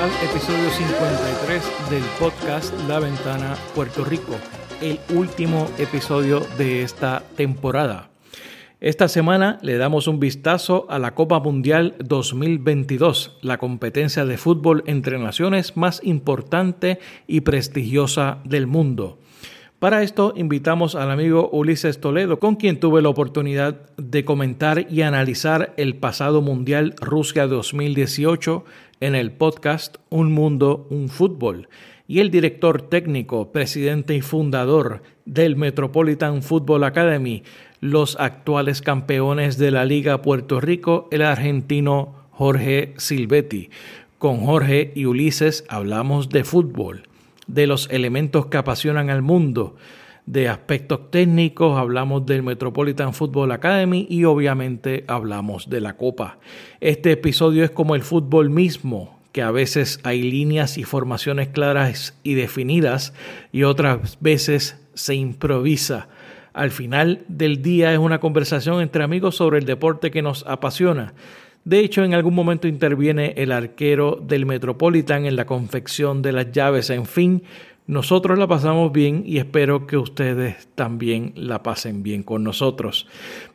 Al 0.00 0.10
episodio 0.24 0.70
53 0.70 1.90
del 1.90 2.02
podcast 2.18 2.72
La 2.88 3.00
Ventana 3.00 3.54
Puerto 3.74 4.02
Rico, 4.02 4.34
el 4.80 4.98
último 5.14 5.68
episodio 5.76 6.40
de 6.56 6.82
esta 6.82 7.22
temporada. 7.36 8.08
Esta 8.80 9.08
semana 9.08 9.58
le 9.60 9.76
damos 9.76 10.08
un 10.08 10.18
vistazo 10.18 10.86
a 10.88 10.98
la 10.98 11.14
Copa 11.14 11.38
Mundial 11.40 11.96
2022, 12.02 13.40
la 13.42 13.58
competencia 13.58 14.24
de 14.24 14.38
fútbol 14.38 14.84
entre 14.86 15.18
naciones 15.18 15.76
más 15.76 16.00
importante 16.02 16.98
y 17.26 17.42
prestigiosa 17.42 18.38
del 18.44 18.66
mundo. 18.66 19.18
Para 19.80 20.02
esto 20.02 20.34
invitamos 20.36 20.94
al 20.94 21.10
amigo 21.10 21.48
Ulises 21.52 22.00
Toledo, 22.00 22.38
con 22.38 22.56
quien 22.56 22.80
tuve 22.80 23.00
la 23.00 23.08
oportunidad 23.10 23.80
de 23.96 24.26
comentar 24.26 24.86
y 24.90 25.02
analizar 25.02 25.72
el 25.78 25.96
pasado 25.96 26.40
Mundial 26.42 26.94
Rusia 27.00 27.46
2018 27.46 28.64
en 29.00 29.14
el 29.14 29.32
podcast 29.32 29.96
Un 30.10 30.30
Mundo, 30.32 30.86
un 30.90 31.08
Fútbol, 31.08 31.68
y 32.06 32.20
el 32.20 32.30
director 32.30 32.82
técnico, 32.82 33.50
presidente 33.50 34.14
y 34.14 34.20
fundador 34.20 35.02
del 35.24 35.56
Metropolitan 35.56 36.42
Football 36.42 36.84
Academy, 36.84 37.42
los 37.80 38.16
actuales 38.20 38.82
campeones 38.82 39.56
de 39.56 39.70
la 39.70 39.86
Liga 39.86 40.20
Puerto 40.20 40.60
Rico, 40.60 41.08
el 41.10 41.22
argentino 41.22 42.14
Jorge 42.30 42.94
Silvetti. 42.98 43.70
Con 44.18 44.40
Jorge 44.40 44.92
y 44.94 45.06
Ulises 45.06 45.64
hablamos 45.68 46.28
de 46.28 46.44
fútbol, 46.44 47.08
de 47.46 47.66
los 47.66 47.88
elementos 47.90 48.46
que 48.46 48.58
apasionan 48.58 49.08
al 49.08 49.22
mundo, 49.22 49.76
de 50.30 50.48
aspectos 50.48 51.10
técnicos, 51.10 51.76
hablamos 51.76 52.24
del 52.24 52.44
Metropolitan 52.44 53.12
Football 53.12 53.50
Academy 53.50 54.06
y 54.08 54.24
obviamente 54.24 55.02
hablamos 55.08 55.68
de 55.68 55.80
la 55.80 55.96
Copa. 55.96 56.38
Este 56.80 57.10
episodio 57.10 57.64
es 57.64 57.72
como 57.72 57.96
el 57.96 58.02
fútbol 58.02 58.48
mismo, 58.48 59.18
que 59.32 59.42
a 59.42 59.50
veces 59.50 59.98
hay 60.04 60.22
líneas 60.22 60.78
y 60.78 60.84
formaciones 60.84 61.48
claras 61.48 62.16
y 62.22 62.34
definidas 62.34 63.12
y 63.50 63.64
otras 63.64 64.18
veces 64.20 64.80
se 64.94 65.16
improvisa. 65.16 66.06
Al 66.52 66.70
final 66.70 67.24
del 67.26 67.60
día 67.60 67.92
es 67.92 67.98
una 67.98 68.20
conversación 68.20 68.80
entre 68.82 69.02
amigos 69.02 69.34
sobre 69.34 69.58
el 69.58 69.64
deporte 69.64 70.12
que 70.12 70.22
nos 70.22 70.46
apasiona. 70.46 71.12
De 71.64 71.80
hecho, 71.80 72.04
en 72.04 72.14
algún 72.14 72.34
momento 72.34 72.68
interviene 72.68 73.34
el 73.36 73.52
arquero 73.52 74.18
del 74.22 74.46
Metropolitan 74.46 75.26
en 75.26 75.36
la 75.36 75.44
confección 75.44 76.22
de 76.22 76.32
las 76.32 76.52
llaves. 76.52 76.88
En 76.88 77.04
fin, 77.04 77.42
nosotros 77.90 78.38
la 78.38 78.46
pasamos 78.46 78.92
bien 78.92 79.24
y 79.26 79.38
espero 79.38 79.88
que 79.88 79.96
ustedes 79.96 80.68
también 80.76 81.32
la 81.34 81.64
pasen 81.64 82.04
bien 82.04 82.22
con 82.22 82.44
nosotros. 82.44 83.08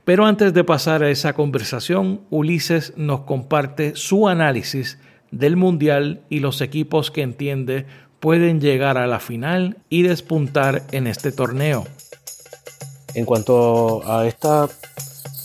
Pero 0.03 0.25
antes 0.25 0.53
de 0.53 0.65
pasar 0.65 1.03
a 1.03 1.09
esa 1.09 1.31
conversación, 1.31 2.19
Ulises 2.29 2.91
nos 2.97 3.21
comparte 3.21 3.95
su 3.95 4.27
análisis 4.27 4.99
del 5.31 5.55
Mundial 5.55 6.25
y 6.29 6.41
los 6.41 6.59
equipos 6.59 7.11
que 7.11 7.21
entiende 7.21 7.85
pueden 8.19 8.59
llegar 8.59 8.97
a 8.97 9.07
la 9.07 9.21
final 9.21 9.77
y 9.87 10.01
despuntar 10.01 10.83
en 10.91 11.07
este 11.07 11.31
torneo. 11.31 11.85
En 13.13 13.23
cuanto 13.23 14.01
a 14.05 14.27
esta 14.27 14.67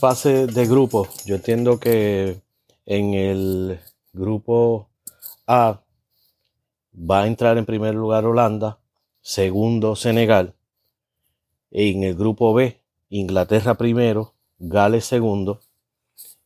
fase 0.00 0.48
de 0.48 0.66
grupo, 0.66 1.06
yo 1.26 1.36
entiendo 1.36 1.78
que 1.78 2.40
en 2.86 3.14
el 3.14 3.78
grupo 4.12 4.88
A 5.46 5.78
va 6.92 7.22
a 7.22 7.26
entrar 7.28 7.56
en 7.56 7.66
primer 7.66 7.94
lugar 7.94 8.24
Holanda, 8.26 8.79
segundo 9.22 9.96
Senegal, 9.96 10.54
en 11.70 12.04
el 12.04 12.14
grupo 12.14 12.54
B 12.54 12.80
Inglaterra 13.10 13.74
primero, 13.74 14.34
Gales 14.58 15.04
segundo, 15.04 15.60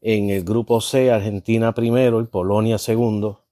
en 0.00 0.30
el 0.30 0.44
grupo 0.44 0.80
C 0.80 1.12
Argentina 1.12 1.72
primero 1.72 2.20
y 2.20 2.24
Polonia 2.24 2.78
segundo, 2.78 3.44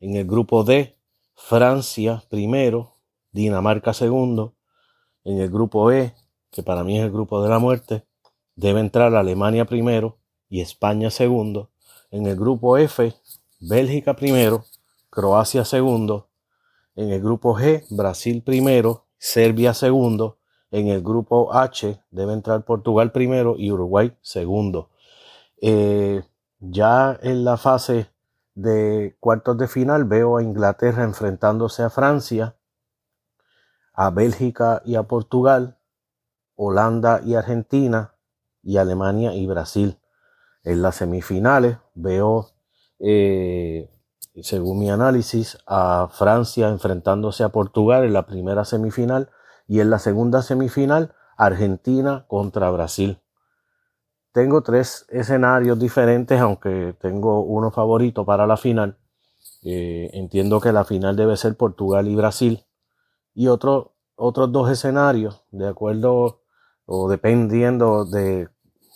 en 0.00 0.16
el 0.16 0.26
grupo 0.26 0.64
D 0.64 0.96
Francia 1.34 2.24
primero, 2.30 2.96
Dinamarca 3.30 3.92
segundo, 3.92 4.54
en 5.24 5.38
el 5.40 5.50
grupo 5.50 5.90
E, 5.92 6.14
que 6.50 6.62
para 6.62 6.82
mí 6.82 6.98
es 6.98 7.04
el 7.04 7.12
grupo 7.12 7.42
de 7.42 7.50
la 7.50 7.58
muerte, 7.58 8.06
debe 8.56 8.80
entrar 8.80 9.14
Alemania 9.14 9.64
primero 9.66 10.18
y 10.48 10.60
España 10.60 11.10
segundo, 11.10 11.70
en 12.10 12.26
el 12.26 12.36
grupo 12.36 12.78
F 12.78 13.14
Bélgica 13.60 14.16
primero, 14.16 14.64
Croacia 15.10 15.64
segundo, 15.64 16.31
en 16.94 17.10
el 17.10 17.20
grupo 17.20 17.56
G, 17.56 17.84
Brasil 17.90 18.42
primero, 18.42 19.06
Serbia 19.18 19.74
segundo. 19.74 20.38
En 20.70 20.88
el 20.88 21.02
grupo 21.02 21.54
H 21.54 22.02
debe 22.10 22.32
entrar 22.32 22.64
Portugal 22.64 23.12
primero 23.12 23.56
y 23.58 23.70
Uruguay 23.70 24.16
segundo. 24.22 24.90
Eh, 25.60 26.22
ya 26.60 27.18
en 27.22 27.44
la 27.44 27.56
fase 27.56 28.08
de 28.54 29.16
cuartos 29.20 29.58
de 29.58 29.68
final 29.68 30.04
veo 30.04 30.38
a 30.38 30.42
Inglaterra 30.42 31.04
enfrentándose 31.04 31.82
a 31.82 31.90
Francia, 31.90 32.56
a 33.94 34.10
Bélgica 34.10 34.82
y 34.84 34.96
a 34.96 35.04
Portugal, 35.04 35.78
Holanda 36.54 37.20
y 37.24 37.34
Argentina 37.34 38.14
y 38.62 38.76
Alemania 38.78 39.34
y 39.34 39.46
Brasil. 39.46 39.98
En 40.64 40.82
las 40.82 40.96
semifinales 40.96 41.76
veo 41.94 42.50
eh, 42.98 43.91
según 44.40 44.78
mi 44.78 44.90
análisis, 44.90 45.58
a 45.66 46.08
Francia 46.10 46.68
enfrentándose 46.68 47.44
a 47.44 47.50
Portugal 47.50 48.04
en 48.04 48.14
la 48.14 48.26
primera 48.26 48.64
semifinal 48.64 49.30
y 49.68 49.80
en 49.80 49.90
la 49.90 49.98
segunda 49.98 50.42
semifinal 50.42 51.14
Argentina 51.36 52.24
contra 52.28 52.70
Brasil. 52.70 53.20
Tengo 54.32 54.62
tres 54.62 55.04
escenarios 55.10 55.78
diferentes, 55.78 56.40
aunque 56.40 56.96
tengo 57.00 57.42
uno 57.42 57.70
favorito 57.70 58.24
para 58.24 58.46
la 58.46 58.56
final. 58.56 58.96
Eh, 59.62 60.08
entiendo 60.14 60.60
que 60.60 60.72
la 60.72 60.84
final 60.84 61.16
debe 61.16 61.36
ser 61.36 61.56
Portugal 61.56 62.08
y 62.08 62.16
Brasil. 62.16 62.64
Y 63.34 63.48
otro, 63.48 63.94
otros 64.16 64.50
dos 64.50 64.70
escenarios, 64.70 65.44
de 65.50 65.68
acuerdo 65.68 66.40
o 66.86 67.08
dependiendo 67.10 68.06
de 68.06 68.48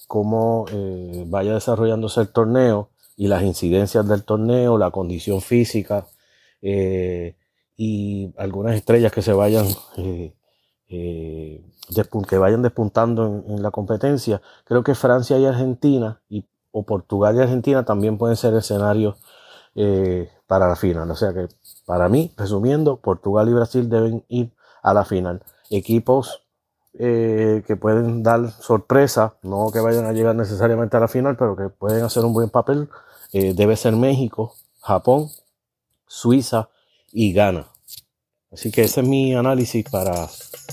cómo 0.09 0.65
eh, 0.71 1.25
vaya 1.29 1.55
desarrollándose 1.55 2.23
el 2.23 2.33
torneo, 2.33 2.91
y 3.17 3.29
las 3.29 3.43
incidencias 3.43 4.07
del 4.07 4.25
torneo, 4.25 4.77
la 4.77 4.91
condición 4.91 5.41
física 5.41 6.07
eh, 6.61 7.35
y 7.77 8.33
algunas 8.37 8.75
estrellas 8.75 9.13
que 9.13 9.23
se 9.23 9.33
vayan 9.33 9.67
eh, 9.97 10.35
eh, 10.89 11.65
que 12.29 12.39
vayan 12.39 12.63
despuntando 12.63 13.45
en, 13.49 13.63
la 13.63 13.71
competencia. 13.71 14.43
Creo 14.65 14.83
que 14.83 14.95
Francia 14.95 15.39
y 15.39 15.47
Argentina 15.47 16.21
y, 16.29 16.45
o 16.73 16.85
Portugal 16.85 17.37
y 17.37 17.41
Argentina 17.41 17.85
también 17.85 18.19
pueden 18.19 18.37
ser 18.37 18.55
escenarios 18.55 19.17
para 20.47 20.69
la 20.69 20.77
final. 20.77 21.11
O 21.11 21.17
sea 21.17 21.35
que 21.35 21.49
para 21.85 22.09
mí, 22.09 22.33
resumiendo, 22.37 22.97
Portugal 22.97 23.49
y 23.49 23.53
Brasil 23.53 23.91
deben 23.91 24.25
ir 24.29 24.51
a 24.83 24.95
la 24.95 25.05
final. 25.05 25.43
Equipos 25.71 26.43
que 26.99 27.79
pueden 27.79 28.23
dar 28.23 28.51
sorpresa, 28.51 29.35
no 29.43 29.71
que 29.71 29.81
vayan 29.81 30.07
a 30.07 30.13
llegar 30.13 30.35
necesariamente 30.35 30.97
a 30.97 31.01
la 31.01 31.09
final, 31.09 31.37
pero 31.37 31.55
que 31.55 31.69
pueden 31.69 32.03
hacer 32.05 32.25
un 32.25 32.33
buen 32.33 32.49
papel 32.49 32.89
eh, 33.33 33.53
debe 33.55 33.77
ser 33.77 33.95
México, 33.95 34.55
Japón, 34.81 35.29
Suiza 36.07 36.69
y 37.13 37.33
Ghana. 37.33 37.67
Así 38.53 38.71
que 38.71 38.83
ese 38.83 39.01
es 39.01 39.07
mi 39.07 39.35
análisis 39.35 39.85
para 39.91 40.29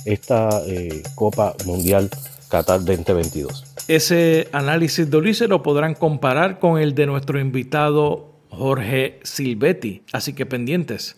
esta 0.06 0.62
eh, 0.68 1.04
Copa 1.16 1.56
Mundial 1.66 2.10
Qatar 2.50 2.80
2022. 2.86 3.64
Ese 3.88 4.48
análisis 4.52 5.10
de 5.10 5.18
Ulises 5.18 5.50
lo 5.50 5.64
podrán 5.64 5.96
comparar 5.96 6.60
con 6.60 6.80
el 6.80 6.96
de 6.96 7.08
nuestro 7.08 7.40
invitado 7.40 8.34
Jorge 8.50 9.20
Silvetti, 9.24 10.04
así 10.14 10.34
que 10.34 10.46
pendientes. 10.46 11.18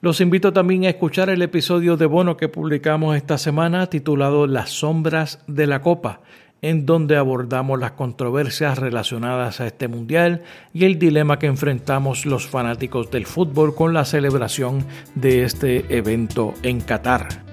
Los 0.00 0.20
invito 0.20 0.52
también 0.52 0.84
a 0.84 0.90
escuchar 0.90 1.30
el 1.30 1.40
episodio 1.40 1.96
de 1.96 2.04
Bono 2.06 2.36
que 2.36 2.48
publicamos 2.48 3.16
esta 3.16 3.38
semana 3.38 3.88
titulado 3.88 4.46
Las 4.46 4.70
sombras 4.70 5.38
de 5.46 5.66
la 5.66 5.80
Copa 5.80 6.20
en 6.64 6.86
donde 6.86 7.18
abordamos 7.18 7.78
las 7.78 7.92
controversias 7.92 8.78
relacionadas 8.78 9.60
a 9.60 9.66
este 9.66 9.86
mundial 9.86 10.44
y 10.72 10.86
el 10.86 10.98
dilema 10.98 11.38
que 11.38 11.46
enfrentamos 11.46 12.24
los 12.24 12.46
fanáticos 12.46 13.10
del 13.10 13.26
fútbol 13.26 13.74
con 13.74 13.92
la 13.92 14.06
celebración 14.06 14.86
de 15.14 15.44
este 15.44 15.84
evento 15.94 16.54
en 16.62 16.80
Qatar. 16.80 17.44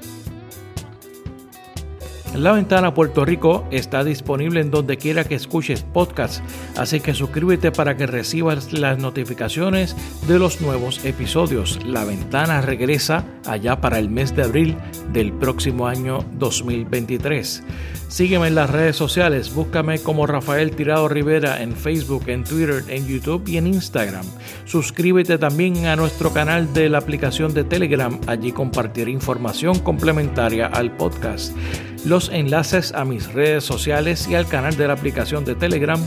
La 2.36 2.54
Ventana 2.54 2.94
Puerto 2.94 3.25
Rico 3.25 3.68
está 3.69 4.06
disponible 4.06 4.62
en 4.62 4.72
donde 4.72 4.96
quiera 4.96 5.25
que 5.25 5.36
escuches 5.36 5.84
podcast, 5.84 6.42
así 6.78 7.02
que 7.02 7.13
suscríbete 7.13 7.74
para 7.74 7.98
que 7.98 8.08
recibas 8.08 8.72
las 8.72 8.98
notificaciones 8.98 9.94
de 10.25 10.40
los 10.40 10.62
nuevos 10.62 11.04
episodios. 11.04 11.86
La 11.86 12.06
Ventana 12.06 12.62
regresa 12.62 13.25
allá 13.46 13.81
para 13.81 14.00
el 14.00 14.10
mes 14.10 14.34
de 14.34 14.44
abril 14.44 14.78
del 15.12 15.34
próximo 15.34 15.88
año 15.88 16.24
2023. 16.40 17.63
Sígueme 18.12 18.48
en 18.50 18.56
las 18.56 18.69
redes 18.69 18.98
sociales, 18.98 19.56
búscame 19.56 20.00
como 20.00 20.28
Rafael 20.28 20.75
Tirado 20.75 21.08
Rivera 21.08 21.63
en 21.63 21.74
Facebook, 21.74 22.28
en 22.28 22.44
Twitter, 22.44 22.84
en 22.90 23.08
YouTube 23.08 23.48
y 23.48 23.56
en 23.56 23.68
Instagram. 23.68 24.25
Suscríbete 24.66 25.38
también 25.38 25.86
a 25.86 25.96
nuestro 25.96 26.34
canal 26.34 26.74
de 26.74 26.90
la 26.90 26.98
aplicación 26.98 27.54
de 27.54 27.63
Telegram, 27.63 28.19
allí 28.28 28.52
compartiré 28.52 29.12
información 29.12 29.80
complementaria 29.80 30.68
al 30.68 30.92
podcast. 30.98 31.56
Los 32.04 32.28
enlaces 32.28 32.92
a 32.92 33.06
mis 33.06 33.31
redes 33.31 33.63
sociales 33.63 34.28
y 34.28 34.36
al 34.36 34.46
canal 34.46 34.75
de 34.75 34.88
la 34.88 34.94
aplicación 34.94 35.46
de 35.46 35.56
Telegram 35.56 36.00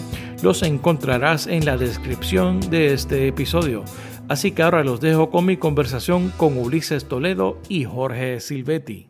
los 0.43 0.63
encontrarás 0.63 1.47
en 1.47 1.65
la 1.65 1.79
descripción 1.79 2.61
de 2.61 2.93
este 2.93 3.29
episodio. 3.29 3.83
Así 4.29 4.53
que 4.53 4.63
ahora 4.63 4.85
los 4.85 5.01
dejo 5.01 5.31
con 5.31 5.47
mi 5.47 5.57
conversación 5.57 6.31
con 6.37 6.59
Ulises 6.59 7.07
Toledo 7.07 7.59
y 7.71 7.85
Jorge 7.85 8.41
Silvetti. 8.41 9.09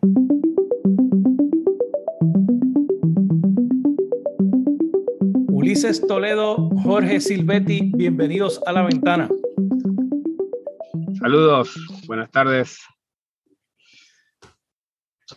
Ulises 5.75 6.07
Toledo, 6.07 6.71
Jorge 6.85 7.21
Silvetti, 7.21 7.91
bienvenidos 7.97 8.61
a 8.65 8.71
la 8.71 8.83
ventana. 8.83 9.29
Saludos, 11.19 11.75
buenas 12.07 12.31
tardes. 12.31 12.79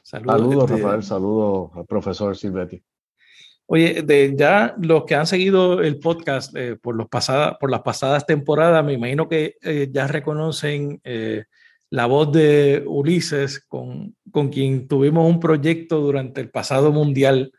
Saludos, 0.03 0.69
este, 0.69 0.83
Rafael, 0.83 1.01
saludos 1.01 1.71
al 1.73 1.87
profesor 1.87 2.37
Silvetti. 2.37 2.79
Oye, 3.65 4.03
de 4.03 4.35
ya 4.37 4.75
los 4.79 5.05
que 5.05 5.15
han 5.15 5.25
seguido 5.25 5.81
el 5.81 5.97
podcast 5.97 6.55
eh, 6.55 6.75
por, 6.75 6.95
los 6.95 7.07
por 7.59 7.71
las 7.71 7.81
pasadas 7.81 8.27
temporadas, 8.27 8.85
me 8.85 8.93
imagino 8.93 9.27
que 9.27 9.55
eh, 9.63 9.89
ya 9.91 10.05
reconocen 10.05 11.01
eh, 11.03 11.45
la 11.89 12.05
voz 12.05 12.31
de 12.31 12.83
Ulises, 12.85 13.65
con, 13.67 14.15
con, 14.31 14.49
quien 14.49 14.87
tuvimos 14.87 15.27
un 15.27 15.39
proyecto 15.39 15.99
durante 15.99 16.41
el 16.41 16.51
pasado 16.51 16.91
mundial 16.91 17.51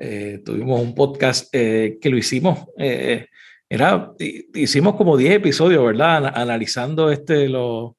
eh, 0.00 0.40
tuvimos 0.44 0.80
un 0.80 0.94
podcast 0.94 1.48
eh, 1.52 1.98
que 2.00 2.08
lo 2.08 2.16
hicimos, 2.16 2.66
eh, 2.78 3.26
era, 3.68 4.12
hicimos 4.54 4.94
como 4.94 5.16
10 5.16 5.34
episodios, 5.34 5.84
¿verdad? 5.84 6.32
Analizando 6.34 7.10
este, 7.10 7.48
los, 7.48 7.94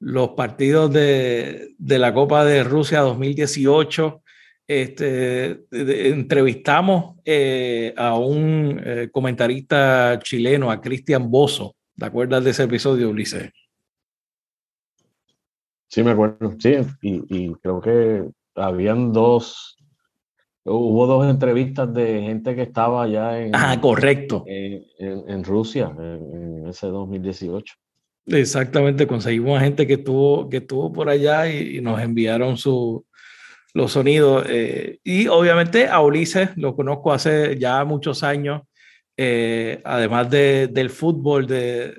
los 0.00 0.30
partidos 0.30 0.90
de, 0.92 1.74
de, 1.76 1.98
la 1.98 2.14
Copa 2.14 2.44
de 2.44 2.64
Rusia 2.64 3.00
2018. 3.00 4.22
Este, 4.66 5.66
entrevistamos 5.70 7.16
a 7.96 8.18
un 8.18 8.80
comentarista 9.12 10.18
chileno, 10.20 10.70
a 10.70 10.80
Cristian 10.80 11.30
Bozo. 11.30 11.76
¿Te 11.96 12.06
acuerdas 12.06 12.42
de 12.42 12.50
ese 12.50 12.64
episodio, 12.64 13.10
Ulises? 13.10 13.52
Sí, 15.88 16.02
me 16.02 16.12
acuerdo. 16.12 16.56
Sí, 16.58 16.74
y, 17.02 17.22
y 17.28 17.54
creo 17.56 17.80
que 17.80 18.24
habían 18.56 19.12
dos 19.12 19.73
Hubo 20.66 21.06
dos 21.06 21.28
entrevistas 21.28 21.92
de 21.92 22.22
gente 22.22 22.54
que 22.54 22.62
estaba 22.62 23.02
allá 23.02 23.38
en, 23.38 23.50
ah, 23.54 23.78
correcto. 23.80 24.44
en, 24.46 25.44
Rusia 25.44 25.94
en, 25.98 26.66
ese 26.68 26.86
2018. 26.86 27.74
Exactamente, 28.26 29.06
conseguimos 29.06 29.58
a 29.58 29.64
gente 29.64 29.86
que 29.86 29.94
estuvo, 29.94 30.48
que 30.48 30.58
estuvo 30.58 30.90
por 30.90 31.10
allá 31.10 31.52
y, 31.52 31.82
nos 31.82 32.00
enviaron 32.00 32.56
su, 32.56 33.04
los 33.74 33.92
sonidos. 33.92 34.46
Eh, 34.48 35.00
y 35.04 35.26
obviamente 35.28 35.88
a 35.88 36.00
Ulises 36.00 36.56
lo 36.56 36.74
conozco 36.74 37.12
hace 37.12 37.58
ya 37.58 37.84
muchos 37.84 38.22
años, 38.22 38.62
eh, 39.18 39.82
además 39.84 40.30
de, 40.30 40.68
del 40.68 40.88
fútbol, 40.88 41.46
de, 41.46 41.92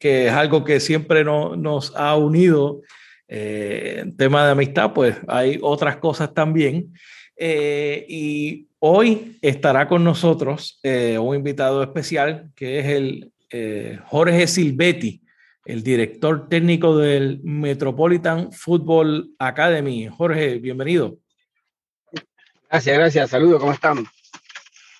que 0.00 0.26
es 0.26 0.32
algo 0.32 0.64
que 0.64 0.80
siempre 0.80 1.22
no, 1.22 1.54
nos 1.54 1.94
ha 1.94 2.16
unido 2.16 2.80
eh, 3.28 4.00
en 4.00 4.16
tema 4.16 4.44
de 4.44 4.50
amistad, 4.50 4.92
pues 4.92 5.16
hay 5.28 5.60
otras 5.62 5.98
cosas 5.98 6.34
también. 6.34 6.92
Eh, 7.36 8.06
y 8.08 8.68
hoy 8.78 9.38
estará 9.42 9.88
con 9.88 10.04
nosotros 10.04 10.78
eh, 10.82 11.18
un 11.18 11.34
invitado 11.34 11.82
especial 11.82 12.52
que 12.54 12.78
es 12.78 12.86
el 12.86 13.32
eh, 13.50 13.98
Jorge 14.06 14.46
Silvetti, 14.46 15.22
el 15.64 15.82
director 15.82 16.48
técnico 16.48 16.96
del 16.96 17.40
Metropolitan 17.42 18.52
Football 18.52 19.34
Academy. 19.38 20.08
Jorge, 20.08 20.58
bienvenido. 20.58 21.18
Gracias, 22.70 22.98
gracias. 22.98 23.30
Saludos, 23.30 23.60
¿cómo 23.60 23.72
están? 23.72 24.04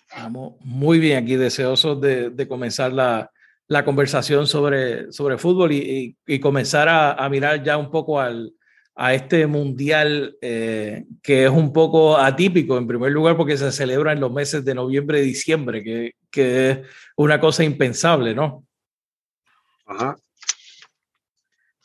Estamos 0.09 0.55
muy 0.61 0.99
bien 0.99 1.25
aquí, 1.25 1.37
deseosos 1.37 2.01
de, 2.01 2.31
de 2.31 2.49
comenzar 2.49 2.93
la, 2.93 3.31
la, 3.67 3.85
conversación 3.85 4.47
sobre, 4.47 5.11
sobre 5.13 5.39
fútbol 5.39 5.73
y, 5.73 6.17
y, 6.25 6.39
comenzar 6.39 6.89
a, 6.89 7.13
a 7.13 7.29
mirar 7.29 7.63
ya 7.65 7.77
un 7.77 7.91
poco 7.91 8.21
al, 8.21 8.55
a 8.97 9.15
este 9.15 9.47
mundial 9.47 10.37
eh, 10.41 11.05
que 11.23 11.45
es 11.45 11.51
un 11.51 11.73
poco 11.73 12.17
atípico, 12.17 12.79
en 12.79 12.87
primer 12.87 13.11
lugar 13.11 13.37
porque 13.37 13.57
se 13.57 13.73
celebra 13.73 14.13
en 14.13 14.21
los 14.21 14.33
meses 14.33 14.65
de 14.65 14.75
noviembre 14.75 15.21
y 15.21 15.27
diciembre, 15.27 15.83
que, 15.83 16.13
que 16.31 16.71
es 16.71 16.79
una 17.17 17.41
cosa 17.41 17.65
impensable, 17.65 18.35
¿no? 18.35 18.65
Ajá. 19.87 20.17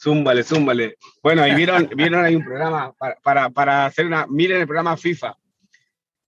Zúmbale, 0.02 0.44
zúmbale. 0.44 0.98
Bueno, 1.22 1.42
ahí 1.44 1.56
vieron, 1.56 1.90
vieron 1.96 2.24
hay 2.24 2.36
un 2.36 2.46
programa 2.46 2.94
para, 3.22 3.50
para, 3.50 3.86
hacer 3.86 4.06
una. 4.06 4.26
Miren 4.28 4.62
el 4.62 4.68
programa 4.68 4.96
FIFA 4.96 5.36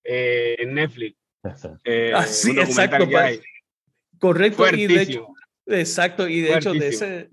eh, 0.03 0.55
en 0.59 0.73
Netflix. 0.73 1.17
Eh, 1.85 2.11
ah, 2.13 2.25
sí, 2.25 2.51
exacto. 2.51 3.07
Correcto. 4.19 4.67
Y 4.75 4.87
de 4.87 5.01
hecho, 5.01 5.27
exacto. 5.67 6.27
Y 6.27 6.41
de 6.41 6.55
hecho, 6.55 6.73
de 6.73 6.87
ese, 6.89 7.29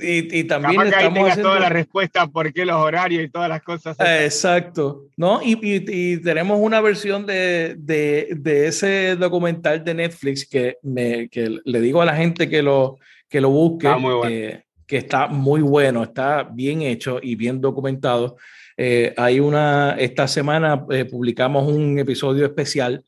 y, 0.00 0.44
también 0.44 0.76
Capaz 0.76 0.90
que 0.90 0.96
ahí 0.96 1.12
tengas 1.12 1.40
toda 1.40 1.60
la 1.60 1.68
respuesta 1.68 2.26
por 2.26 2.52
qué 2.52 2.64
los 2.64 2.76
horarios 2.76 3.24
y 3.24 3.28
todas 3.28 3.48
las 3.48 3.62
cosas. 3.62 3.96
Exacto, 3.98 5.04
¿no? 5.16 5.42
Y, 5.42 5.58
y 5.62 6.18
tenemos 6.18 6.58
una 6.60 6.80
versión 6.80 7.26
de, 7.26 7.74
de, 7.78 8.28
de, 8.36 8.66
ese 8.68 9.16
documental 9.16 9.84
de 9.84 9.94
Netflix 9.94 10.48
que, 10.48 10.76
me, 10.82 11.28
que 11.28 11.58
le 11.64 11.80
digo 11.80 12.02
a 12.02 12.04
la 12.04 12.16
gente 12.16 12.48
que 12.48 12.62
lo, 12.62 12.98
que 13.28 13.40
lo 13.40 13.50
busque, 13.50 13.88
eh, 14.28 14.62
que 14.86 14.96
está 14.96 15.26
muy 15.26 15.60
bueno, 15.60 16.02
está 16.02 16.44
bien 16.44 16.82
hecho 16.82 17.18
y 17.22 17.34
bien 17.34 17.60
documentado. 17.60 18.36
Eh, 18.76 19.14
hay 19.16 19.40
una, 19.40 19.96
esta 19.98 20.28
semana 20.28 20.84
eh, 20.90 21.04
publicamos 21.04 21.70
un 21.70 21.98
episodio 21.98 22.46
especial 22.46 23.04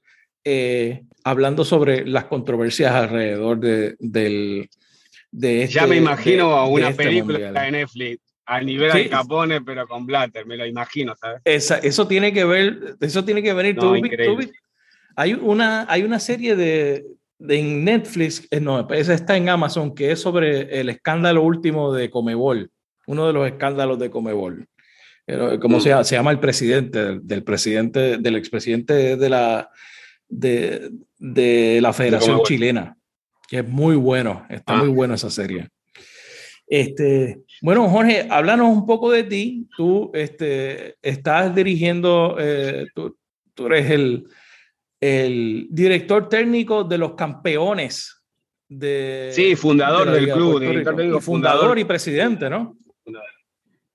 hablando 1.25 1.63
sobre 1.63 2.07
las 2.07 2.25
controversias 2.25 2.95
alrededor 2.95 3.61
de, 3.61 3.97
del, 3.99 4.71
ya 5.33 5.87
me 5.87 5.97
este, 5.97 5.97
imagino 5.97 6.55
a 6.55 6.67
una 6.67 6.91
este 6.91 7.05
película 7.05 7.39
de 7.53 7.71
Netflix 7.71 8.21
a 8.47 8.63
nivel 8.63 8.93
de 8.93 9.09
Capone, 9.11 9.61
pero 9.61 9.87
con 9.87 10.07
Blatter, 10.07 10.47
me 10.47 10.57
lo 10.57 10.65
imagino, 10.65 11.15
¿sabes? 11.15 11.43
eso 11.45 12.09
tiene 12.09 12.33
que 12.33 12.45
ver, 12.47 12.97
eso 12.99 13.23
tiene 13.23 13.43
que 13.43 13.53
venir. 13.53 13.79
hay, 15.17 15.35
una, 15.35 15.85
hay 15.89 16.03
una 16.03 16.19
serie 16.19 16.57
de, 16.57 17.05
de 17.39 17.63
Netflix, 17.63 18.49
eh, 18.51 18.59
no, 18.59 18.89
esa 18.89 19.13
está 19.13 19.37
en 19.37 19.51
Amazon, 19.51 19.95
que 19.95 20.13
es 20.13 20.21
sobre 20.21 20.81
el 20.81 20.89
escándalo 20.89 21.43
último 21.43 21.93
de 21.93 22.09
Comebol, 22.09 22.71
uno 23.07 23.27
de 23.27 23.33
los 23.35 23.47
escándalos 23.47 23.99
de 23.99 24.11
Comebol. 24.11 24.67
¿Cómo 25.61 25.77
mm. 25.77 25.81
se, 25.83 25.89
llama? 25.91 26.05
se 26.05 26.17
llama 26.17 26.31
el 26.31 26.41
presidente, 26.41 27.19
del 27.21 27.45
presidente, 27.45 28.17
del 28.17 28.37
expresidente 28.37 29.19
de 29.19 29.29
la, 29.29 29.69
de, 30.27 30.91
de 31.19 31.81
la 31.83 31.93
Federación 31.93 32.41
Chilena 32.45 32.98
que 33.49 33.61
es 33.61 33.69
muy 33.69 33.97
bueno, 33.97 34.47
está 34.51 34.77
muy 34.77 34.91
ah. 34.91 34.95
buena 34.95 35.15
esa 35.15 35.31
serie. 35.31 35.69
Este, 36.67 37.41
bueno, 37.63 37.89
Jorge, 37.89 38.29
háblanos 38.31 38.69
un 38.69 38.87
poco 38.87 39.11
de 39.11 39.25
ti. 39.25 39.67
Tú 39.75 40.11
este, 40.13 40.97
estás 41.01 41.55
dirigiendo, 41.55 42.37
eh, 42.39 42.87
tú, 42.95 43.17
tú, 43.55 43.67
eres 43.67 43.91
el, 43.91 44.27
el, 45.01 45.67
director 45.71 46.29
técnico 46.29 46.85
de 46.85 46.99
los 46.99 47.15
campeones 47.15 48.23
de... 48.69 49.31
Sí, 49.33 49.57
fundador 49.57 50.11
del 50.11 50.31
club, 50.31 50.61
director 50.61 51.23
fundador, 51.23 51.79
y 51.79 51.85
presidente, 51.85 52.51
¿no? 52.51 52.77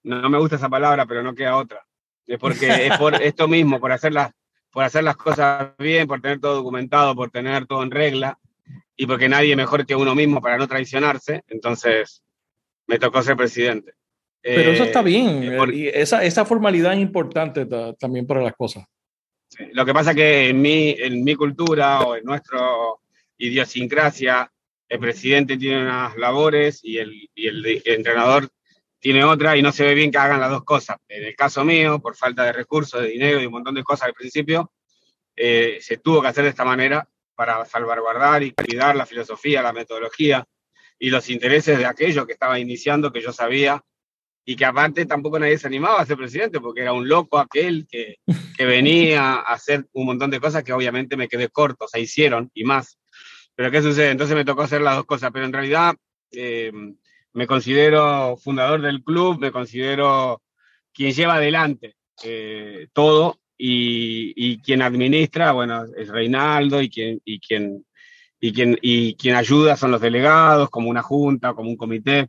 No 0.01 0.29
me 0.29 0.39
gusta 0.39 0.55
esa 0.55 0.67
palabra, 0.67 1.05
pero 1.05 1.21
no 1.21 1.35
queda 1.35 1.55
otra. 1.55 1.85
Es 2.25 2.39
porque 2.39 2.87
es 2.87 2.97
por 2.97 3.21
esto 3.21 3.47
mismo, 3.47 3.79
por 3.79 3.91
hacer, 3.91 4.13
las, 4.13 4.31
por 4.71 4.83
hacer 4.83 5.03
las 5.03 5.15
cosas 5.15 5.73
bien, 5.77 6.07
por 6.07 6.19
tener 6.21 6.39
todo 6.39 6.55
documentado, 6.55 7.15
por 7.15 7.29
tener 7.29 7.67
todo 7.67 7.83
en 7.83 7.91
regla 7.91 8.39
y 8.95 9.05
porque 9.05 9.29
nadie 9.29 9.55
mejor 9.55 9.85
que 9.85 9.95
uno 9.95 10.15
mismo 10.15 10.41
para 10.41 10.57
no 10.57 10.67
traicionarse, 10.67 11.43
entonces 11.47 12.23
me 12.87 12.99
tocó 12.99 13.21
ser 13.21 13.35
presidente. 13.35 13.93
Pero 14.41 14.71
eso 14.71 14.83
está 14.83 14.99
eh, 14.99 15.03
bien, 15.03 15.57
y 15.73 15.87
esa, 15.87 16.23
esa 16.23 16.43
formalidad 16.43 16.93
es 16.93 16.99
importante 16.99 17.65
también 17.97 18.27
para 18.27 18.41
las 18.41 18.53
cosas. 18.53 18.83
Lo 19.71 19.85
que 19.85 19.93
pasa 19.93 20.13
que 20.13 20.49
en 20.49 20.61
mi, 20.61 20.95
en 20.97 21.23
mi 21.23 21.35
cultura 21.35 22.01
o 22.01 22.15
en 22.15 22.25
nuestra 22.25 22.59
idiosincrasia, 23.37 24.51
el 24.89 24.99
presidente 24.99 25.57
tiene 25.57 25.83
unas 25.83 26.15
labores 26.17 26.81
y 26.83 26.97
el, 26.97 27.29
y 27.33 27.47
el, 27.47 27.81
entrenador 27.85 28.49
tiene 28.99 29.23
otra 29.23 29.55
y 29.57 29.61
no 29.61 29.71
se 29.71 29.85
ve 29.85 29.93
bien 29.93 30.11
que 30.11 30.17
hagan 30.17 30.39
las 30.39 30.51
dos 30.51 30.63
cosas. 30.63 30.97
En 31.07 31.23
el 31.23 31.35
caso 31.35 31.63
mío, 31.63 31.99
por 31.99 32.15
falta 32.15 32.43
de 32.43 32.53
recursos, 32.53 33.01
de 33.01 33.09
dinero 33.09 33.41
y 33.41 33.45
un 33.45 33.53
montón 33.53 33.75
de 33.75 33.83
cosas 33.83 34.07
al 34.07 34.13
principio, 34.13 34.71
eh, 35.35 35.77
se 35.81 35.97
tuvo 35.97 36.21
que 36.21 36.27
hacer 36.27 36.43
de 36.43 36.49
esta 36.51 36.65
manera 36.65 37.07
para 37.35 37.65
salvaguardar 37.65 38.43
y 38.43 38.51
cuidar 38.51 38.95
la 38.95 39.05
filosofía, 39.05 39.61
la 39.61 39.73
metodología 39.73 40.45
y 40.99 41.09
los 41.09 41.29
intereses 41.29 41.77
de 41.77 41.85
aquello 41.85 42.25
que 42.25 42.33
estaba 42.33 42.59
iniciando, 42.59 43.11
que 43.11 43.21
yo 43.21 43.33
sabía 43.33 43.83
y 44.45 44.55
que 44.55 44.65
aparte 44.65 45.05
tampoco 45.05 45.39
nadie 45.39 45.57
se 45.57 45.67
animaba 45.67 46.01
a 46.01 46.05
ser 46.05 46.17
presidente 46.17 46.59
porque 46.59 46.81
era 46.81 46.93
un 46.93 47.07
loco 47.07 47.37
aquel 47.39 47.87
que, 47.89 48.17
que 48.57 48.65
venía 48.65 49.35
a 49.35 49.53
hacer 49.53 49.85
un 49.93 50.05
montón 50.05 50.31
de 50.31 50.39
cosas 50.39 50.63
que 50.63 50.73
obviamente 50.73 51.15
me 51.15 51.27
quedé 51.27 51.49
corto, 51.49 51.87
se 51.87 51.99
hicieron 51.99 52.51
y 52.53 52.63
más. 52.63 52.99
Pero 53.55 53.71
¿qué 53.71 53.81
sucede? 53.81 54.11
Entonces 54.11 54.35
me 54.35 54.45
tocó 54.45 54.63
hacer 54.63 54.81
las 54.81 54.95
dos 54.95 55.05
cosas, 55.05 55.31
pero 55.31 55.45
en 55.45 55.53
realidad 55.53 55.95
eh, 56.31 56.71
me 57.33 57.47
considero 57.47 58.37
fundador 58.37 58.81
del 58.81 59.03
club, 59.03 59.39
me 59.39 59.51
considero 59.51 60.41
quien 60.93 61.13
lleva 61.13 61.35
adelante 61.35 61.95
eh, 62.23 62.87
todo 62.93 63.39
y, 63.65 64.33
y, 64.35 64.57
quien 64.57 64.81
administra, 64.81 65.53
bueno, 65.53 65.85
es 65.95 66.09
Reinaldo 66.09 66.81
y 66.81 66.89
quien, 66.89 67.21
y, 67.23 67.39
quien, 67.39 67.85
y, 68.37 68.51
quien, 68.51 68.77
y 68.81 69.15
quien 69.15 69.37
ayuda 69.37 69.77
son 69.77 69.91
los 69.91 70.01
delegados, 70.01 70.69
como 70.69 70.89
una 70.89 71.01
junta, 71.01 71.53
como 71.53 71.69
un 71.69 71.77
comité. 71.77 72.27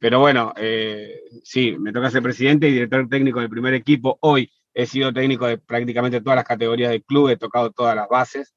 Pero 0.00 0.18
bueno, 0.18 0.52
eh, 0.56 1.20
sí, 1.44 1.76
me 1.78 1.92
toca 1.92 2.10
ser 2.10 2.20
presidente 2.20 2.68
y 2.68 2.72
director 2.72 3.08
técnico 3.08 3.38
del 3.38 3.48
primer 3.48 3.74
equipo. 3.74 4.18
Hoy 4.22 4.50
he 4.74 4.86
sido 4.86 5.12
técnico 5.12 5.46
de 5.46 5.56
prácticamente 5.56 6.20
todas 6.20 6.34
las 6.34 6.44
categorías 6.44 6.90
del 6.90 7.04
club, 7.04 7.28
he 7.28 7.36
tocado 7.36 7.70
todas 7.70 7.94
las 7.94 8.08
bases, 8.08 8.52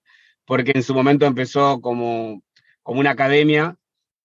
porque 0.45 0.71
en 0.73 0.81
su 0.81 0.95
momento 0.95 1.27
empezó 1.27 1.79
como, 1.79 2.41
como 2.81 3.01
una 3.01 3.11
academia 3.11 3.75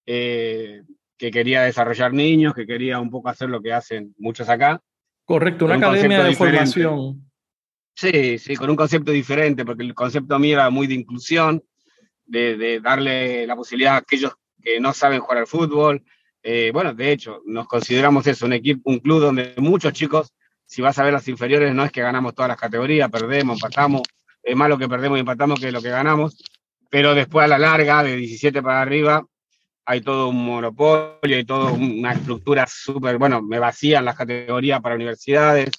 eh, 0.07 0.81
que 1.19 1.29
quería 1.29 1.61
desarrollar 1.61 2.13
niños, 2.13 2.55
que 2.55 2.65
quería 2.65 2.99
un 2.99 3.11
poco 3.11 3.29
hacer 3.29 3.49
lo 3.49 3.61
que 3.61 3.73
hacen 3.73 4.15
muchos 4.17 4.49
acá. 4.49 4.81
Correcto, 5.23 5.65
una 5.65 5.75
academia 5.75 6.23
de 6.23 6.33
formación. 6.33 7.30
Sí, 7.93 8.37
sí, 8.39 8.55
con 8.55 8.69
un 8.69 8.75
concepto 8.75 9.11
diferente, 9.11 9.65
porque 9.65 9.83
el 9.83 9.93
concepto 9.93 10.39
mío 10.39 10.53
era 10.53 10.69
muy 10.69 10.87
de 10.87 10.95
inclusión, 10.95 11.63
de, 12.25 12.79
darle 12.81 13.45
la 13.45 13.55
posibilidad 13.55 13.95
a 13.95 13.97
aquellos 13.97 14.33
que 14.61 14.79
no 14.79 14.93
saben 14.93 15.19
jugar 15.19 15.39
al 15.39 15.47
fútbol, 15.47 16.03
eh, 16.43 16.71
bueno, 16.73 16.93
de 16.93 17.11
hecho, 17.11 17.41
nos 17.45 17.67
consideramos 17.67 18.25
eso, 18.25 18.45
un 18.45 18.53
equipo, 18.53 18.89
un 18.89 18.99
club 18.99 19.21
donde 19.21 19.53
muchos 19.57 19.93
chicos, 19.93 20.33
si 20.65 20.81
vas 20.81 20.97
a 20.97 21.03
ver 21.03 21.13
las 21.13 21.27
inferiores, 21.27 21.73
no 21.75 21.83
es 21.83 21.91
que 21.91 22.01
ganamos 22.01 22.33
todas 22.33 22.49
las 22.49 22.57
categorías, 22.57 23.11
perdemos, 23.11 23.57
empatamos, 23.57 24.01
es 24.41 24.55
más 24.55 24.69
lo 24.69 24.77
que 24.77 24.89
perdemos 24.89 25.17
y 25.17 25.21
empatamos 25.21 25.59
que 25.59 25.71
lo 25.71 25.81
que 25.81 25.89
ganamos, 25.89 26.37
pero 26.89 27.13
después 27.13 27.45
a 27.45 27.47
la 27.47 27.59
larga, 27.59 28.03
de 28.03 28.15
17 28.15 28.61
para 28.63 28.81
arriba, 28.81 29.25
hay 29.85 30.01
todo 30.01 30.29
un 30.29 30.43
monopolio, 30.45 31.37
hay 31.37 31.45
toda 31.45 31.71
una 31.71 32.13
estructura 32.13 32.65
súper, 32.67 33.17
bueno, 33.17 33.41
me 33.41 33.59
vacían 33.59 34.05
las 34.05 34.15
categorías 34.15 34.81
para 34.81 34.95
universidades, 34.95 35.71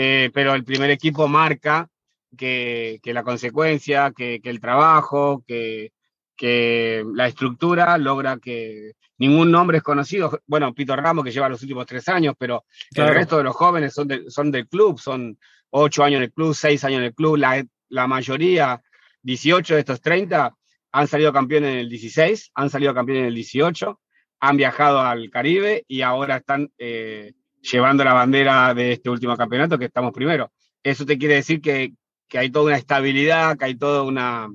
eh, 0.00 0.30
pero 0.32 0.54
el 0.54 0.62
primer 0.62 0.92
equipo 0.92 1.26
marca 1.26 1.88
que, 2.36 3.00
que 3.02 3.12
la 3.12 3.24
consecuencia, 3.24 4.12
que, 4.16 4.40
que 4.40 4.48
el 4.48 4.60
trabajo, 4.60 5.42
que, 5.44 5.90
que 6.36 7.04
la 7.14 7.26
estructura 7.26 7.98
logra 7.98 8.38
que 8.38 8.92
ningún 9.18 9.50
nombre 9.50 9.78
es 9.78 9.82
conocido. 9.82 10.40
Bueno, 10.46 10.72
Pito 10.72 10.94
Ramos, 10.94 11.24
que 11.24 11.32
lleva 11.32 11.48
los 11.48 11.62
últimos 11.62 11.84
tres 11.84 12.08
años, 12.08 12.36
pero 12.38 12.64
el 12.94 13.08
resto 13.12 13.38
de 13.38 13.42
los 13.42 13.56
jóvenes 13.56 13.92
son, 13.92 14.08
son 14.28 14.52
del 14.52 14.68
club, 14.68 15.00
son 15.00 15.36
ocho 15.70 16.04
años 16.04 16.18
en 16.18 16.24
el 16.26 16.32
club, 16.32 16.54
seis 16.54 16.84
años 16.84 16.98
en 16.98 17.06
el 17.06 17.14
club. 17.14 17.36
La, 17.36 17.66
la 17.88 18.06
mayoría, 18.06 18.80
18 19.22 19.74
de 19.74 19.80
estos 19.80 20.00
30, 20.00 20.54
han 20.92 21.08
salido 21.08 21.32
campeones 21.32 21.72
en 21.72 21.78
el 21.80 21.88
16, 21.88 22.52
han 22.54 22.70
salido 22.70 22.94
campeones 22.94 23.22
en 23.22 23.28
el 23.30 23.34
18, 23.34 24.00
han 24.38 24.56
viajado 24.56 25.00
al 25.00 25.28
Caribe 25.28 25.84
y 25.88 26.02
ahora 26.02 26.36
están 26.36 26.70
eh, 26.78 27.32
llevando 27.60 28.04
la 28.04 28.14
bandera 28.14 28.74
de 28.74 28.92
este 28.92 29.10
último 29.10 29.36
campeonato, 29.36 29.78
que 29.78 29.86
estamos 29.86 30.12
primero. 30.12 30.52
Eso 30.82 31.04
te 31.04 31.18
quiere 31.18 31.36
decir 31.36 31.60
que, 31.60 31.92
que 32.28 32.38
hay 32.38 32.50
toda 32.50 32.66
una 32.66 32.76
estabilidad, 32.76 33.56
que 33.56 33.64
hay 33.64 33.74
toda 33.76 34.02
una 34.02 34.48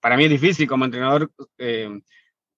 para 0.00 0.16
mí 0.16 0.24
es 0.24 0.30
difícil 0.30 0.66
como 0.66 0.86
entrenador 0.86 1.30
eh, 1.58 2.00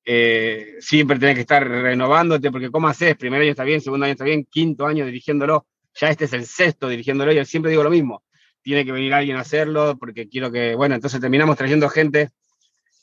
eh, 0.04 0.76
siempre 0.80 1.18
tener 1.18 1.34
que 1.34 1.42
estar 1.42 1.66
renovándote, 1.66 2.50
porque 2.50 2.70
¿cómo 2.70 2.88
haces? 2.88 3.16
Primer 3.16 3.40
año 3.42 3.50
está 3.50 3.64
bien, 3.64 3.80
segundo 3.80 4.04
año 4.04 4.12
está 4.12 4.24
bien, 4.24 4.46
quinto 4.50 4.86
año 4.86 5.04
dirigiéndolo, 5.04 5.66
ya 5.94 6.08
este 6.08 6.24
es 6.24 6.32
el 6.32 6.46
sexto 6.46 6.88
dirigiéndolo, 6.88 7.32
y 7.32 7.36
yo 7.36 7.44
siempre 7.44 7.70
digo 7.70 7.82
lo 7.82 7.90
mismo, 7.90 8.22
tiene 8.62 8.84
que 8.84 8.92
venir 8.92 9.12
alguien 9.12 9.36
a 9.36 9.40
hacerlo, 9.40 9.96
porque 9.98 10.28
quiero 10.28 10.50
que, 10.50 10.74
bueno, 10.74 10.94
entonces 10.94 11.20
terminamos 11.20 11.56
trayendo 11.56 11.88
gente 11.88 12.30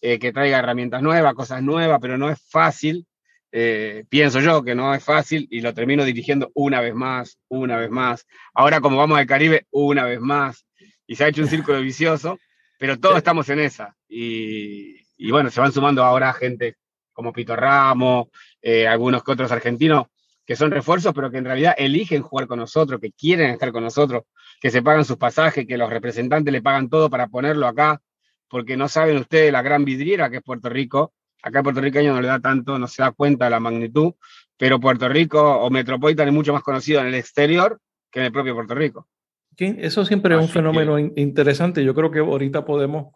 eh, 0.01 0.19
que 0.19 0.31
traiga 0.31 0.59
herramientas 0.59 1.01
nuevas, 1.01 1.33
cosas 1.33 1.61
nuevas, 1.61 1.99
pero 2.01 2.17
no 2.17 2.29
es 2.29 2.39
fácil, 2.49 3.05
pienso 3.51 4.39
yo 4.39 4.63
que 4.63 4.75
no 4.75 4.94
es 4.94 5.03
fácil, 5.03 5.48
y 5.50 5.62
lo 5.62 5.74
termino 5.74 6.03
dirigiendo 6.06 6.51
una 6.53 6.82
vez 6.82 6.94
más, 6.94 7.39
una 7.48 7.77
vez 7.77 7.89
más. 7.89 8.25
Ahora 8.53 8.82
como 8.82 8.98
vamos 8.98 9.18
al 9.18 9.25
Caribe, 9.25 9.65
una 9.72 10.06
vez 10.06 10.20
más, 10.20 10.65
y 11.08 11.15
se 11.15 11.24
ha 11.24 11.27
hecho 11.27 11.41
un 11.41 11.48
círculo 11.48 11.82
vicioso 11.82 12.38
pero 12.79 12.98
todos 12.98 13.18
estamos 13.18 13.48
en 13.50 13.60
esa. 13.60 13.96
Y, 14.08 15.01
y, 15.18 15.32
bueno, 15.32 15.51
se 15.51 15.60
van 15.60 15.74
sumando 15.74 16.03
ahora 16.03 16.32
gente 16.34 16.77
como 17.12 17.34
Pito 17.34 17.53
Ramos, 17.53 18.29
eh, 18.62 18.88
algunos 18.88 19.22
que 19.22 19.34
otros 19.34 19.51
argentinos, 19.51 20.08
que 20.46 20.56
son 20.56 20.72
refuerzos, 20.72 21.13
pero 21.13 21.29
que 21.29 21.38
en 21.38 21.44
realidad 21.44 21.75
eligen 21.77 22.22
jugar 22.22 22.48
con 22.48 22.58
nosotros, 22.58 23.01
que 23.01 23.12
quieren 23.12 23.50
estar 23.50 23.74
con 23.74 23.84
nosotros, 23.84 24.24
que 24.62 24.72
se 24.72 24.82
pagan 24.82 25.03
sus 25.03 25.18
pasajes, 25.18 25.68
que 25.68 25.77
los 25.77 25.89
representantes 25.89 26.53
le 26.53 26.62
pagan 26.62 26.89
todo 26.89 27.10
para 27.10 27.27
ponerlo 27.27 27.68
acá, 27.68 28.01
porque 28.48 28.77
no 28.77 28.88
saben 28.88 29.18
ustedes 29.18 29.51
la 29.51 29.62
gran 29.62 29.84
vidriera 29.84 30.29
que 30.29 30.38
es 30.38 30.44
Puerto 30.44 30.70
Rico. 30.70 31.13
Acá 31.41 31.60
el 31.60 31.63
puertorriqueño 31.63 32.13
no 32.13 32.22
le 32.22 32.27
da 32.27 32.39
tanto, 32.39 32.77
no 32.77 32.88
se 32.88 33.01
da 33.01 33.12
cuenta 33.12 33.46
de 33.46 33.51
la 33.51 33.60
magnitud, 33.60 34.13
pero 34.58 34.79
Puerto 34.79 35.08
Rico 35.08 35.41
o 35.41 35.69
Metropolitan 35.69 36.27
es 36.27 36.34
mucho 36.34 36.53
más 36.53 36.63
conocido 36.63 37.01
en 37.01 37.08
el 37.08 37.15
exterior 37.15 37.79
que 38.12 38.19
en 38.19 38.25
el 38.25 38.31
propio 38.31 38.53
Puerto 38.53 38.75
Rico. 38.75 39.08
Eso 39.58 40.05
siempre 40.05 40.36
es 40.36 40.41
un 40.41 40.48
fenómeno 40.48 40.98
interesante. 40.98 41.84
Yo 41.84 41.93
creo 41.93 42.12
que 42.12 42.19
ahorita 42.19 42.63
podemos 42.63 43.13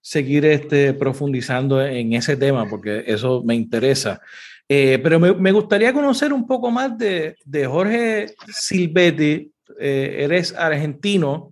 seguir 0.00 0.44
este, 0.46 0.94
profundizando 0.94 1.84
en 1.84 2.14
ese 2.14 2.36
tema 2.36 2.66
porque 2.68 3.04
eso 3.06 3.42
me 3.44 3.54
interesa. 3.54 4.20
Eh, 4.68 4.98
pero 5.02 5.20
me, 5.20 5.52
gustaría 5.52 5.92
conocer 5.92 6.32
un 6.32 6.46
poco 6.46 6.70
más 6.70 6.96
de, 6.96 7.36
de 7.44 7.66
Jorge 7.66 8.34
Silvetti. 8.48 9.52
Eh, 9.78 10.16
eres 10.20 10.54
argentino, 10.54 11.51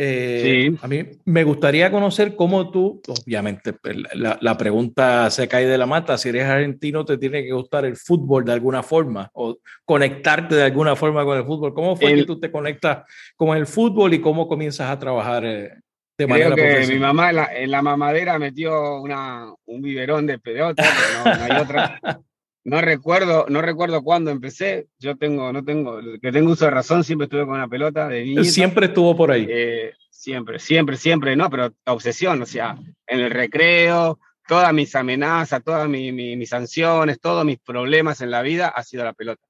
eh, 0.00 0.76
a 0.80 0.86
mí 0.86 1.04
me 1.24 1.42
gustaría 1.42 1.90
conocer 1.90 2.36
cómo 2.36 2.70
tú, 2.70 3.02
obviamente, 3.08 3.72
pues, 3.72 3.96
la, 4.14 4.38
la, 4.40 4.56
pregunta 4.56 5.28
se 5.28 5.48
cae 5.48 5.66
de 5.66 5.76
la 5.76 5.86
mata, 5.86 6.16
si 6.16 6.28
eres 6.28 6.44
argentino 6.44 7.04
te 7.04 7.18
tiene 7.18 7.42
que 7.42 7.52
gustar 7.52 7.84
el 7.84 7.96
fútbol 7.96 8.44
de 8.44 8.52
alguna 8.52 8.84
forma 8.84 9.28
o 9.34 9.58
conectarte 9.84 10.54
de 10.54 10.62
alguna 10.62 10.94
forma 10.94 11.24
con 11.24 11.36
el 11.36 11.44
fútbol. 11.44 11.74
¿Cómo 11.74 11.96
fue 11.96 12.14
que 12.14 12.22
tú 12.22 12.38
te 12.38 12.52
conectas 12.52 13.02
con 13.34 13.56
el 13.56 13.66
fútbol 13.66 14.14
y 14.14 14.20
cómo 14.20 14.46
comienzas 14.46 14.88
a 14.88 14.98
trabajar 15.00 15.44
eh, 15.44 15.72
de 16.16 16.26
manera 16.28 16.54
Creo 16.54 16.80
que 16.80 16.92
mi 16.92 17.00
mamá 17.00 17.30
en 17.30 17.36
la, 17.36 17.56
en 17.56 17.70
la, 17.72 17.82
mamadera 17.82 18.38
metió 18.38 19.00
una, 19.00 19.52
un 19.66 19.82
biberón 19.82 20.28
de 20.28 20.38
pelota, 20.38 20.84
no, 21.24 21.34
no 21.34 21.44
hay 21.44 21.60
otra. 21.60 22.00
No 22.68 22.82
recuerdo, 22.82 23.46
no 23.48 23.62
recuerdo 23.62 24.02
cuándo 24.02 24.30
empecé. 24.30 24.88
Yo 24.98 25.16
tengo, 25.16 25.50
no 25.54 25.64
tengo, 25.64 26.00
que 26.20 26.30
tengo 26.30 26.52
uso 26.52 26.66
de 26.66 26.70
razón, 26.70 27.02
siempre 27.02 27.24
estuve 27.24 27.46
con 27.46 27.54
una 27.54 27.66
pelota 27.66 28.08
de 28.08 28.22
niño. 28.22 28.44
Siempre 28.44 28.86
estuvo 28.86 29.16
por 29.16 29.30
ahí. 29.30 29.46
Eh, 29.48 29.94
siempre, 30.10 30.58
siempre, 30.58 30.98
siempre, 30.98 31.34
no, 31.34 31.48
pero 31.48 31.72
obsesión, 31.86 32.42
o 32.42 32.44
sea, 32.44 32.76
en 33.06 33.20
el 33.20 33.30
recreo, 33.30 34.20
todas 34.46 34.74
mis 34.74 34.94
amenazas, 34.94 35.64
todas 35.64 35.88
mis 35.88 36.48
sanciones, 36.50 37.18
todos 37.18 37.42
mis 37.46 37.58
problemas 37.58 38.20
en 38.20 38.30
la 38.30 38.42
vida 38.42 38.68
ha 38.68 38.82
sido 38.82 39.02
la 39.02 39.14
pelota. 39.14 39.40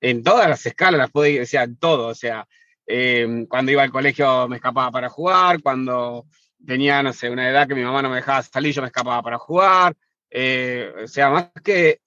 En 0.00 0.24
todas 0.24 0.48
las 0.48 0.66
escalas 0.66 0.98
las 0.98 1.12
puedo 1.12 1.40
o 1.40 1.46
sea, 1.46 1.62
en 1.62 1.76
todo, 1.76 2.08
o 2.08 2.14
sea, 2.16 2.48
em, 2.84 3.46
cuando 3.46 3.70
iba 3.70 3.84
al 3.84 3.92
colegio 3.92 4.48
me 4.48 4.56
escapaba 4.56 4.90
para 4.90 5.08
jugar, 5.08 5.62
cuando 5.62 6.26
tenía, 6.66 7.00
no 7.00 7.12
sé, 7.12 7.30
una 7.30 7.48
edad 7.48 7.68
que 7.68 7.76
mi 7.76 7.84
mamá 7.84 8.02
no 8.02 8.10
me 8.10 8.16
dejaba 8.16 8.42
salir, 8.42 8.74
yo 8.74 8.82
me 8.82 8.88
escapaba 8.88 9.22
para 9.22 9.38
jugar, 9.38 9.94
eh, 10.30 10.92
o 11.04 11.06
sea, 11.06 11.30
más 11.30 11.50
que 11.62 12.00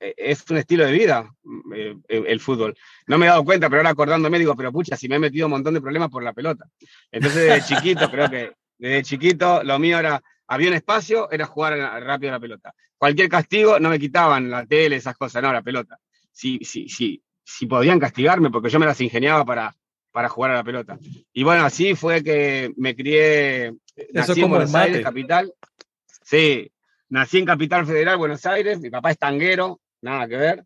es 0.00 0.44
un 0.50 0.56
estilo 0.56 0.84
de 0.84 0.92
vida 0.92 1.30
mm, 1.42 1.72
eh, 1.74 1.96
el, 2.08 2.40
fútbol. 2.40 2.76
No 3.06 3.18
me 3.18 3.26
he 3.26 3.28
dado 3.28 3.44
cuenta, 3.44 3.68
pero 3.68 3.80
ahora 3.80 3.90
acordándome 3.90 4.38
digo, 4.38 4.56
pero 4.56 4.72
pucha, 4.72 4.96
si 4.96 5.08
me 5.08 5.16
he 5.16 5.18
metido 5.18 5.46
un 5.46 5.52
montón 5.52 5.74
de 5.74 5.80
problemas 5.80 6.10
por 6.10 6.22
la 6.22 6.32
pelota. 6.32 6.66
Entonces 7.10 7.42
desde 7.42 7.74
chiquito, 7.74 8.08
creo 8.10 8.30
que 8.30 8.52
desde 8.78 9.02
chiquito 9.02 9.62
lo 9.62 9.78
mío 9.78 9.98
era, 9.98 10.22
había 10.46 10.68
un 10.68 10.74
espacio, 10.74 11.30
era 11.30 11.46
jugar 11.46 11.78
rápido 12.02 12.32
la 12.32 12.40
pelota. 12.40 12.74
Cualquier 12.96 13.28
castigo 13.28 13.78
no 13.78 13.90
me 13.90 13.98
quitaban 13.98 14.50
la 14.50 14.64
tele, 14.66 14.96
esas 14.96 15.16
cosas, 15.16 15.42
no, 15.42 15.52
la 15.52 15.62
pelota. 15.62 15.98
Si, 16.32 16.58
si, 16.62 16.88
si, 16.88 17.22
si 17.42 17.66
podían 17.66 17.98
castigarme, 17.98 18.50
porque 18.50 18.68
yo 18.68 18.78
me 18.78 18.86
las 18.86 19.00
ingeniaba 19.00 19.44
para, 19.44 19.74
para 20.10 20.28
jugar 20.28 20.52
a 20.52 20.54
la 20.54 20.64
pelota. 20.64 20.98
Y 21.32 21.42
bueno, 21.42 21.64
así 21.64 21.94
fue 21.94 22.22
que 22.22 22.72
me 22.76 22.96
crié, 22.96 23.74
nací 24.12 24.40
en 24.40 24.50
Buenos 24.50 24.74
Aires, 24.74 25.02
capital. 25.02 25.52
Sí, 26.22 26.70
Nací 27.08 27.38
en 27.38 27.46
Capital 27.46 27.86
Federal, 27.86 28.16
Buenos 28.16 28.44
Aires, 28.46 28.80
mi 28.80 28.90
papá 28.90 29.12
es 29.12 29.18
tanguero, 29.18 29.80
nada 30.02 30.26
que 30.26 30.36
ver. 30.36 30.64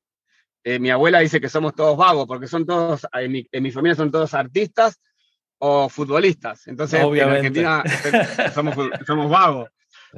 Eh, 0.64 0.78
mi 0.78 0.90
abuela 0.90 1.20
dice 1.20 1.40
que 1.40 1.48
somos 1.48 1.74
todos 1.74 1.96
vagos, 1.96 2.26
porque 2.26 2.46
son 2.46 2.66
todos, 2.66 3.06
en 3.12 3.32
mi, 3.62 3.70
familia 3.70 3.94
son 3.94 4.10
todos 4.10 4.34
artistas, 4.34 5.00
o 5.58 5.88
futbolistas. 5.88 6.66
Entonces, 6.66 7.02
Obviamente. 7.02 7.60
en 7.60 7.66
Argentina 7.66 8.50
somos, 8.54 8.74
somos 9.06 9.30
vagos. 9.30 9.68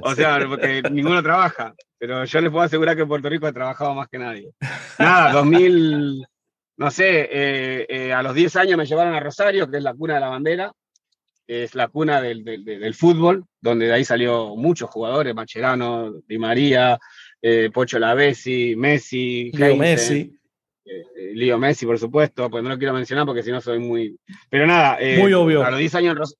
O 0.00 0.14
sea, 0.14 0.38
porque 0.48 0.82
ninguno 0.90 1.22
trabaja. 1.22 1.74
Pero 1.98 2.24
yo 2.24 2.40
les 2.40 2.50
puedo 2.50 2.64
asegurar 2.64 2.96
que 2.96 3.02
en 3.02 3.08
Puerto 3.08 3.28
Rico 3.28 3.46
he 3.46 3.52
trabajado 3.52 3.94
más 3.94 4.08
que 4.08 4.18
nadie. 4.18 4.50
Nada, 4.98 5.32
2000, 5.32 6.26
no 6.76 6.90
sé, 6.90 7.28
eh, 7.30 7.86
eh, 7.88 8.12
a 8.12 8.22
los 8.22 8.34
10 8.34 8.56
años 8.56 8.78
me 8.78 8.86
llevaron 8.86 9.14
a 9.14 9.20
Rosario, 9.20 9.70
que 9.70 9.76
es 9.76 9.82
la 9.82 9.94
cuna 9.94 10.14
de 10.14 10.20
la 10.20 10.28
bandera. 10.28 10.72
Es 11.46 11.74
la 11.74 11.88
cuna 11.88 12.20
del, 12.20 12.44
del, 12.44 12.64
del 12.64 12.94
fútbol, 12.94 13.44
donde 13.60 13.86
de 13.86 13.92
ahí 13.94 14.04
salió 14.04 14.54
muchos 14.56 14.88
jugadores, 14.90 15.34
Macherano, 15.34 16.12
Di 16.26 16.38
María, 16.38 16.98
eh, 17.40 17.70
Pocho 17.72 17.98
Lavesi, 17.98 18.74
Messi, 18.76 19.50
Leo 19.52 19.76
Messi. 19.76 20.38
eh, 20.84 21.04
eh, 21.16 21.32
Leo 21.34 21.58
Messi, 21.58 21.84
por 21.84 21.98
supuesto, 21.98 22.48
pues 22.48 22.62
no 22.62 22.70
lo 22.70 22.78
quiero 22.78 22.94
mencionar 22.94 23.26
porque 23.26 23.42
si 23.42 23.50
no 23.50 23.60
soy 23.60 23.78
muy... 23.80 24.16
Pero 24.48 24.66
nada, 24.66 24.98
eh, 25.00 25.18
Muy 25.18 25.32
obvio. 25.32 25.64
a 25.64 25.70
los 25.70 25.78
10 25.80 25.94
años, 25.96 26.12
en 26.12 26.16
Ros- 26.18 26.36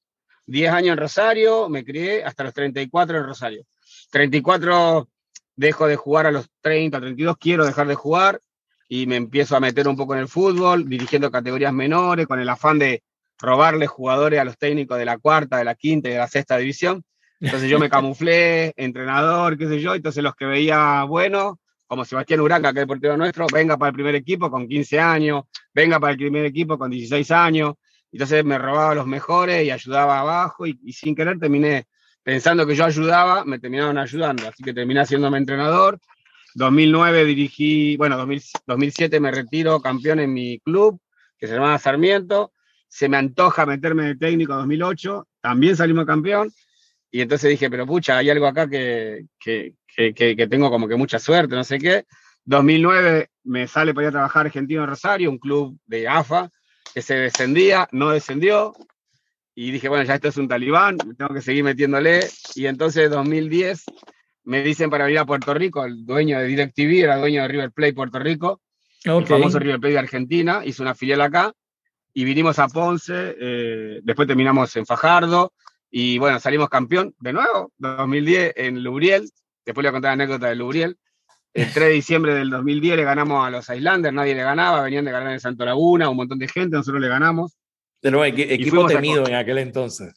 10 0.46 0.70
años 0.72 0.92
en 0.92 0.98
Rosario, 0.98 1.68
me 1.68 1.84
crié 1.84 2.22
hasta 2.24 2.44
los 2.44 2.54
34 2.54 3.18
en 3.18 3.24
Rosario. 3.24 3.62
34 4.10 5.08
dejo 5.56 5.86
de 5.86 5.96
jugar 5.96 6.26
a 6.26 6.30
los 6.32 6.48
30, 6.60 7.00
32, 7.00 7.36
quiero 7.38 7.64
dejar 7.66 7.86
de 7.88 7.94
jugar 7.94 8.40
y 8.88 9.06
me 9.06 9.16
empiezo 9.16 9.56
a 9.56 9.60
meter 9.60 9.88
un 9.88 9.96
poco 9.96 10.14
en 10.14 10.20
el 10.20 10.28
fútbol, 10.28 10.88
dirigiendo 10.88 11.30
categorías 11.30 11.72
menores, 11.72 12.26
con 12.26 12.38
el 12.40 12.48
afán 12.48 12.78
de 12.78 13.02
robarle 13.42 13.86
jugadores 13.86 14.40
a 14.40 14.44
los 14.44 14.56
técnicos 14.56 14.96
de 14.98 15.04
la 15.04 15.18
cuarta, 15.18 15.58
de 15.58 15.64
la 15.64 15.74
quinta 15.74 16.08
y 16.08 16.12
de 16.12 16.18
la 16.18 16.28
sexta 16.28 16.56
división. 16.56 17.04
Entonces 17.40 17.68
yo 17.68 17.78
me 17.78 17.90
camuflé, 17.90 18.72
entrenador, 18.76 19.58
qué 19.58 19.68
sé 19.68 19.80
yo, 19.80 19.94
entonces 19.94 20.22
los 20.22 20.34
que 20.34 20.46
veía 20.46 21.04
bueno, 21.04 21.58
como 21.86 22.04
Sebastián 22.04 22.40
Uranga, 22.40 22.72
que 22.72 22.78
es 22.78 22.82
el 22.82 22.88
portero 22.88 23.16
nuestro, 23.16 23.46
venga 23.52 23.76
para 23.76 23.90
el 23.90 23.94
primer 23.94 24.14
equipo 24.14 24.50
con 24.50 24.66
15 24.66 24.98
años, 24.98 25.42
venga 25.74 26.00
para 26.00 26.12
el 26.12 26.18
primer 26.18 26.46
equipo 26.46 26.78
con 26.78 26.90
16 26.90 27.30
años, 27.32 27.74
entonces 28.12 28.44
me 28.44 28.58
robaba 28.58 28.94
los 28.94 29.06
mejores 29.06 29.64
y 29.64 29.70
ayudaba 29.70 30.20
abajo 30.20 30.66
y, 30.66 30.78
y 30.84 30.92
sin 30.92 31.14
querer 31.14 31.38
terminé 31.38 31.86
pensando 32.22 32.66
que 32.66 32.76
yo 32.76 32.84
ayudaba, 32.84 33.44
me 33.44 33.58
terminaron 33.58 33.98
ayudando, 33.98 34.48
así 34.48 34.62
que 34.62 34.72
terminé 34.72 35.00
haciéndome 35.00 35.38
entrenador. 35.38 35.98
2009 36.54 37.24
dirigí, 37.24 37.96
bueno, 37.96 38.16
2000 38.16 38.42
2007 38.66 39.20
me 39.20 39.30
retiro 39.30 39.80
campeón 39.80 40.20
en 40.20 40.32
mi 40.32 40.60
club, 40.60 41.00
que 41.38 41.46
se 41.46 41.54
llamaba 41.54 41.78
Sarmiento. 41.78 42.52
Se 42.94 43.08
me 43.08 43.16
antoja 43.16 43.64
meterme 43.64 44.04
de 44.04 44.16
técnico 44.16 44.52
en 44.52 44.58
2008, 44.58 45.26
también 45.40 45.74
salimos 45.76 46.04
campeón. 46.04 46.52
Y 47.10 47.22
entonces 47.22 47.48
dije, 47.50 47.70
pero 47.70 47.86
pucha, 47.86 48.18
hay 48.18 48.28
algo 48.28 48.46
acá 48.46 48.68
que, 48.68 49.24
que, 49.40 49.74
que, 49.86 50.12
que- 50.14 50.46
tengo 50.46 50.70
como 50.70 50.86
que 50.86 50.96
mucha 50.96 51.18
suerte, 51.18 51.54
no 51.54 51.64
sé 51.64 51.78
qué. 51.78 52.04
2009 52.44 53.30
me 53.44 53.66
sale 53.66 53.94
para 53.94 54.04
ir 54.06 54.08
a 54.08 54.12
trabajar 54.12 54.44
Argentino 54.46 54.84
Rosario, 54.86 55.30
un 55.30 55.38
club 55.38 55.78
de 55.86 56.06
AFA, 56.06 56.50
que 56.94 57.00
se 57.00 57.14
descendía, 57.14 57.88
no 57.92 58.10
descendió. 58.10 58.74
Y 59.54 59.70
dije, 59.70 59.88
bueno, 59.88 60.04
ya 60.04 60.14
esto 60.16 60.28
es 60.28 60.36
un 60.36 60.48
talibán, 60.48 60.98
tengo 60.98 61.32
que 61.34 61.40
seguir 61.40 61.64
metiéndole. 61.64 62.20
Y 62.54 62.66
entonces 62.66 63.10
2010 63.10 63.84
me 64.44 64.62
dicen 64.62 64.90
para 64.90 65.04
venir 65.04 65.18
a 65.20 65.24
Puerto 65.26 65.54
Rico, 65.54 65.84
el 65.84 66.04
dueño 66.04 66.38
de 66.38 66.44
DirecTV, 66.46 67.04
era 67.04 67.16
dueño 67.16 67.40
de 67.42 67.48
River 67.48 67.70
Plate 67.72 67.94
Puerto 67.94 68.18
Rico, 68.18 68.60
el 69.20 69.26
famoso 69.26 69.58
River 69.58 69.80
Plate 69.80 69.92
de 69.94 69.98
Argentina, 69.98 70.62
hizo 70.64 70.82
una 70.82 70.94
filial 70.94 71.20
acá, 71.22 71.52
y 72.14 72.24
vinimos 72.24 72.58
a 72.58 72.68
Ponce, 72.68 73.36
eh, 73.40 74.00
después 74.02 74.26
terminamos 74.28 74.74
en 74.76 74.86
Fajardo, 74.86 75.52
y 75.90 76.18
bueno, 76.18 76.40
salimos 76.40 76.68
campeón 76.68 77.14
de 77.20 77.32
nuevo, 77.32 77.72
2010 77.78 78.52
en 78.56 78.82
Lubriel, 78.82 79.28
después 79.64 79.82
le 79.82 79.88
voy 79.88 79.88
a 79.88 79.92
contar 79.92 80.08
la 80.16 80.24
anécdota 80.24 80.48
de 80.48 80.56
Lubriel. 80.56 80.96
El 81.54 81.70
3 81.70 81.88
de 81.88 81.92
diciembre 81.92 82.34
del 82.34 82.48
2010 82.48 82.96
le 82.96 83.04
ganamos 83.04 83.46
a 83.46 83.50
los 83.50 83.68
Islanders, 83.68 84.14
nadie 84.14 84.34
le 84.34 84.42
ganaba, 84.42 84.80
venían 84.82 85.04
de 85.04 85.12
ganar 85.12 85.32
en 85.32 85.40
Santo 85.40 85.66
Laguna, 85.66 86.08
un 86.08 86.16
montón 86.16 86.38
de 86.38 86.48
gente, 86.48 86.76
nosotros 86.76 87.00
le 87.02 87.08
ganamos. 87.08 87.56
De 88.00 88.10
nuevo, 88.10 88.24
equi- 88.24 88.46
equipo 88.50 88.84
a 88.86 88.88
temido 88.88 89.26
en 89.28 89.34
aquel 89.34 89.58
entonces. 89.58 90.14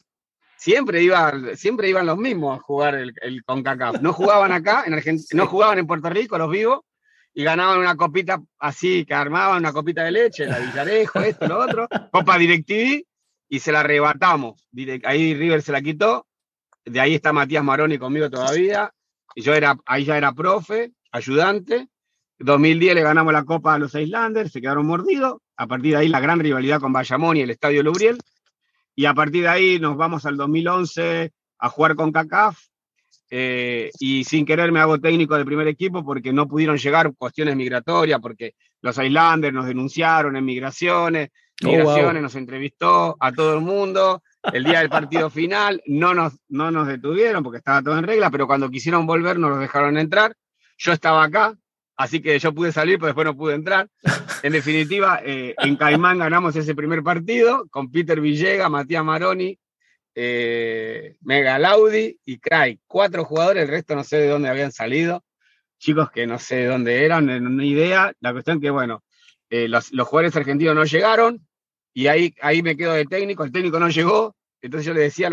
Siempre, 0.56 1.02
iba, 1.02 1.32
siempre 1.54 1.90
iban 1.90 2.06
los 2.06 2.16
mismos 2.16 2.58
a 2.58 2.62
jugar 2.62 2.94
el, 2.94 3.12
el 3.20 3.44
CONCACAF. 3.44 4.00
No 4.00 4.14
jugaban 4.14 4.50
acá, 4.52 4.84
en 4.86 4.94
Argentina, 4.94 5.42
no 5.42 5.46
jugaban 5.46 5.78
en 5.78 5.86
Puerto 5.86 6.08
Rico, 6.08 6.38
los 6.38 6.50
vivos, 6.50 6.80
y 7.38 7.44
ganaban 7.44 7.78
una 7.78 7.96
copita 7.96 8.42
así, 8.58 9.04
que 9.04 9.12
armaban 9.12 9.58
una 9.58 9.70
copita 9.70 10.02
de 10.04 10.10
leche, 10.10 10.46
la 10.46 10.58
Villarejo, 10.58 11.20
esto, 11.20 11.46
lo 11.46 11.58
otro, 11.58 11.86
Copa 12.10 12.38
DirecTV, 12.38 13.04
y 13.50 13.58
se 13.58 13.72
la 13.72 13.80
arrebatamos. 13.80 14.66
Ahí 15.04 15.34
River 15.34 15.60
se 15.60 15.70
la 15.70 15.82
quitó, 15.82 16.26
de 16.86 16.98
ahí 16.98 17.14
está 17.14 17.34
Matías 17.34 17.62
Maroni 17.62 17.98
conmigo 17.98 18.30
todavía, 18.30 18.90
y 19.34 19.42
yo 19.42 19.52
era, 19.52 19.76
ahí 19.84 20.06
ya 20.06 20.16
era 20.16 20.32
profe, 20.32 20.92
ayudante. 21.12 21.88
2010 22.38 22.94
le 22.94 23.02
ganamos 23.02 23.34
la 23.34 23.44
Copa 23.44 23.74
a 23.74 23.78
los 23.78 23.94
Islanders, 23.94 24.50
se 24.50 24.62
quedaron 24.62 24.86
mordidos. 24.86 25.36
A 25.58 25.66
partir 25.66 25.92
de 25.92 25.98
ahí 25.98 26.08
la 26.08 26.20
gran 26.20 26.40
rivalidad 26.40 26.80
con 26.80 26.94
Bayamón 26.94 27.36
y 27.36 27.42
el 27.42 27.50
Estadio 27.50 27.82
Lubriel. 27.82 28.18
Y 28.94 29.04
a 29.04 29.12
partir 29.12 29.42
de 29.42 29.48
ahí 29.48 29.78
nos 29.78 29.98
vamos 29.98 30.24
al 30.24 30.38
2011 30.38 31.32
a 31.58 31.68
jugar 31.68 31.96
con 31.96 32.12
CACAF. 32.12 32.58
Eh, 33.30 33.90
y 33.98 34.24
sin 34.24 34.46
querer 34.46 34.72
me 34.72 34.80
hago 34.80 34.98
técnico 34.98 35.36
del 35.36 35.44
primer 35.44 35.68
equipo 35.68 36.04
porque 36.04 36.32
no 36.32 36.46
pudieron 36.46 36.76
llegar 36.76 37.12
cuestiones 37.16 37.56
migratorias, 37.56 38.20
porque 38.20 38.54
los 38.82 38.96
Islanders 38.98 39.54
nos 39.54 39.66
denunciaron 39.66 40.36
en 40.36 40.44
migraciones, 40.44 41.30
Oh, 41.64 41.68
migraciones 41.68 42.12
wow. 42.12 42.22
nos 42.22 42.34
entrevistó 42.34 43.16
a 43.18 43.32
todo 43.32 43.54
el 43.54 43.60
mundo. 43.62 44.22
El 44.52 44.64
día 44.64 44.80
del 44.80 44.90
partido 44.90 45.30
final 45.30 45.82
no 45.86 46.12
nos, 46.12 46.34
no 46.48 46.70
nos 46.70 46.86
detuvieron 46.86 47.42
porque 47.42 47.58
estaba 47.58 47.82
todo 47.82 47.98
en 47.98 48.04
regla, 48.04 48.30
pero 48.30 48.46
cuando 48.46 48.70
quisieron 48.70 49.06
volver 49.06 49.38
nos 49.38 49.50
los 49.50 49.60
dejaron 49.60 49.96
entrar. 49.96 50.34
Yo 50.76 50.92
estaba 50.92 51.24
acá, 51.24 51.54
así 51.96 52.20
que 52.20 52.38
yo 52.38 52.52
pude 52.52 52.72
salir, 52.72 52.98
pero 52.98 53.06
después 53.06 53.24
no 53.24 53.36
pude 53.36 53.54
entrar. 53.54 53.88
En 54.42 54.52
definitiva, 54.52 55.20
eh, 55.24 55.54
en 55.56 55.76
Caimán 55.76 56.18
ganamos 56.18 56.54
ese 56.56 56.74
primer 56.74 57.02
partido 57.02 57.66
con 57.70 57.90
Peter 57.90 58.20
Villega, 58.20 58.68
Matías 58.68 59.02
Maroni, 59.02 59.58
eh, 60.16 61.16
Mega 61.20 61.58
Laudi 61.58 62.18
y 62.24 62.38
Craig. 62.38 62.78
Cuatro 62.86 63.24
jugadores, 63.24 63.62
el 63.62 63.68
resto 63.68 63.94
no 63.94 64.02
sé 64.02 64.16
de 64.16 64.28
dónde 64.28 64.48
habían 64.48 64.72
salido. 64.72 65.22
Chicos 65.78 66.10
que 66.10 66.26
no 66.26 66.38
sé 66.38 66.56
de 66.56 66.66
dónde 66.66 67.04
eran, 67.04 67.26
no 67.56 67.62
idea. 67.62 68.12
La 68.20 68.32
cuestión 68.32 68.60
que, 68.60 68.70
bueno, 68.70 69.04
eh, 69.50 69.68
los, 69.68 69.92
los 69.92 70.08
jugadores 70.08 70.34
argentinos 70.34 70.74
no 70.74 70.84
llegaron 70.84 71.46
y 71.92 72.06
ahí, 72.06 72.34
ahí 72.40 72.62
me 72.62 72.76
quedo 72.76 72.94
de 72.94 73.04
técnico. 73.04 73.44
El 73.44 73.52
técnico 73.52 73.78
no 73.78 73.90
llegó, 73.90 74.34
entonces 74.62 74.86
yo 74.86 74.94
le 74.94 75.02
decía 75.02 75.28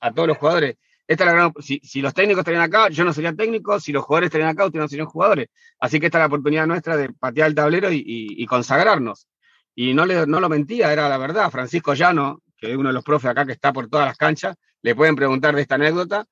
a, 0.00 0.12
todos 0.12 0.28
los 0.28 0.36
jugadores, 0.36 0.76
esta 1.06 1.52
si, 1.60 1.80
si 1.82 2.02
los 2.02 2.12
técnicos 2.12 2.40
estarían 2.40 2.62
acá, 2.62 2.90
yo 2.90 3.04
no 3.04 3.12
sería 3.14 3.34
técnico, 3.34 3.80
si 3.80 3.90
los 3.90 4.04
jugadores 4.04 4.28
estarían 4.28 4.50
acá, 4.50 4.66
ustedes 4.66 4.82
no 4.82 4.88
serían 4.88 5.06
jugadores. 5.08 5.48
Así 5.80 5.98
que 5.98 6.06
esta 6.06 6.18
es 6.18 6.22
la 6.22 6.26
oportunidad 6.26 6.66
nuestra 6.66 6.96
de 6.98 7.10
patear 7.12 7.48
el 7.48 7.54
tablero 7.54 7.90
y, 7.90 7.96
y- 7.96 8.42
y 8.42 8.46
consagrarnos. 8.46 9.26
Y 9.74 9.92
no, 9.94 10.06
le, 10.06 10.26
no 10.26 10.40
lo 10.40 10.48
mentía, 10.48 10.92
era 10.92 11.08
la 11.08 11.18
verdad. 11.18 11.50
Francisco 11.50 11.94
Llano, 11.94 12.40
que 12.66 12.72
es 12.72 12.78
uno 12.78 12.88
de 12.88 12.94
los 12.94 13.04
profes 13.04 13.30
acá 13.30 13.44
que 13.44 13.52
está 13.52 13.72
por 13.72 13.88
todas 13.88 14.06
las 14.06 14.16
canchas, 14.16 14.56
le 14.82 14.94
pueden 14.94 15.16
preguntar 15.16 15.54
de 15.54 15.62
esta 15.62 15.74
anécdota. 15.76 16.26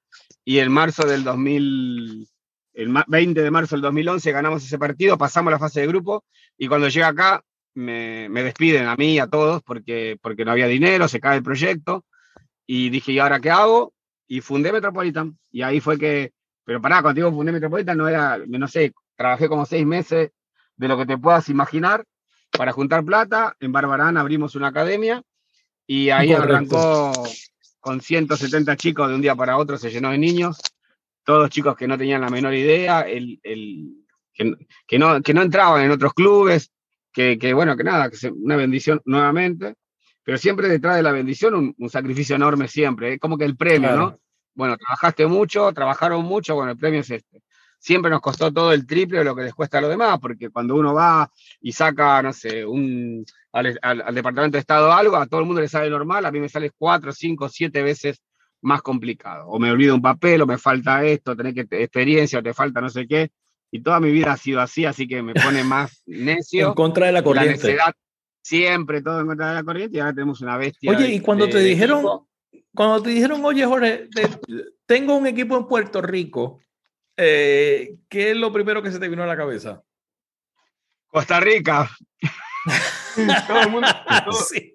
Y 0.45 0.59
en 0.59 0.73
marzo 0.73 1.07
del 1.07 1.25
2000, 1.25 2.27
el 2.75 2.89
ma- 2.89 3.05
20 3.09 3.43
de 3.43 3.51
marzo 3.51 3.77
del 3.77 3.83
2011 3.83 4.33
ganamos 4.33 4.65
ese 4.65 4.79
partido, 4.79 5.19
pasamos 5.19 5.51
la 5.53 5.59
fase 5.59 5.81
de 5.81 5.87
grupo 5.87 6.25
y 6.57 6.69
cuando 6.69 6.89
llega 6.89 7.09
acá 7.09 7.43
me, 7.75 8.29
me 8.29 8.43
despiden 8.43 8.87
a 8.87 8.97
mí 8.97 9.15
y 9.15 9.19
a 9.19 9.27
todos 9.27 9.63
porque, 9.63 10.19
porque 10.21 10.45
no 10.45 10.51
había 10.53 10.67
dinero, 10.67 11.09
se 11.09 11.21
cae 11.21 11.39
el 11.39 11.43
proyecto. 11.43 12.05
Y 12.67 12.91
dije, 12.91 13.13
¿y 13.13 13.19
ahora 13.19 13.41
qué 13.41 13.51
hago? 13.51 13.93
Y 14.27 14.41
fundé 14.41 14.73
Metropolitan. 14.73 15.39
Y 15.51 15.63
ahí 15.63 15.81
fue 15.81 15.99
que, 15.99 16.33
pero 16.65 16.81
pará, 16.81 17.03
cuando 17.03 17.19
digo 17.19 17.33
fundé 17.33 17.53
Metropolitan, 17.53 17.97
no 17.99 18.09
era, 18.09 18.39
no 18.47 18.69
sé, 18.69 18.93
trabajé 19.17 19.49
como 19.49 19.67
seis 19.67 19.87
meses 19.87 20.31
de 20.77 20.89
lo 20.89 20.97
que 20.99 21.07
te 21.07 21.19
puedas 21.19 21.49
imaginar 21.49 22.05
para 22.51 22.73
juntar 22.73 23.05
plata. 23.05 23.57
En 23.61 23.73
Barbarán 23.73 24.17
abrimos 24.17 24.55
una 24.55 24.69
academia 24.69 25.23
y 25.95 26.09
ahí 26.09 26.29
Correcto. 26.33 26.55
arrancó 26.79 27.13
con 27.79 28.01
170 28.01 28.77
chicos 28.77 29.09
de 29.09 29.15
un 29.15 29.21
día 29.21 29.35
para 29.37 29.59
otro, 29.59 29.77
se 29.77 29.91
llenó 29.91 30.11
de 30.11 30.17
niños, 30.17 30.57
todos 31.23 31.51
chicos 31.51 31.77
que 31.77 31.87
no 31.87 31.99
tenían 31.99 32.23
la 32.23 32.31
menor 32.31 32.55
idea, 32.55 33.03
el, 33.03 33.39
el- 33.43 33.99
que, 34.33 34.55
que 34.87 34.99
no, 34.99 35.21
que 35.21 35.35
no 35.35 35.43
entraban 35.43 35.85
en 35.85 35.91
otros 35.91 36.15
clubes, 36.15 36.71
que, 37.13 37.37
que, 37.39 37.53
bueno, 37.53 37.77
que 37.77 37.85
nada, 37.85 38.09
que 38.09 38.17
se- 38.17 38.31
una 38.31 38.57
bendición 38.57 39.03
nuevamente, 39.05 39.75
pero 40.25 40.39
siempre 40.39 40.67
detrás 40.69 40.97
de 40.97 41.03
la 41.03 41.13
bendición 41.13 41.55
un, 41.55 41.75
un 41.77 41.91
sacrificio 41.91 42.37
enorme 42.37 42.69
siempre, 42.69 43.15
es 43.15 43.21
como 43.21 43.37
que 43.37 43.45
el 43.45 43.57
premio, 43.57 43.91
Claro. 43.91 43.99
¿no? 44.13 44.19
Bueno, 44.55 44.77
trabajaste 44.79 45.27
mucho, 45.27 45.73
trabajaron 45.75 46.25
mucho, 46.25 46.55
bueno, 46.55 46.73
el 46.73 46.79
premio 46.79 47.01
es 47.01 47.11
este. 47.11 47.43
Siempre 47.79 48.11
nos 48.11 48.21
costó 48.23 48.51
todo 48.53 48.73
el 48.73 48.87
triple 48.87 49.19
de 49.19 49.25
lo 49.25 49.35
que 49.37 49.43
les 49.43 49.55
cuesta 49.55 49.77
a 49.79 49.81
los 49.83 49.91
demás, 49.91 50.19
porque 50.21 50.49
cuando 50.51 50.75
uno 50.77 50.95
va 50.95 51.31
y 51.61 51.73
saca, 51.73 52.23
no 52.23 52.33
sé, 52.33 52.65
un, 52.65 53.25
al, 53.53 53.79
al- 53.83 54.03
al 54.03 54.15
Departamento 54.15 54.57
de 54.57 54.61
Estado 54.61 54.93
algo, 54.93 55.17
a 55.17 55.27
todo 55.27 55.41
el 55.41 55.47
mundo 55.47 55.61
le 55.61 55.69
sale 55.69 55.91
normal, 55.91 56.25
a 56.25 56.33
mí 56.33 56.41
me 56.41 56.49
sale 56.49 56.71
cuatro, 56.77 57.13
cinco, 57.13 57.49
siete 57.49 57.83
veces 57.83 58.23
más 58.63 58.81
complicado. 58.83 59.47
O 59.49 59.59
me 59.59 59.71
olvido 59.71 59.95
un 59.95 60.03
papel, 60.03 60.41
o 60.43 60.47
me 60.47 60.57
falta 60.59 61.05
esto, 61.05 61.37
tener 61.37 61.53
que 61.55 61.67
experiencia, 61.83 62.39
o 62.39 62.43
te 62.43 62.55
falta 62.55 62.81
no 62.81 62.89
sé 62.89 63.07
qué. 63.07 63.31
Y 63.71 63.81
toda 63.83 64.01
mi 64.01 64.11
vida 64.11 64.33
ha 64.33 64.37
sido 64.37 64.61
así, 64.61 64.85
así 64.85 65.07
que 65.09 65.23
me 65.23 65.35
pone 65.35 65.65
más 65.65 66.03
necio. 66.07 66.69
En 66.69 66.75
contra 66.75 67.07
de 67.07 67.13
la 67.13 67.19
la 67.21 67.25
corriente. 67.25 67.53
necedad, 67.53 67.93
siempre 68.43 69.03
todo 69.03 69.21
en 69.21 69.27
contra 69.27 69.49
de 69.49 69.55
la 69.55 69.65
corriente, 69.65 69.97
y 69.97 70.01
ahora 70.01 70.15
tenemos 70.15 70.41
una 70.41 70.57
bestia. 70.57 70.91
Oye, 70.91 71.05
de- 71.05 71.15
y 71.15 71.21
cuando 71.21 71.47
de- 71.47 71.53
te 71.53 71.59
de 71.59 71.65
dijeron, 71.65 71.99
equipo. 71.99 72.29
cuando 72.75 73.03
te 73.03 73.11
dijeron, 73.11 73.45
oye, 73.45 73.65
Jorge, 73.67 74.09
te- 74.15 74.29
tengo 74.87 75.17
un 75.17 75.27
equipo 75.27 75.57
en 75.57 75.67
Puerto 75.67 76.01
Rico, 76.03 76.61
eh, 77.17 77.97
¿qué 78.09 78.31
es 78.31 78.37
lo 78.37 78.53
primero 78.53 78.83
que 78.83 78.91
se 78.91 78.99
te 78.99 79.09
vino 79.09 79.23
a 79.23 79.27
la 79.27 79.37
cabeza? 79.37 79.83
Costa 81.09 81.41
Rica. 81.41 81.91
todo 83.47 83.61
el 83.63 83.71
mundo, 83.71 83.89
todo- 84.25 84.33
Sí. 84.33 84.75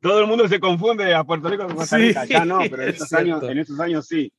todo 0.00 0.20
el 0.20 0.26
mundo 0.26 0.48
se 0.48 0.60
confunde 0.60 1.14
a 1.14 1.24
Puerto 1.24 1.48
Rico 1.48 1.66
con 1.66 1.76
Costa 1.76 1.96
Rica. 1.98 2.24
ya 2.24 2.44
no, 2.44 2.58
pero 2.70 2.82
en 2.82 2.88
estos, 2.90 3.12
años, 3.12 3.42
en 3.42 3.58
estos 3.58 3.80
años 3.80 4.06
sí. 4.06 4.32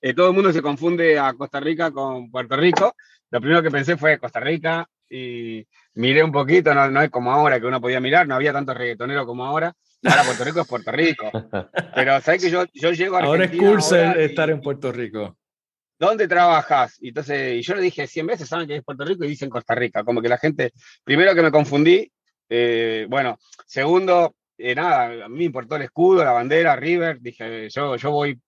Eh, 0.00 0.14
todo 0.14 0.28
el 0.28 0.34
mundo 0.34 0.52
se 0.52 0.62
confunde 0.62 1.18
a 1.18 1.32
Costa 1.34 1.60
Rica 1.60 1.90
con 1.90 2.30
Puerto 2.30 2.56
Rico. 2.56 2.94
Lo 3.30 3.40
primero 3.40 3.62
que 3.62 3.70
pensé 3.70 3.96
fue 3.96 4.18
Costa 4.18 4.40
Rica 4.40 4.86
y 5.08 5.66
miré 5.94 6.22
un 6.22 6.32
poquito, 6.32 6.74
no, 6.74 6.90
no 6.90 7.02
es 7.02 7.10
como 7.10 7.32
ahora 7.32 7.58
que 7.60 7.66
uno 7.66 7.80
podía 7.80 8.00
mirar, 8.00 8.26
no 8.26 8.34
había 8.34 8.52
tanto 8.52 8.74
reggaetonero 8.74 9.26
como 9.26 9.44
ahora. 9.44 9.72
Ahora 10.04 10.22
Puerto 10.24 10.44
Rico 10.44 10.60
es 10.60 10.68
Puerto 10.68 10.92
Rico. 10.92 11.30
Pero 11.94 12.20
sabes 12.20 12.42
que 12.44 12.50
yo, 12.50 12.64
yo 12.74 12.90
llego 12.92 13.16
a 13.16 13.20
Argentina. 13.20 13.68
Ahora 13.68 13.78
es 13.80 13.86
cool 14.12 14.20
estar 14.20 14.50
en 14.50 14.60
Puerto 14.60 14.92
Rico. 14.92 15.36
¿Dónde 15.98 16.26
trabajas? 16.26 16.96
Y 17.00 17.08
entonces, 17.08 17.54
y 17.54 17.62
yo 17.62 17.74
le 17.74 17.82
dije 17.82 18.06
100 18.06 18.26
veces, 18.26 18.48
saben 18.48 18.66
que 18.66 18.76
es 18.76 18.84
Puerto 18.84 19.04
Rico 19.04 19.24
y 19.24 19.28
dicen 19.28 19.50
Costa 19.50 19.74
Rica. 19.74 20.04
Como 20.04 20.20
que 20.20 20.28
la 20.28 20.38
gente, 20.38 20.72
primero 21.04 21.34
que 21.34 21.42
me 21.42 21.52
confundí, 21.52 22.10
eh, 22.48 23.06
bueno, 23.08 23.38
segundo, 23.66 24.34
eh, 24.58 24.74
nada, 24.74 25.24
a 25.24 25.28
mí 25.28 25.38
me 25.38 25.44
importó 25.44 25.76
el 25.76 25.82
escudo, 25.82 26.24
la 26.24 26.32
bandera, 26.32 26.76
River, 26.76 27.20
dije, 27.20 27.68
yo, 27.70 27.96
yo 27.96 28.10
voy, 28.10 28.40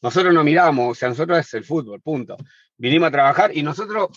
nosotros 0.00 0.32
no 0.32 0.42
miramos, 0.42 0.90
o 0.90 0.94
sea, 0.94 1.08
nosotros 1.08 1.38
es 1.38 1.54
el 1.54 1.64
fútbol, 1.64 2.00
punto. 2.00 2.36
Vinimos 2.76 3.08
a 3.08 3.12
trabajar 3.12 3.56
y 3.56 3.62
nosotros, 3.62 4.08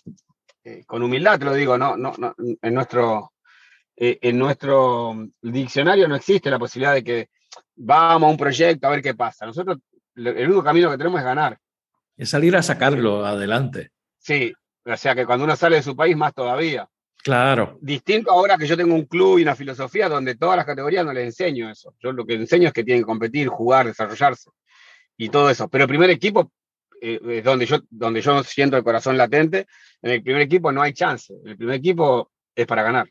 eh, 0.64 0.84
con 0.86 1.04
humildad 1.04 1.40
te 1.40 1.46
lo 1.46 1.54
digo, 1.54 1.78
no, 1.78 1.98
no, 1.98 2.14
en 2.62 2.74
nuestro, 2.74 3.34
en 3.96 4.38
nuestro 4.38 5.28
diccionario 5.42 6.08
no 6.08 6.16
existe 6.16 6.50
la 6.50 6.60
posibilidad 6.60 6.94
de 6.94 7.04
que 7.04 7.30
vamos 7.76 8.28
a 8.28 8.32
un 8.32 8.38
proyecto 8.38 8.88
a 8.88 8.92
ver 8.92 9.02
qué 9.02 9.14
pasa. 9.14 9.46
Nosotros, 9.46 9.78
el 10.16 10.46
único 10.46 10.64
camino 10.64 10.90
que 10.90 10.98
tenemos 10.98 11.20
es 11.20 11.26
ganar. 11.26 11.58
Es 12.18 12.32
salir 12.32 12.56
a 12.56 12.64
sacarlo 12.64 13.26
adelante. 13.26 13.92
Sí, 14.18 14.54
o 14.84 14.98
sea 14.98 15.16
que 15.16 15.26
cuando 15.26 15.46
uno 15.46 15.56
sale 15.56 15.78
de 15.78 15.84
su 15.84 15.96
país, 15.96 16.18
más 16.18 16.34
todavía. 16.34 16.90
Claro. 17.24 17.78
Distinto 17.82 18.32
ahora 18.32 18.58
que 18.58 18.68
yo 18.68 18.78
tengo 18.78 18.96
un 18.96 19.06
club 19.06 19.40
y 19.40 19.44
una 19.44 19.56
filosofía 19.56 20.10
donde 20.10 20.36
todas 20.36 20.58
las 20.58 20.66
categorías 20.66 21.06
no 21.06 21.14
les 21.14 21.26
enseño 21.26 21.70
eso. 21.70 21.94
Yo 22.00 22.12
lo 22.12 22.26
que 22.26 22.36
enseño 22.36 22.68
es 22.68 22.74
que 22.74 22.84
tienen 22.84 23.04
que 23.04 23.08
competir, 23.08 23.48
jugar, 23.50 23.86
desarrollarse 23.86 24.50
y 25.18 25.30
todo 25.30 25.50
eso. 25.50 25.68
Pero 25.68 25.84
el 25.84 25.90
primer 25.90 26.10
equipo 26.10 26.52
eh, 27.02 27.20
es 27.30 27.44
donde 27.44 27.66
yo, 27.66 27.80
donde 27.90 28.22
yo 28.22 28.44
siento 28.44 28.78
el 28.78 28.84
corazón 28.84 29.18
latente. 29.18 29.68
En 30.02 30.12
el 30.12 30.24
primer 30.24 30.44
equipo 30.44 30.72
no 30.72 30.82
hay 30.82 30.94
chance. 30.94 31.34
El 31.46 31.58
primer 31.58 31.76
equipo 31.76 32.32
es 32.56 32.66
para 32.66 32.84
ganar. 32.84 33.10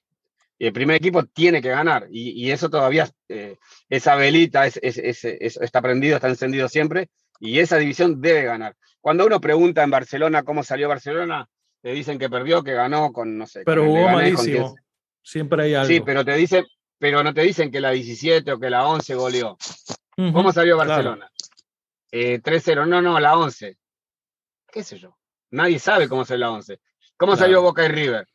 Y 0.58 0.66
el 0.66 0.72
primer 0.72 0.96
equipo 0.96 1.24
tiene 1.24 1.60
que 1.60 1.68
ganar. 1.68 2.08
Y, 2.10 2.50
eso 2.50 2.70
todavía, 2.70 3.08
eh, 3.28 3.56
esa 3.90 4.16
velita 4.16 4.66
es, 4.66 4.78
está 4.82 5.82
prendido, 5.82 6.16
está 6.16 6.28
encendido 6.28 6.68
siempre. 6.68 7.08
Y 7.40 7.58
esa 7.58 7.76
división 7.76 8.20
debe 8.20 8.44
ganar. 8.44 8.76
Cuando 9.00 9.26
uno 9.26 9.40
pregunta 9.40 9.82
en 9.82 9.90
Barcelona 9.90 10.42
cómo 10.42 10.62
salió 10.62 10.88
Barcelona, 10.88 11.48
te 11.80 11.90
dicen 11.92 12.18
que 12.18 12.28
perdió, 12.28 12.64
que 12.64 12.72
ganó 12.72 13.12
con, 13.12 13.38
no 13.38 13.46
sé. 13.46 13.62
Pero 13.64 13.84
jugó 13.84 14.08
malísimo. 14.08 14.74
Siempre 15.22 15.64
hay 15.64 15.74
algo. 15.74 15.86
Sí, 15.86 16.00
pero 16.00 16.24
te 16.24 16.34
dicen, 16.34 16.64
pero 16.98 17.22
no 17.22 17.34
te 17.34 17.42
dicen 17.42 17.70
que 17.70 17.80
la 17.80 17.90
17 17.90 18.52
o 18.52 18.58
que 18.58 18.70
la 18.70 18.86
11 18.86 19.14
goleó. 19.14 19.56
¿Cómo 20.16 20.52
salió 20.52 20.76
Barcelona? 20.76 21.30
3-0, 22.10 22.82
eh, 22.82 22.86
no, 22.86 23.02
no, 23.02 23.20
la 23.20 23.36
11. 23.36 23.76
¿Qué 24.72 24.82
sé 24.82 24.98
yo? 24.98 25.16
Nadie 25.50 25.78
sabe 25.78 26.08
cómo 26.08 26.24
salió 26.24 26.46
la 26.46 26.52
11. 26.52 26.80
¿Cómo 27.16 27.36
salió 27.36 27.62
Boca 27.62 27.84
y 27.84 27.88
River? 27.88 28.26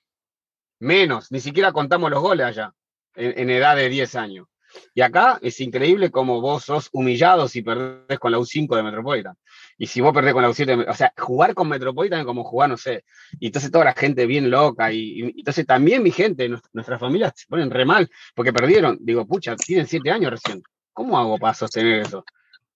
Menos, 0.80 1.32
ni 1.32 1.40
siquiera 1.40 1.72
contamos 1.72 2.10
los 2.10 2.22
goles 2.22 2.46
allá, 2.46 2.74
en 3.16 3.50
edad 3.50 3.76
de 3.76 3.90
10 3.90 4.16
años. 4.16 4.48
Y 4.94 5.02
acá 5.02 5.40
es 5.42 5.60
increíble 5.60 6.12
como 6.12 6.42
vos 6.42 6.66
sos 6.66 6.90
humillado 6.92 7.48
si 7.48 7.62
perdés 7.62 8.20
con 8.20 8.32
la 8.32 8.40
U5 8.40 8.76
de 8.76 8.84
Metropolitan. 8.84 9.36
Y 9.78 9.88
si 9.88 10.02
vos 10.02 10.14
perdés 10.14 10.34
con 10.34 10.44
la 10.44 10.50
U7, 10.50 10.86
o 10.88 10.94
sea, 10.94 11.14
jugar 11.18 11.54
con 11.54 11.68
Metropolitan 11.68 12.20
es 12.20 12.26
como 12.26 12.44
jugar, 12.44 12.70
no 12.70 12.78
sé. 12.78 13.04
Y 13.40 13.48
entonces 13.48 13.72
toda 13.72 13.86
la 13.86 13.94
gente 13.94 14.26
bien 14.26 14.50
loca. 14.50 14.92
Y, 14.92 15.34
entonces 15.38 15.66
también 15.66 16.04
mi 16.04 16.12
gente, 16.12 16.50
nuestras 16.74 17.00
familias 17.00 17.34
se 17.36 17.48
ponen 17.48 17.72
re 17.72 17.86
mal 17.86 18.10
porque 18.36 18.54
perdieron. 18.54 18.98
Digo, 19.02 19.26
pucha, 19.26 19.56
tienen 19.56 19.88
7 19.88 20.12
años 20.12 20.32
recién. 20.32 20.62
¿Cómo 20.94 21.18
hago 21.18 21.38
para 21.38 21.54
sostener 21.54 22.02
eso? 22.02 22.24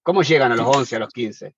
¿Cómo 0.02 0.24
llegan 0.24 0.52
a 0.52 0.56
los 0.56 0.68
11, 0.68 0.96
a 0.96 1.00
los 1.00 1.10
15? 1.10 1.56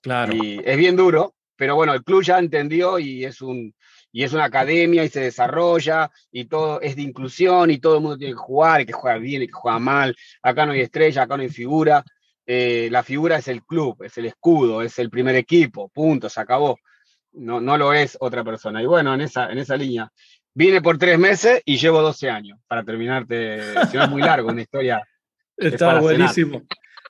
Claro. 0.00 0.34
Y 0.34 0.60
es 0.64 0.76
bien 0.76 0.96
duro, 0.96 1.34
pero 1.56 1.76
bueno, 1.76 1.92
el 1.92 2.02
club 2.02 2.22
ya 2.22 2.38
entendió 2.38 2.98
y 2.98 3.24
es 3.24 3.42
un, 3.42 3.74
y 4.12 4.24
es 4.24 4.32
una 4.32 4.44
academia 4.44 5.04
y 5.04 5.08
se 5.08 5.20
desarrolla 5.20 6.10
y 6.32 6.46
todo 6.46 6.80
es 6.80 6.96
de 6.96 7.02
inclusión 7.02 7.70
y 7.70 7.78
todo 7.78 7.96
el 7.96 8.02
mundo 8.02 8.18
tiene 8.18 8.34
que 8.34 8.40
jugar, 8.40 8.80
y 8.80 8.86
que 8.86 8.92
juega 8.92 9.18
bien, 9.18 9.42
y 9.42 9.46
que 9.46 9.52
juega 9.52 9.78
mal. 9.78 10.16
Acá 10.42 10.66
no 10.66 10.72
hay 10.72 10.80
estrella, 10.80 11.22
acá 11.22 11.36
no 11.36 11.42
hay 11.42 11.48
figura. 11.48 12.04
Eh, 12.46 12.88
la 12.90 13.02
figura 13.02 13.36
es 13.36 13.48
el 13.48 13.62
club, 13.62 14.02
es 14.02 14.18
el 14.18 14.26
escudo, 14.26 14.82
es 14.82 14.98
el 14.98 15.10
primer 15.10 15.36
equipo, 15.36 15.88
punto, 15.88 16.28
se 16.28 16.40
acabó. 16.40 16.78
No, 17.32 17.60
no 17.60 17.78
lo 17.78 17.92
es 17.92 18.16
otra 18.20 18.42
persona. 18.42 18.82
Y 18.82 18.86
bueno, 18.86 19.14
en 19.14 19.20
esa, 19.20 19.50
en 19.50 19.58
esa 19.58 19.76
línea. 19.76 20.10
Vine 20.52 20.82
por 20.82 20.98
tres 20.98 21.16
meses 21.16 21.62
y 21.64 21.76
llevo 21.76 22.02
12 22.02 22.28
años 22.28 22.58
para 22.66 22.82
terminarte. 22.82 23.86
Si 23.88 23.96
no 23.96 24.04
es 24.04 24.10
muy 24.10 24.22
largo, 24.22 24.48
una 24.48 24.62
historia. 24.62 25.00
Está 25.56 26.00
buenísimo. 26.00 26.62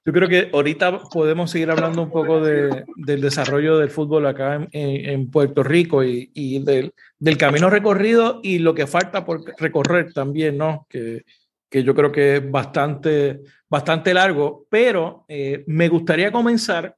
Yo 0.04 0.12
creo 0.14 0.28
que 0.28 0.50
ahorita 0.52 1.00
podemos 1.10 1.50
seguir 1.50 1.70
hablando 1.70 2.02
un 2.02 2.10
poco 2.10 2.40
de, 2.40 2.84
del 2.96 3.20
desarrollo 3.20 3.76
del 3.76 3.90
fútbol 3.90 4.26
acá 4.26 4.54
en, 4.54 4.68
en 4.72 5.30
Puerto 5.30 5.62
Rico 5.62 6.02
y, 6.02 6.30
y 6.32 6.64
del, 6.64 6.94
del, 7.18 7.36
camino 7.36 7.68
recorrido 7.68 8.40
y 8.42 8.60
lo 8.60 8.74
que 8.74 8.86
falta 8.86 9.26
por 9.26 9.42
recorrer 9.58 10.12
también, 10.14 10.56
¿no? 10.56 10.86
Que, 10.88 11.24
que 11.68 11.84
yo 11.84 11.94
creo 11.94 12.10
que 12.10 12.36
es 12.36 12.50
bastante, 12.50 13.40
bastante 13.68 14.14
largo, 14.14 14.66
pero 14.70 15.24
eh, 15.28 15.64
me 15.66 15.88
gustaría 15.88 16.32
comenzar 16.32 16.96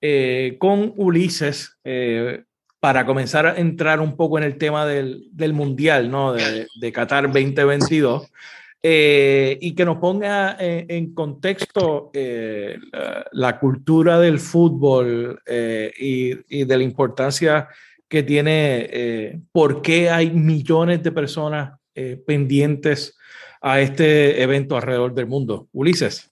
eh, 0.00 0.56
con 0.58 0.92
Ulises 0.96 1.78
eh, 1.84 2.44
para 2.78 3.06
comenzar 3.06 3.46
a 3.46 3.56
entrar 3.56 3.98
un 4.00 4.14
poco 4.14 4.36
en 4.36 4.44
el 4.44 4.58
tema 4.58 4.86
del, 4.86 5.26
del 5.32 5.54
Mundial, 5.54 6.10
¿no? 6.10 6.34
De, 6.34 6.68
de 6.78 6.92
Qatar 6.92 7.24
2022. 7.24 8.30
Eh, 8.82 9.58
y 9.60 9.74
que 9.74 9.84
nos 9.84 9.98
ponga 9.98 10.56
en, 10.60 11.12
contexto 11.12 12.10
eh, 12.12 12.78
la, 13.32 13.58
cultura 13.58 14.20
del 14.20 14.38
fútbol 14.38 15.40
eh, 15.44 15.90
y, 15.98 16.64
de 16.64 16.76
la 16.76 16.84
importancia 16.84 17.68
que 18.08 18.22
tiene, 18.22 19.42
por 19.50 19.82
qué 19.82 20.08
hay 20.10 20.30
millones 20.30 21.02
de 21.02 21.10
personas 21.10 21.80
pendientes 22.24 23.18
a 23.60 23.80
este 23.80 24.40
evento 24.40 24.76
alrededor 24.76 25.12
del 25.14 25.26
mundo. 25.26 25.66
Ulises. 25.72 26.30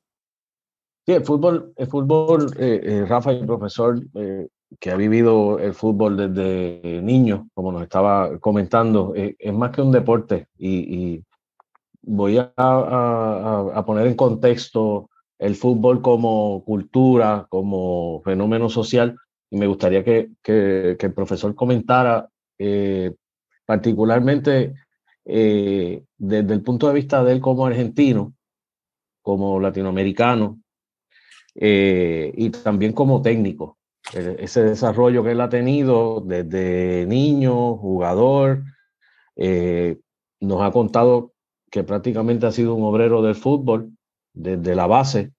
Sí, 1.04 1.12
el 1.12 1.24
fútbol, 1.24 1.72
el 1.76 1.86
fútbol 1.88 2.52
Rafa, 3.08 3.32
el 3.32 3.46
profesor 3.46 4.00
que 4.78 4.90
ha 4.92 4.96
vivido 4.96 5.58
el 5.58 5.74
fútbol 5.74 6.16
desde 6.16 7.02
niño, 7.02 7.48
como 7.54 7.72
nos 7.72 7.82
estaba 7.82 8.38
comentando, 8.38 9.12
es 9.16 9.52
más 9.52 9.72
que 9.72 9.82
un 9.82 9.90
deporte 9.90 10.46
y, 10.56 11.14
y 11.14 11.24
voy 12.06 12.38
a, 12.38 12.52
a, 12.56 13.84
poner 13.84 14.06
en 14.06 14.14
contexto 14.14 15.10
el 15.38 15.56
fútbol 15.56 16.00
como 16.00 16.64
cultura, 16.64 17.46
como 17.48 18.22
fenómeno 18.24 18.68
social, 18.68 19.16
y 19.50 19.56
me 19.56 19.66
gustaría 19.66 20.02
que, 20.02 20.30
que, 20.42 20.96
el 20.98 21.14
profesor 21.14 21.54
comentara 21.54 22.28
eh, 22.58 23.12
particularmente 23.66 24.74
eh, 25.24 26.02
desde 26.16 26.54
el 26.54 26.62
punto 26.62 26.88
de 26.88 26.94
vista 26.94 27.22
de 27.22 27.32
él 27.32 27.40
como 27.40 27.66
argentino, 27.66 28.34
como 29.22 29.60
latinoamericano, 29.60 30.60
eh, 31.54 32.32
y 32.36 32.50
también 32.50 32.92
como 32.92 33.22
técnico, 33.22 33.78
ese 34.12 34.62
desarrollo 34.62 35.22
que 35.24 35.32
él 35.32 35.40
ha 35.40 35.48
tenido 35.48 36.20
desde 36.20 37.06
niño, 37.06 37.76
jugador, 37.76 38.62
nos 39.36 40.62
ha 40.62 40.70
contado 40.70 41.33
que 41.74 41.82
prácticamente 41.82 42.46
ha 42.46 42.52
sido 42.52 42.76
un 42.76 42.84
obrero 42.84 43.20
del 43.20 43.34
fútbol 43.34 43.90
desde 44.32 44.76
la 44.76 44.86
base 44.86 45.32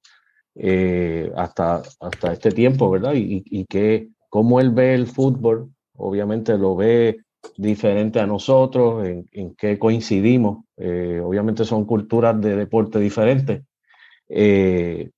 eh, 0.54 1.32
hasta, 1.34 1.82
hasta 2.02 2.34
este 2.34 2.52
tiempo, 2.52 2.90
¿verdad? 2.90 3.14
Y, 3.16 3.64
que 3.68 4.10
cómo 4.30 4.60
él 4.60 4.72
ve 4.72 4.96
el 4.96 5.08
fútbol, 5.08 5.72
obviamente 5.94 6.58
lo 6.58 6.76
ve 6.76 7.22
diferente 7.56 8.20
a 8.20 8.28
nosotros, 8.28 9.08
en, 9.08 9.26
en 9.32 9.56
qué 9.56 9.80
coincidimos. 9.80 10.66
Eh, 10.76 11.22
obviamente 11.24 11.64
son 11.64 11.86
culturas 11.86 12.42
de 12.42 12.58
deporte 12.58 13.00
diferentes. 13.00 13.64
Eh, 14.28 15.12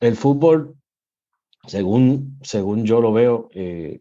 el 0.00 0.16
fútbol, 0.16 0.74
según, 1.68 2.40
según 2.42 2.84
yo 2.84 3.00
lo 3.00 3.12
veo, 3.12 3.48
es, 3.52 4.00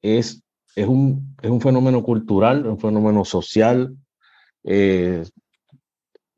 es, 0.00 0.86
un, 0.88 1.36
es 1.42 1.50
un 1.50 1.60
fenómeno 1.60 2.02
cultural, 2.02 2.66
un 2.66 2.78
fenómeno 2.78 3.26
social, 3.26 3.98
eh, 4.64 5.24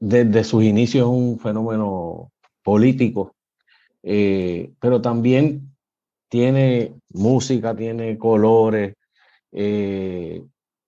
desde 0.00 0.44
sus 0.44 0.64
inicios 0.64 1.02
es 1.04 1.08
un 1.08 1.38
fenómeno 1.38 2.32
político, 2.62 3.34
eh, 4.02 4.72
pero 4.80 5.00
también 5.00 5.76
tiene 6.28 6.94
música, 7.10 7.74
tiene 7.74 8.18
colores, 8.18 8.94
eh, 9.52 10.42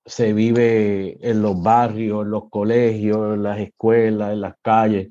se 0.05 0.33
vive 0.33 1.17
en 1.21 1.43
los 1.43 1.63
barrios, 1.63 2.25
en 2.25 2.31
los 2.31 2.51
colegios, 2.51 3.35
en 3.35 3.43
las 3.45 3.61
escuelas, 3.61 4.33
en 4.33 4.41
las 4.41 4.55
calles, 4.61 5.11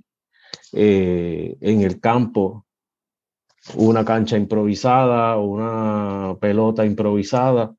en 0.73 1.81
el 1.81 1.99
campo, 1.99 2.65
una 3.75 4.03
cancha 4.03 4.37
improvisada, 4.37 5.37
una 5.37 6.35
pelota 6.39 6.85
improvisada, 6.85 7.73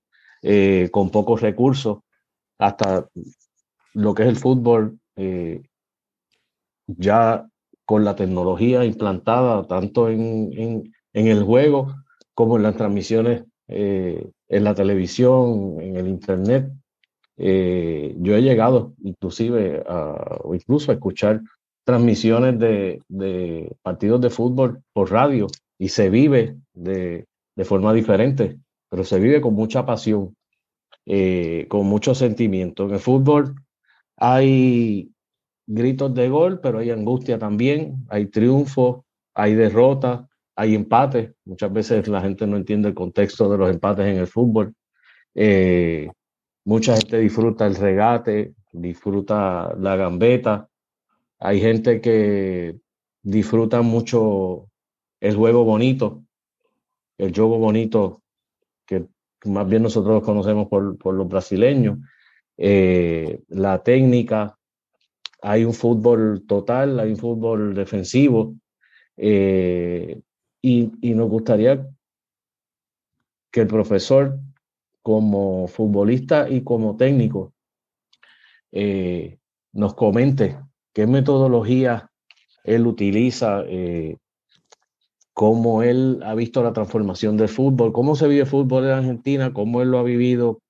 con 0.91 1.11
pocos 1.11 1.41
recursos, 1.43 1.99
hasta 2.59 3.09
lo 3.95 4.15
que 4.15 4.23
es 4.23 4.29
el 4.29 4.37
fútbol, 4.37 4.99
eh, 5.17 5.63
ya 6.87 7.49
con 7.85 8.05
la 8.05 8.15
tecnología 8.15 8.85
implantada 8.85 9.67
tanto 9.67 10.09
en, 10.09 10.53
en, 11.13 11.27
el 11.27 11.43
juego 11.43 11.95
como 12.35 12.57
en 12.57 12.63
las 12.63 12.77
transmisiones 12.77 13.45
eh, 13.67 14.31
en 14.49 14.65
la 14.65 14.75
televisión, 14.75 15.81
en 15.81 15.97
el 15.97 16.09
internet. 16.09 16.71
Eh, 17.37 18.15
yo 18.19 18.37
he 18.37 18.43
llegado 18.43 18.95
inclusive 19.03 19.83
a, 19.87 20.39
o 20.43 20.55
incluso 20.55 20.91
a 20.91 20.95
escuchar 20.95 21.41
transmisiones 21.85 22.59
de, 22.59 23.01
de, 23.09 23.75
partidos 23.83 24.21
de 24.21 24.31
fútbol 24.31 24.83
por 24.93 25.11
radio 25.11 25.47
y 25.79 25.89
se 25.89 26.11
vive 26.11 26.57
de, 26.75 27.27
de 27.57 27.65
forma 27.65 27.93
diferente, 27.93 28.59
pero 28.91 29.05
se 29.05 29.19
vive 29.19 29.41
con 29.41 29.55
mucha 29.55 29.87
pasión, 29.87 30.37
con 31.69 31.87
mucho 31.87 32.15
sentimiento. 32.15 32.85
En 32.85 32.91
el 32.91 33.01
fútbol 33.01 33.55
hay 34.19 35.11
gritos 35.67 36.15
de 36.15 36.29
gol, 36.29 36.61
pero 36.61 36.79
hay 36.79 36.91
angustia 36.91 37.39
también, 37.39 38.05
hay 38.09 38.27
triunfo, 38.27 39.05
hay 39.35 39.55
derrota, 39.55 40.29
hay 40.57 40.75
empates. 40.75 41.33
Muchas 41.45 41.73
veces 41.73 42.09
la 42.09 42.21
gente 42.21 42.47
no 42.47 42.57
entiende 42.57 42.89
el 42.89 42.95
contexto 42.95 43.49
de 43.49 43.59
los 43.59 43.71
empates 43.71 44.07
en 44.07 44.17
el 44.17 44.27
fútbol. 44.27 44.75
Eh, 45.35 46.11
mucha 46.65 46.97
gente 46.97 47.19
disfruta 47.19 47.67
el 47.67 47.77
regate, 47.77 48.55
disfruta 48.73 49.75
la 49.79 49.95
gambeta. 49.97 50.69
Hay 51.39 51.61
gente 51.61 52.01
que 52.01 52.77
disfruta 53.23 53.83
mucho 53.83 54.69
el 55.21 55.37
juego 55.37 55.65
bonito, 55.65 56.25
el 57.19 57.33
juego 57.33 57.59
bonito 57.59 58.23
que 58.87 59.07
más 59.45 59.69
bien 59.69 59.83
nosotros 59.83 60.25
conocemos 60.25 60.67
por, 60.69 60.99
por 60.99 61.15
los 61.15 61.29
brasileños. 61.29 61.99
Eh, 62.61 63.41
la 63.49 63.85
técnica, 63.85 64.59
hay 65.41 65.65
un 65.65 65.73
fútbol 65.73 66.45
total, 66.47 66.99
hay 66.99 67.11
un 67.11 67.17
fútbol 67.17 67.73
defensivo, 67.73 68.57
eh, 69.17 70.21
y, 70.61 70.91
nos 71.15 71.31
gustaría 71.31 71.87
que 73.53 73.61
el 73.61 73.69
profesor, 73.69 74.41
como 75.03 75.69
futbolista 75.69 76.51
y 76.51 76.63
como 76.63 76.97
técnico, 76.97 77.55
eh, 78.73 79.39
nos 79.73 79.95
comente 79.95 80.59
qué 80.93 81.07
metodología 81.07 82.11
él 82.65 82.87
utiliza, 82.87 83.63
cómo 85.33 85.85
él 85.85 86.21
ha 86.25 86.35
visto 86.35 86.63
la 86.65 86.73
transformación 86.73 87.37
del 87.37 87.49
fútbol, 87.49 87.93
cómo 87.93 88.17
se 88.17 88.27
vive 88.27 88.41
el 88.41 88.47
fútbol 88.47 88.85
en 88.85 88.91
Argentina, 88.91 89.53
cómo 89.53 89.81
él 89.81 89.93
lo 89.93 89.99
ha 89.99 90.03
vivido, 90.03 90.61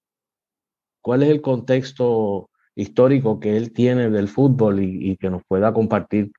cuál 1.09 1.23
es 1.23 1.31
el 1.31 1.41
contexto 1.41 2.51
histórico 2.75 3.41
que 3.41 3.57
él 3.57 3.73
tiene 3.73 4.11
del 4.11 4.29
fútbol 4.29 4.83
y, 4.83 5.17
que 5.17 5.31
nos 5.31 5.41
pueda 5.49 5.73
compartir. 5.73 6.33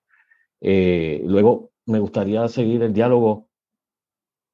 Eh, 0.61 1.23
luego 1.25 1.71
me 1.87 1.97
gustaría 1.97 2.47
seguir 2.49 2.83
el 2.83 2.93
diálogo 2.93 3.47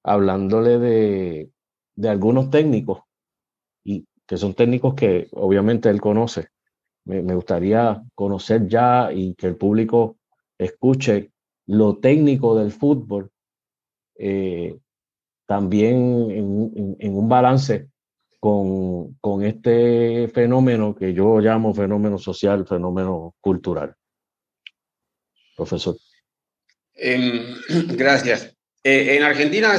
hablándole 0.06 0.80
de, 0.80 1.52
algunos 2.10 2.50
técnicos 2.50 3.02
y 3.84 4.08
que 4.26 4.38
son 4.38 4.54
técnicos 4.54 4.94
que 4.94 5.28
obviamente 5.34 5.90
él 5.90 6.00
conoce. 6.00 6.48
Me, 7.04 7.36
gustaría 7.36 8.02
conocer 8.14 8.70
ya 8.70 9.12
y 9.12 9.36
que 9.36 9.48
el 9.48 9.58
público 9.58 10.16
escuche 10.58 11.34
lo 11.66 11.98
técnico 11.98 12.58
del 12.58 12.72
fútbol, 12.72 13.32
eh, 14.18 14.80
también 15.46 16.32
en, 16.32 17.18
un 17.18 17.28
balance 17.28 17.90
con, 18.46 19.16
con 19.22 19.44
este 19.44 20.28
fenómeno 20.28 20.94
que 20.94 21.16
yo 21.16 21.40
llamo 21.40 21.74
fenómeno 21.74 22.20
social, 22.20 22.68
fenómeno 22.68 23.34
cultural. 23.42 23.96
Profesor. 25.58 25.98
Em, 26.94 27.56
gracias. 27.98 28.56
Eh, 28.84 29.16
en 29.16 29.24
Argentina 29.24 29.74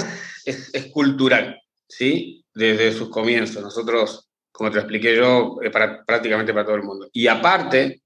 es, 0.45 0.75
es, 0.75 0.87
cultural, 0.87 1.63
¿sí? 1.89 2.45
Desde 2.53 2.91
sus 2.91 3.09
comienzos. 3.09 3.63
Nosotros, 3.63 4.29
como 4.51 4.73
te 4.73 4.79
expliqué 4.79 5.15
yo, 5.15 5.59
es 5.63 5.71
para, 5.71 6.05
prácticamente 6.05 6.53
para 6.53 6.67
todo 6.67 6.75
el 6.75 6.83
mundo. 6.83 7.09
Y 7.13 7.29
aparte, 7.29 8.03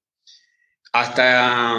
hasta 0.92 1.79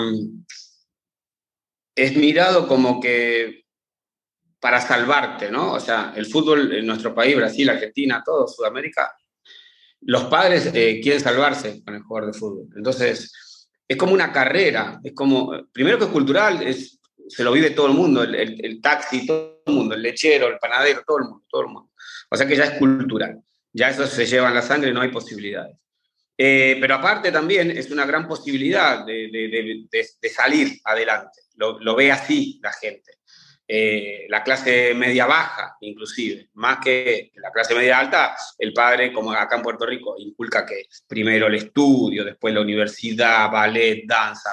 es 1.96 2.18
mirado 2.18 2.68
como 2.68 3.00
que 3.00 3.61
para 4.62 4.80
salvarte, 4.80 5.50
¿no? 5.50 5.74
O 5.74 5.80
sea, 5.80 6.14
el 6.16 6.28
fútbol 6.28 6.72
en 6.74 6.86
nuestro 6.86 7.14
país, 7.14 7.36
Brasil, 7.36 7.68
Argentina, 7.70 8.22
todo, 8.24 8.48
Sudamérica, 8.48 9.12
los 10.02 10.26
padres 10.26 10.72
eh, 10.74 11.00
quieren 11.02 11.20
salvarse 11.20 11.84
con 11.84 11.96
el 11.96 12.04
jugador 12.04 12.32
de 12.32 12.40
fútbol. 12.40 12.68
Entonces, 12.76 13.68
es 13.88 13.98
como 13.98 14.14
una 14.14 14.32
carrera, 14.32 15.00
es 15.04 15.14
como, 15.14 15.52
primero 15.74 15.98
que 15.98 16.06
es 16.06 16.12
cultural, 16.12 16.62
es, 16.62 17.00
se 17.28 17.44
lo 17.44 17.52
vive 17.52 17.72
todo 17.72 17.88
el 17.88 17.94
mundo, 17.94 18.24
el, 18.24 18.80
taxi, 18.82 19.26
todo 19.26 19.64
el 19.66 19.74
mundo, 19.74 19.96
el 19.96 20.02
lechero, 20.02 20.48
el 20.48 20.60
panadero, 20.60 21.04
todo 21.06 21.18
el 21.18 21.24
mundo, 21.26 21.44
todo 21.50 21.62
el 21.62 21.68
mundo. 21.68 21.90
O 22.30 22.38
sea 22.38 22.48
que 22.48 22.56
ya 22.56 22.66
es 22.66 22.78
cultural, 22.78 23.42
ya 23.74 23.90
eso 23.90 24.06
se 24.08 24.26
lleva 24.26 24.50
en 24.50 24.56
la 24.56 24.62
sangre, 24.62 24.94
no 24.94 25.02
hay 25.02 25.10
posibilidades. 25.10 25.76
Eh, 26.38 26.78
pero 26.80 26.96
aparte 26.96 27.32
también 27.32 27.70
es 27.70 27.92
una 27.92 28.06
gran 28.06 28.28
posibilidad 28.28 29.06
de, 29.06 29.88
salir 30.34 30.80
adelante, 30.84 31.42
lo, 31.56 31.96
ve 31.96 32.12
así 32.12 32.60
la 32.64 32.72
gente. 32.72 33.12
Eh, 33.74 34.26
la 34.28 34.44
clase 34.44 34.94
media 34.94 35.26
baja, 35.26 35.78
inclusive, 35.80 36.50
más 36.56 36.80
que 36.84 37.32
la 37.36 37.52
clase 37.52 37.74
media 37.74 38.00
alta, 38.00 38.36
el 38.58 38.74
padre, 38.74 39.14
como 39.14 39.32
acá 39.32 39.56
en 39.56 39.62
Puerto 39.62 39.86
Rico, 39.86 40.16
inculca 40.18 40.66
que 40.66 40.88
primero 41.08 41.48
el 41.48 41.56
estudio, 41.56 42.26
después 42.26 42.54
la 42.54 42.60
universidad, 42.60 43.50
ballet, 43.50 44.04
danza, 44.06 44.50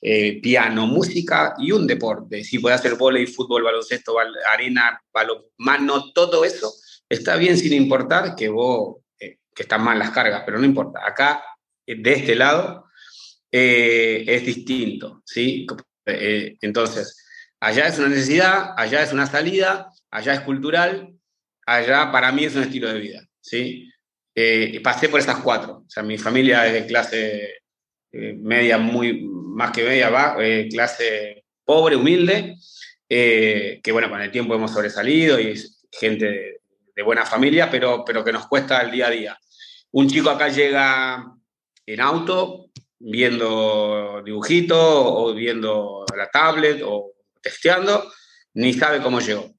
eh, 0.00 0.40
piano, 0.40 0.86
música 0.86 1.56
y 1.58 1.72
un 1.72 1.86
deporte. 1.86 2.42
Si 2.42 2.58
puede 2.58 2.76
hacer 2.76 2.94
volei, 2.94 3.26
fútbol, 3.26 3.64
baloncesto, 3.64 4.16
arena, 4.50 4.98
balonmano, 5.12 6.10
todo 6.14 6.42
eso, 6.42 6.72
está 7.06 7.36
bien 7.36 7.58
sin 7.58 7.74
importar 7.74 8.34
que 8.34 8.48
vos, 8.48 8.96
eh, 9.20 9.40
que 9.54 9.64
están 9.64 9.84
mal 9.84 9.98
las 9.98 10.10
cargas, 10.10 10.44
pero 10.46 10.58
no 10.58 10.64
importa. 10.64 11.00
Acá, 11.06 11.44
de 11.86 12.12
este 12.14 12.34
lado, 12.34 12.86
es 13.50 14.46
distinto, 14.46 15.20
¿sí? 15.26 15.66
entonces, 16.06 17.27
Allá 17.60 17.88
es 17.88 17.98
una 17.98 18.08
necesidad, 18.08 18.74
allá 18.76 19.02
es 19.02 19.12
una 19.12 19.26
salida, 19.26 19.90
allá 20.10 20.34
es 20.34 20.40
cultural, 20.40 21.14
allá 21.66 22.12
para 22.12 22.30
mí 22.32 22.44
es 22.44 22.54
un 22.54 22.62
estilo 22.62 22.92
de 22.92 23.00
vida. 23.00 23.28
¿sí? 23.40 23.90
Eh, 24.34 24.80
pasé 24.82 25.08
por 25.08 25.18
esas 25.18 25.40
cuatro. 25.40 25.82
O 25.86 25.90
sea, 25.90 26.02
mi 26.02 26.16
familia 26.16 26.66
es 26.66 26.72
de 26.72 26.86
clase 26.86 27.62
eh, 28.12 28.34
media, 28.38 28.78
muy 28.78 29.26
más 29.28 29.72
que 29.72 29.82
media, 29.82 30.10
va, 30.10 30.36
eh, 30.38 30.68
clase 30.70 31.44
pobre, 31.64 31.96
humilde, 31.96 32.56
que 33.08 33.90
bueno, 33.90 34.08
con 34.08 34.20
el 34.20 34.30
tiempo 34.30 34.54
hemos 34.54 34.70
sobresalido 34.70 35.40
y 35.40 35.48
es 35.48 35.82
gente 35.90 36.60
de, 36.94 37.02
buena 37.02 37.24
familia, 37.24 37.70
pero, 37.70 38.04
pero 38.04 38.24
que 38.24 38.32
nos 38.32 38.46
cuesta 38.46 38.80
el 38.80 38.90
día 38.90 39.06
a 39.08 39.10
día. 39.10 39.38
Un 39.92 40.08
chico 40.08 40.30
acá 40.30 40.48
llega 40.48 41.24
en 41.86 42.00
auto 42.00 42.70
viendo 42.98 44.22
dibujitos 44.24 44.78
o 44.80 45.32
viendo 45.34 46.04
la 46.16 46.28
tablet 46.28 46.82
o 46.84 47.12
testeando, 47.40 48.12
ni 48.54 48.72
sabe 48.72 49.02
cómo 49.02 49.20
llegó. 49.20 49.50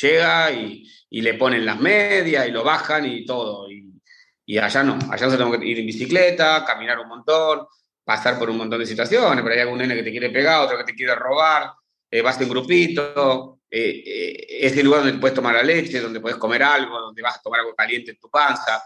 Llega 0.00 0.50
y, 0.52 0.84
le 1.10 1.34
ponen 1.34 1.64
las 1.64 1.80
medias 1.80 2.46
y 2.46 2.50
lo 2.50 2.62
bajan 2.62 3.06
y 3.06 3.24
todo. 3.24 3.66
Y, 3.70 4.58
allá 4.58 4.82
no, 4.82 4.98
allá 5.10 5.30
se 5.30 5.36
tengo 5.36 5.58
que 5.58 5.66
ir 5.66 5.78
en 5.78 5.86
bicicleta, 5.86 6.64
caminar 6.64 6.98
un 6.98 7.08
montón, 7.08 7.66
pasar 8.04 8.38
por 8.38 8.48
un 8.48 8.56
montón 8.56 8.78
de 8.78 8.86
situaciones, 8.86 9.42
pero 9.42 9.54
hay 9.54 9.60
algún 9.60 9.78
nene 9.78 9.94
que 9.94 10.02
te 10.02 10.10
quiere 10.10 10.30
pegar, 10.30 10.62
otro 10.62 10.78
que 10.78 10.84
te 10.84 10.94
quiere 10.94 11.14
robar, 11.14 11.72
eh, 12.10 12.22
vas 12.22 12.40
en 12.40 12.48
grupito, 12.48 13.60
eh, 13.70 14.02
eh, 14.06 14.46
es 14.60 14.76
el 14.76 14.86
lugar 14.86 15.02
donde 15.02 15.18
puedes 15.18 15.34
tomar 15.34 15.54
la 15.54 15.62
leche, 15.62 16.00
donde 16.00 16.20
puedes 16.20 16.38
comer 16.38 16.62
algo, 16.62 16.98
donde 16.98 17.20
vas 17.20 17.36
a 17.36 17.42
tomar 17.42 17.60
algo 17.60 17.74
caliente 17.74 18.12
en 18.12 18.18
tu 18.18 18.30
panza. 18.30 18.82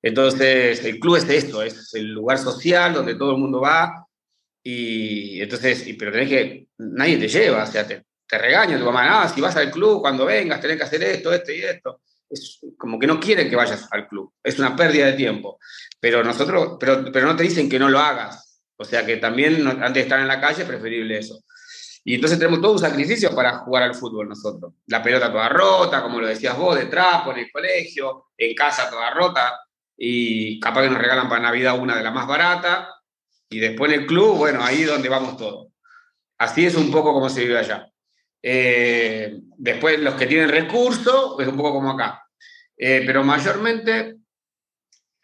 Entonces, 0.00 0.84
el 0.84 1.00
club 1.00 1.16
es 1.16 1.28
esto, 1.28 1.62
es 1.62 1.92
el 1.94 2.08
lugar 2.12 2.38
social 2.38 2.94
donde 2.94 3.16
todo 3.16 3.32
el 3.32 3.38
mundo 3.38 3.60
va 3.60 4.06
y 4.62 5.40
entonces, 5.40 5.86
pero 5.98 6.12
tenés 6.12 6.28
que, 6.28 6.66
nadie 6.78 7.16
te 7.16 7.28
lleva, 7.28 7.62
o 7.62 7.66
sea, 7.66 7.86
te, 7.86 8.04
te 8.26 8.38
regaña 8.38 8.78
tu 8.78 8.84
mamá, 8.84 9.22
ah, 9.22 9.28
si 9.28 9.40
vas 9.40 9.56
al 9.56 9.70
club, 9.70 10.00
cuando 10.00 10.26
vengas, 10.26 10.60
tenés 10.60 10.76
que 10.76 10.84
hacer 10.84 11.02
esto, 11.02 11.32
esto 11.32 11.52
y 11.52 11.62
esto. 11.62 12.02
Es 12.28 12.60
como 12.78 12.98
que 12.98 13.06
no 13.06 13.18
quieren 13.18 13.50
que 13.50 13.56
vayas 13.56 13.88
al 13.90 14.06
club, 14.06 14.32
es 14.42 14.58
una 14.58 14.76
pérdida 14.76 15.06
de 15.06 15.14
tiempo. 15.14 15.58
Pero 15.98 16.22
nosotros, 16.22 16.76
pero, 16.78 17.10
pero 17.12 17.26
no 17.26 17.36
te 17.36 17.42
dicen 17.42 17.68
que 17.68 17.78
no 17.78 17.88
lo 17.88 17.98
hagas. 17.98 18.62
O 18.76 18.84
sea 18.84 19.04
que 19.04 19.16
también 19.16 19.66
antes 19.66 19.94
de 19.94 20.00
estar 20.00 20.20
en 20.20 20.28
la 20.28 20.40
calle 20.40 20.62
es 20.62 20.68
preferible 20.68 21.18
eso. 21.18 21.42
Y 22.04 22.14
entonces 22.14 22.38
tenemos 22.38 22.62
todo 22.62 22.72
un 22.72 22.78
sacrificio 22.78 23.34
para 23.34 23.58
jugar 23.58 23.82
al 23.82 23.94
fútbol 23.94 24.28
nosotros. 24.28 24.72
La 24.86 25.02
pelota 25.02 25.30
toda 25.30 25.48
rota, 25.48 26.02
como 26.02 26.20
lo 26.20 26.26
decías 26.26 26.56
vos, 26.56 26.78
de 26.78 26.86
trapo, 26.86 27.32
en 27.32 27.38
el 27.40 27.50
colegio, 27.50 28.28
en 28.38 28.54
casa 28.54 28.88
toda 28.88 29.10
rota. 29.10 29.60
Y 29.96 30.58
capaz 30.60 30.82
que 30.82 30.90
nos 30.90 30.98
regalan 30.98 31.28
para 31.28 31.42
Navidad 31.42 31.78
una 31.78 31.96
de 31.96 32.04
las 32.04 32.14
más 32.14 32.26
baratas 32.26 32.88
y 33.50 33.58
después 33.58 33.92
en 33.92 34.00
el 34.00 34.06
club, 34.06 34.36
bueno, 34.36 34.62
ahí 34.62 34.82
es 34.82 34.86
donde 34.86 35.08
vamos 35.08 35.36
todos. 35.36 35.72
Así 36.38 36.64
es 36.64 36.76
un 36.76 36.90
poco 36.90 37.12
como 37.12 37.28
se 37.28 37.42
vive 37.42 37.58
allá. 37.58 37.90
Eh, 38.42 39.40
después 39.58 39.98
los 39.98 40.14
que 40.14 40.26
tienen 40.26 40.48
recursos, 40.48 41.34
es 41.40 41.48
un 41.48 41.56
poco 41.56 41.72
como 41.72 41.90
acá. 41.90 42.24
Eh, 42.76 43.02
pero 43.04 43.24
mayormente 43.24 44.16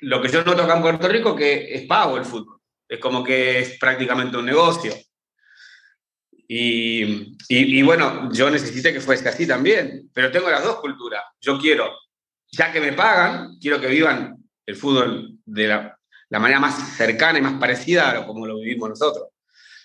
lo 0.01 0.21
que 0.21 0.29
yo 0.29 0.45
noto 0.45 0.65
acá 0.65 0.77
en 0.77 0.83
Puerto 0.83 1.09
Rico 1.09 1.35
que 1.35 1.73
es 1.73 1.87
pago 1.87 2.17
el 2.17 2.25
fútbol. 2.25 2.61
Es 2.89 2.99
como 2.99 3.23
que 3.23 3.61
es 3.61 3.79
prácticamente 3.79 4.37
un 4.37 4.45
negocio. 4.45 4.93
Y, 6.49 7.37
y, 7.49 7.83
bueno, 7.83 8.31
yo 8.33 8.51
necesité 8.51 8.93
que 8.93 9.01
fuese 9.01 9.29
así 9.29 9.49
también, 9.49 10.11
pero 10.13 10.31
tengo 10.31 10.49
las 10.49 10.63
dos 10.63 10.79
culturas. 10.81 11.25
Yo 11.41 11.59
quiero, 11.59 11.91
ya 12.53 12.71
que 12.71 12.81
me 12.81 12.93
pagan, 12.93 13.57
quiero 13.61 13.81
que 13.81 13.89
vivan 13.89 14.37
el 14.65 14.77
fútbol 14.77 15.39
de 15.45 15.67
la, 15.67 15.96
la 16.29 16.39
manera 16.39 16.61
más 16.61 16.97
cercana 16.97 17.39
y 17.39 17.43
más 17.43 17.55
parecida 17.55 18.11
a 18.11 18.27
como 18.27 18.47
lo 18.47 18.59
vivimos 18.59 18.89
nosotros. 18.89 19.29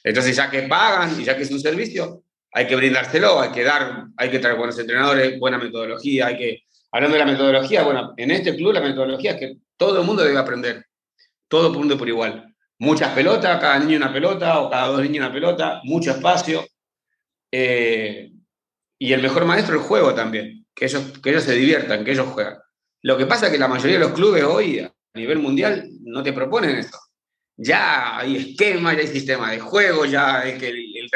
Entonces, 0.03 0.35
ya 0.35 0.49
que 0.49 0.63
pagan 0.63 1.19
y 1.19 1.23
ya 1.23 1.37
que 1.37 1.43
es 1.43 1.51
un 1.51 1.59
servicio, 1.59 2.23
hay 2.51 2.67
que 2.67 2.75
brindárselo, 2.75 3.39
hay 3.39 3.51
que 3.51 3.63
dar, 3.63 4.05
hay 4.17 4.29
que 4.29 4.39
traer 4.39 4.57
buenos 4.57 4.77
entrenadores, 4.77 5.39
buena 5.39 5.57
metodología, 5.57 6.27
hay 6.27 6.37
que, 6.37 6.63
hablando 6.91 7.17
de 7.17 7.25
la 7.25 7.31
metodología, 7.31 7.83
bueno, 7.83 8.13
en 8.17 8.31
este 8.31 8.55
club 8.55 8.73
la 8.73 8.81
metodología 8.81 9.31
es 9.31 9.37
que 9.37 9.57
todo 9.77 10.01
el 10.01 10.05
mundo 10.05 10.23
debe 10.23 10.37
aprender, 10.37 10.85
todo 11.47 11.67
el 11.67 11.73
mundo 11.73 11.97
por 11.97 12.07
igual. 12.07 12.53
Muchas 12.79 13.13
pelotas, 13.13 13.59
cada 13.59 13.77
niño 13.79 13.97
una 13.97 14.11
pelota 14.11 14.59
o 14.59 14.69
cada 14.69 14.87
dos 14.87 15.01
niños 15.01 15.25
una 15.25 15.33
pelota, 15.33 15.81
mucho 15.83 16.11
espacio. 16.11 16.65
Eh, 17.51 18.31
y 18.97 19.13
el 19.13 19.21
mejor 19.21 19.45
maestro 19.45 19.75
el 19.75 19.81
juego 19.81 20.13
también, 20.13 20.65
que 20.73 20.85
ellos, 20.85 21.19
que 21.21 21.29
ellos 21.29 21.43
se 21.43 21.53
diviertan, 21.53 22.03
que 22.03 22.11
ellos 22.11 22.27
juegan. 22.27 22.57
Lo 23.03 23.17
que 23.17 23.25
pasa 23.25 23.47
es 23.47 23.51
que 23.51 23.57
la 23.59 23.67
mayoría 23.67 23.97
de 23.97 24.05
los 24.05 24.13
clubes 24.13 24.43
hoy 24.43 24.79
a 24.79 24.91
nivel 25.13 25.39
mundial 25.39 25.89
no 26.11 26.23
te 26.23 26.33
proponen 26.33 26.77
eso 26.77 26.99
ya 27.63 28.17
hay 28.17 28.37
esquema, 28.37 28.93
ya 28.93 29.01
hay 29.01 29.07
sistema 29.07 29.51
de 29.51 29.59
juego, 29.59 30.05
ya 30.05 30.43
es 30.43 30.59
que 30.59 30.69
el, 30.69 30.97
el 30.97 31.09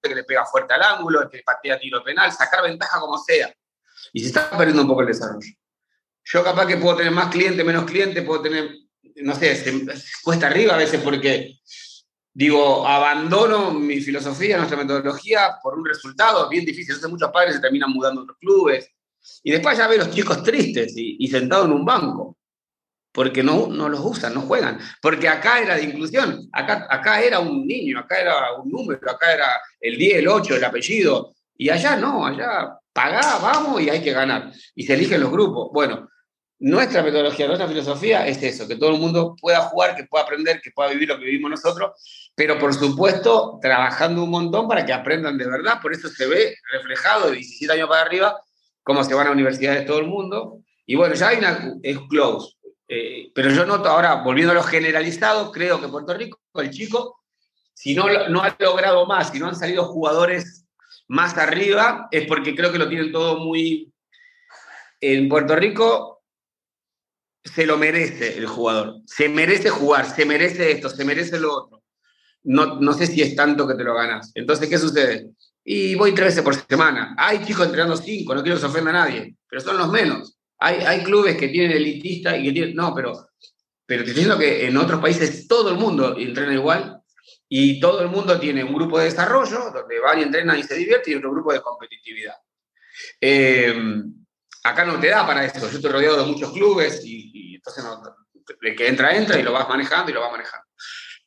que 0.00 0.14
le 0.14 0.24
pega 0.24 0.46
fuerte 0.46 0.72
al 0.72 0.82
ángulo, 0.82 1.22
el 1.22 1.28
que 1.28 1.42
patea 1.44 1.78
tiro 1.78 2.02
penal, 2.02 2.32
sacar 2.32 2.62
ventaja 2.62 2.98
como 2.98 3.18
sea. 3.18 3.52
Y 4.12 4.20
se 4.20 4.28
está 4.28 4.50
perdiendo 4.50 4.82
un 4.82 4.88
poco 4.88 5.02
el 5.02 5.08
desarrollo. 5.08 5.52
Yo 6.24 6.42
capaz 6.44 6.66
que 6.66 6.78
puedo 6.78 6.96
tener 6.96 7.12
más 7.12 7.28
cliente, 7.28 7.64
menos 7.64 7.84
cliente, 7.84 8.22
puedo 8.22 8.40
tener, 8.40 8.70
no 9.16 9.34
sé, 9.34 9.54
se, 9.56 9.86
cuesta 10.22 10.46
arriba 10.46 10.74
a 10.74 10.78
veces 10.78 11.02
porque, 11.02 11.58
digo, 12.32 12.86
abandono 12.86 13.72
mi 13.72 14.00
filosofía, 14.00 14.56
nuestra 14.56 14.78
metodología 14.78 15.58
por 15.62 15.78
un 15.78 15.84
resultado 15.84 16.48
bien 16.48 16.64
difícil. 16.64 16.94
Entonces 16.94 17.10
muchos 17.10 17.30
padres 17.30 17.56
se 17.56 17.60
terminan 17.60 17.90
mudando 17.90 18.22
a 18.22 18.24
otros 18.24 18.38
clubes. 18.38 18.88
Y 19.42 19.50
después 19.50 19.76
ya 19.76 19.86
ve 19.86 19.98
los 19.98 20.10
chicos 20.10 20.42
tristes 20.42 20.96
y, 20.96 21.16
y 21.18 21.28
sentados 21.28 21.66
en 21.66 21.72
un 21.72 21.84
banco 21.84 22.38
porque 23.12 23.42
no, 23.42 23.66
no 23.68 23.88
los 23.88 24.00
usan, 24.00 24.34
no 24.34 24.42
juegan. 24.42 24.78
Porque 25.02 25.28
acá 25.28 25.60
era 25.60 25.76
de 25.76 25.84
inclusión, 25.84 26.48
acá, 26.52 26.86
acá 26.88 27.20
era 27.22 27.40
un 27.40 27.66
niño, 27.66 27.98
acá 27.98 28.20
era 28.20 28.54
un 28.54 28.70
número, 28.70 29.10
acá 29.10 29.32
era 29.32 29.60
el 29.80 29.96
10, 29.96 30.18
el 30.18 30.28
8, 30.28 30.56
el 30.56 30.64
apellido. 30.64 31.34
Y 31.56 31.68
allá 31.70 31.96
no, 31.96 32.26
allá 32.26 32.76
pagá, 32.92 33.38
vamos 33.40 33.80
y 33.80 33.90
hay 33.90 34.02
que 34.02 34.12
ganar. 34.12 34.52
Y 34.74 34.84
se 34.84 34.94
eligen 34.94 35.20
los 35.20 35.30
grupos. 35.30 35.70
Bueno, 35.72 36.08
nuestra 36.60 37.02
metodología, 37.02 37.46
nuestra 37.46 37.68
filosofía 37.68 38.26
es 38.26 38.42
eso, 38.42 38.68
que 38.68 38.76
todo 38.76 38.90
el 38.90 39.00
mundo 39.00 39.34
pueda 39.40 39.62
jugar, 39.62 39.96
que 39.96 40.04
pueda 40.04 40.24
aprender, 40.24 40.60
que 40.60 40.70
pueda 40.70 40.90
vivir 40.90 41.08
lo 41.08 41.18
que 41.18 41.24
vivimos 41.24 41.50
nosotros, 41.50 42.30
pero 42.34 42.58
por 42.58 42.74
supuesto 42.74 43.58
trabajando 43.62 44.22
un 44.22 44.30
montón 44.30 44.68
para 44.68 44.84
que 44.84 44.92
aprendan 44.92 45.38
de 45.38 45.48
verdad. 45.48 45.80
Por 45.80 45.92
eso 45.92 46.08
se 46.08 46.26
ve 46.26 46.54
reflejado 46.70 47.30
de 47.30 47.36
17 47.36 47.72
años 47.72 47.88
para 47.88 48.02
arriba 48.02 48.38
cómo 48.82 49.02
se 49.04 49.14
van 49.14 49.28
a 49.28 49.30
universidades 49.30 49.80
de 49.80 49.86
todo 49.86 50.00
el 50.00 50.06
mundo. 50.06 50.58
Y 50.84 50.96
bueno, 50.96 51.14
ya 51.14 51.28
hay 51.28 51.38
una, 51.38 51.74
es 51.82 51.98
close, 52.10 52.56
eh, 52.92 53.30
pero 53.32 53.52
yo 53.52 53.64
noto 53.64 53.88
ahora, 53.88 54.16
volviendo 54.16 54.50
a 54.50 54.56
lo 54.56 54.64
generalizado, 54.64 55.52
creo 55.52 55.80
que 55.80 55.86
Puerto 55.86 56.12
Rico, 56.12 56.40
el 56.54 56.70
chico, 56.70 57.22
si 57.72 57.94
no, 57.94 58.06
no 58.28 58.42
ha 58.42 58.56
logrado 58.58 59.06
más, 59.06 59.30
si 59.30 59.38
no 59.38 59.46
han 59.46 59.54
salido 59.54 59.84
jugadores 59.84 60.66
más 61.06 61.38
arriba, 61.38 62.08
es 62.10 62.26
porque 62.26 62.56
creo 62.56 62.72
que 62.72 62.78
lo 62.78 62.88
tienen 62.88 63.12
todo 63.12 63.38
muy... 63.38 63.92
En 65.00 65.28
Puerto 65.28 65.54
Rico 65.54 66.24
se 67.44 67.64
lo 67.64 67.78
merece 67.78 68.36
el 68.36 68.46
jugador, 68.46 68.96
se 69.06 69.28
merece 69.28 69.70
jugar, 69.70 70.04
se 70.04 70.24
merece 70.24 70.72
esto, 70.72 70.88
se 70.88 71.04
merece 71.04 71.38
lo 71.38 71.54
otro. 71.54 71.84
No, 72.42 72.80
no 72.80 72.92
sé 72.92 73.06
si 73.06 73.22
es 73.22 73.36
tanto 73.36 73.68
que 73.68 73.74
te 73.74 73.84
lo 73.84 73.94
ganas. 73.94 74.32
Entonces, 74.34 74.68
¿qué 74.68 74.78
sucede? 74.78 75.30
Y 75.62 75.94
voy 75.94 76.12
tres 76.12 76.30
veces 76.30 76.42
por 76.42 76.56
semana. 76.56 77.14
Hay 77.16 77.44
chicos 77.44 77.66
entrenando 77.66 77.96
cinco, 77.96 78.34
no 78.34 78.42
quiero 78.42 78.56
que 78.56 78.62
se 78.62 78.66
ofenda 78.66 78.90
a 78.90 78.94
nadie, 78.94 79.36
pero 79.48 79.62
son 79.62 79.78
los 79.78 79.88
menos. 79.90 80.39
Hay, 80.62 81.02
clubes 81.02 81.36
que 81.36 81.48
tienen 81.48 81.72
elitista 81.72 82.36
y 82.36 82.44
que 82.44 82.52
tienen. 82.52 82.74
No, 82.74 82.94
pero, 82.94 83.30
pero 83.86 84.04
te 84.04 84.10
diciendo 84.10 84.38
que 84.38 84.66
en 84.66 84.76
otros 84.76 85.00
países 85.00 85.48
todo 85.48 85.70
el 85.70 85.78
mundo 85.78 86.16
entrena 86.18 86.52
igual 86.52 87.00
y 87.48 87.80
todo 87.80 88.02
el 88.02 88.08
mundo 88.08 88.38
tiene 88.38 88.62
un 88.62 88.74
grupo 88.74 88.98
de 88.98 89.06
desarrollo 89.06 89.70
donde 89.72 89.98
van 89.98 90.18
y 90.18 90.22
entrenan 90.22 90.58
y 90.58 90.62
se 90.62 90.74
divierten 90.74 91.14
y 91.14 91.16
otro 91.16 91.32
grupo 91.32 91.52
de 91.52 91.62
competitividad. 91.62 92.34
Eh, 93.20 93.74
acá 94.62 94.84
no 94.84 95.00
te 95.00 95.08
da 95.08 95.26
para 95.26 95.44
eso. 95.44 95.60
Yo 95.60 95.76
estoy 95.76 95.90
rodeado 95.90 96.18
de 96.18 96.30
muchos 96.30 96.52
clubes 96.52 97.02
y, 97.04 97.54
entonces 97.54 97.84
el 98.60 98.76
que 98.76 98.88
entra, 98.88 99.16
entra 99.16 99.38
y 99.38 99.42
lo 99.42 99.52
vas 99.52 99.68
manejando 99.68 100.10
y 100.10 100.14
lo 100.14 100.20
vas 100.20 100.32
manejando. 100.32 100.66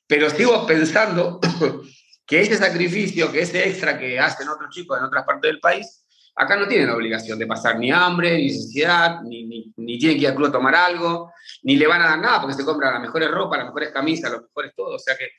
Pero 0.06 0.30
sigo 0.30 0.66
pensando 0.68 1.40
que 2.26 2.42
ese 2.42 2.56
sacrificio, 2.58 3.32
que 3.32 3.42
ese 3.42 3.68
extra 3.68 3.98
que 3.98 4.20
hacen 4.20 4.48
otros 4.48 4.70
chicos 4.70 4.98
en 5.00 5.06
otras 5.06 5.26
partes 5.26 5.50
del 5.50 5.60
país, 5.60 6.03
Acá 6.36 6.56
no 6.56 6.68
tienen 6.68 6.88
la 6.88 6.96
obligación 6.96 7.38
de 7.38 7.46
pasar 7.46 7.78
ni 7.78 7.92
hambre, 7.92 8.38
ni 8.38 8.48
necesidad, 8.48 9.22
ni, 9.22 9.46
ni, 9.78 10.00
tienen 10.00 10.18
que 10.18 10.24
ir 10.24 10.28
al 10.30 10.36
club 10.36 10.48
a 10.48 10.52
tomar 10.52 10.76
algo, 10.76 11.32
ni 11.62 11.76
le 11.76 11.86
van 11.86 12.02
a 12.02 12.06
dar 12.06 12.20
nada 12.20 12.42
porque 12.42 12.56
se 12.56 12.66
compran 12.66 12.94
las 12.94 13.02
mejores 13.02 13.30
ropas, 13.30 13.60
las 13.60 13.68
mejores 13.68 13.92
camisas, 13.92 14.32
los 14.32 14.42
mejores 14.42 14.74
todo. 14.76 14.96
O 14.96 15.00
sea 15.00 15.16
que 15.16 15.30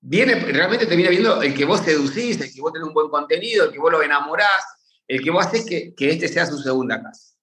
viene, 0.00 0.34
realmente 0.34 0.86
te 0.86 0.96
viene 0.96 1.10
viendo 1.10 1.40
el 1.40 1.54
que 1.54 1.64
vos 1.64 1.80
seducís, 1.80 2.40
el 2.40 2.52
que 2.52 2.60
vos 2.60 2.72
tenés 2.72 2.88
un 2.88 2.94
buen 2.94 3.08
contenido, 3.10 3.66
el 3.66 3.72
que 3.72 3.78
vos 3.78 3.92
lo 3.92 4.02
enamorás, 4.02 4.64
el 5.06 5.22
que 5.22 5.30
vos 5.30 5.46
haces 5.46 5.64
que, 5.64 5.94
que 5.94 6.10
este 6.10 6.26
sea 6.26 6.46
su 6.46 6.58
segunda 6.58 7.00
casa. 7.00 7.34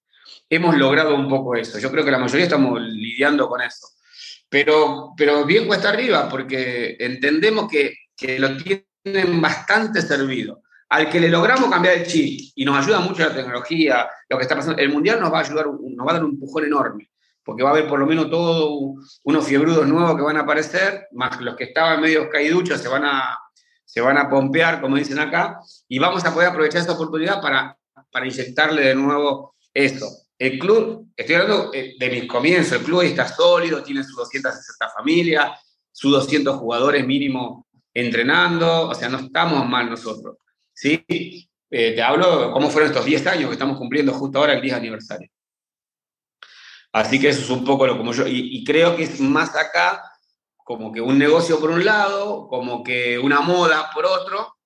Hemos 0.50 0.76
logrado 0.76 1.14
un 1.14 1.30
poco 1.30 1.56
eso. 1.56 1.78
Yo 1.78 1.90
creo 1.90 2.04
que 2.04 2.10
la 2.10 2.18
mayoría 2.18 2.44
estamos 2.44 2.78
lidiando 2.82 3.48
con 3.48 3.62
eso. 3.62 3.88
Pero, 4.50 5.14
pero 5.16 5.46
bien 5.46 5.66
cuesta 5.66 5.88
arriba 5.88 6.28
porque 6.28 6.94
entendemos 7.00 7.70
que, 7.70 7.94
que 8.14 8.38
lo 8.38 8.54
tienen 8.58 9.40
bastante 9.40 10.02
servido 10.02 10.61
al 10.92 11.08
que 11.08 11.18
le 11.18 11.30
logramos 11.30 11.70
cambiar 11.70 11.96
el 11.96 12.06
chip 12.06 12.52
y 12.54 12.66
nos 12.66 12.76
ayuda 12.76 13.00
mucho 13.00 13.22
la 13.22 13.34
tecnología, 13.34 14.10
lo 14.28 14.36
que 14.36 14.42
está 14.42 14.54
pasando, 14.54 14.78
el 14.78 14.90
mundial 14.90 15.20
nos 15.20 15.32
va 15.32 15.38
a 15.38 15.40
ayudar, 15.40 15.64
nos 15.66 16.06
va 16.06 16.10
a 16.10 16.14
dar 16.14 16.24
un 16.24 16.32
empujón 16.32 16.66
enorme, 16.66 17.10
porque 17.42 17.62
va 17.62 17.70
a 17.70 17.72
haber 17.72 17.88
por 17.88 17.98
lo 17.98 18.04
menos 18.04 18.28
todos 18.28 19.18
unos 19.24 19.46
fiebrudos 19.46 19.88
nuevos 19.88 20.14
que 20.16 20.22
van 20.22 20.36
a 20.36 20.40
aparecer, 20.40 21.06
más 21.12 21.40
los 21.40 21.56
que 21.56 21.64
estaban 21.64 21.98
medio 22.02 22.28
caiduchos 22.28 22.78
se 22.78 22.88
van 22.88 23.06
a, 23.06 23.38
se 23.86 24.02
van 24.02 24.18
a 24.18 24.28
pompear, 24.28 24.82
como 24.82 24.96
dicen 24.96 25.18
acá, 25.18 25.60
y 25.88 25.98
vamos 25.98 26.26
a 26.26 26.34
poder 26.34 26.50
aprovechar 26.50 26.82
esta 26.82 26.92
oportunidad 26.92 27.40
para, 27.40 27.74
para 28.10 28.26
inyectarle 28.26 28.82
de 28.88 28.94
nuevo 28.94 29.54
eso. 29.72 30.06
El 30.38 30.58
club, 30.58 31.08
estoy 31.16 31.36
hablando 31.36 31.70
eh, 31.72 31.94
de 31.98 32.10
mis 32.10 32.26
comienzos, 32.26 32.72
el 32.72 32.84
club 32.84 33.00
está 33.00 33.26
sólido, 33.26 33.82
tiene 33.82 34.04
sus 34.04 34.16
260 34.16 34.90
familias, 34.90 35.58
sus 35.90 36.12
200 36.12 36.54
jugadores 36.56 37.06
mínimo 37.06 37.66
entrenando, 37.94 38.90
o 38.90 38.94
sea, 38.94 39.08
no 39.08 39.20
estamos 39.20 39.66
mal 39.66 39.88
nosotros. 39.88 40.36
¿Sí? 40.82 41.48
Eh, 41.70 41.92
te 41.94 42.02
hablo 42.02 42.52
cómo 42.52 42.68
fueron 42.68 42.90
estos 42.90 43.06
10 43.06 43.26
años 43.28 43.46
que 43.46 43.52
estamos 43.52 43.78
cumpliendo 43.78 44.12
justo 44.12 44.38
ahora 44.38 44.54
el 44.54 44.60
10 44.60 44.74
aniversario. 44.74 45.30
Así 46.92 47.18
que 47.18 47.28
eso 47.28 47.40
es 47.40 47.50
un 47.50 47.64
poco 47.64 47.86
lo 47.86 47.96
como 47.96 48.12
yo, 48.12 48.24
y, 48.26 48.62
creo 48.64 48.96
que 48.96 49.04
es 49.04 49.18
más 49.20 49.56
acá 49.56 50.02
como 50.56 50.92
que 50.92 51.00
un 51.00 51.18
negocio 51.18 51.58
por 51.58 51.70
un 51.70 51.84
lado, 51.84 52.48
como 52.48 52.82
que 52.82 53.18
una 53.18 53.40
moda 53.40 53.90
por 53.94 54.04
otro, 54.04 54.56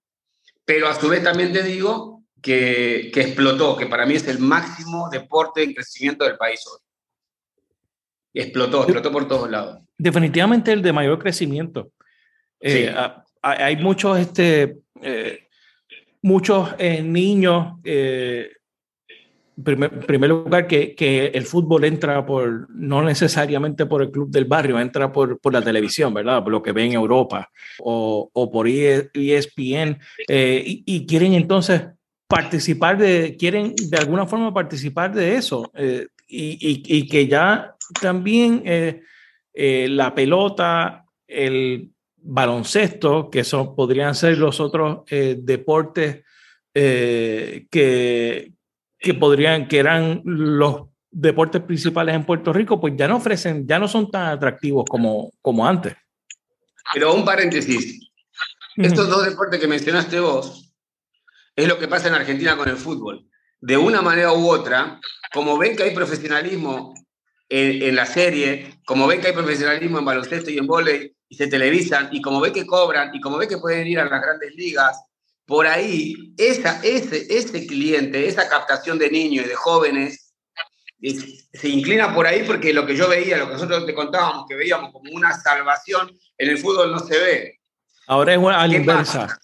pero 0.65 0.89
a 0.89 0.99
su 0.99 1.09
vez 1.09 1.23
también 1.23 1.53
te 1.53 1.63
digo 1.63 2.25
que, 2.43 3.11
que 3.15 3.21
explotó, 3.21 3.77
que 3.77 3.87
para 3.87 4.07
mí 4.07 4.15
es 4.15 4.27
el 4.27 4.41
máximo 4.41 5.09
deporte 5.09 5.63
en 5.63 5.75
crecimiento 5.75 6.25
del 6.25 6.37
país 6.37 6.61
hoy. 6.67 6.81
Explotó, 8.35 8.83
explotó 8.83 9.13
por 9.13 9.29
todos 9.29 9.49
lados. 9.49 9.79
Definitivamente 9.97 10.73
el 10.73 10.83
de 10.83 10.93
mayor 10.93 11.19
crecimiento. 11.19 11.93
Eh, 12.61 12.93
hay 13.41 13.77
muchos 13.77 14.19
este, 14.19 14.79
eh, 15.01 15.46
muchos 16.27 16.75
eh, 16.79 17.03
niños, 17.03 17.75
eh, 17.85 18.51
en 19.57 19.65
primer, 20.01 20.29
lugar, 20.29 20.67
que, 20.67 20.97
que, 20.97 21.27
el 21.29 21.47
fútbol 21.47 21.85
entra 21.85 22.27
por, 22.27 22.69
no 22.69 23.01
necesariamente 23.03 23.87
por 23.87 24.03
el 24.03 24.11
club 24.11 24.29
del 24.29 24.45
barrio, 24.45 24.81
entra 24.81 25.13
por, 25.13 25.39
por 25.39 25.53
la 25.53 25.63
televisión, 25.63 26.13
¿verdad? 26.13 26.43
Por 26.43 26.53
lo 26.53 26.63
que 26.65 26.73
ven 26.73 26.89
en 26.89 26.95
Europa 26.95 27.49
o, 27.79 28.29
o 28.33 28.51
por 28.51 28.67
ESPN 28.67 29.15
e 29.15 29.99
eh, 30.29 30.83
y, 30.85 31.07
quieren 31.07 31.35
entonces 31.35 31.83
participar 32.27 32.99
de, 32.99 33.37
quieren 33.39 33.73
de 33.77 33.97
alguna 33.97 34.27
forma 34.27 34.53
participar 34.53 35.15
de 35.15 35.37
eso 35.37 35.71
y, 36.29 36.59
y, 36.99 37.09
que 37.09 37.29
ya 37.29 37.77
también 38.01 38.65
la 39.55 40.13
pelota, 40.13 41.05
el 41.29 41.93
baloncesto, 42.27 43.31
que 43.31 43.45
son, 43.45 43.75
podrían 43.75 44.15
ser 44.15 44.37
los 44.39 44.61
otros 44.61 45.01
eh, 45.09 45.37
deportes 45.39 46.25
eh, 46.79 47.67
que, 47.71 48.53
que 48.99 49.15
podrían, 49.15 49.67
que 49.67 49.79
eran 49.79 50.21
los 50.25 50.89
deportes 51.11 51.63
principales 51.63 52.15
en 52.15 52.27
Puerto 52.27 52.53
Rico, 52.53 52.79
pues 52.79 52.93
ya 52.99 53.09
no 53.09 53.17
ofrecen, 53.17 53.67
ya 53.67 53.79
no 53.79 53.89
son 53.89 54.11
tan 54.11 54.27
atractivos 54.27 54.85
como, 54.87 55.33
como 55.41 55.67
antes. 55.67 55.97
Pero 56.93 57.15
un 57.15 57.25
paréntesis. 57.25 58.11
Estos 58.77 59.09
dos 59.09 59.25
deportes 59.25 59.59
que 59.59 59.67
mencionaste 59.67 60.21
vos 60.21 60.71
es 61.57 61.67
lo 61.67 61.79
que 61.79 61.89
pasa 61.89 62.09
en 62.09 62.15
Argentina 62.15 62.59
con 62.59 62.69
el 62.69 62.77
fútbol. 62.77 63.27
De 63.59 63.79
una 63.79 64.03
manera 64.03 64.35
u 64.35 64.47
otra, 64.51 65.01
como 65.33 65.57
ven 65.57 65.77
que 65.77 65.85
hay 65.85 65.95
profesionalismo 65.95 66.93
en, 67.49 67.83
en 67.85 67.97
la 67.97 68.05
serie, 68.05 68.81
como 68.85 69.07
ven 69.07 69.23
que 69.23 69.29
hay 69.29 69.33
profesionalismo 69.33 69.99
en 69.99 70.05
baloncesto 70.05 70.51
y 70.51 70.59
en 70.59 70.67
vóley, 70.67 71.17
y 71.27 71.37
se 71.37 71.47
televisan, 71.47 72.11
y 72.13 72.21
como 72.21 72.39
ve 72.39 72.53
que 72.53 72.67
cobran, 72.67 73.15
y 73.15 73.21
como 73.23 73.39
ve 73.39 73.49
que 73.49 73.57
pueden 73.57 73.87
ir 73.87 73.99
a 73.99 74.05
las 74.05 74.21
grandes 74.21 74.55
ligas, 74.55 75.03
por 75.47 75.67
ahí, 75.67 76.35
esa, 76.37 76.81
ese, 76.83 77.27
ese 77.31 77.67
cliente, 77.67 78.27
esa 78.27 78.49
captación 78.49 78.99
de 78.99 79.11
niños 79.11 79.47
y 79.47 79.49
de 79.49 79.55
jóvenes, 79.55 80.35
se 81.53 81.69
inclina 81.69 82.15
por 82.15 82.27
ahí 82.27 82.43
porque 82.43 82.73
lo 82.73 82.85
que 82.85 82.97
yo 82.97 83.09
veía, 83.09 83.39
lo 83.39 83.47
que 83.47 83.53
nosotros 83.53 83.87
te 83.87 83.95
contábamos, 83.95 84.47
que 84.49 84.57
veíamos 84.57 84.93
como 84.93 85.13
una 85.13 85.39
salvación, 85.39 86.11
en 86.37 86.51
el 86.51 86.59
fútbol 86.59 86.91
no 86.91 86.99
se 86.99 87.19
ve. 87.19 87.61
Ahora 88.09 88.35
es 88.35 88.41
a 88.41 88.67
la 88.67 88.75
inversa. 88.75 89.39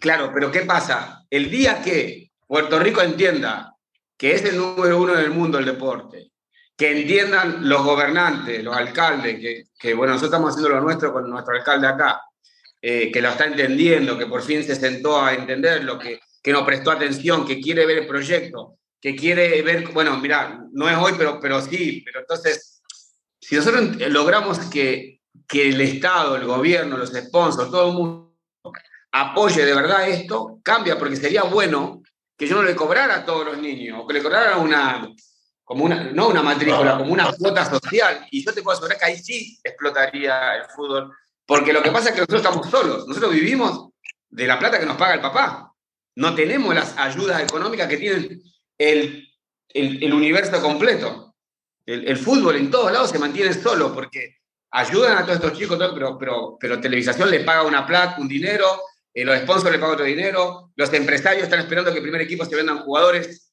Claro, 0.00 0.30
pero 0.32 0.50
¿qué 0.50 0.60
pasa? 0.60 1.24
El 1.28 1.50
día 1.50 1.82
que 1.82 2.30
Puerto 2.46 2.78
Rico 2.78 3.02
entienda 3.02 3.74
que 4.16 4.34
es 4.34 4.44
el 4.44 4.56
número 4.56 5.00
uno 5.00 5.14
en 5.14 5.20
el 5.20 5.30
mundo 5.30 5.58
el 5.58 5.66
deporte, 5.66 6.32
que 6.76 7.00
entiendan 7.00 7.68
los 7.68 7.82
gobernantes, 7.82 8.62
los 8.62 8.76
alcaldes, 8.76 9.38
que, 9.40 9.64
que 9.78 9.94
bueno, 9.94 10.12
nosotros 10.12 10.30
estamos 10.30 10.50
haciendo 10.50 10.70
lo 10.70 10.80
nuestro 10.80 11.12
con 11.12 11.28
nuestro 11.28 11.54
alcalde 11.54 11.86
acá, 11.86 12.22
eh, 12.88 13.10
que 13.10 13.20
lo 13.20 13.30
está 13.30 13.46
entendiendo, 13.46 14.16
que 14.16 14.26
por 14.26 14.42
fin 14.42 14.62
se 14.62 14.76
sentó 14.76 15.20
a 15.20 15.34
entenderlo, 15.34 15.98
que, 15.98 16.20
que 16.40 16.52
nos 16.52 16.62
prestó 16.62 16.92
atención, 16.92 17.44
que 17.44 17.60
quiere 17.60 17.84
ver 17.84 17.98
el 17.98 18.06
proyecto, 18.06 18.78
que 19.00 19.16
quiere 19.16 19.60
ver, 19.62 19.88
bueno, 19.88 20.16
mira, 20.18 20.64
no 20.70 20.88
es 20.88 20.96
hoy, 20.96 21.14
pero, 21.18 21.40
pero 21.40 21.60
sí, 21.60 22.02
pero 22.04 22.20
entonces, 22.20 22.80
si 23.40 23.56
nosotros 23.56 23.96
logramos 24.08 24.60
que, 24.70 25.20
que 25.48 25.70
el 25.70 25.80
Estado, 25.80 26.36
el 26.36 26.44
gobierno, 26.44 26.96
los 26.96 27.10
sponsors, 27.10 27.72
todo 27.72 27.88
el 27.88 27.94
mundo 27.96 28.36
apoye 29.10 29.64
de 29.64 29.74
verdad 29.74 30.08
esto, 30.08 30.60
cambia, 30.62 30.96
porque 30.96 31.16
sería 31.16 31.42
bueno 31.42 32.04
que 32.38 32.46
yo 32.46 32.54
no 32.54 32.62
le 32.62 32.76
cobrara 32.76 33.16
a 33.16 33.24
todos 33.24 33.46
los 33.46 33.58
niños, 33.58 33.98
o 34.00 34.06
que 34.06 34.14
le 34.14 34.22
cobrara 34.22 34.58
una, 34.58 35.12
como 35.64 35.84
una, 35.84 36.12
no 36.12 36.28
una 36.28 36.44
matrícula, 36.44 36.98
como 36.98 37.12
una 37.12 37.32
cuota 37.32 37.68
social, 37.68 38.28
y 38.30 38.44
yo 38.44 38.54
te 38.54 38.62
puedo 38.62 38.76
asegurar 38.76 38.96
que 38.96 39.06
ahí 39.06 39.18
sí 39.18 39.58
explotaría 39.64 40.54
el 40.58 40.66
fútbol, 40.66 41.10
porque 41.46 41.72
lo 41.72 41.82
que 41.82 41.90
pasa 41.90 42.08
es 42.08 42.14
que 42.14 42.20
nosotros 42.20 42.42
estamos 42.42 42.70
solos, 42.70 43.06
nosotros 43.06 43.32
vivimos 43.32 43.90
de 44.28 44.46
la 44.46 44.58
plata 44.58 44.80
que 44.80 44.86
nos 44.86 44.96
paga 44.96 45.14
el 45.14 45.20
papá, 45.20 45.72
no 46.16 46.34
tenemos 46.34 46.74
las 46.74 46.96
ayudas 46.96 47.42
económicas 47.42 47.88
que 47.88 47.98
tienen 47.98 48.42
el, 48.78 49.28
el, 49.68 50.14
universo 50.14 50.60
completo. 50.60 51.34
El, 51.84 52.16
fútbol 52.16 52.56
en 52.56 52.70
todos 52.70 52.90
lados 52.90 53.10
se 53.10 53.18
mantiene 53.18 53.52
solo, 53.52 53.94
porque 53.94 54.38
ayudan 54.72 55.18
a 55.18 55.22
todos 55.22 55.36
estos 55.36 55.52
chicos, 55.52 55.78
pero, 55.94 56.18
pero, 56.18 56.56
pero 56.58 56.80
televisación 56.80 57.30
le 57.30 57.40
paga 57.40 57.62
una 57.62 57.86
plata, 57.86 58.20
un 58.20 58.26
dinero, 58.26 58.66
eh, 59.14 59.24
los 59.24 59.38
sponsors 59.38 59.70
le 59.70 59.78
pagan 59.78 59.94
otro 59.94 60.04
dinero, 60.04 60.72
los 60.74 60.92
empresarios 60.92 61.44
están 61.44 61.60
esperando 61.60 61.92
que 61.92 61.98
el 61.98 62.02
primer 62.02 62.22
equipo 62.22 62.44
se 62.44 62.56
vendan 62.56 62.80
jugadores. 62.80 63.52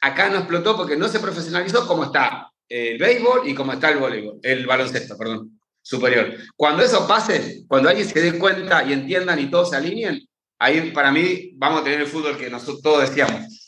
Acá 0.00 0.28
no 0.28 0.38
explotó 0.38 0.76
porque 0.76 0.96
no 0.96 1.08
se 1.08 1.20
profesionalizó 1.20 1.86
como 1.86 2.04
está 2.04 2.52
el 2.68 2.98
béisbol 2.98 3.48
y 3.48 3.54
como 3.54 3.72
está 3.72 3.90
el 3.90 3.98
voleibol, 3.98 4.38
el 4.42 4.66
baloncesto, 4.66 5.16
perdón, 5.16 5.57
superior. 5.82 6.34
Cuando 6.56 6.82
eso 6.82 7.06
pase, 7.06 7.64
cuando 7.66 7.88
alguien 7.88 8.08
se 8.08 8.20
dé 8.20 8.38
cuenta 8.38 8.84
y 8.84 8.92
entiendan 8.92 9.38
y 9.38 9.50
todos 9.50 9.70
se 9.70 9.76
alineen, 9.76 10.28
ahí 10.58 10.90
para 10.90 11.10
mí 11.10 11.52
vamos 11.56 11.80
a 11.80 11.84
tener 11.84 12.00
el 12.00 12.06
fútbol 12.06 12.36
que 12.36 12.50
nosotros 12.50 12.82
todos 12.82 13.08
decíamos. 13.08 13.58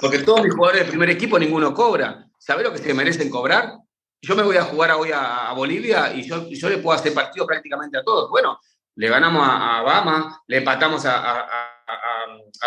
Porque 0.00 0.20
todos 0.20 0.42
mis 0.42 0.54
jugadores 0.54 0.82
del 0.82 0.90
primer 0.90 1.10
equipo, 1.10 1.38
ninguno 1.38 1.74
cobra. 1.74 2.26
¿Sabes 2.38 2.64
lo 2.64 2.72
que 2.72 2.78
se 2.78 2.94
merecen 2.94 3.30
cobrar? 3.30 3.74
Yo 4.22 4.34
me 4.34 4.42
voy 4.42 4.56
a 4.56 4.64
jugar 4.64 4.92
hoy 4.92 5.10
a, 5.12 5.52
Bolivia 5.52 6.12
y 6.14 6.22
yo, 6.22 6.48
yo 6.48 6.68
le 6.68 6.78
puedo 6.78 6.98
hacer 6.98 7.12
partido 7.12 7.46
prácticamente 7.46 7.98
a 7.98 8.02
todos. 8.02 8.30
Bueno, 8.30 8.58
le 8.96 9.08
ganamos 9.08 9.46
a, 9.46 9.82
Obama, 9.82 10.42
le 10.46 10.58
empatamos 10.58 11.04
a, 11.06 11.46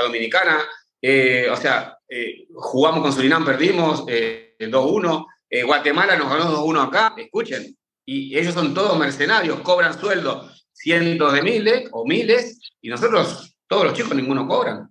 Dominicana, 0.01 0.59
eh, 1.01 1.49
o 1.51 1.55
sea, 1.55 1.97
eh, 2.07 2.47
jugamos 2.53 3.01
con 3.01 3.11
Surinam, 3.11 3.43
perdimos 3.43 4.05
2-1, 4.05 5.25
eh, 5.49 5.63
Guatemala 5.63 6.15
nos 6.15 6.29
ganó 6.29 6.65
2-1 6.65 6.87
acá, 6.87 7.13
escuchen, 7.17 7.77
y 8.11 8.37
ellos 8.37 8.53
son 8.53 8.73
todos 8.73 8.97
mercenarios, 8.97 9.59
cobran 9.61 9.99
sueldo 9.99 10.49
cientos 10.71 11.33
de 11.33 11.41
miles 11.41 11.89
o 11.91 12.05
miles, 12.05 12.59
y 12.81 12.89
nosotros, 12.89 13.57
todos 13.67 13.85
los 13.85 13.93
chicos, 13.93 14.15
ninguno 14.15 14.47
cobran. 14.47 14.89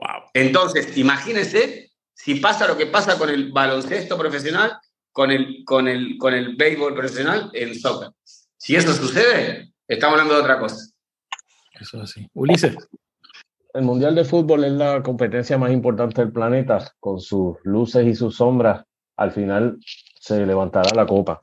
Wow. 0.00 0.30
Entonces, 0.34 0.96
imagínense 0.96 1.90
si 2.12 2.36
pasa 2.36 2.66
lo 2.66 2.76
que 2.76 2.86
pasa 2.86 3.18
con 3.18 3.30
el 3.30 3.52
baloncesto 3.52 4.18
profesional, 4.18 4.78
con 5.12 5.30
el, 5.30 5.62
con 5.64 5.86
el, 5.86 6.16
con 6.18 6.34
el 6.34 6.56
béisbol 6.56 6.94
profesional 6.94 7.50
en 7.52 7.78
soccer. 7.78 8.10
Si 8.56 8.74
eso 8.74 8.92
sucede, 8.92 9.72
Estamos 9.92 10.14
hablando 10.14 10.34
de 10.36 10.40
otra 10.40 10.58
cosa. 10.58 10.86
Eso 11.78 12.00
así. 12.00 12.26
Ulises. 12.32 12.74
El 13.74 13.82
Mundial 13.82 14.14
de 14.14 14.24
Fútbol 14.24 14.64
es 14.64 14.72
la 14.72 15.02
competencia 15.02 15.58
más 15.58 15.70
importante 15.70 16.22
del 16.22 16.32
planeta, 16.32 16.92
con 16.98 17.20
sus 17.20 17.56
luces 17.64 18.06
y 18.06 18.14
sus 18.14 18.36
sombras. 18.36 18.86
Al 19.16 19.32
final 19.32 19.78
se 20.18 20.46
levantará 20.46 20.94
la 20.94 21.04
copa. 21.04 21.40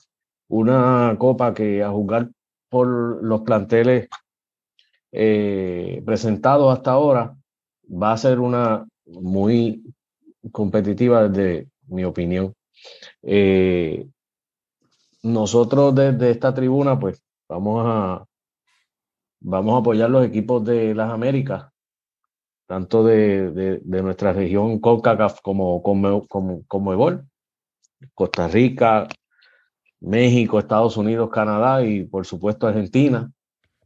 Una 0.49 1.15
copa 1.17 1.53
que 1.53 1.83
a 1.83 1.89
juzgar 1.89 2.29
por 2.69 3.23
los 3.23 3.41
planteles 3.41 4.09
eh, 5.11 6.01
presentados 6.05 6.75
hasta 6.75 6.91
ahora 6.91 7.35
va 7.91 8.13
a 8.13 8.17
ser 8.17 8.39
una 8.39 8.87
muy 9.05 9.83
competitiva 10.51 11.27
desde 11.27 11.69
mi 11.87 12.03
opinión. 12.03 12.53
Eh, 13.23 14.07
nosotros 15.23 15.93
desde 15.95 16.31
esta 16.31 16.53
tribuna 16.53 16.99
pues 16.99 17.23
vamos 17.47 17.83
a, 17.85 18.25
vamos 19.41 19.75
a 19.75 19.79
apoyar 19.79 20.09
los 20.09 20.25
equipos 20.25 20.63
de 20.65 20.95
las 20.95 21.11
Américas, 21.11 21.71
tanto 22.67 23.03
de, 23.03 23.51
de, 23.51 24.01
nuestra 24.01 24.33
región 24.33 24.79
CONCACAF 24.79 25.41
como, 25.41 25.81
como, 25.81 26.27
como, 26.27 26.63
como 26.67 26.93
EBOL, 26.93 27.27
Costa 28.13 28.47
Rica, 28.47 29.07
México, 30.01 30.59
Estados 30.59 30.97
Unidos, 30.97 31.29
Canadá 31.31 31.83
y 31.83 32.03
por 32.03 32.25
supuesto 32.25 32.67
Argentina, 32.67 33.29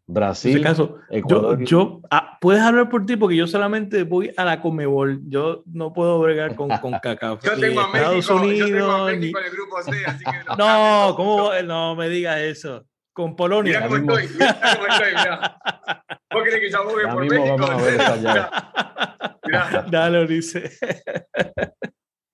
Brasil. 0.06 0.58
En 0.58 0.64
caso, 0.64 0.98
Ecuador, 1.10 1.60
yo, 1.60 1.66
yo 1.66 2.02
ah, 2.12 2.38
puedes 2.40 2.62
hablar 2.62 2.90
por 2.90 3.06
ti 3.06 3.16
porque 3.16 3.36
yo 3.36 3.48
solamente 3.48 4.04
voy 4.04 4.32
a 4.36 4.46
la 4.46 4.62
Comebol. 4.62 5.22
Yo 5.28 5.64
no 5.66 5.94
puedo 5.94 6.20
bregar 6.20 6.56
con, 6.56 6.70
con 6.82 6.94
CACAF. 7.00 7.44
yo 7.44 7.60
tengo 7.60 7.82
a 7.82 7.92
México, 7.92 8.12
Estados 8.12 8.42
Unidos, 8.42 8.70
yo 8.70 8.78
tengo 8.78 8.92
a 8.92 9.06
México 9.06 9.40
en 9.40 9.46
el 9.46 9.52
grupo 9.52 9.82
C, 9.82 9.92
así 10.06 10.24
que 10.24 10.32
no. 10.58 11.08
no, 11.08 11.16
¿cómo? 11.16 11.52
No 11.64 11.96
me 11.96 12.10
digas 12.10 12.40
eso 12.40 12.86
con 13.14 13.36
Polonia. 13.36 13.80
Mira 13.80 14.02
cómo 14.02 14.18
estoy, 14.18 14.38
mira 14.38 14.60
cómo 14.76 14.88
estoy, 14.88 15.10
mira. 15.12 15.60
¿Vos 16.32 16.44
crees 16.44 16.60
que 16.60 16.70
yo 16.72 16.78
abogue 16.80 17.08
por 17.08 17.26
México? 17.26 17.58
Mira. 19.46 19.86
Dale, 19.92 20.26
dice. 20.26 20.72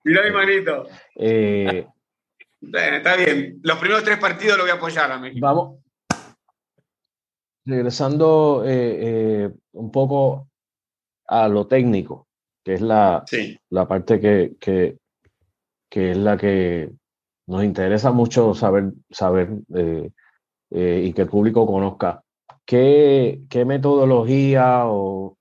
Mira 0.04 0.24
mi 0.24 0.32
manito. 0.32 0.88
Eh, 1.16 1.86
está 2.62 3.16
bien. 3.16 3.60
Los 3.64 3.78
primeros 3.78 4.04
tres 4.04 4.18
partidos 4.18 4.58
lo 4.58 4.64
voy 4.64 4.72
a 4.72 4.76
apoyar 4.76 5.12
a 5.12 5.18
México. 5.18 5.46
Vamos. 5.46 5.80
Regresando 7.66 8.64
eh, 8.66 8.98
eh, 9.46 9.50
un 9.74 9.92
poco 9.92 10.48
a 11.28 11.48
lo 11.48 11.68
técnico, 11.68 12.28
que 12.64 12.74
es 12.74 12.82
la, 12.82 13.24
la 13.70 13.88
parte 13.88 14.20
que, 14.20 14.56
que, 14.60 14.98
que, 15.90 16.12
es 16.12 16.18
la 16.18 16.38
que 16.38 16.92
nos 17.48 17.64
interesa 17.64 18.12
mucho 18.12 18.54
saber, 18.56 18.92
saber 19.12 19.50
eh, 19.76 20.10
eh, 20.72 21.02
y 21.06 21.14
que 21.14 21.22
el 21.24 21.28
público 21.28 21.66
conozca. 21.68 22.24
¿Qué, 22.66 23.42
qué 23.50 23.66
metodología 23.66 24.86
o, 24.86 25.38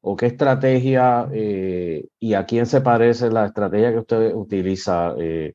o, 0.00 0.16
qué 0.16 0.26
estrategia 0.26 1.28
eh, 1.32 2.06
y 2.18 2.34
a 2.34 2.44
quién 2.44 2.66
se 2.66 2.80
parece 2.80 3.30
la 3.30 3.46
estrategia 3.46 3.92
que 3.92 3.98
usted 3.98 4.34
utiliza? 4.34 5.14
Eh, 5.18 5.54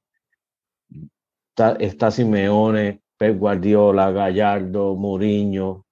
está, 1.79 2.11
Simeone, 2.11 3.01
Pep 3.17 3.37
Guardiola, 3.37 4.11
Gallardo, 4.11 4.95
Mourinho, 4.95 5.85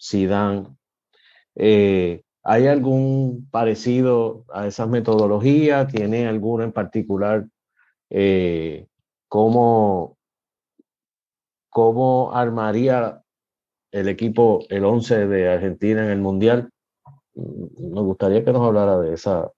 Zidane. 0.00 0.68
¿Hay 1.56 2.66
algún 2.66 3.48
parecido 3.50 4.44
a 4.52 4.66
esas 4.66 4.88
metodologías? 4.88 5.90
¿Tiene 5.90 6.26
alguna 6.26 6.64
en 6.64 6.72
particular? 6.72 7.46
¿Cómo, 9.28 10.18
¿Cómo 11.70 12.32
armaría 12.32 13.20
el 13.90 14.08
equipo, 14.08 14.64
el 14.68 14.84
11 14.84 15.26
de 15.26 15.48
Argentina 15.48 16.04
en 16.04 16.10
el 16.10 16.20
Mundial? 16.20 16.70
Nos 17.34 18.04
gustaría 18.04 18.44
que 18.44 18.52
nos 18.52 18.62
hablara 18.62 18.98
de 18.98 19.14
esa, 19.14 19.50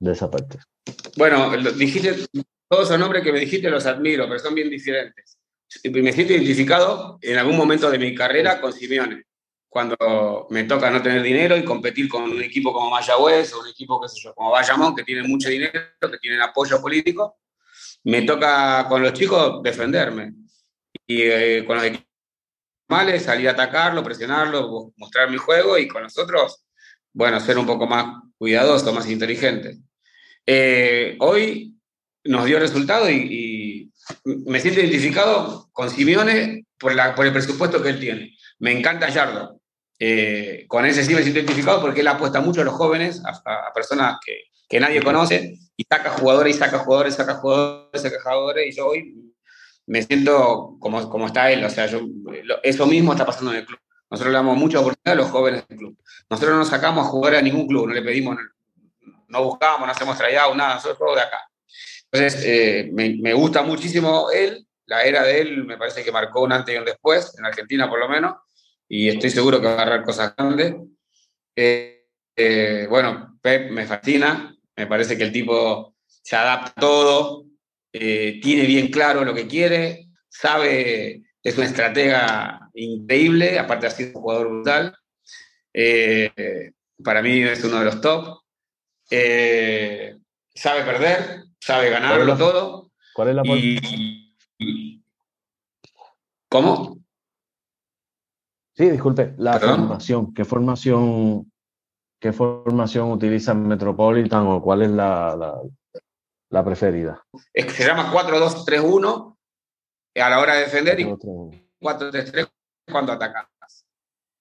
de 0.00 0.12
esa 0.12 0.28
parte. 0.28 0.58
Bueno, 1.16 1.50
dijiste, 1.76 2.26
todos 2.70 2.84
esos 2.84 3.00
nombres 3.00 3.24
que 3.24 3.32
me 3.32 3.40
dijiste 3.40 3.68
los 3.68 3.84
admiro, 3.84 4.28
pero 4.28 4.38
son 4.38 4.54
bien 4.54 4.70
diferentes. 4.70 5.36
Me 5.84 6.12
siento 6.12 6.34
identificado 6.34 7.18
en 7.20 7.36
algún 7.36 7.56
momento 7.56 7.90
de 7.90 7.98
mi 7.98 8.14
carrera 8.14 8.60
con 8.60 8.72
Simeone, 8.72 9.24
cuando 9.68 10.46
me 10.50 10.62
toca 10.64 10.88
no 10.88 11.02
tener 11.02 11.20
dinero 11.20 11.56
y 11.56 11.64
competir 11.64 12.08
con 12.08 12.22
un 12.22 12.40
equipo 12.40 12.72
como 12.72 12.90
Mayagüez 12.90 13.52
o 13.54 13.60
un 13.60 13.68
equipo, 13.68 14.00
qué 14.00 14.08
sé 14.08 14.20
yo, 14.22 14.34
como 14.34 14.52
Bayamón, 14.52 14.94
que 14.94 15.02
tiene 15.02 15.26
mucho 15.26 15.48
dinero, 15.48 15.80
que 16.00 16.18
tienen 16.18 16.40
apoyo 16.42 16.80
político, 16.80 17.40
me 18.04 18.22
toca 18.22 18.86
con 18.88 19.02
los 19.02 19.14
chicos 19.14 19.60
defenderme. 19.64 20.34
Y 21.08 21.22
eh, 21.22 21.64
con 21.66 21.76
los 21.76 21.84
equipos 21.86 22.06
normales 22.88 23.24
salir 23.24 23.48
a 23.48 23.52
atacarlo, 23.52 24.04
presionarlo, 24.04 24.92
mostrar 24.96 25.28
mi 25.28 25.38
juego 25.38 25.76
y 25.76 25.88
con 25.88 26.04
nosotros, 26.04 26.64
bueno, 27.12 27.40
ser 27.40 27.58
un 27.58 27.66
poco 27.66 27.88
más 27.88 28.22
cuidadoso, 28.38 28.92
más 28.92 29.10
inteligente. 29.10 29.78
Eh, 30.46 31.16
hoy 31.18 31.79
nos 32.24 32.44
dio 32.44 32.58
resultado 32.58 33.10
y, 33.10 33.92
me 34.24 34.58
siento 34.58 34.80
identificado 34.80 35.68
con 35.72 35.88
Simeone 35.88 36.66
por, 36.78 36.94
la, 36.94 37.14
por 37.14 37.26
el 37.26 37.32
presupuesto 37.32 37.80
que 37.80 37.90
él 37.90 38.00
tiene. 38.00 38.36
Me 38.58 38.72
encanta 38.72 39.08
Yardo. 39.08 39.60
eh, 40.00 40.64
con 40.66 40.84
ese 40.84 41.04
sí 41.04 41.14
me 41.14 41.22
siento 41.22 41.38
identificado 41.38 41.80
porque 41.80 42.00
él 42.00 42.08
apuesta 42.08 42.40
mucho 42.40 42.62
a 42.62 42.64
los 42.64 42.74
jóvenes, 42.74 43.22
a, 43.24 43.72
personas 43.72 44.18
que, 44.24 44.44
que, 44.68 44.80
nadie 44.80 45.02
conoce, 45.02 45.58
y 45.76 45.84
saca 45.84 46.10
jugadores, 46.10 46.56
y 46.56 46.58
saca 46.58 46.78
jugadores, 46.78 47.14
saca 47.14 47.34
jugadores, 47.34 48.02
saca 48.02 48.20
jugadores, 48.22 48.68
y 48.68 48.76
yo 48.76 48.88
hoy 48.88 49.30
me 49.86 50.02
siento 50.02 50.76
como, 50.78 51.08
como 51.08 51.26
está 51.26 51.50
él, 51.50 51.64
o 51.64 51.70
sea, 51.70 51.86
yo, 51.86 52.00
eso 52.62 52.86
mismo 52.86 53.12
está 53.12 53.26
pasando 53.26 53.52
en 53.52 53.58
el 53.58 53.66
club. 53.66 53.80
Nosotros 54.10 54.32
le 54.32 54.38
damos 54.38 54.56
mucha 54.56 54.80
oportunidad 54.80 55.12
a 55.12 55.22
los 55.22 55.30
jóvenes 55.30 55.66
del 55.68 55.78
club. 55.78 55.98
Nosotros 56.28 56.56
no 56.56 56.64
sacamos 56.64 57.06
a 57.06 57.10
jugar 57.10 57.34
a 57.34 57.42
ningún 57.42 57.66
club, 57.66 57.88
no 57.88 57.94
le 57.94 58.02
pedimos, 58.02 58.36
no 59.28 59.44
buscamos, 59.44 59.86
no 59.86 59.92
hacemos 59.92 60.16
tryout, 60.16 60.56
nada, 60.56 60.76
nosotros 60.76 61.14
de 61.16 61.22
acá. 61.22 61.49
Entonces, 62.12 62.44
eh, 62.44 62.90
me, 62.92 63.32
gusta 63.34 63.62
muchísimo 63.62 64.30
él, 64.32 64.66
la 64.86 65.04
era 65.04 65.22
de 65.22 65.40
él 65.40 65.64
me 65.64 65.78
parece 65.78 66.02
que 66.02 66.10
marcó 66.10 66.42
un 66.42 66.52
antes 66.52 66.74
y 66.74 66.78
un 66.78 66.84
después, 66.84 67.36
en 67.38 67.44
Argentina 67.44 67.88
por 67.88 68.00
lo 68.00 68.08
menos, 68.08 68.34
y 68.88 69.08
estoy 69.08 69.30
seguro 69.30 69.60
que 69.60 69.66
va 69.66 69.72
a 69.72 69.82
agarrar 69.82 70.04
cosas 70.04 70.34
grandes. 70.36 70.74
Eh, 71.54 72.06
eh, 72.34 72.86
bueno, 72.90 73.38
Pep 73.40 73.70
me 73.70 73.86
fascina, 73.86 74.56
me 74.76 74.86
parece 74.88 75.16
que 75.16 75.22
el 75.22 75.30
tipo 75.30 75.94
se 76.04 76.34
adapta 76.34 76.72
a 76.76 76.80
todo, 76.80 77.46
tiene 77.92 78.66
bien 78.66 78.88
claro 78.88 79.24
lo 79.24 79.34
que 79.34 79.46
quiere, 79.46 80.08
sabe, 80.28 81.22
es 81.42 81.56
una 81.56 81.66
estratega 81.66 82.70
increíble, 82.74 83.58
aparte 83.58 83.86
ha 83.86 83.90
sido 83.90 84.10
un 84.10 84.22
jugador 84.22 84.48
brutal. 84.48 84.96
para 87.04 87.22
mí 87.22 87.42
es 87.42 87.62
uno 87.62 87.78
de 87.78 87.84
los 87.84 88.00
top. 88.00 88.40
sabe 90.54 90.82
perder, 90.84 91.49
sabe 91.60 91.90
ganarlo 91.90 92.36
todo. 92.36 92.90
¿Cuál 93.14 93.28
es 93.28 93.34
la 93.34 93.42
¿Cómo? 96.48 96.98
Sí, 98.74 98.90
disculpe, 98.90 99.34
la 99.38 99.58
formación. 99.60 100.32
¿Qué 100.32 100.44
formación, 100.44 101.52
qué 102.18 102.32
formación 102.32 103.12
utiliza 103.12 103.54
Metropolitan 103.54 104.46
o 104.46 104.62
cuál 104.62 104.82
es 104.82 104.90
la, 104.90 105.60
la, 106.48 106.64
preferida? 106.64 107.22
Es 107.52 107.66
que 107.66 107.72
se 107.72 107.86
llama 107.86 108.12
4-2-3-1 108.12 109.36
a 110.16 110.30
la 110.30 110.40
hora 110.40 110.54
de 110.54 110.60
defender 110.60 110.98
y 110.98 111.04
4-3-3 111.04 112.50
cuando 112.90 113.12
atacas. 113.12 113.46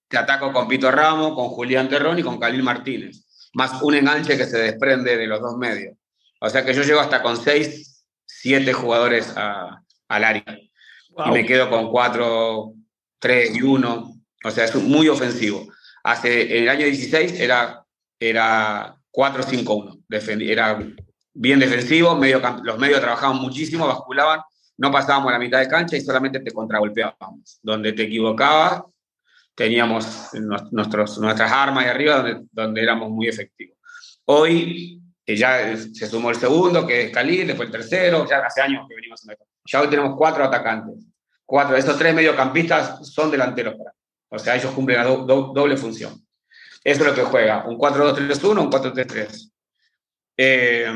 Te 0.08 0.18
ataco 0.18 0.52
con 0.52 0.68
Pito 0.68 0.90
Ramos, 0.90 1.36
con 1.36 1.50
Julián 1.50 1.88
Terrón 1.88 2.18
y 2.18 2.24
con 2.24 2.40
Khalil 2.40 2.64
Martínez, 2.64 3.52
más 3.54 3.80
un 3.84 3.94
enganche 3.94 4.36
que 4.36 4.46
se 4.46 4.58
desprende 4.58 5.16
de 5.18 5.28
los 5.28 5.40
dos 5.40 5.56
medios. 5.58 5.96
O 6.40 6.50
sea 6.50 6.64
que 6.66 6.74
yo 6.74 6.84
llego 6.84 7.00
hasta 7.00 7.22
con 7.22 7.38
6, 7.38 8.06
7 8.26 8.74
jugadores 8.74 9.34
al 9.36 10.24
área 10.24 10.60
y 11.26 11.32
me 11.32 11.46
quedo 11.46 11.70
con 11.70 11.90
4, 11.90 12.74
3 13.20 13.56
y 13.56 13.62
1. 13.62 14.16
O 14.46 14.52
sea, 14.52 14.66
es 14.66 14.76
muy 14.76 15.10
ofensivo. 15.10 15.68
Hace, 16.04 16.58
en 16.58 16.64
el 16.64 16.70
año 16.70 16.86
16 16.86 17.40
era, 17.40 17.84
era 18.20 18.96
4, 19.12 19.44
5, 19.44 19.74
1. 19.74 20.00
era 20.42 20.80
bien 21.34 21.60
defensivo, 21.60 22.16
medio, 22.16 22.42
los 22.64 22.78
medios 22.80 23.02
trabajaban 23.02 23.38
muchísimo, 23.38 23.88
basculaban, 23.88 24.42
no 24.78 24.92
pasábamos 24.92 25.32
la 25.32 25.40
mitad 25.40 25.60
de 25.60 25.68
cancha 25.68 25.98
y 25.98 26.02
solamente 26.02 26.40
te 26.40 26.52
contragolpeábamos. 26.52 27.60
Donde 27.62 27.92
te 27.92 28.04
equivocabas, 28.04 28.84
teníamos 29.56 30.30
nuestros, 30.72 31.18
nuestras 31.20 31.52
armas 31.52 31.84
ahí 31.84 31.90
arriba 31.90 32.22
donde, 32.22 32.48
donde 32.52 32.82
éramos 32.82 33.10
muy 33.10 33.28
efectivos. 33.28 33.78
Hoy 34.24 35.02
ya 35.36 35.76
se 35.78 36.08
sumó 36.08 36.30
el 36.30 36.36
segundo, 36.36 36.86
que 36.86 37.04
es 37.04 37.12
Khalil, 37.12 37.48
después 37.48 37.68
el 37.68 37.72
tercero, 37.74 38.28
ya 38.28 38.40
hace 38.40 38.62
años 38.62 38.86
que 38.88 38.96
venimos 38.96 39.24
en 39.26 39.32
esto. 39.32 39.46
Ya 39.66 39.82
hoy 39.82 39.88
tenemos 39.88 40.16
cuatro 40.18 40.44
atacantes. 40.44 41.06
Cuatro, 41.46 41.76
esos 41.76 41.98
tres 41.98 42.14
mediocampistas 42.14 43.08
son 43.08 43.32
delanteros 43.32 43.76
para. 43.76 43.94
O 44.30 44.40
sea, 44.40 44.56
ellos 44.56 44.72
cumplen 44.72 44.98
la 44.98 45.04
doble 45.06 45.78
función. 45.78 46.14
Eso 46.84 47.02
es 47.02 47.08
lo 47.08 47.16
que 47.16 47.24
juega, 47.24 47.66
un 47.68 47.78
4-2-3-1, 47.78 48.62
un 48.62 48.72
4-3-3. 48.72 49.52
Eh, 50.38 50.88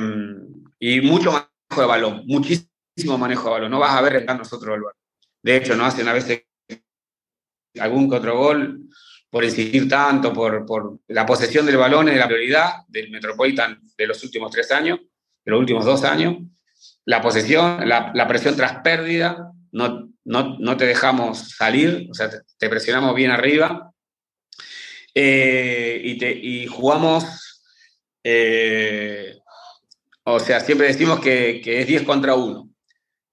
y 0.79 1.01
mucho 1.01 1.31
manejo 1.31 1.81
de 1.81 1.85
balón, 1.87 2.23
muchísimo 2.25 3.17
manejo 3.17 3.45
de 3.45 3.51
balón. 3.51 3.71
No 3.71 3.79
vas 3.79 3.95
a 3.95 4.01
ver 4.01 4.25
a 4.27 4.33
nosotros 4.35 4.75
el 4.75 4.81
balón. 4.81 4.97
De 5.41 5.57
hecho, 5.57 5.75
no 5.75 5.85
hacen 5.85 6.07
a 6.07 6.13
veces 6.13 6.45
algún 7.79 8.09
que 8.09 8.15
otro 8.15 8.37
gol 8.37 8.83
por 9.33 9.43
insistir 9.43 9.89
tanto, 9.89 10.31
por, 10.31 10.99
la 11.07 11.25
posesión 11.25 11.65
del 11.65 11.77
balón 11.77 12.07
es 12.07 12.19
la 12.19 12.27
prioridad 12.27 12.85
del 12.87 13.09
Metropolitan 13.09 13.81
de 13.97 14.05
los 14.05 14.23
últimos 14.23 14.51
tres 14.51 14.71
años, 14.71 14.99
de 15.43 15.51
los 15.51 15.59
últimos 15.59 15.85
dos 15.85 16.03
años. 16.03 16.35
La 17.05 17.19
posesión, 17.19 17.89
la, 17.89 18.27
presión 18.27 18.55
tras 18.55 18.83
pérdida, 18.83 19.51
no, 19.71 20.13
no, 20.23 20.57
no, 20.59 20.77
te 20.77 20.85
dejamos 20.85 21.49
salir, 21.49 22.09
o 22.11 22.13
sea, 22.13 22.29
te, 22.29 22.69
presionamos 22.69 23.15
bien 23.15 23.31
arriba. 23.31 23.91
Eh, 25.15 25.99
y, 26.03 26.67
jugamos, 26.67 27.63
eh, 28.23 29.39
o 30.25 30.39
sea, 30.39 30.59
siempre 30.59 30.85
decimos 30.85 31.19
que, 31.21 31.59
que 31.63 31.81
es 31.81 31.87
10 31.87 32.03
contra 32.03 32.35
1, 32.35 32.69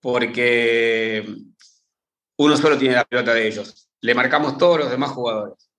porque 0.00 1.26
uno 2.38 2.56
solo 2.56 2.78
tiene 2.78 2.94
la 2.94 3.04
pelota 3.04 3.34
de 3.34 3.46
ellos. 3.46 3.90
Le 4.00 4.14
marcamos 4.14 4.56
todos 4.56 4.78
los 4.78 4.90
demás 4.90 5.10
jugadores. 5.10 5.69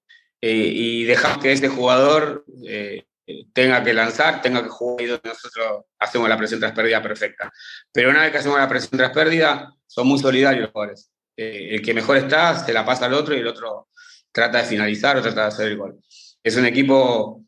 Eh, 0.42 0.72
y 0.74 1.04
dejamos 1.04 1.38
que 1.38 1.52
ese 1.52 1.70
jugador 1.70 2.44
eh, 2.66 3.06
tenga 3.54 3.84
que 3.84 3.94
lanzar, 3.94 4.42
tenga 4.42 4.64
que 4.64 4.70
jugar 4.70 5.06
y 5.06 5.08
nosotros 5.08 5.86
hacemos 6.00 6.28
la 6.28 6.38
presión 6.38 6.60
tras 6.60 6.74
pérdida 6.74 7.02
perfecta. 7.02 7.52
Pero 7.92 8.10
una 8.10 8.24
vez 8.24 8.32
que 8.32 8.40
hacemos 8.40 8.58
la 8.58 8.68
presión 8.68 8.98
tras 8.98 9.12
pérdida, 9.12 9.72
son 9.86 10.08
muy 10.08 10.18
solidarios 10.18 10.64
los 10.64 10.72
jugadores. 10.72 11.12
Eh, 11.38 11.76
el 11.76 11.82
que 11.82 11.94
mejor 11.94 12.18
está 12.18 12.58
se 12.58 12.74
la 12.74 12.84
pasa 12.84 13.06
al 13.06 13.14
otro 13.14 13.36
y 13.36 13.40
el 13.40 13.48
otro 13.48 13.90
trata 14.32 14.60
de 14.60 14.64
finalizar 14.64 15.16
o 15.18 15.22
trata 15.22 15.42
de 15.42 15.48
hacer 15.48 15.68
el 15.68 15.78
gol. 15.78 16.00
Es 16.44 16.56
un 16.56 16.66
equipo 16.66 17.46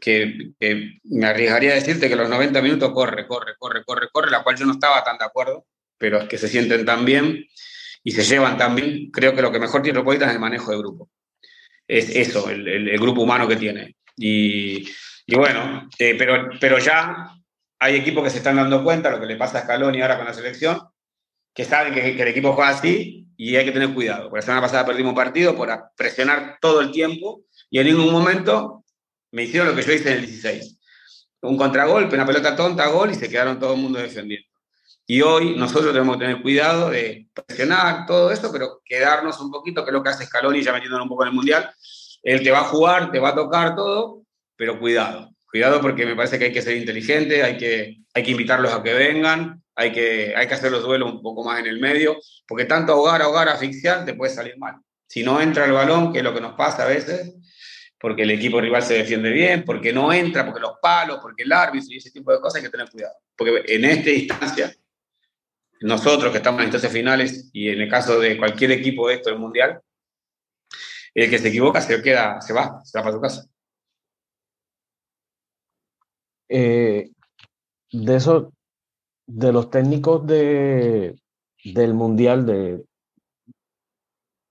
que, 0.00 0.52
me 1.04 1.26
arriesgaría 1.26 1.72
a 1.72 1.74
decirte 1.74 2.08
que 2.08 2.16
los 2.16 2.28
90 2.28 2.60
minutos 2.60 2.90
corre, 2.92 3.26
corre, 3.28 3.54
corre, 3.56 3.84
corre, 3.84 4.08
corre, 4.10 4.30
la 4.30 4.42
cual 4.42 4.56
yo 4.56 4.66
no 4.66 4.72
estaba 4.72 5.04
tan 5.04 5.16
de 5.16 5.24
acuerdo, 5.24 5.66
pero 5.96 6.18
es 6.18 6.28
que 6.28 6.38
se 6.38 6.48
sienten 6.48 6.84
tan 6.84 7.04
bien 7.04 7.46
y 8.02 8.10
se 8.10 8.24
llevan 8.24 8.58
tan 8.58 8.74
bien. 8.74 9.10
Creo 9.12 9.34
que 9.34 9.42
lo 9.42 9.52
que 9.52 9.60
mejor 9.60 9.82
tiene 9.82 9.98
Ropolita 9.98 10.26
es 10.26 10.32
el 10.32 10.40
manejo 10.40 10.72
de 10.72 10.78
grupo 10.78 11.08
es 11.86 12.08
eso, 12.10 12.48
el, 12.50 12.98
grupo 12.98 13.22
humano 13.22 13.46
que 13.48 13.56
tiene. 13.56 13.96
Y, 14.16 14.84
bueno, 15.34 15.88
eh, 15.98 16.14
pero, 16.16 16.50
pero 16.60 16.78
ya 16.78 17.32
hay 17.78 17.96
equipos 17.96 18.24
que 18.24 18.30
se 18.30 18.38
están 18.38 18.56
dando 18.56 18.84
cuenta, 18.84 19.10
lo 19.10 19.20
que 19.20 19.26
le 19.26 19.36
pasa 19.36 19.58
a 19.58 19.62
Scaloni 19.62 20.00
ahora 20.00 20.16
con 20.16 20.26
la 20.26 20.34
selección, 20.34 20.80
que 21.54 21.64
saben 21.64 21.92
que, 21.92 22.20
el 22.20 22.28
equipo 22.28 22.52
juega 22.52 22.70
así 22.70 23.26
y 23.36 23.56
hay 23.56 23.64
que 23.64 23.72
tener 23.72 23.92
cuidado. 23.92 24.24
Porque 24.24 24.38
la 24.38 24.42
semana 24.42 24.62
pasada 24.62 24.86
perdimos 24.86 25.10
un 25.10 25.16
partido 25.16 25.56
por 25.56 25.68
presionar 25.96 26.58
todo 26.60 26.80
el 26.80 26.92
tiempo 26.92 27.44
y 27.70 27.78
en 27.78 27.86
ningún 27.86 28.12
momento 28.12 28.84
me 29.32 29.44
hicieron 29.44 29.68
lo 29.68 29.74
que 29.74 29.82
yo 29.82 29.92
hice 29.92 30.10
en 30.10 30.18
el 30.18 30.26
16. 30.26 30.78
Un 31.42 31.56
contragolpe, 31.56 32.14
una 32.14 32.26
pelota 32.26 32.54
tonta, 32.54 32.86
gol 32.86 33.10
y 33.10 33.14
se 33.14 33.28
quedaron 33.28 33.58
todo 33.58 33.74
el 33.74 33.80
mundo 33.80 33.98
defendiendo. 33.98 34.46
Y 35.06 35.20
hoy 35.20 35.56
nosotros 35.56 35.92
tenemos 35.92 36.16
que 36.16 36.24
tener 36.24 36.42
cuidado 36.42 36.90
de 36.90 37.28
presionar 37.34 38.06
todo 38.06 38.30
esto, 38.30 38.50
pero 38.52 38.80
quedarnos 38.84 39.40
un 39.40 39.50
poquito, 39.50 39.84
que 39.84 39.90
es 39.90 39.94
lo 39.94 40.02
que 40.02 40.10
hace 40.10 40.26
Scaloni 40.26 40.62
ya 40.62 40.72
metiéndonos 40.72 41.04
un 41.04 41.08
poco 41.08 41.24
en 41.24 41.30
el 41.30 41.34
Mundial. 41.34 41.70
Él 42.22 42.42
te 42.42 42.50
va 42.50 42.60
a 42.60 42.64
jugar, 42.64 43.10
te 43.10 43.18
va 43.18 43.30
a 43.30 43.34
tocar 43.34 43.74
todo, 43.74 44.22
pero 44.56 44.78
cuidado. 44.78 45.30
Cuidado 45.50 45.80
porque 45.80 46.06
me 46.06 46.14
parece 46.14 46.38
que 46.38 46.46
hay 46.46 46.52
que 46.52 46.62
ser 46.62 46.76
inteligente, 46.76 47.42
hay 47.42 47.58
que, 47.58 47.98
hay 48.14 48.22
que 48.22 48.30
invitarlos 48.30 48.72
a 48.72 48.82
que 48.82 48.94
vengan, 48.94 49.62
hay 49.74 49.92
que, 49.92 50.34
hay 50.36 50.46
que 50.46 50.54
hacer 50.54 50.70
los 50.70 50.82
duelos 50.82 51.12
un 51.12 51.20
poco 51.20 51.44
más 51.44 51.58
en 51.58 51.66
el 51.66 51.80
medio, 51.80 52.16
porque 52.46 52.64
tanto 52.64 52.92
ahogar, 52.92 53.22
ahogar, 53.22 53.48
asfixiar 53.48 54.04
te 54.04 54.14
puede 54.14 54.32
salir 54.32 54.56
mal. 54.56 54.76
Si 55.06 55.22
no 55.22 55.40
entra 55.40 55.66
el 55.66 55.72
balón, 55.72 56.12
que 56.12 56.18
es 56.18 56.24
lo 56.24 56.32
que 56.32 56.40
nos 56.40 56.54
pasa 56.54 56.84
a 56.84 56.86
veces, 56.86 57.34
porque 57.98 58.22
el 58.22 58.30
equipo 58.30 58.60
rival 58.60 58.82
se 58.82 58.94
defiende 58.94 59.30
bien, 59.30 59.64
porque 59.64 59.92
no 59.92 60.12
entra, 60.12 60.44
porque 60.44 60.60
los 60.60 60.78
palos, 60.80 61.18
porque 61.20 61.42
el 61.42 61.52
árbitro 61.52 61.88
y 61.90 61.98
ese 61.98 62.10
tipo 62.10 62.32
de 62.32 62.40
cosas 62.40 62.56
hay 62.56 62.62
que 62.62 62.70
tener 62.70 62.90
cuidado. 62.90 63.14
Porque 63.36 63.62
en 63.66 63.84
esta 63.84 64.10
instancia 64.10 64.72
nosotros 65.82 66.30
que 66.30 66.38
estamos 66.38 66.60
en 66.60 66.66
instancias 66.66 66.92
finales 66.92 67.50
y 67.52 67.68
en 67.68 67.80
el 67.80 67.90
caso 67.90 68.18
de 68.20 68.38
cualquier 68.38 68.70
equipo 68.72 69.08
de 69.08 69.14
esto 69.14 69.30
del 69.30 69.38
Mundial, 69.38 69.80
el 71.14 71.28
que 71.28 71.38
se 71.38 71.48
equivoca 71.48 71.80
se 71.80 72.00
queda, 72.02 72.40
se 72.40 72.52
va, 72.52 72.80
se 72.84 72.98
va 72.98 73.04
para 73.04 73.14
su 73.14 73.20
casa. 73.20 73.46
Eh, 76.48 77.10
de 77.92 78.16
eso, 78.16 78.52
de 79.26 79.52
los 79.52 79.70
técnicos 79.70 80.26
de, 80.26 81.18
del 81.64 81.94
Mundial, 81.94 82.46
de 82.46 82.84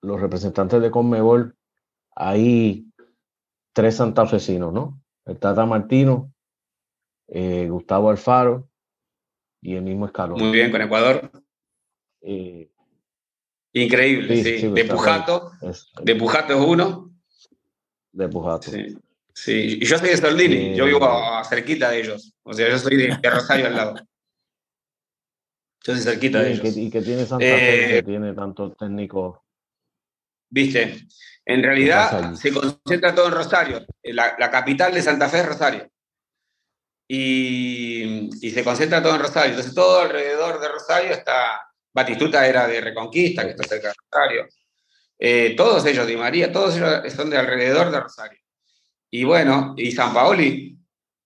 los 0.02 0.20
representantes 0.20 0.82
de 0.82 0.90
Conmebol, 0.90 1.56
hay 2.14 2.86
tres 3.72 3.96
santafesinos, 3.96 4.72
¿no? 4.72 5.00
El 5.24 5.38
Tata 5.38 5.64
Martino, 5.64 6.32
eh, 7.28 7.68
Gustavo 7.68 8.10
Alfaro 8.10 8.68
y 9.62 9.76
el 9.76 9.82
mismo 9.82 10.06
escalón. 10.06 10.38
Muy 10.38 10.50
bien, 10.50 10.70
con 10.70 10.82
Ecuador. 10.82 11.30
Eh, 12.20 12.68
Increíble, 13.72 14.42
sí. 14.42 14.68
de 14.68 14.84
Pujato. 14.84 15.52
de 16.02 16.14
Pujato 16.16 16.52
es 16.52 16.60
uno. 16.60 17.14
De 18.10 18.28
Pujato. 18.28 18.70
Sí. 18.70 18.98
sí. 19.32 19.78
Y 19.80 19.86
yo 19.86 19.96
soy 19.98 20.10
de 20.10 20.16
Soldini, 20.18 20.74
yo 20.74 20.84
vivo 20.84 21.04
a, 21.06 21.42
cerquita 21.44 21.90
de 21.90 22.00
ellos. 22.00 22.34
O 22.42 22.52
sea, 22.52 22.68
yo 22.68 22.78
soy 22.78 22.96
de, 22.96 23.30
Rosario 23.30 23.68
al 23.68 23.76
lado. 23.76 23.94
Yo 25.84 25.94
soy 25.94 26.02
cerquita 26.02 26.42
de 26.42 26.52
ellos. 26.52 26.76
Y 26.76 26.90
que 26.90 27.00
tiene 27.00 27.24
Santa 27.24 27.46
Fe, 27.46 27.56
que 27.56 27.98
eh, 27.98 28.02
tiene 28.02 28.34
tantos 28.34 28.76
técnicos 28.76 29.38
¿viste? 30.50 31.06
En 31.44 31.62
realidad 31.62 32.34
se 32.34 32.52
concentra 32.52 33.14
todo 33.14 33.28
en 33.28 33.32
Rosario. 33.32 33.86
La, 34.02 34.36
la, 34.38 34.50
capital 34.50 34.92
de 34.92 35.02
Santa 35.02 35.28
Fe 35.28 35.38
es 35.38 35.46
Rosario. 35.46 35.91
Y, 37.14 38.30
y, 38.40 38.50
se 38.50 38.64
concentra 38.64 39.02
todo 39.02 39.14
en 39.14 39.20
Rosario. 39.20 39.50
Entonces 39.50 39.74
todo 39.74 40.00
alrededor 40.00 40.58
de 40.58 40.68
Rosario 40.68 41.10
está... 41.10 41.60
Batistuta 41.92 42.46
era 42.46 42.66
de 42.66 42.80
Reconquista, 42.80 43.44
que 43.44 43.50
está 43.50 43.64
cerca 43.64 43.88
de 43.88 43.94
Rosario. 44.10 44.48
Eh, 45.18 45.54
todos 45.54 45.84
ellos, 45.84 46.06
Di 46.06 46.16
María, 46.16 46.50
todos 46.50 46.74
ellos 46.74 47.12
son 47.12 47.28
de 47.28 47.36
alrededor 47.36 47.90
de 47.90 48.00
Rosario. 48.00 48.38
Y 49.10 49.24
bueno, 49.24 49.74
y 49.76 49.92
San 49.92 50.14
Paoli, 50.14 50.78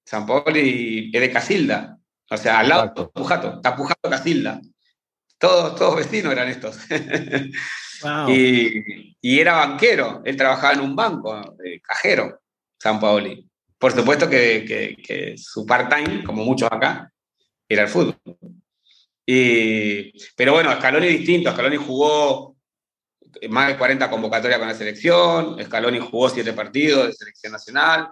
San 0.04 0.26
Paoli 0.26 1.12
es 1.14 1.20
de 1.20 1.30
Casilda, 1.30 1.96
o 2.28 2.36
sea, 2.36 2.58
al 2.58 2.68
lado 2.68 2.92
de 2.94 3.06
Pujato, 3.06 3.54
está 3.54 3.76
Pujato 3.76 4.10
Casilda. 4.10 4.60
Todos, 5.38 5.76
todos 5.76 5.96
vecinos 5.96 6.32
eran 6.32 6.48
estos. 6.48 6.78
y, 8.28 9.16
y, 9.20 9.38
era 9.38 9.54
banquero, 9.54 10.20
él 10.24 10.36
trabajaba 10.36 10.72
en 10.72 10.80
un 10.80 10.96
banco, 10.96 11.56
eh, 11.64 11.80
cajero, 11.80 12.40
San 12.76 12.98
Paoli. 12.98 13.48
Por 13.78 13.92
supuesto 13.92 14.28
que, 14.28 15.34
su 15.36 15.66
part-time, 15.66 16.24
como 16.24 16.44
muchos 16.44 16.70
acá, 16.70 17.12
era 17.68 17.82
el 17.82 17.88
fútbol. 17.88 18.18
Y, 19.26 20.12
pero 20.36 20.52
bueno, 20.52 20.72
Scaloni 20.74 21.08
distinto, 21.08 21.50
Scaloni 21.50 21.76
jugó 21.76 22.56
más 23.48 23.68
de 23.68 23.76
40 23.76 24.08
convocatorias 24.08 24.58
con 24.58 24.68
la 24.68 24.74
selección, 24.74 25.62
Scaloni 25.64 25.98
jugó 25.98 26.28
7 26.28 26.52
partidos 26.52 27.08
de 27.08 27.12
selección 27.12 27.52
nacional, 27.52 28.08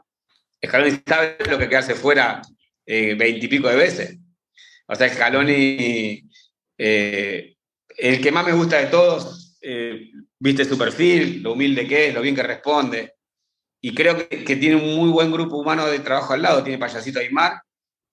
Scaloni 0.64 1.02
sabe 1.06 1.36
lo 1.48 1.58
que 1.58 1.68
quedarse 1.68 1.94
fuera 1.94 2.42
eh, 2.84 3.14
20 3.14 3.46
y 3.46 3.48
pico 3.48 3.68
de 3.68 3.76
veces. 3.76 4.18
O 4.86 4.94
sea, 4.94 5.08
Scaloni, 5.08 6.28
eh, 6.76 7.56
el 7.96 8.20
que 8.20 8.32
más 8.32 8.44
me 8.44 8.52
gusta 8.52 8.78
de 8.78 8.86
todos, 8.86 9.56
eh, 9.62 10.10
viste 10.38 10.64
su 10.64 10.76
perfil, 10.76 11.42
lo 11.42 11.52
humilde 11.52 11.86
que 11.86 12.08
es, 12.08 12.14
lo 12.14 12.20
bien 12.20 12.34
que 12.34 12.42
responde, 12.42 13.13
y 13.86 13.94
creo 13.94 14.16
que, 14.16 14.44
que, 14.44 14.56
tiene 14.56 14.76
un 14.76 14.96
muy 14.96 15.10
buen 15.10 15.30
grupo 15.30 15.58
humano 15.58 15.84
de 15.84 15.98
trabajo 15.98 16.32
al 16.32 16.40
lado, 16.40 16.62
tiene 16.62 16.78
Payasito 16.78 17.18
Aymar, 17.18 17.60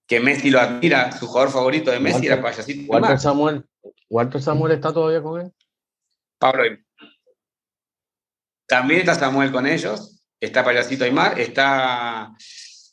que 0.06 0.20
Messi 0.20 0.50
lo 0.50 0.60
admira, 0.60 1.14
su 1.14 1.28
jugador 1.28 1.50
favorito 1.50 1.92
de 1.92 2.02
Messi 2.02 2.16
Walter, 2.16 2.32
era 2.34 2.42
Payasito 2.42 2.92
Walter 2.92 3.06
Aymar. 3.06 3.20
Samuel, 3.22 3.66
¿Walter 4.10 4.42
Samuel 4.42 4.74
está 4.74 4.92
todavía 4.92 5.24
con 5.24 5.40
él? 5.40 5.54
Pablo 6.38 6.64
también 8.68 9.00
está 9.00 9.16
Samuel 9.16 9.54
con 9.54 9.66
ellos, 9.66 10.22
está 10.42 10.66
Payasito 10.66 11.06
Aymar, 11.06 11.40
está, 11.40 12.34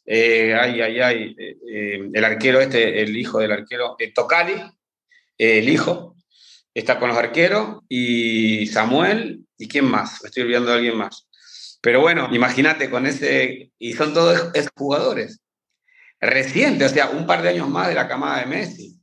eh, 0.06 0.54
ay, 0.54 0.80
ay, 0.80 1.00
ay, 1.00 1.36
eh, 1.36 2.08
el 2.12 2.24
arquero 2.24 2.60
este, 2.60 3.02
el 3.02 3.16
hijo 3.16 3.40
del 3.40 3.50
arquero, 3.50 3.96
eh, 3.98 4.12
Tocali, 4.12 4.54
el 5.36 5.68
hijo, 5.68 6.14
está 6.72 7.00
con 7.00 7.08
los 7.08 7.18
arqueros, 7.18 7.80
y 7.88 8.68
Samuel, 8.68 9.40
¿y 9.58 9.66
quién 9.66 9.84
más? 9.84 10.20
Me 10.22 10.28
estoy 10.28 10.44
olvidando 10.44 10.70
de 10.70 10.76
alguien 10.76 10.96
más. 10.96 11.27
Pero 11.80 12.00
bueno, 12.00 12.28
imagínate 12.32 12.90
con 12.90 13.06
ese, 13.06 13.72
y 13.78 13.92
son 13.92 14.12
todos 14.12 14.52
jugadores 14.74 15.40
recientes, 16.20 16.90
o 16.90 16.94
sea, 16.94 17.10
un 17.10 17.26
par 17.26 17.42
de 17.42 17.50
años 17.50 17.68
más 17.68 17.88
de 17.88 17.94
la 17.94 18.08
camada 18.08 18.40
de 18.40 18.46
Messi. 18.46 19.00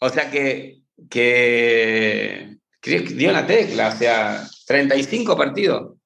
O 0.00 0.08
sea 0.08 0.30
que, 0.30 0.82
que, 1.10 2.58
dio 2.82 3.32
la 3.32 3.46
tecla, 3.46 3.88
o 3.88 3.92
sea, 3.92 4.46
35 4.66 5.36
partidos. 5.36 5.96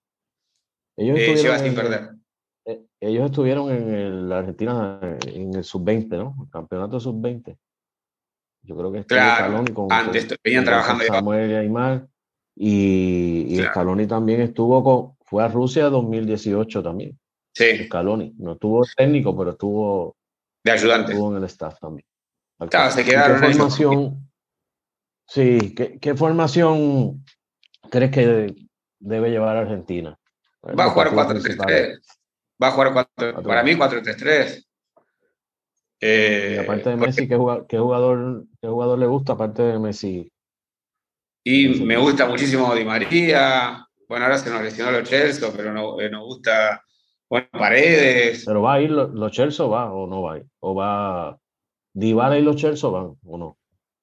Ellos 0.97 1.19
eh, 1.19 1.37
lleva 1.37 1.59
sin 1.59 1.75
perder. 1.75 2.11
Eh, 2.65 2.83
ellos 3.01 3.27
estuvieron 3.27 3.71
en 3.71 4.29
la 4.29 4.39
Argentina 4.39 5.01
en 5.27 5.55
el 5.55 5.65
sub-20, 5.65 6.09
¿no? 6.11 6.37
El 6.43 6.51
campeonato 6.51 7.01
sub-20. 7.01 7.57
Yo 8.63 8.77
creo 8.77 8.93
que 8.93 9.05
claro, 9.05 9.65
con, 9.73 9.91
antes 9.91 10.29
venían 10.45 10.65
trabajando 10.65 11.05
Samuel 11.05 11.51
y 11.51 11.55
Aymar 11.55 12.07
y, 12.55 13.47
y 13.49 13.57
claro. 13.57 13.71
Scaloni 13.71 14.07
también 14.07 14.43
estuvo 14.43 14.85
con, 14.85 15.17
fue 15.31 15.45
a 15.45 15.49
Rusia 15.49 15.85
2018 15.85 16.83
también. 16.83 17.17
Sí. 17.55 17.85
Scaloni, 17.87 18.35
no 18.39 18.55
estuvo 18.55 18.85
técnico, 18.97 19.37
pero 19.37 19.53
estuvo 19.53 20.17
de 20.65 20.73
ayudante. 20.73 21.13
Estuvo 21.13 21.31
en 21.31 21.39
el 21.39 21.45
staff 21.45 21.79
también. 21.79 22.05
Claro, 22.69 22.91
se 22.91 23.05
quedaron 23.05 23.41
¿Qué 23.41 23.47
formación, 23.47 24.31
sí, 25.27 25.73
¿qué, 25.75 25.99
¿qué, 25.99 26.15
formación 26.15 27.25
crees 27.91 28.11
que 28.11 28.55
debe 28.99 29.31
llevar 29.31 29.57
Argentina? 29.57 30.19
Va 30.63 30.87
a 30.87 30.91
jugar 30.91 31.13
4-3-3. 31.13 32.01
Va 32.63 32.69
a 32.69 32.71
jugar 32.73 32.93
4 32.93 33.43
para 33.43 33.63
mí 33.63 33.77
4-3-3. 33.77 34.67
Eh, 36.03 36.55
y 36.57 36.59
aparte 36.59 36.91
de 36.91 36.97
Messi, 36.97 37.29
¿qué 37.29 37.37
jugador, 37.37 37.67
¿qué, 37.69 37.79
jugador, 37.79 38.47
¿qué 38.61 38.69
jugador 38.69 38.99
le 38.99 39.07
gusta 39.07 39.35
aparte 39.35 39.63
de 39.63 39.79
Messi? 39.79 40.31
Y 41.45 41.69
me 41.85 41.97
gusta 41.97 42.27
muchísimo 42.27 42.75
Di 42.75 42.85
María. 42.85 43.87
Bueno, 44.11 44.25
ahora 44.25 44.39
se 44.39 44.51
nos 44.51 44.61
lesionó 44.61 44.91
los 44.91 45.09
Chelsea, 45.09 45.49
pero 45.57 45.73
no, 45.73 46.01
eh, 46.01 46.11
nos 46.11 46.25
gusta 46.25 46.83
bueno, 47.29 47.47
Paredes. 47.53 48.43
Pero 48.45 48.61
va 48.61 48.75
a 48.75 48.81
ir 48.81 48.91
los 48.91 49.13
lo 49.13 49.31
Chelsea 49.31 49.65
va 49.65 49.93
o 49.93 50.09
no 50.09 50.23
va 50.23 50.35
a 50.35 50.39
ir? 50.39 50.47
¿O 50.59 50.75
va 50.75 51.39
Dybala 51.93 52.37
y 52.37 52.43
los 52.43 52.57
Chelsea 52.57 52.91
van 52.91 53.15
o 53.25 53.39
no? 53.39 53.57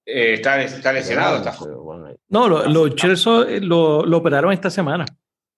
Eh, 0.05 0.36
está, 0.36 0.64
está, 0.64 0.93
lesionado. 0.93 1.36
Está... 1.39 1.53
No, 2.30 2.47
los 2.47 2.72
lo 2.72 2.88
Chelsea 2.95 3.60
lo, 3.60 4.05
lo, 4.05 4.18
operaron 4.18 4.53
esta 4.53 4.70
semana. 4.70 5.03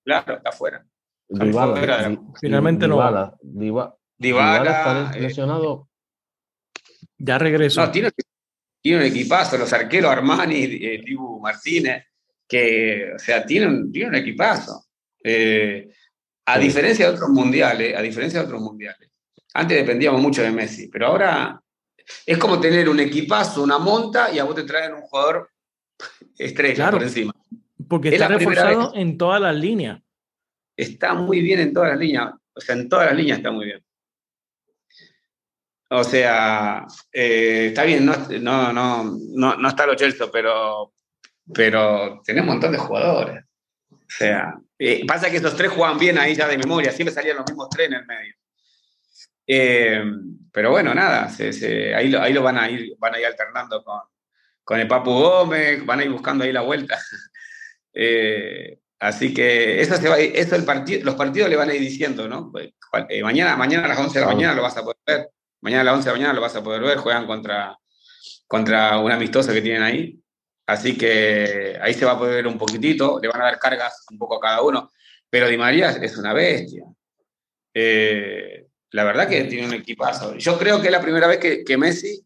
Claro, 0.03 0.37
está 0.37 0.51
fuera. 0.51 0.83
Dybala, 1.27 2.19
Finalmente 2.41 2.87
Dybala, 2.87 3.37
no. 3.43 3.59
Dybala, 3.61 3.95
Dybala 4.17 4.71
está 4.71 5.19
lesionado. 5.19 5.89
Ya 7.19 7.37
regresó. 7.37 7.85
No, 7.85 7.91
tiene, 7.91 8.09
tiene 8.81 8.97
un 8.97 9.05
equipazo, 9.05 9.59
los 9.59 9.71
arqueros 9.73 10.09
Armani, 10.09 10.63
eh, 10.63 11.03
Dibu 11.05 11.39
Martínez, 11.39 12.08
que, 12.49 13.11
o 13.15 13.19
sea, 13.19 13.45
tiene 13.45 13.67
un, 13.67 13.91
tiene 13.91 14.09
un 14.09 14.15
equipazo. 14.15 14.85
Eh, 15.23 15.87
a 16.45 16.57
diferencia 16.57 17.07
de 17.07 17.13
otros 17.13 17.29
mundiales, 17.29 17.95
a 17.95 18.01
diferencia 18.01 18.39
de 18.39 18.45
otros 18.47 18.61
mundiales. 18.61 19.11
Antes 19.53 19.77
dependíamos 19.77 20.19
mucho 20.19 20.41
de 20.41 20.51
Messi, 20.51 20.87
pero 20.87 21.07
ahora 21.07 21.61
es 22.25 22.37
como 22.39 22.59
tener 22.59 22.89
un 22.89 22.99
equipazo, 22.99 23.61
una 23.61 23.77
monta 23.77 24.33
y 24.33 24.39
a 24.39 24.43
vos 24.43 24.55
te 24.55 24.63
traen 24.63 24.95
un 24.95 25.01
jugador 25.01 25.51
estrella 26.37 26.75
claro, 26.75 26.97
por 26.97 27.03
encima. 27.03 27.33
Porque 27.87 28.09
está 28.09 28.27
reforzado 28.27 28.93
en 28.95 29.17
todas 29.17 29.39
las 29.39 29.55
líneas. 29.55 30.01
Está 30.75 31.13
muy 31.13 31.41
bien 31.41 31.59
en 31.59 31.73
todas 31.73 31.89
las 31.89 31.99
líneas. 31.99 32.33
O 32.53 32.61
sea, 32.61 32.75
en 32.75 32.89
todas 32.89 33.07
las 33.07 33.15
líneas 33.15 33.37
está 33.37 33.51
muy 33.51 33.65
bien. 33.65 33.83
O 35.91 36.03
sea, 36.03 36.85
eh, 37.11 37.67
está 37.67 37.83
bien, 37.83 38.05
no, 38.05 38.13
no, 38.39 38.73
no, 38.73 39.03
no, 39.03 39.55
no 39.55 39.67
está 39.67 39.85
lo 39.87 39.95
Chelsea, 39.95 40.27
pero, 40.31 40.93
pero 41.53 42.21
tenés 42.23 42.41
un 42.41 42.47
montón 42.47 42.71
de 42.71 42.77
jugadores. 42.77 43.43
O 43.91 43.97
sea, 44.07 44.55
eh, 44.77 45.05
pasa 45.05 45.29
que 45.29 45.37
esos 45.37 45.55
tres 45.55 45.71
juegan 45.71 45.97
bien 45.97 46.17
ahí 46.17 46.35
ya 46.35 46.47
de 46.47 46.57
memoria, 46.57 46.91
siempre 46.91 47.13
salían 47.13 47.37
los 47.37 47.45
mismos 47.45 47.69
tres 47.69 47.87
en 47.87 47.93
el 47.93 48.05
medio. 48.05 48.33
Eh, 49.45 50.03
pero 50.51 50.71
bueno, 50.71 50.93
nada, 50.93 51.27
se, 51.29 51.51
se, 51.51 51.95
ahí, 51.95 52.09
lo, 52.09 52.21
ahí 52.21 52.33
lo 52.33 52.43
van 52.43 52.57
a 52.57 52.69
ir, 52.69 52.95
van 52.99 53.15
a 53.15 53.19
ir 53.19 53.25
alternando 53.25 53.83
con, 53.83 53.99
con 54.63 54.79
el 54.79 54.87
Papu 54.87 55.11
Gómez, 55.11 55.83
van 55.83 55.99
a 55.99 56.03
ir 56.03 56.11
buscando 56.11 56.43
ahí 56.43 56.51
la 56.51 56.61
vuelta. 56.61 56.99
eh, 57.93 58.79
así 58.99 59.33
que 59.33 59.81
eso, 59.81 59.95
se 59.97 60.07
va, 60.07 60.19
eso 60.19 60.55
el 60.55 60.65
partido, 60.65 61.03
los 61.03 61.15
partidos 61.15 61.49
le 61.49 61.55
van 61.55 61.69
a 61.69 61.73
ir 61.73 61.81
diciendo, 61.81 62.27
¿no? 62.27 62.51
Pues, 62.51 62.69
eh, 63.09 63.23
mañana, 63.23 63.55
mañana 63.55 63.85
a 63.85 63.89
las 63.89 63.99
11 63.99 64.19
de 64.19 64.25
la 64.25 64.31
mañana 64.31 64.53
lo 64.53 64.61
vas 64.61 64.77
a 64.77 64.83
poder 64.83 64.97
ver. 65.05 65.29
Mañana 65.61 65.81
a 65.81 65.85
las 65.85 65.95
11 65.95 66.05
de 66.05 66.11
la 66.11 66.17
mañana 66.17 66.33
lo 66.33 66.41
vas 66.41 66.55
a 66.55 66.63
poder 66.63 66.81
ver. 66.81 66.97
Juegan 66.99 67.25
contra, 67.25 67.75
contra 68.47 68.99
un 68.99 69.11
amistoso 69.11 69.51
que 69.51 69.61
tienen 69.61 69.81
ahí. 69.81 70.19
Así 70.69 70.95
que 70.95 71.79
ahí 71.81 71.95
se 71.95 72.05
va 72.05 72.11
a 72.11 72.19
poder 72.19 72.35
ver 72.35 72.47
un 72.47 72.59
poquitito, 72.59 73.19
le 73.19 73.27
van 73.27 73.41
a 73.41 73.45
dar 73.45 73.57
cargas 73.57 74.05
un 74.11 74.19
poco 74.19 74.35
a 74.35 74.39
cada 74.39 74.61
uno. 74.61 74.91
Pero 75.27 75.47
Di 75.47 75.57
María 75.57 75.89
es 75.89 76.15
una 76.15 76.31
bestia. 76.31 76.83
Eh, 77.73 78.67
la 78.91 79.03
verdad 79.03 79.27
que 79.27 79.45
tiene 79.45 79.65
un 79.65 79.73
equipazo. 79.73 80.35
Yo 80.35 80.59
creo 80.59 80.79
que 80.79 80.85
es 80.85 80.91
la 80.91 81.01
primera 81.01 81.25
vez 81.25 81.39
que, 81.39 81.77
Messi 81.77 82.23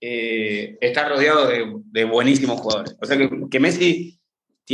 eh, 0.00 0.78
está 0.80 1.10
rodeado 1.10 1.46
de, 1.46 2.04
buenísimos 2.04 2.58
jugadores. 2.58 2.96
O 3.02 3.04
sea 3.04 3.18
que, 3.18 3.60
Messi 3.60 4.18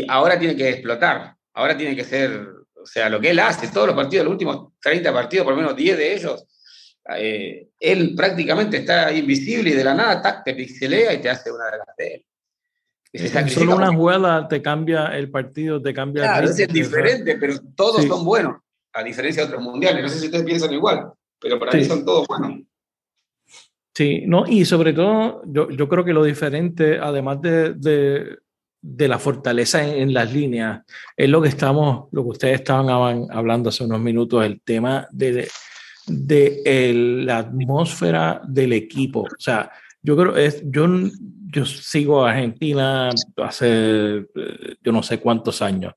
ahora 0.06 0.38
tiene 0.38 0.54
que 0.54 0.68
explotar, 0.68 1.34
ahora 1.52 1.76
tiene 1.76 1.96
que 1.96 2.04
ser, 2.04 2.46
o 2.80 2.86
sea, 2.86 3.08
lo 3.10 3.20
que 3.20 3.30
él 3.30 3.40
hace, 3.40 3.72
todos 3.72 3.88
los 3.88 3.96
partidos, 3.96 4.24
los 4.24 4.32
últimos 4.34 4.72
30 4.80 5.12
partidos, 5.12 5.44
por 5.44 5.54
lo 5.54 5.60
menos 5.60 5.74
10 5.74 5.98
de 5.98 6.14
ellos, 6.14 6.44
eh, 7.16 7.70
él 7.80 8.14
prácticamente 8.16 8.76
está 8.76 9.12
invisible 9.12 9.70
y 9.70 9.74
de 9.74 9.82
la 9.82 9.94
nada 9.94 10.44
te 10.44 10.54
pixelea 10.54 11.12
y 11.12 11.20
te 11.20 11.28
hace 11.28 11.50
una 11.50 11.64
de 11.64 11.78
las 11.78 11.96
de 11.98 12.14
él. 12.14 12.26
Solo 13.48 13.76
una 13.76 13.94
jugada 13.94 14.48
te 14.48 14.60
cambia 14.60 15.06
el 15.16 15.30
partido, 15.30 15.80
te 15.80 15.94
cambia 15.94 16.24
claro, 16.24 16.48
el 16.48 16.60
es 16.60 16.68
diferente, 16.68 17.36
pero 17.36 17.54
todos 17.76 18.02
sí. 18.02 18.08
son 18.08 18.24
buenos, 18.24 18.56
a 18.92 19.04
diferencia 19.04 19.42
de 19.42 19.48
otros 19.48 19.62
mundiales. 19.62 20.02
No 20.02 20.08
sé 20.08 20.18
si 20.18 20.26
ustedes 20.26 20.44
piensan 20.44 20.72
igual, 20.72 21.12
pero 21.38 21.58
para 21.58 21.72
sí. 21.72 21.78
mí 21.78 21.84
son 21.84 22.04
todos 22.04 22.26
buenos. 22.26 22.60
Sí, 23.94 24.24
no, 24.26 24.44
y 24.48 24.64
sobre 24.64 24.92
todo, 24.92 25.42
yo, 25.46 25.70
yo 25.70 25.88
creo 25.88 26.04
que 26.04 26.12
lo 26.12 26.24
diferente, 26.24 26.98
además 26.98 27.40
de, 27.40 27.74
de, 27.74 28.38
de 28.82 29.08
la 29.08 29.20
fortaleza 29.20 29.86
en, 29.86 30.02
en, 30.02 30.14
las 30.14 30.32
líneas, 30.32 30.82
es 31.16 31.28
lo 31.28 31.40
que 31.40 31.48
estamos, 31.48 32.08
lo 32.10 32.24
que 32.24 32.30
ustedes 32.30 32.54
estaban 32.56 32.88
hablando 33.30 33.68
hace 33.68 33.84
unos 33.84 34.00
minutos, 34.00 34.44
el 34.44 34.60
tema 34.62 35.06
de, 35.12 35.48
de 36.08 36.62
el, 36.64 37.26
la 37.26 37.38
atmósfera 37.38 38.42
del 38.48 38.72
equipo. 38.72 39.20
O 39.20 39.38
sea, 39.40 39.70
yo 40.02 40.16
creo, 40.16 40.36
es, 40.36 40.62
yo, 40.66 40.88
yo 41.54 41.64
sigo 41.64 42.24
a 42.24 42.32
Argentina 42.32 43.10
hace 43.36 44.26
yo 44.82 44.92
no 44.92 45.02
sé 45.02 45.20
cuántos 45.20 45.62
años. 45.62 45.94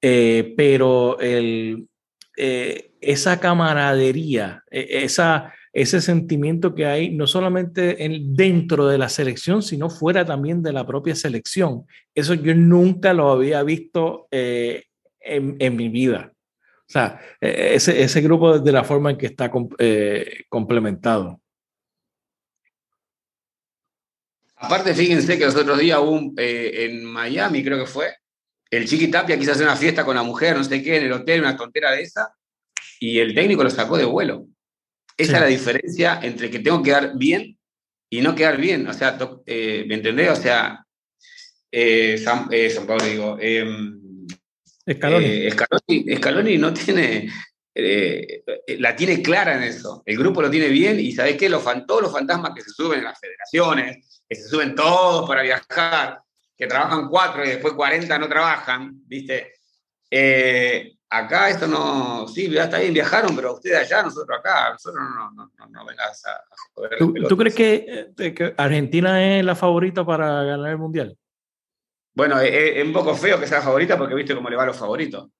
eh, 0.00 0.54
pero 0.56 1.18
el, 1.20 1.88
eh, 2.36 2.92
esa 3.00 3.38
camaradería, 3.38 4.64
e, 4.70 5.04
esa, 5.04 5.52
ese 5.72 6.00
sentimiento 6.00 6.74
que 6.74 6.86
hay 6.86 7.10
no 7.10 7.26
solamente 7.26 7.96
dentro 8.30 8.86
de 8.86 8.98
la 8.98 9.08
selección, 9.08 9.62
sino 9.62 9.90
fuera 9.90 10.24
también 10.24 10.62
de 10.62 10.72
la 10.72 10.86
propia 10.86 11.14
selección. 11.14 11.84
Eso 12.14 12.34
yo 12.34 12.54
nunca 12.54 13.12
lo 13.12 13.30
había 13.30 13.62
visto 13.62 14.26
en, 14.30 14.82
en, 15.20 15.76
mi 15.76 15.88
vida. 15.90 16.32
O 16.88 16.92
sea, 16.92 17.20
e, 17.40 17.74
ese, 17.74 18.02
ese, 18.02 18.20
grupo 18.22 18.58
de 18.58 18.72
la 18.72 18.84
forma 18.84 19.10
en 19.10 19.18
que 19.18 19.26
está 19.26 19.50
complementado. 20.48 21.40
Aparte, 24.64 24.94
fíjense 24.94 25.38
que 25.38 25.44
los 25.44 25.54
otros 25.56 25.78
días 25.78 25.98
hubo 25.98 26.32
eh, 26.38 26.86
en 26.86 27.04
Miami, 27.04 27.62
creo 27.62 27.78
que 27.78 27.90
fue, 27.90 28.16
el 28.70 28.86
Chiqui 28.86 29.08
Tapia 29.08 29.38
quiso 29.38 29.52
hacer 29.52 29.66
una 29.66 29.76
fiesta 29.76 30.06
con 30.06 30.16
la 30.16 30.22
mujer, 30.22 30.56
no 30.56 30.64
sé 30.64 30.82
qué, 30.82 30.96
en 30.96 31.04
el 31.04 31.12
hotel, 31.12 31.42
una 31.42 31.54
tontera 31.54 31.90
de 31.90 32.00
esa, 32.00 32.34
y 32.98 33.18
el 33.18 33.34
técnico 33.34 33.62
lo 33.62 33.68
sacó 33.68 33.98
de 33.98 34.06
vuelo. 34.06 34.46
Esa 35.18 35.34
es 35.34 35.40
la 35.40 35.46
diferencia 35.46 36.18
entre 36.22 36.50
que 36.50 36.60
tengo 36.60 36.82
que 36.82 36.90
quedar 36.90 37.12
bien 37.16 37.58
y 38.08 38.22
no 38.22 38.34
quedar 38.34 38.56
bien. 38.56 38.86
O 38.88 38.94
sea, 38.94 39.18
eh, 39.44 39.84
¿me 39.86 39.96
entendés? 39.96 40.30
O 40.30 40.36
sea, 40.36 40.84
eh, 41.70 42.16
San, 42.16 42.48
Pablo, 42.86 43.04
digo. 43.04 43.38
Em, 43.40 44.00
Scaloni. 44.90 45.50
Scaloni. 46.16 46.58
no 46.58 46.72
tiene. 46.72 47.28
la 48.78 48.96
tiene 48.96 49.22
clara 49.22 49.56
en 49.56 49.64
eso. 49.64 50.02
El 50.06 50.16
grupo 50.16 50.40
lo 50.40 50.50
tiene 50.50 50.68
bien 50.68 50.98
y 50.98 51.12
¿sabés 51.12 51.36
qué? 51.36 51.50
Los, 51.50 51.62
todos 51.86 52.02
los 52.02 52.12
fantasmas 52.12 52.52
que 52.56 52.62
se 52.62 52.70
suben 52.70 53.00
en 53.00 53.04
las 53.04 53.20
federaciones, 53.20 54.13
que 54.34 54.42
se 54.42 54.48
suben 54.48 54.74
todos 54.74 55.28
para 55.28 55.42
viajar, 55.42 56.20
que 56.56 56.66
trabajan 56.66 57.08
cuatro 57.08 57.44
y 57.44 57.48
después 57.50 57.74
40 57.74 58.18
no 58.18 58.28
trabajan, 58.28 58.92
¿viste? 59.06 59.52
Eh, 60.10 60.96
acá 61.08 61.50
esto 61.50 61.66
no, 61.66 62.26
sí, 62.26 62.54
está 62.56 62.78
bien, 62.78 62.92
viajaron, 62.92 63.34
pero 63.36 63.54
ustedes 63.54 63.78
allá, 63.78 64.02
nosotros 64.02 64.38
acá, 64.38 64.72
nosotros 64.72 65.02
no, 65.02 65.30
no, 65.32 65.52
no, 65.56 65.66
no 65.68 65.86
vengas 65.86 66.24
a, 66.26 66.42
joder. 66.74 66.98
¿Tú, 67.28 67.36
crees 67.36 67.54
que, 67.54 68.12
eh, 68.18 68.34
que, 68.34 68.54
Argentina 68.56 69.38
es 69.38 69.44
la 69.44 69.54
favorita 69.54 70.04
para 70.04 70.42
ganar 70.42 70.70
el 70.70 70.78
Mundial? 70.78 71.16
Bueno, 72.12 72.40
es, 72.40 72.84
un 72.84 72.92
poco 72.92 73.14
feo 73.14 73.38
que 73.38 73.46
sea 73.46 73.62
favorita 73.62 73.96
porque 73.96 74.14
viste 74.14 74.34
cómo 74.34 74.50
le 74.50 74.56
va 74.56 74.64
a 74.64 74.66
los 74.66 74.76
favoritos. 74.76 75.30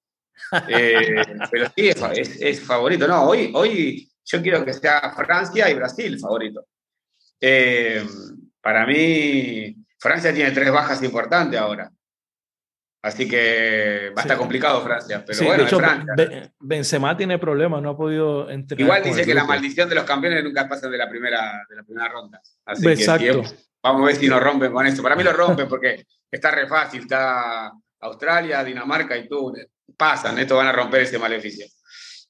Eh, 0.68 1.14
pero 1.50 1.66
sí, 1.74 1.88
es, 1.88 2.40
es, 2.40 2.60
favorito. 2.60 3.06
No, 3.06 3.24
hoy, 3.24 3.52
hoy 3.54 4.08
yo 4.24 4.42
quiero 4.42 4.64
que 4.64 4.72
sea 4.72 5.12
Francia 5.16 5.68
y 5.70 5.74
Brasil 5.74 6.18
favorito. 6.18 6.66
Eh, 7.40 8.04
para 8.64 8.86
mí, 8.86 9.76
Francia 9.98 10.32
tiene 10.32 10.50
tres 10.52 10.72
bajas 10.72 11.02
importantes 11.02 11.60
ahora. 11.60 11.92
Así 13.02 13.28
que 13.28 14.10
va 14.16 14.22
a 14.22 14.24
estar 14.24 14.38
complicado 14.38 14.80
Francia. 14.80 15.22
Pero 15.26 15.44
bueno, 15.44 15.64
de 16.16 16.24
hecho, 16.24 16.50
Benzema 16.58 17.14
tiene 17.14 17.38
problemas, 17.38 17.82
no 17.82 17.90
ha 17.90 17.96
podido 17.96 18.48
entrenar. 18.48 18.80
Igual 18.80 19.02
dice 19.02 19.26
que 19.26 19.34
la 19.34 19.44
maldición 19.44 19.86
de 19.90 19.96
los 19.96 20.04
campeones 20.04 20.42
nunca 20.42 20.66
pasa 20.66 20.88
de 20.88 20.96
la 20.96 21.10
primera, 21.10 21.62
de 21.68 21.76
la 21.76 21.82
primera 21.82 22.08
ronda. 22.08 22.40
Así 22.64 22.88
Exacto. 22.88 23.42
que 23.42 23.56
vamos 23.82 24.02
a 24.02 24.06
ver 24.06 24.16
si 24.16 24.28
nos 24.28 24.42
rompen 24.42 24.72
con 24.72 24.86
eso. 24.86 25.02
Para 25.02 25.16
mí 25.16 25.22
lo 25.22 25.34
rompen 25.34 25.68
porque 25.68 26.06
está 26.30 26.50
re 26.50 26.66
fácil. 26.66 27.02
Está 27.02 27.70
Australia, 28.00 28.64
Dinamarca 28.64 29.14
y 29.18 29.28
Túnez. 29.28 29.68
Pasan, 29.94 30.38
esto 30.38 30.56
van 30.56 30.68
a 30.68 30.72
romper 30.72 31.02
ese 31.02 31.18
maleficio. 31.18 31.66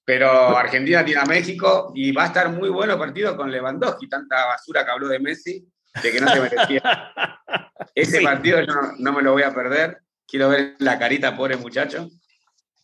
Pero 0.05 0.59
Argentina 0.59 1.05
tiene 1.05 1.21
a 1.21 1.27
México 1.27 1.93
y 1.95 2.11
va 2.11 2.25
a 2.25 2.27
estar 2.27 2.51
muy 2.51 2.71
bueno 2.71 2.95
el 2.95 2.99
partido 2.99 3.37
con 3.37 3.53
Lewandowski. 3.53 4.09
Tanta 4.09 4.47
basura 4.47 4.85
que 4.85 4.91
habló 4.91 5.07
de 5.07 5.21
Messi 5.21 5.65
de 6.03 6.13
que 6.13 6.21
no 6.21 6.29
se 6.29 6.41
merecía. 6.41 6.83
Ese 7.95 8.21
partido 8.21 8.61
yo 8.61 8.75
no, 8.99 9.13
me 9.13 9.23
lo 9.23 9.33
voy 9.33 9.43
a 9.43 9.55
perder. 9.55 9.99
Quiero 10.27 10.49
ver 10.49 10.75
la 10.79 10.99
carita, 10.99 11.37
pobre 11.37 11.57
muchacho. 11.57 12.09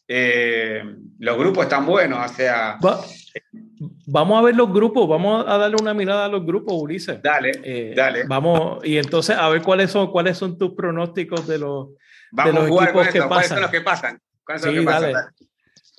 Eh, 0.07 0.83
los 1.19 1.39
grupos 1.39 1.65
están 1.65 1.87
buenos, 1.87 2.31
o 2.31 2.35
sea. 2.35 2.79
vamos 4.07 4.39
a 4.39 4.43
ver 4.43 4.57
los 4.57 4.73
grupos, 4.73 5.09
vamos 5.09 5.45
a 5.47 5.57
darle 5.57 5.77
una 5.81 5.95
mirada 5.95 6.25
a 6.25 6.29
los 6.29 6.45
grupos, 6.45 6.75
Ulises. 6.77 7.23
Dale, 7.23 7.53
eh, 7.63 7.95
dale. 7.97 8.25
Vamos, 8.27 8.85
y 8.85 8.99
entonces 8.99 9.37
a 9.37 9.49
ver 9.49 9.63
cuáles 9.63 9.91
son, 9.91 10.11
cuáles 10.11 10.37
son 10.37 10.59
tus 10.59 10.75
pronósticos 10.75 11.47
de 11.47 11.59
los, 11.59 11.91
vamos 12.33 12.55
de 12.55 12.69
los 12.69 12.83
equipos 12.83 13.09
que 13.09 13.23
pasan. 13.23 13.29
¿Cuáles 13.29 13.49
son 13.49 13.61
los 13.61 13.71
que 13.71 13.81
pasan? 13.81 14.21
sí, 14.59 14.85
dale. 14.85 15.15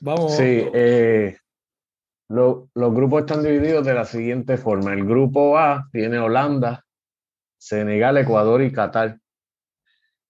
Vamos. 0.02 0.36
Sí, 0.36 0.68
eh, 0.74 1.38
los 2.28 2.94
grupos 2.94 3.22
están 3.22 3.44
divididos 3.44 3.86
de 3.86 3.94
la 3.94 4.06
siguiente 4.06 4.58
forma. 4.58 4.94
El 4.94 5.06
grupo 5.06 5.58
A 5.58 5.88
tiene 5.92 6.18
Holanda, 6.18 6.86
Senegal, 7.62 8.18
Ecuador 8.18 8.64
y 8.64 8.72
Qatar. 8.72 9.20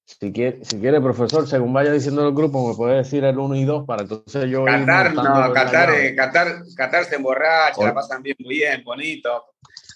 Si 0.04 0.34
quiere, 0.34 0.66
si 0.66 0.80
quiere, 0.82 1.00
profesor, 1.00 1.48
según 1.48 1.72
vaya 1.72 1.94
diciendo 1.94 2.28
el 2.28 2.36
grupo, 2.36 2.68
me 2.68 2.76
puede 2.76 2.98
decir 2.98 3.24
el 3.24 3.40
1 3.40 3.56
y 3.56 3.64
2 3.64 3.86
para 3.88 4.02
entonces 4.02 4.50
yo. 4.50 4.66
Qatar, 4.66 5.14
no, 5.14 5.54
Qatar, 5.54 5.92
eh, 5.92 6.14
Qatar, 6.14 6.64
Qatar, 6.76 7.06
se 7.06 7.16
emborracha, 7.16 7.82
la 7.82 7.94
pasan 7.94 8.22
bien, 8.22 8.36
muy 8.40 8.56
bien, 8.56 8.84
bonito. 8.84 9.46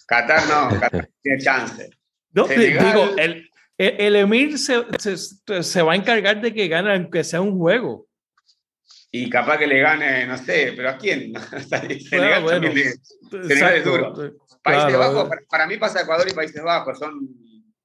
Qatar 0.08 0.44
no, 0.48 0.80
Qatar 0.80 1.10
tiene 1.22 1.40
chance. 1.40 1.90
No, 2.32 2.48
digo, 2.48 3.16
el, 3.18 3.50
el, 3.78 4.16
Emir 4.16 4.58
se, 4.58 4.86
se, 4.98 5.64
se, 5.64 5.82
va 5.82 5.92
a 5.92 5.96
encargar 5.98 6.40
de 6.40 6.54
que 6.54 6.70
gane, 6.70 6.94
aunque 6.94 7.26
sea 7.26 7.42
un 7.42 7.58
juego. 7.58 8.08
Y 9.18 9.30
capaz 9.30 9.58
que 9.58 9.66
le 9.66 9.80
gane, 9.80 10.26
no 10.26 10.38
sé, 10.38 10.74
pero 10.76 10.90
¿a 10.90 10.98
quién? 10.98 11.32
Senegal, 12.10 12.44
bueno, 12.44 12.70
Senegal 13.32 13.76
es 13.78 13.86
duro. 13.86 14.14
Países 14.62 14.98
Bajos, 14.98 15.30
para, 15.50 15.66
mí 15.68 15.78
pasa 15.78 16.02
Ecuador 16.02 16.28
y 16.30 16.34
Países 16.34 16.62
Bajos, 16.62 17.00
son, 17.00 17.26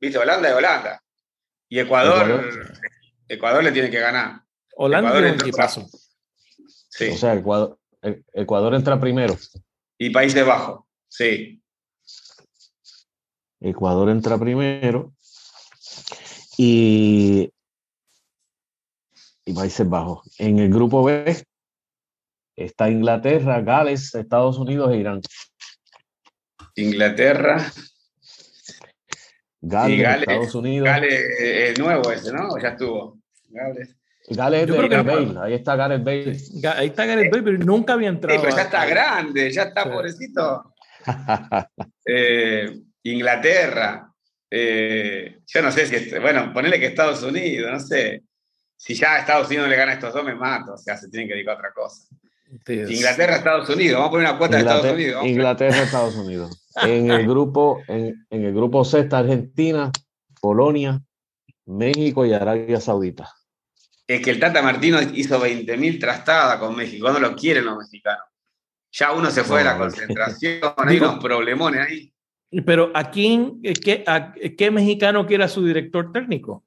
viste, 0.00 0.18
Holanda 0.18 0.50
y 0.50 0.52
Holanda. 0.54 1.00
Y 1.68 1.78
Ecuador, 1.78 2.50
Ecuador, 3.28 3.62
le 3.62 3.70
tiene 3.70 3.90
que 3.90 4.00
ganar. 4.00 4.42
Holanda 4.74 5.10
Ecuador 5.10 5.28
es 5.28 5.34
un 5.34 5.40
equipazo. 5.40 5.86
Sí. 6.88 7.10
O 7.10 7.16
sea, 7.16 7.34
Ecuador, 7.34 7.78
Ecuador 8.32 8.74
entra 8.74 8.98
primero. 8.98 9.36
Y 9.98 10.10
Países 10.10 10.44
Bajos, 10.44 10.80
sí. 11.06 11.62
Ecuador 13.60 14.10
entra 14.10 14.36
primero. 14.36 15.14
Y, 16.58 17.52
y 19.51 19.55
Países 19.55 19.88
Bajos. 19.88 20.28
En 20.38 20.59
el 20.59 20.70
grupo 20.70 21.05
B 21.05 21.36
está 22.57 22.88
Inglaterra, 22.88 23.61
Gales, 23.61 24.14
Estados 24.14 24.59
Unidos 24.59 24.92
e 24.92 24.96
Irán. 24.98 25.20
Inglaterra. 26.76 27.72
Gales, 29.61 30.20
Estados 30.20 30.55
Unidos. 30.55 30.86
Gales 30.86 31.24
es 31.40 31.78
nuevo 31.78 32.11
ese, 32.11 32.32
¿no? 32.32 32.59
Ya 32.59 32.68
estuvo. 32.68 33.18
Gales. 33.48 33.96
Gales 34.28 34.66
de 34.66 35.03
Bale, 35.03 35.34
ahí 35.42 35.55
está 35.55 35.74
Gareth 35.74 36.05
Bale. 36.05 36.36
Ahí 36.76 36.86
está 36.86 37.05
Gareth 37.05 37.30
Bale, 37.32 37.42
pero 37.42 37.59
nunca 37.59 37.94
había 37.94 38.11
entrado. 38.11 38.38
Sí, 38.38 38.44
pero 38.44 38.57
ya 38.57 38.62
está 38.62 38.86
grande, 38.86 39.51
ya 39.51 39.62
está 39.64 39.90
pobrecito. 39.90 40.74
Eh, 42.05 42.78
Inglaterra. 43.05 44.12
Eh, 44.51 45.38
yo 45.46 45.62
no 45.62 45.70
sé 45.70 45.86
si, 45.86 45.94
este, 45.94 46.18
bueno, 46.18 46.53
ponele 46.53 46.80
que 46.80 46.86
Estados 46.86 47.22
Unidos, 47.22 47.70
no 47.70 47.78
sé. 47.78 48.24
Si 48.80 48.94
ya 48.94 49.18
Estados 49.18 49.46
Unidos 49.48 49.68
le 49.68 49.76
gana 49.76 49.92
a 49.92 49.94
estos 49.96 50.14
dos, 50.14 50.24
me 50.24 50.34
mato. 50.34 50.72
O 50.72 50.78
sea, 50.78 50.96
se 50.96 51.10
tienen 51.10 51.28
que 51.28 51.34
dedicar 51.34 51.54
a 51.54 51.58
otra 51.58 51.72
cosa. 51.74 52.08
Inglaterra, 52.66 53.36
Estados 53.36 53.68
Unidos. 53.68 53.98
Vamos 53.98 54.08
a 54.08 54.10
poner 54.10 54.28
una 54.30 54.38
cuota 54.38 54.56
de 54.56 54.62
Estados 54.62 54.92
Unidos. 54.92 55.26
Inglaterra, 55.26 55.82
Estados 55.82 56.14
Unidos. 56.14 56.66
En 56.82 57.10
el 57.10 57.26
grupo, 57.26 57.82
en, 57.88 58.26
el 58.30 58.54
grupo 58.54 58.82
C 58.86 59.00
está 59.00 59.18
Argentina, 59.18 59.92
Polonia, 60.40 60.98
México 61.66 62.24
y 62.24 62.32
Arabia 62.32 62.80
Saudita. 62.80 63.30
Es 64.06 64.22
que 64.22 64.30
el 64.30 64.40
Tata 64.40 64.62
Martino 64.62 64.98
hizo 65.02 65.38
20.000 65.38 66.00
trastadas 66.00 66.58
con 66.58 66.74
México. 66.74 67.12
No 67.12 67.20
lo 67.20 67.36
quieren 67.36 67.66
los 67.66 67.76
mexicanos. 67.76 68.24
Ya 68.92 69.12
uno 69.12 69.30
se 69.30 69.44
fue 69.44 69.58
de 69.58 69.64
la 69.64 69.76
concentración, 69.76 70.60
hay 70.78 70.96
unos 70.96 71.18
problemones 71.22 71.86
ahí. 71.86 72.14
Pero 72.64 72.90
¿a 72.94 73.10
quién, 73.10 73.60
qué, 73.60 74.04
qué 74.56 74.70
mexicano 74.70 75.26
quiere 75.26 75.44
a 75.44 75.48
su 75.48 75.66
director 75.66 76.12
técnico? 76.12 76.64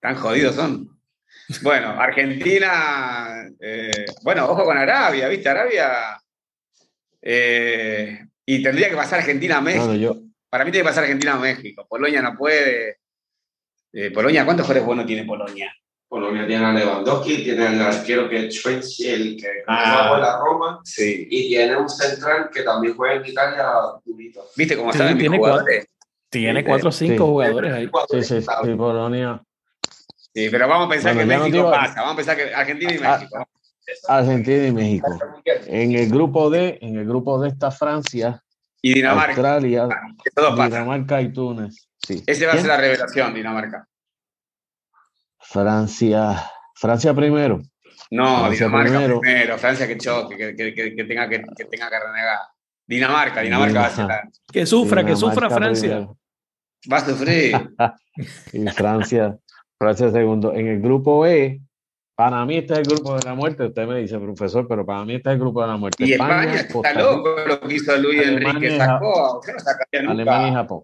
Tan 0.00 0.14
jodidos 0.16 0.54
son. 0.54 0.98
Bueno, 1.62 1.88
Argentina, 1.90 3.48
eh, 3.60 4.04
bueno, 4.22 4.46
ojo 4.50 4.64
con 4.64 4.76
Arabia, 4.76 5.28
¿viste? 5.28 5.48
Arabia. 5.48 6.20
Eh, 7.22 8.18
y 8.44 8.62
tendría 8.62 8.88
que 8.88 8.96
pasar 8.96 9.20
Argentina 9.20 9.58
a 9.58 9.60
México. 9.60 10.20
Para 10.48 10.64
mí 10.64 10.70
tiene 10.70 10.84
que 10.84 10.88
pasar 10.88 11.04
Argentina 11.04 11.34
a 11.34 11.38
México. 11.38 11.86
Polonia 11.88 12.22
no 12.22 12.36
puede. 12.36 12.98
Eh, 13.92 14.10
Polonia, 14.10 14.44
¿cuántos 14.44 14.66
jugadores 14.66 14.86
buenos 14.86 15.06
tiene 15.06 15.24
Polonia? 15.24 15.74
Polonia 16.08 16.46
tiene 16.46 16.64
a 16.64 16.72
Lewandowski, 16.72 17.44
tiene 17.44 17.66
al 17.66 17.82
arquero 17.82 18.28
que 18.28 18.46
es 18.46 19.00
el 19.00 19.36
que 19.36 19.48
ah, 19.66 20.08
juega 20.08 20.14
en 20.14 20.20
la 20.22 20.38
Roma, 20.38 20.80
sí. 20.82 21.28
y 21.30 21.48
tiene 21.48 21.76
un 21.76 21.88
central 21.88 22.48
que 22.50 22.62
también 22.62 22.96
juega 22.96 23.16
en 23.16 23.26
Italia, 23.26 23.66
¿Viste 24.56 24.76
cómo 24.76 24.90
sí, 24.90 24.98
saben 24.98 25.18
tiene 25.18 25.38
cuatro, 25.38 25.66
tiene 26.30 26.64
cuatro 26.64 26.88
o 26.88 26.92
cinco 26.92 27.26
jugadores 27.26 27.72
ahí. 27.74 27.90
Sí, 28.10 28.22
sí, 28.22 28.40
sí, 28.40 28.74
Polonia. 28.74 29.42
Sí, 30.38 30.48
pero 30.52 30.68
vamos 30.68 30.86
a 30.86 30.90
pensar 30.90 31.16
que 31.16 31.24
México 31.24 31.68
pasa, 31.68 32.00
vamos 32.00 32.12
a 32.12 32.16
pensar 32.16 32.36
que 32.36 32.54
Argentina 32.54 32.92
y 32.92 33.00
ah, 33.02 33.18
México. 33.18 33.48
Argentina 34.06 34.66
y 34.68 34.72
México. 34.72 35.18
En 35.66 35.96
el 35.96 36.08
grupo 36.08 36.48
D, 36.48 36.78
en 36.80 36.96
el 36.96 37.04
grupo 37.06 37.42
D 37.42 37.48
está 37.48 37.72
Francia 37.72 38.40
y 38.80 38.94
Dinamarca. 38.94 39.32
Australia, 39.32 39.88
Dinamarca 40.36 41.20
y 41.22 41.32
Túnez. 41.32 41.88
Sí. 42.06 42.22
Ese 42.24 42.46
va 42.46 42.52
a 42.52 42.56
ser 42.56 42.68
la 42.68 42.76
revelación, 42.76 43.34
Dinamarca. 43.34 43.88
Francia, 45.40 46.48
Francia 46.72 47.12
primero. 47.12 47.60
No, 48.12 48.44
Francia 48.44 48.66
Dinamarca 48.66 49.20
primero. 49.20 49.58
Francia 49.58 49.88
que 49.88 49.98
choque, 49.98 50.36
que, 50.36 50.72
que, 50.72 51.04
tenga, 51.04 51.28
que, 51.28 51.40
tenga 51.40 51.90
que 51.90 51.98
renegar. 51.98 52.38
Dinamarca, 52.86 53.40
Dinamarca 53.40 53.80
va 53.80 53.86
a 53.86 53.90
ser 53.90 54.06
Que 54.52 54.64
sufra, 54.66 55.04
que 55.04 55.16
sufra 55.16 55.50
Francia. 55.50 56.08
Va 56.90 56.98
a 56.98 57.04
sufrir. 57.04 57.74
y 58.52 58.68
Francia, 58.68 59.36
Francia 59.78 60.10
segundo. 60.10 60.52
En 60.52 60.66
el 60.66 60.80
grupo 60.80 61.24
E, 61.24 61.60
para 62.16 62.44
mí 62.44 62.58
este 62.58 62.72
es 62.74 62.80
el 62.80 62.84
grupo 62.86 63.16
de 63.16 63.24
la 63.24 63.34
muerte. 63.34 63.66
Usted 63.66 63.86
me 63.86 64.00
dice, 64.00 64.18
profesor, 64.18 64.66
pero 64.66 64.84
para 64.84 65.04
mí 65.04 65.14
este 65.14 65.28
es 65.30 65.34
el 65.34 65.40
grupo 65.40 65.62
de 65.62 65.68
la 65.68 65.76
muerte. 65.76 66.04
Y 66.04 66.12
España, 66.14 66.54
está 66.54 66.92
loco 66.94 67.36
lo 67.46 67.60
que 67.60 67.74
hizo 67.74 67.96
Luis 67.96 68.22
Enrique. 68.26 68.76
Sacó, 68.76 69.40
¿qué 69.44 69.52
no 69.52 69.60
sacaría 69.60 70.02
nunca? 70.02 70.12
Alemania 70.12 70.48
y 70.48 70.54
Japón. 70.54 70.82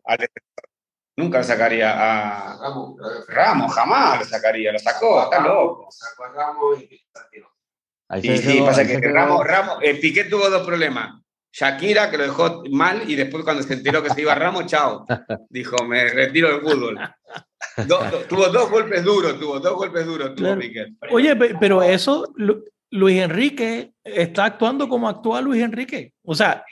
Nunca 1.17 1.39
lo 1.39 1.45
sacaría 1.45 1.93
a 1.93 2.57
Ramos, 2.59 2.97
Ramos, 3.29 3.73
jamás 3.73 4.19
lo 4.19 4.25
sacaría, 4.25 4.73
lo 4.73 4.79
sacó, 4.79 5.25
está 5.25 5.41
loco. 5.41 5.89
Sacó 5.91 6.25
a 6.25 6.29
Ramos 6.29 6.83
y 6.83 8.29
Y 8.29 8.39
sí, 8.39 8.61
pasa 8.61 8.87
que 8.87 8.99
Ramos, 8.99 9.45
Ramos, 9.45 9.79
eh, 9.83 9.95
Piqué 9.95 10.25
tuvo 10.25 10.49
dos 10.51 10.67
problemas. 10.67 11.21
Shakira, 11.53 12.11
que 12.11 12.19
lo 12.19 12.25
dejó 12.25 12.65
mal, 12.71 13.09
y 13.09 13.15
después 13.15 13.45
cuando 13.45 13.63
se 13.63 13.75
enteró 13.75 14.03
que 14.03 14.11
se 14.11 14.23
iba 14.23 14.35
Ramos, 14.35 14.67
chao. 14.67 15.05
Dijo, 15.51 15.85
me 15.85 16.09
retiro 16.09 16.49
del 16.49 16.61
fútbol. 16.63 16.99
Tuvo 18.29 18.49
dos 18.49 18.71
golpes 18.71 19.05
duros, 19.05 19.39
tuvo 19.39 19.61
dos 19.61 19.75
golpes 19.75 20.07
duros, 20.07 20.35
tuvo 20.35 20.57
Piqué. 20.59 20.95
Oye, 21.11 21.37
pero 21.37 21.83
eso, 21.83 22.33
Luis 22.91 23.21
Enrique 23.21 23.93
está 24.03 24.47
actuando 24.47 24.89
como 24.89 25.09
actúa 25.09 25.41
Luis 25.41 25.63
Enrique. 25.63 26.13
O 26.23 26.35
sea, 26.35 26.65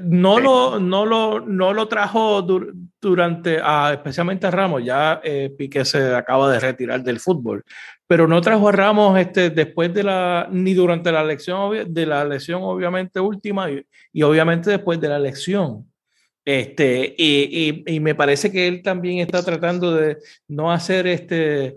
no, 0.00 0.38
lo, 0.38 0.78
no, 0.78 1.04
lo, 1.04 1.40
no 1.40 1.72
lo 1.72 1.88
trajo 1.88 2.42
durante, 3.00 3.60
especialmente 3.92 4.46
a 4.46 4.50
Ramos, 4.50 4.84
ya 4.84 5.20
eh, 5.24 5.52
Piqué 5.56 5.84
se 5.84 6.14
acaba 6.14 6.50
de 6.52 6.60
retirar 6.60 7.02
del 7.02 7.20
fútbol, 7.20 7.64
pero 8.06 8.28
no 8.28 8.40
trajo 8.40 8.68
a 8.68 8.72
Ramos 8.72 9.18
este, 9.18 9.50
después 9.50 9.92
de 9.92 10.04
la, 10.04 10.48
ni 10.50 10.74
durante 10.74 11.10
la 11.10 11.22
elección, 11.22 11.92
de 11.92 12.06
la 12.06 12.22
elección 12.22 12.60
obviamente 12.62 13.20
última 13.20 13.68
y, 13.70 14.22
obviamente 14.22 14.70
después 14.70 15.00
de 15.00 15.08
la 15.08 15.16
elección. 15.16 15.91
Este, 16.44 17.14
y, 17.16 17.84
y, 17.86 18.00
me 18.00 18.16
parece 18.16 18.50
que 18.50 18.66
él 18.66 18.82
también 18.82 19.20
está 19.20 19.44
tratando 19.44 19.94
de 19.94 20.18
no 20.48 20.72
hacer 20.72 21.06
este 21.06 21.76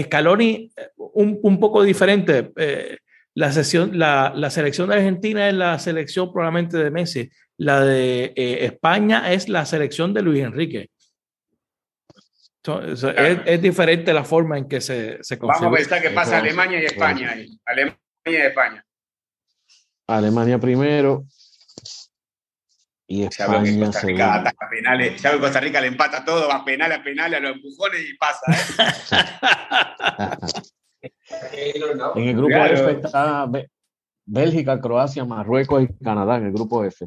Scaloni 0.00 0.70
un, 0.96 1.38
un 1.42 1.60
poco 1.60 1.82
diferente. 1.82 2.52
Eh, 2.56 2.98
la, 3.34 3.52
sesión, 3.52 3.98
la, 3.98 4.32
la, 4.34 4.50
selección 4.50 4.88
de 4.88 4.96
Argentina 4.96 5.48
es 5.48 5.54
la 5.54 5.78
selección 5.78 6.32
probablemente 6.32 6.78
de 6.78 6.90
Messi. 6.90 7.30
La 7.58 7.80
de 7.80 8.32
eh, 8.36 8.64
España 8.66 9.32
es 9.32 9.48
la 9.48 9.66
selección 9.66 10.14
de 10.14 10.22
Luis 10.22 10.44
Enrique. 10.44 10.90
es, 12.64 13.62
diferente 13.62 14.12
la 14.12 14.24
forma 14.24 14.58
en 14.58 14.68
que 14.68 14.80
se, 14.80 15.18
se 15.22 15.36
Vamos 15.36 15.62
a 15.62 15.68
ver 15.68 16.02
qué 16.02 16.10
pasa 16.10 16.38
Alemania 16.38 16.80
y 16.80 16.84
España. 16.84 17.32
Alemania 17.64 17.98
y 18.24 18.34
España. 18.34 18.84
Alemania 20.06 20.58
primero. 20.58 21.24
Y 23.08 23.22
España 23.22 23.86
Costa 23.86 24.00
Rica 24.00 24.34
ataca 24.34 24.68
penales. 24.68 25.22
Ya 25.22 25.38
Costa 25.38 25.60
Rica 25.60 25.80
le 25.80 25.86
empata 25.88 26.24
todo, 26.24 26.48
va 26.48 26.64
penal 26.64 26.90
a 26.92 27.02
penal 27.02 27.34
a 27.34 27.40
los 27.40 27.56
empujones 27.56 28.00
y 28.08 28.14
pasa. 28.16 28.40
¿eh? 31.02 31.72
En 32.16 32.28
el 32.28 32.36
grupo 32.36 32.56
F 32.56 33.00
está 33.04 33.48
Bélgica, 34.24 34.80
Croacia, 34.80 35.24
Marruecos 35.24 35.84
y 35.84 36.04
Canadá 36.04 36.36
en 36.36 36.46
el 36.46 36.52
grupo 36.52 36.84
F. 36.84 37.06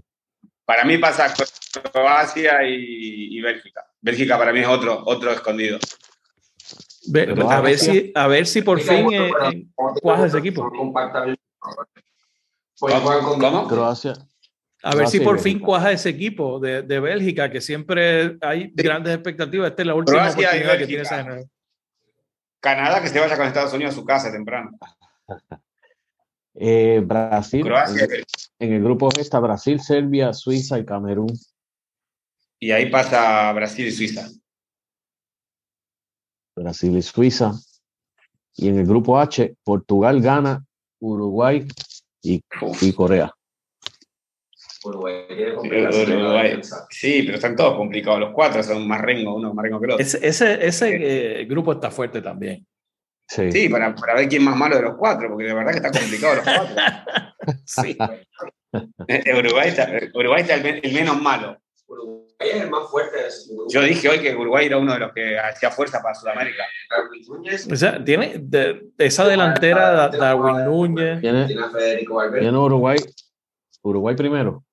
Para 0.64 0.86
mí 0.86 0.98
pasa 0.98 1.34
Croacia 1.92 2.64
y, 2.64 3.42
Bélgica. 3.42 3.86
Bélgica 4.00 4.38
para 4.38 4.54
mí 4.54 4.60
es 4.62 4.68
otro, 4.68 5.04
otro 5.06 5.32
escondido. 5.32 5.80
a, 7.50 7.62
ver 7.62 7.78
si, 7.78 8.12
a 8.16 8.28
ver 8.28 8.46
si 8.46 8.62
por 8.62 8.80
fin 8.80 9.12
eh, 9.12 9.66
cuaja 9.76 10.28
ese 10.28 10.38
equipo. 10.38 10.70
¿Cómo? 12.80 13.68
Croacia. 13.68 14.14
A 14.82 14.96
ver 14.96 15.08
si 15.08 15.20
por 15.20 15.40
fin 15.40 15.60
cuaja 15.60 15.92
ese 15.92 16.10
equipo 16.10 16.60
de, 16.60 16.84
de, 16.84 17.00
Bélgica, 17.00 17.52
que 17.52 17.60
siempre 17.60 18.38
hay 18.42 18.72
grandes 18.74 19.14
expectativas. 19.14 19.72
Esta 19.72 19.82
es 19.82 19.88
la 19.88 19.96
última 19.96 20.20
Croacia 20.20 20.48
oportunidad 20.50 20.78
que 20.78 20.88
tiene 20.88 21.04
esa 21.04 21.26
Canadá 22.62 23.02
que 23.02 23.08
se 23.08 23.20
vaya 23.20 23.38
con 23.38 23.48
Estados 23.48 23.74
Unidos 23.74 23.94
a 23.94 23.96
su 23.96 24.06
casa 24.06 24.32
temprano. 24.32 24.72
Eh, 26.62 27.02
Brasil. 27.06 27.66
En, 28.58 28.74
el 28.74 28.84
grupo 28.84 29.08
está 29.18 29.40
Brasil, 29.40 29.80
Serbia, 29.80 30.34
Suiza 30.34 30.78
y 30.78 30.84
Camerún. 30.84 31.32
Y 32.60 32.72
ahí 32.72 32.90
pasa 32.90 33.54
Brasil 33.54 33.88
y 33.88 33.92
Suiza. 33.92 34.28
Brasil 36.58 36.98
y 36.98 37.02
Suiza. 37.02 37.54
Y 38.56 38.68
en 38.68 38.80
el 38.80 38.86
grupo 38.86 39.18
H, 39.18 39.56
Portugal, 39.64 40.22
Ghana, 40.22 40.66
Uruguay 41.00 41.66
y, 42.22 42.44
y 42.82 42.94
Corea. 42.94 43.34
Uruguay, 44.90 46.62
Sí, 46.90 47.24
pero 47.24 47.36
están 47.36 47.56
todos 47.56 47.76
complicados. 47.76 48.20
Los 48.20 48.32
cuatro 48.32 48.62
son 48.64 48.88
más 48.88 49.02
rengo, 49.02 49.36
uno 49.36 49.54
más 49.54 49.64
rengo 49.64 49.80
que 49.80 49.86
el 49.86 49.92
otro. 49.94 50.04
Ese, 50.04 50.68
ese, 50.68 51.42
eh, 51.42 51.46
grupo 51.46 51.74
está 51.74 51.92
fuerte 51.92 52.22
también. 52.22 52.66
Sí, 53.28 53.70
para, 53.70 53.94
para, 53.94 54.16
ver 54.16 54.28
quién 54.28 54.42
es 54.42 54.48
más 54.48 54.58
malo 54.58 54.76
de 54.76 54.82
los 54.82 54.96
cuatro, 54.98 55.30
porque 55.30 55.46
de 55.46 55.54
verdad 55.54 55.72
que 55.72 55.78
está 55.78 55.92
complicado 55.92 56.36
los 56.36 56.44
cuatro. 56.44 56.76
sí. 57.66 57.98
Eh, 59.08 59.38
Uruguay 59.38 59.70
está, 59.70 59.90
Uruguay 60.14 60.42
está 60.42 60.56
el, 60.56 60.94
menos 60.94 61.22
malo. 61.22 61.58
Uruguay 61.88 62.28
es 62.40 62.62
el 62.62 62.70
más 62.70 62.90
fuerte. 62.90 63.18
Yo 63.70 63.82
dije 63.82 64.10
hoy 64.10 64.20
que 64.20 64.36
Uruguay 64.36 64.68
era 64.68 64.78
uno 64.78 64.94
de 64.94 65.00
los 65.00 65.12
que 65.14 65.38
hacía 65.38 65.72
fuerza 65.72 66.02
para 66.02 66.16
Sudamérica. 66.16 66.64
O 67.72 67.76
sea, 67.76 68.04
tiene 68.04 68.42
esa 68.98 69.28
delantera 69.28 70.10
Darwin 70.10 70.66
Núñez. 70.66 71.22
Tiene, 71.22 71.46
tiene 71.46 72.58
Uruguay, 72.58 72.98
Uruguay 73.82 74.16
primero. 74.16 74.64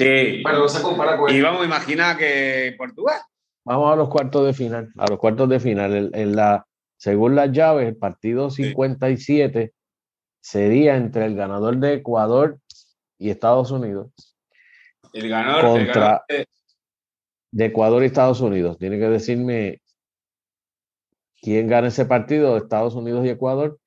Sí. 0.00 0.42
Bueno, 0.42 0.60
no 0.60 0.68
se 0.68 0.82
compara 0.82 1.18
con 1.18 1.30
Y 1.30 1.40
vamos 1.42 1.60
a 1.60 1.64
imaginar 1.66 2.16
que 2.16 2.74
Portugal. 2.78 3.20
Vamos 3.66 3.92
a 3.92 3.96
los 3.96 4.08
cuartos 4.08 4.46
de 4.46 4.54
final. 4.54 4.90
A 4.96 5.06
los 5.06 5.18
cuartos 5.18 5.48
de 5.50 5.60
final. 5.60 6.10
En, 6.14 6.34
la, 6.34 6.66
según 6.96 7.34
las 7.34 7.52
llaves, 7.52 7.86
el 7.86 7.96
partido 7.96 8.50
57 8.50 9.74
sería 10.40 10.96
entre 10.96 11.26
el 11.26 11.36
ganador 11.36 11.76
de 11.76 11.94
Ecuador 11.94 12.58
y 13.18 13.28
Estados 13.28 13.70
Unidos. 13.70 14.10
El 15.12 15.28
ganador, 15.28 15.64
contra 15.64 16.24
de... 16.28 17.64
Ecuador 17.66 18.02
y 18.02 18.06
Estados 18.06 18.40
Unidos. 18.40 18.78
Tiene 18.78 18.98
que 18.98 19.08
decirme 19.08 19.82
quién 21.42 21.68
gana 21.68 21.88
ese 21.88 22.06
partido, 22.06 22.56
Estados 22.56 22.94
Unidos 22.94 23.26
y 23.26 23.28
Ecuador. 23.28 23.78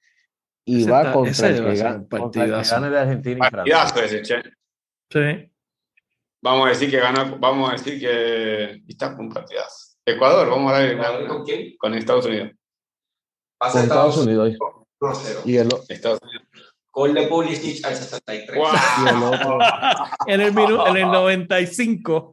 Y 0.64 0.86
va 0.86 1.11
contra, 1.11 1.49
el 1.49 1.66
que, 1.66 1.76
gane, 1.76 2.89
de 2.89 2.99
Argentina 2.99 3.47
y 3.47 3.49
Francia. 3.49 3.88
Sí. 5.09 5.52
Vamos 6.43 6.65
a 6.65 6.69
decir 6.71 6.91
que 6.91 6.99
ganó, 6.99 7.37
vamos 7.39 7.69
a 7.69 7.71
decir 7.71 7.97
que 7.97 8.83
está 8.85 9.15
con 9.15 9.29
partidas. 9.29 9.97
Ecuador, 10.05 10.49
vamos 10.49 10.73
a 10.73 10.79
ver 10.79 10.97
con 11.25 11.45
quién? 11.45 11.77
Con 11.77 11.93
Estados 11.93 12.25
Unidos. 12.25 12.51
Con 13.57 13.81
Estados 13.81 14.17
Unidos. 14.17 14.57
Y 15.45 15.55
el 15.55 15.69
Estados 15.87 16.19
Unidos. 16.21 16.43
Gol 16.91 17.13
de 17.13 17.27
Pulisic 17.27 17.85
al 17.85 17.95
63. 17.95 18.57
Wow. 18.57 18.67
en, 20.27 20.41
el 20.41 20.49
en 20.49 20.97
el 20.97 21.11
95. 21.11 22.29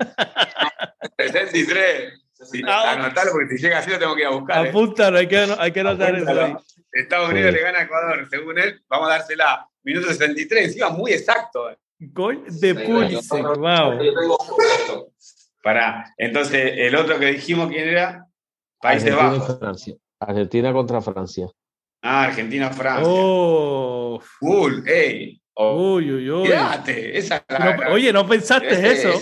63. 1.16 2.12
Sí, 2.32 2.62
ah, 2.66 2.92
anotalo 2.94 3.30
porque 3.30 3.56
si 3.56 3.62
llega 3.62 3.78
así 3.78 3.90
lo 3.90 3.98
tengo 4.00 4.16
que 4.16 4.22
ir 4.22 4.26
a 4.26 4.30
buscar. 4.30 4.66
¿eh? 4.66 4.70
Apúntalo, 4.70 5.18
hay 5.18 5.28
que, 5.28 5.38
hay 5.38 5.72
que 5.72 5.80
anotar 5.80 6.16
eso. 6.16 6.64
Estados 6.90 7.30
Unidos 7.30 7.52
le 7.52 7.62
gana 7.62 7.78
a 7.78 7.82
Ecuador, 7.82 8.26
según 8.28 8.58
él, 8.58 8.82
vamos 8.88 9.08
a 9.08 9.12
dársela. 9.12 9.68
Minuto 9.84 10.08
63, 10.08 10.64
encima 10.64 10.90
muy 10.90 11.12
exacto. 11.12 11.70
Gol 12.00 12.44
de 12.48 12.74
Pulisic, 12.74 13.42
wow. 13.58 13.98
Para, 15.62 16.14
entonces, 16.16 16.72
el 16.76 16.96
otro 16.96 17.18
que 17.18 17.26
dijimos, 17.26 17.68
¿quién 17.68 17.88
era? 17.88 18.26
Países 18.80 19.14
Bajos. 19.14 19.58
Argentina 20.18 20.72
contra 20.72 21.02
Francia. 21.02 21.46
Ah, 22.02 22.24
Argentina-Francia. 22.24 23.04
Oh. 23.06 24.22
Cool, 24.40 24.88
ey. 24.88 25.42
Oh. 25.52 25.96
Uy, 25.96 26.10
uy, 26.10 26.30
uy. 26.30 26.50
esa 26.86 27.44
oye, 27.90 28.12
¿no 28.12 28.26
pensaste 28.26 28.92
eso? 28.92 29.20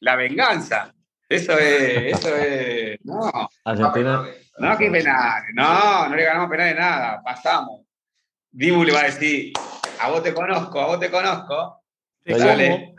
la 0.00 0.14
venganza. 0.14 0.94
Eso 1.28 1.58
es, 1.58 2.16
eso 2.16 2.36
es. 2.36 2.98
No. 3.02 3.50
Argentina. 3.64 4.24
No, 4.58 4.78
qué 4.78 4.90
penal. 4.90 5.42
No, 5.54 6.08
no 6.08 6.16
le 6.16 6.24
ganamos 6.24 6.48
penal 6.48 6.68
de 6.68 6.74
nada. 6.76 7.22
Pasamos. 7.24 7.87
Dibu 8.50 8.84
le 8.84 8.92
va 8.92 9.00
a 9.00 9.04
decir, 9.04 9.52
a 10.00 10.10
vos 10.10 10.22
te 10.22 10.32
conozco, 10.34 10.80
a 10.80 10.86
vos 10.86 11.00
te 11.00 11.10
conozco. 11.10 11.82
Dale. 12.24 12.94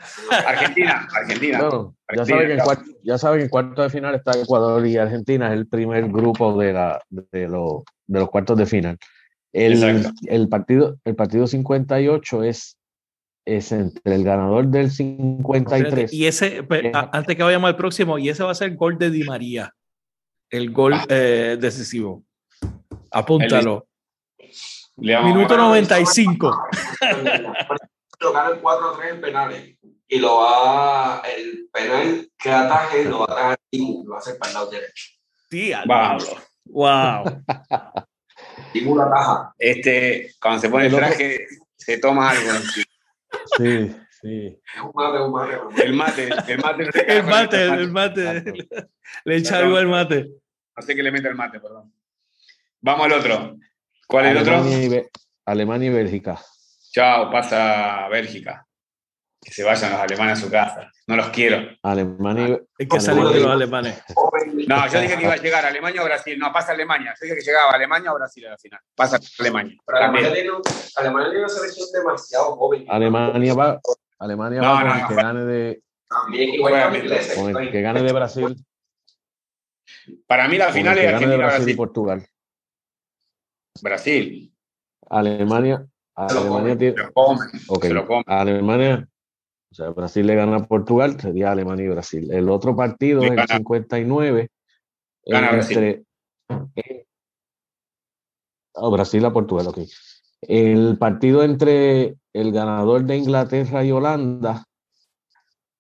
Argentina, 0.48 1.08
Argentina. 1.16 1.60
ya, 2.16 2.26
saben 2.26 2.48
que 2.48 2.54
en 2.54 2.60
cuarto, 2.60 2.92
ya 3.04 3.18
saben 3.18 3.40
que 3.40 3.44
en 3.44 3.50
cuarto 3.50 3.82
de 3.84 3.90
final 3.90 4.16
está 4.16 4.32
Ecuador 4.40 4.86
y 4.88 4.98
Argentina, 4.98 5.48
es 5.48 5.54
el 5.54 5.68
primer 5.68 6.08
grupo 6.10 6.58
de, 6.58 6.74
la, 6.74 7.02
de, 7.10 7.48
lo, 7.48 7.84
de 8.08 8.20
los 8.20 8.30
cuartos 8.30 8.58
de 8.58 8.66
final. 8.66 8.98
El, 9.54 10.14
el, 10.28 10.50
partido, 10.50 10.98
el 11.06 11.16
partido 11.16 11.48
58 11.48 12.44
es, 12.44 12.78
es 13.46 13.72
entre 13.72 14.16
el 14.16 14.24
ganador 14.24 14.68
del 14.68 14.92
53. 14.92 16.12
Y 16.14 16.26
ese, 16.26 16.64
pues, 16.64 16.86
antes 16.94 17.36
que 17.36 17.44
vayamos 17.44 17.68
al 17.68 17.76
próximo, 17.76 18.18
y 18.18 18.30
ese 18.30 18.44
va 18.44 18.52
a 18.52 18.56
ser 18.56 18.72
el 18.72 18.78
gol 18.78 18.98
de 18.98 19.10
Di 19.10 19.24
María. 19.24 19.74
el 20.50 20.72
gol 20.72 20.94
ah. 20.94 21.06
eh, 21.10 21.58
decisivo. 21.60 22.24
Apúntalo. 23.12 23.89
Minuto 25.00 25.58
95. 25.58 26.68
Lo 28.20 28.34
gana 28.34 28.50
el 28.50 28.62
4-3 28.62 29.10
en 29.10 29.22
penales. 29.22 29.78
Y 30.08 30.20
lo 30.20 30.38
va, 30.38 31.22
el 31.38 31.70
penal 31.72 32.30
que 32.38 32.52
ataje 32.52 33.06
lo 33.06 33.20
va 33.20 33.26
a 33.26 33.34
atajar 33.34 33.60
y 33.70 34.04
lo 34.04 34.12
va 34.12 34.18
a 34.18 34.20
hacer 34.20 34.38
para 34.40 34.50
el 34.50 34.54
lado 34.56 34.72
derecho. 34.72 35.10
Tía, 35.50 35.84
wow. 35.86 36.18
wow. 36.66 37.44
Timu 38.74 38.96
lo 38.96 39.04
ataja. 39.04 39.54
Este, 39.58 40.34
cuando 40.42 40.62
se 40.62 40.70
pone 40.70 40.88
el 40.88 40.96
traje, 40.96 41.48
se 41.78 41.98
toma 42.00 42.32
algo. 42.32 42.52
Sí. 43.58 43.96
Sí. 44.22 44.60
Un 44.84 44.92
mate, 44.94 45.22
un 45.22 45.32
mate. 45.32 45.84
El 45.84 45.94
mate, 45.94 46.30
el 46.48 46.58
mate. 46.58 46.90
el 47.08 47.24
mate, 47.24 47.64
el 47.64 47.92
mate. 47.92 48.44
Le 49.24 49.36
echa 49.38 49.60
algo 49.60 49.78
al 49.78 49.88
mate. 49.88 50.30
No 50.76 50.82
sé 50.82 50.96
qué 50.96 51.04
le 51.04 51.12
mete 51.12 51.30
el 51.30 51.36
mate, 51.36 51.60
perdón. 51.60 51.94
Vamos 52.82 53.06
al 53.06 53.14
otro. 53.14 53.58
¿Cuál 54.10 54.26
es 54.26 54.32
el 54.32 54.38
otro? 54.40 54.64
Alemania 55.46 55.88
y 55.88 55.94
Bélgica. 55.94 56.42
Chao, 56.92 57.30
pasa 57.30 58.08
Bélgica. 58.10 58.66
Que 59.40 59.52
se 59.52 59.64
vayan 59.64 59.92
los 59.92 60.02
alemanes 60.02 60.40
a 60.40 60.42
su 60.42 60.50
casa. 60.50 60.92
No 61.06 61.16
los 61.16 61.30
quiero. 61.30 61.70
Alemania 61.84 62.60
y... 62.80 62.88
que 62.88 63.00
salir 63.00 63.24
de 63.26 63.40
los 63.40 63.52
alemanes. 63.52 64.02
No, 64.68 64.88
yo 64.88 65.00
dije 65.00 65.16
que 65.16 65.24
iba 65.24 65.34
a 65.34 65.38
llegar 65.38 65.66
Alemania 65.66 66.02
o 66.02 66.06
Brasil. 66.06 66.38
No, 66.38 66.52
pasa 66.52 66.72
Alemania. 66.74 67.14
Yo 67.20 67.26
dije 67.26 67.38
que 67.38 67.46
llegaba 67.46 67.72
Alemania 67.72 68.12
o 68.12 68.16
Brasil 68.16 68.46
a 68.48 68.52
la 68.52 68.58
final. 68.58 68.80
Pasa 68.96 69.20
Alemania. 69.40 69.78
Pero 69.86 69.98
Alemania 69.98 70.34
tiene, 70.34 70.50
Alemania 70.96 71.30
tiene 71.30 71.46
una 71.46 71.50
selección 71.50 71.88
demasiado 71.94 72.56
joven. 72.56 72.86
Alemania 72.90 73.54
va, 73.54 73.80
Alemania 74.20 74.62
va 74.62 74.82
con 74.82 75.00
el 75.00 75.08
que 75.08 75.16
gane 75.16 75.46
de. 75.46 75.84
También 76.08 76.50
igual 76.56 76.84
con 77.36 77.58
el 77.58 77.72
que 77.72 77.82
gane 77.82 78.02
de 78.04 78.14
Brasil. 78.14 78.56
Para 80.28 80.48
mí 80.48 80.58
la 80.58 80.70
final 80.72 80.98
es 80.98 81.06
Argentina 81.06 81.38
Brasil, 81.38 81.58
Brasil 81.58 81.74
y 81.74 81.78
Portugal. 81.78 82.28
Brasil. 83.82 84.54
Alemania. 85.10 85.86
Alemania 86.16 86.78
tiene. 86.78 86.96
Se 87.82 87.94
lo 87.94 88.06
come. 88.06 88.24
Alemania. 88.26 89.08
O 89.72 89.76
sea, 89.76 89.90
Brasil 89.90 90.26
le 90.26 90.36
gana 90.36 90.58
a 90.58 90.66
Portugal, 90.66 91.20
sería 91.20 91.52
Alemania 91.52 91.86
y 91.86 91.90
Brasil. 91.90 92.32
El 92.32 92.50
otro 92.50 92.76
partido 92.76 93.22
es 93.24 93.32
el 93.32 93.48
59. 93.48 94.50
Gana 95.26 95.52
entre, 95.52 96.04
Brasil. 96.48 97.06
Oh, 98.74 98.92
Brasil 98.92 99.24
a 99.26 99.34
Portugal, 99.34 99.68
ok. 99.68 99.80
El 100.42 100.98
partido 100.98 101.44
entre 101.44 102.16
el 102.34 102.52
ganador 102.52 103.04
de 103.04 103.18
Inglaterra 103.18 103.84
y 103.84 103.92
Holanda 103.92 104.66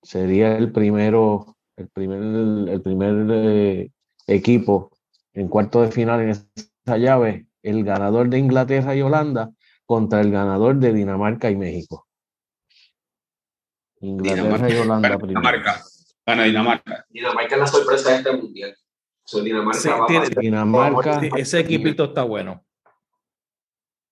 sería 0.02 0.58
el 0.58 0.72
primero, 0.72 1.56
el 1.78 1.88
primer, 1.88 2.22
el 2.70 2.82
primer 2.82 3.28
eh, 3.32 3.92
equipo 4.28 4.92
en 5.34 5.48
cuarto 5.48 5.82
de 5.82 5.92
final 5.92 6.22
en 6.22 6.30
esa 6.30 6.98
llave, 6.98 7.48
el 7.64 7.84
ganador 7.84 8.30
de 8.30 8.40
Inglaterra 8.40 8.96
y 8.96 9.02
Holanda 9.02 9.52
contra 9.86 10.22
el 10.22 10.32
ganador 10.32 10.76
de 10.76 10.94
Dinamarca 10.94 11.50
y 11.50 11.56
México. 11.56 12.08
Inglaterra 14.02 14.70
y 14.70 14.78
Holanda 14.78 15.18
primero. 15.18 15.28
Dinamarca. 15.28 15.84
Gana 16.26 16.44
Dinamarca. 16.44 17.06
Dinamarca 17.10 17.56
es 17.56 17.62
la 17.62 17.68
sorpresa 17.68 18.12
de 18.12 18.16
este 18.18 18.32
mundial. 18.32 18.76
Dinamarca, 19.32 20.40
Dinamarca 20.40 21.22
ese 21.38 21.60
equipito 21.60 22.06
está 22.06 22.24
bueno. 22.24 22.64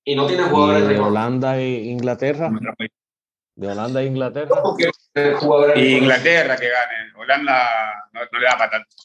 Y 0.03 0.15
no 0.15 0.27
tiene 0.27 0.43
jugadores 0.43 0.87
de 0.87 0.99
Holanda 0.99 1.57
e 1.57 1.85
Inglaterra. 1.85 2.49
De 3.55 3.67
Holanda 3.67 4.01
e 4.01 4.05
Inglaterra. 4.05 4.61
Y 5.75 5.95
Inglaterra 5.97 6.55
que 6.55 6.69
gane. 6.69 7.13
Holanda 7.17 8.09
no, 8.13 8.21
le 8.39 8.45
da 8.45 8.57
para 8.57 8.71
tanto. 8.71 8.95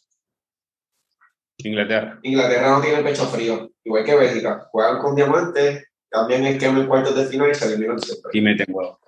Inglaterra. 1.65 2.19
Inglaterra 2.23 2.71
no 2.71 2.81
tiene 2.81 3.03
pecho 3.03 3.27
frío, 3.27 3.71
igual 3.85 4.05
que 4.05 4.15
Bélgica. 4.15 4.69
Juegan 4.71 5.01
con 5.01 5.15
diamantes, 5.15 5.85
cambian 6.09 6.47
esquema 6.47 6.81
en 6.81 6.87
cuartos 6.87 7.17
de 7.17 7.27
final 7.27 7.51
y 7.51 7.55
se 7.55 7.67
eliminan 7.67 7.99
siempre. 7.99 8.31
Y 8.33 8.41
meten 8.41 8.67
huevo. 8.69 8.99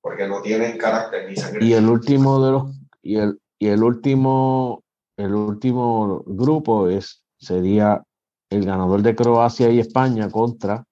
Porque 0.00 0.28
no 0.28 0.42
tienen 0.42 0.78
carácter 0.78 1.28
ni 1.28 1.36
sangre. 1.36 1.64
Y 1.64 1.72
el 1.72 1.88
último 1.88 2.44
de 2.44 2.52
los 2.52 2.76
y 3.02 3.18
el, 3.18 3.40
y 3.58 3.68
el 3.68 3.82
último 3.82 4.84
el 5.16 5.34
último 5.34 6.22
grupo 6.26 6.88
es 6.88 7.24
sería 7.38 8.02
el 8.50 8.64
ganador 8.64 9.02
de 9.02 9.16
Croacia 9.16 9.70
y 9.70 9.80
España 9.80 10.30
contra 10.30 10.84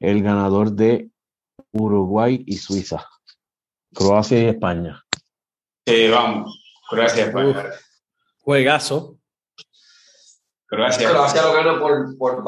el 0.00 0.22
ganador 0.22 0.72
de 0.72 1.10
Uruguay 1.72 2.42
y 2.46 2.56
Suiza. 2.56 3.06
Croacia 3.94 4.42
y 4.42 4.46
España. 4.46 5.04
Sí, 5.86 6.08
vamos. 6.08 6.80
Croacia 6.88 7.24
y 7.24 7.28
España. 7.28 7.70
juegazo. 8.38 9.19
Croacia. 10.70 11.10
Croacia 11.10 11.42
lo 11.42 11.52
gana 11.52 11.80
por, 11.80 12.16
por 12.16 12.44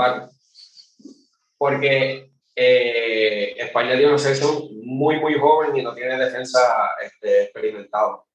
porque 1.59 2.33
eh, 2.55 3.55
España 3.59 3.93
tiene 3.93 4.09
una 4.09 4.19
selección 4.19 4.69
muy, 4.85 5.19
muy 5.19 5.35
joven 5.35 5.77
y 5.77 5.83
no 5.83 5.93
tiene 5.93 6.17
defensa 6.17 6.61
este, 7.05 7.45
experimentado. 7.45 8.27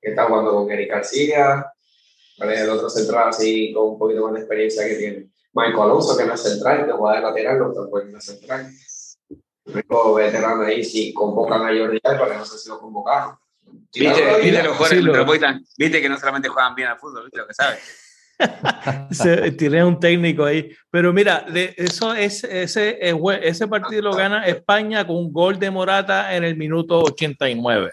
Está 0.00 0.26
jugando 0.26 0.52
con 0.52 0.70
Eric 0.70 0.90
García, 0.90 1.66
el 2.38 2.70
otro 2.70 2.88
central 2.88 3.28
así 3.28 3.72
con 3.72 3.90
un 3.90 3.98
poquito 3.98 4.24
más 4.24 4.34
de 4.34 4.40
experiencia 4.40 4.86
que 4.86 4.94
tiene. 4.94 5.30
Michael 5.52 5.82
Alonso, 5.82 6.16
que 6.16 6.24
no 6.24 6.34
es 6.34 6.42
central, 6.42 6.86
que 6.86 6.92
juega 6.92 7.16
de 7.16 7.22
lateral, 7.22 7.58
no 7.58 7.68
está 7.70 7.82
jugando 7.82 8.20
central. 8.20 8.70
El 9.64 9.72
único 9.72 10.14
veterano 10.14 10.62
ahí, 10.62 10.84
si 10.84 11.12
convocan 11.12 11.62
a 11.62 11.76
Jordi 11.76 11.98
Alba, 12.04 12.34
no 12.34 12.44
sé 12.44 12.58
si 12.58 12.68
lo 12.68 12.78
convocaron. 12.78 13.36
¿Viste, 13.94 14.36
¿viste 14.40 14.62
los 14.62 14.76
jugadores 14.76 15.60
¿Viste 15.76 16.00
que 16.00 16.08
no 16.08 16.18
solamente 16.18 16.48
juegan 16.48 16.74
bien 16.74 16.88
al 16.88 16.98
fútbol, 16.98 17.24
¿viste 17.24 17.38
lo 17.38 17.46
que 17.46 17.54
sabes? 17.54 18.01
tiene 19.58 19.84
un 19.84 19.98
técnico 20.00 20.44
ahí. 20.44 20.70
Pero 20.90 21.12
mira, 21.12 21.46
eso 21.76 22.14
es, 22.14 22.44
ese, 22.44 22.98
ese 23.42 23.68
partido 23.68 24.02
lo 24.02 24.14
gana 24.14 24.46
España 24.46 25.06
con 25.06 25.16
un 25.16 25.32
gol 25.32 25.58
de 25.58 25.70
Morata 25.70 26.34
en 26.34 26.44
el 26.44 26.56
minuto 26.56 27.00
89. 27.00 27.90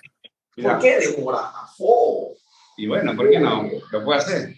¿Por 0.61 0.79
qué 0.79 0.99
de 0.99 1.21
Morata? 1.21 1.67
Oh. 1.79 2.33
Y 2.77 2.87
bueno, 2.87 3.15
¿por 3.15 3.29
qué 3.29 3.39
no? 3.39 3.69
Lo 3.91 4.03
puede 4.03 4.19
hacer. 4.19 4.55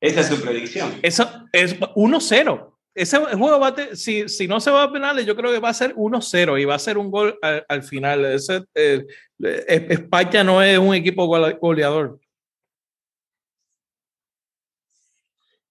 Esta 0.00 0.20
es 0.20 0.26
su 0.26 0.40
predicción. 0.40 0.98
Eso 1.02 1.28
es 1.52 1.78
1-0. 1.78 2.70
Ese 2.94 3.18
juego 3.18 3.58
va 3.58 3.68
a 3.68 3.96
si, 3.96 4.28
si, 4.28 4.46
no 4.46 4.60
se 4.60 4.70
va 4.70 4.84
a 4.84 4.92
penales, 4.92 5.26
yo 5.26 5.34
creo 5.34 5.50
que 5.50 5.58
va 5.58 5.70
a 5.70 5.74
ser 5.74 5.94
1-0 5.96 6.60
y 6.60 6.64
va 6.64 6.76
a 6.76 6.78
ser 6.78 6.96
un 6.96 7.10
gol 7.10 7.36
al, 7.42 7.82
final. 7.82 8.24
Ese, 8.24 8.62
eh, 8.74 9.04
eh, 9.42 9.86
España 9.90 10.44
no 10.44 10.62
es 10.62 10.78
un 10.78 10.94
equipo 10.94 11.26
goleador. 11.26 12.20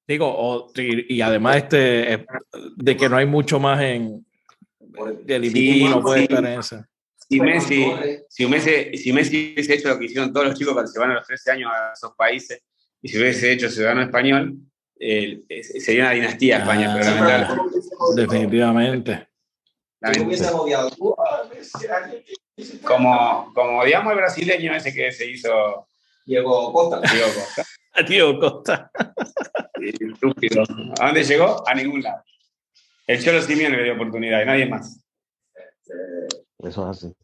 Digo, 0.07 0.71
y, 0.75 1.21
además 1.21 1.57
este, 1.57 2.13
eh, 2.13 2.25
de 2.75 2.97
que 2.97 3.07
no 3.07 3.17
hay 3.17 3.25
mucho 3.25 3.59
más 3.59 3.81
en 3.81 4.25
el 5.27 5.51
sí, 5.51 5.85
no 5.85 6.01
puede 6.01 6.23
estar 6.23 6.45
en 6.45 6.59
esa. 6.59 6.89
Si 7.29 7.39
Messi, 7.39 7.85
si 8.27 8.45
Messi, 8.45 8.97
si 8.97 9.13
Messi 9.13 9.53
hubiese 9.53 9.73
hecho 9.75 9.87
lo 9.87 9.97
que 9.97 10.05
hicieron 10.05 10.33
todos 10.33 10.47
los 10.47 10.59
chicos 10.59 10.73
cuando 10.73 10.91
se 10.91 10.99
van 10.99 11.11
a 11.11 11.15
los 11.15 11.25
13 11.25 11.51
años 11.51 11.71
a 11.73 11.93
esos 11.93 12.13
países, 12.15 12.61
y 13.01 13.07
si 13.07 13.17
hubiese 13.17 13.51
hecho 13.51 13.69
ciudadano 13.69 14.01
español, 14.01 14.57
eh, 14.99 15.41
sería 15.79 16.03
una 16.03 16.11
dinastía 16.11 16.59
España, 16.59 16.95
ah, 16.95 17.57
Definitivamente. 18.15 19.27
Como, 22.83 23.51
como 23.53 23.79
odiamos 23.79 24.11
el 24.11 24.17
brasileño 24.17 24.75
ese 24.75 24.93
que 24.93 25.11
se 25.11 25.29
hizo. 25.29 25.87
Diego 26.25 26.71
Costa. 26.71 27.01
Diego 27.11 27.27
Costa. 27.27 27.65
Diego 28.01 28.39
Costa. 28.39 28.91
Estúpido. 29.79 30.63
¿A 30.99 31.05
dónde 31.05 31.23
llegó? 31.23 31.67
A 31.67 31.73
ningún 31.73 32.01
lado. 32.01 32.23
El 33.05 33.23
Cholo 33.23 33.41
Simeone 33.41 33.77
le 33.77 33.83
dio 33.83 33.93
oportunidad 33.93 34.41
y 34.41 34.45
nadie 34.45 34.65
más. 34.65 35.03
Eso 36.59 36.89
es 36.89 36.97
así. 36.97 37.15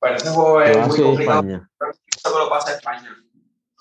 Bueno, 0.00 0.16
ese 0.16 0.30
juego 0.30 0.62
es 0.62 0.88
muy 0.88 1.00
complicado. 1.00 1.68
Eso 2.16 2.38
lo 2.38 2.48
pasa 2.48 2.70
a 2.70 2.74
España 2.74 3.16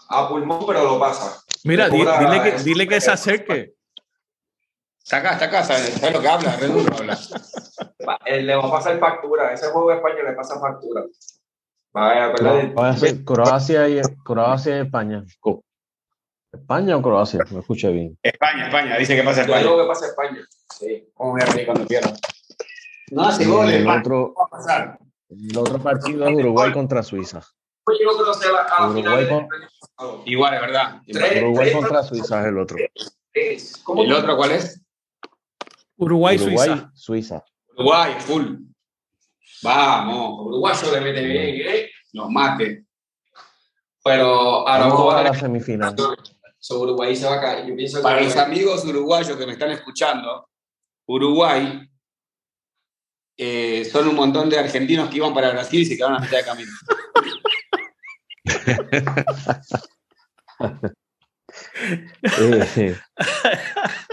a 0.10 0.28
pulmón, 0.28 0.66
pero 0.68 0.84
lo 0.84 1.00
pasa. 1.00 1.42
Mira, 1.64 1.90
dile, 1.90 2.44
que, 2.44 2.64
dile 2.64 2.88
que 2.88 3.00
se 3.00 3.12
acerque. 3.12 3.74
Está 5.04 5.18
acá, 5.18 5.34
está 5.34 5.46
acá, 5.46 5.64
¿sabes, 5.64 6.14
lo 6.14 6.22
que 6.22 6.28
habla? 6.28 6.56
Redondo 6.58 6.92
habla. 6.96 7.18
Le 8.26 8.56
va 8.56 8.68
a 8.68 8.72
pasar 8.72 9.00
factura, 9.00 9.54
ese 9.54 9.68
juego 9.68 9.90
de 9.90 9.96
España 9.98 10.24
le 10.24 10.34
pasa 10.34 10.60
factura. 10.60 11.04
Va 11.96 12.90
a 12.90 12.98
ser 12.98 13.24
Croacia 13.24 13.88
y, 13.90 14.02
Croacia 14.24 14.78
y 14.78 14.82
España. 14.82 15.24
¿España 16.52 16.98
o 16.98 17.02
Croacia? 17.02 17.40
Me 17.52 17.60
escuché 17.60 17.92
bien. 17.92 18.18
España, 18.24 18.68
España, 18.68 18.98
dice 18.98 19.16
que 19.16 19.24
pasa 19.24 19.42
España. 19.42 19.62
Yo 19.62 19.70
digo 19.72 19.82
que 19.84 19.88
pasa 19.88 20.08
España. 20.08 20.46
Sí. 20.78 21.08
¿Cómo 21.14 21.34
me 21.34 21.46
río 21.46 21.66
cuando 21.66 21.86
pierdo? 21.86 22.14
No 23.12 23.24
hace 23.24 23.46
goles. 23.46 23.76
El 23.76 23.90
otro, 23.90 24.34
el 25.30 25.58
otro 25.58 25.80
partido 25.80 26.28
es 26.28 26.36
Uruguay 26.36 26.72
contra 26.72 27.04
Suiza. 27.04 27.42
Igual, 30.26 30.54
es 30.54 30.62
verdad. 30.62 31.02
Uruguay 31.08 31.74
contra 31.74 32.04
Suiza 32.04 32.42
es 32.42 32.48
el 32.48 32.58
otro. 32.58 32.78
¿El 33.34 34.14
otro 34.14 34.38
cuál 34.38 34.52
es? 34.52 34.82
Uruguay, 35.98 36.38
Suiza. 36.40 36.92
Suiza. 36.94 37.44
Uruguay, 37.76 38.16
full. 38.20 38.58
Vamos. 39.62 40.48
Uruguay 40.48 40.76
se 40.76 40.92
le 40.92 41.02
mete 41.02 41.22
bien, 41.24 41.68
¿eh? 41.68 41.90
Nos 42.14 42.30
mate. 42.30 42.86
Pero 44.04 44.68
ahora 44.68 44.88
vamos 44.88 45.14
a 45.14 45.24
la 45.24 45.34
semifinal. 45.34 45.96
So, 46.62 46.80
Uruguay 46.82 47.16
se 47.16 47.26
va 47.26 47.36
a 47.36 47.42
caer. 47.42 47.66
Yo 47.68 47.76
pienso 47.76 47.98
que 47.98 48.04
Para 48.04 48.22
los 48.22 48.28
Uruguay- 48.34 48.46
amigos 48.46 48.86
uruguayos 48.86 49.38
que 49.38 49.46
me 49.46 49.54
están 49.54 49.72
escuchando, 49.72 50.48
Uruguay 51.08 51.90
eh, 53.38 53.86
son 53.86 54.10
un 54.10 54.16
montón 54.16 54.50
de 54.50 54.60
argentinos 54.60 55.10
que 55.10 55.18
iban 55.18 55.34
para 55.34 55.52
Brasil 55.52 55.82
y 55.82 55.86
se 55.86 55.96
quedaron 55.96 56.18
a 56.18 56.20
mitad 56.20 56.38
de 56.40 56.44
camino. 56.44 56.72
Eh, 62.22 62.96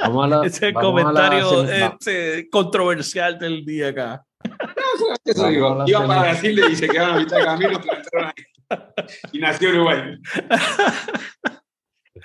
vamos 0.03 0.25
a 0.25 0.29
la, 0.29 0.47
Ese 0.47 0.57
es 0.57 0.63
el 0.63 0.73
vamos 0.75 1.01
a 1.05 1.13
la 1.13 1.29
comentario 1.31 1.65
va- 1.67 1.97
este, 2.01 2.49
controversial 2.51 3.39
del 3.39 3.65
día 3.65 3.89
acá. 3.89 4.25
Eso 5.25 5.43
Vamos 5.43 5.51
digo, 5.55 5.73
a 5.73 5.75
la 5.79 5.85
iban 5.89 6.07
para 6.07 6.21
Brasil 6.23 6.61
y 6.71 6.77
se 6.77 6.89
quedaron 6.89 7.17
a 7.17 7.19
mitad 7.19 7.37
de 7.39 7.45
camino, 7.45 7.81
pero 7.81 7.97
entraron 7.99 8.33
ahí. 8.37 8.45
Y 9.33 9.39
nació 9.39 9.71
Uruguay. 9.71 10.19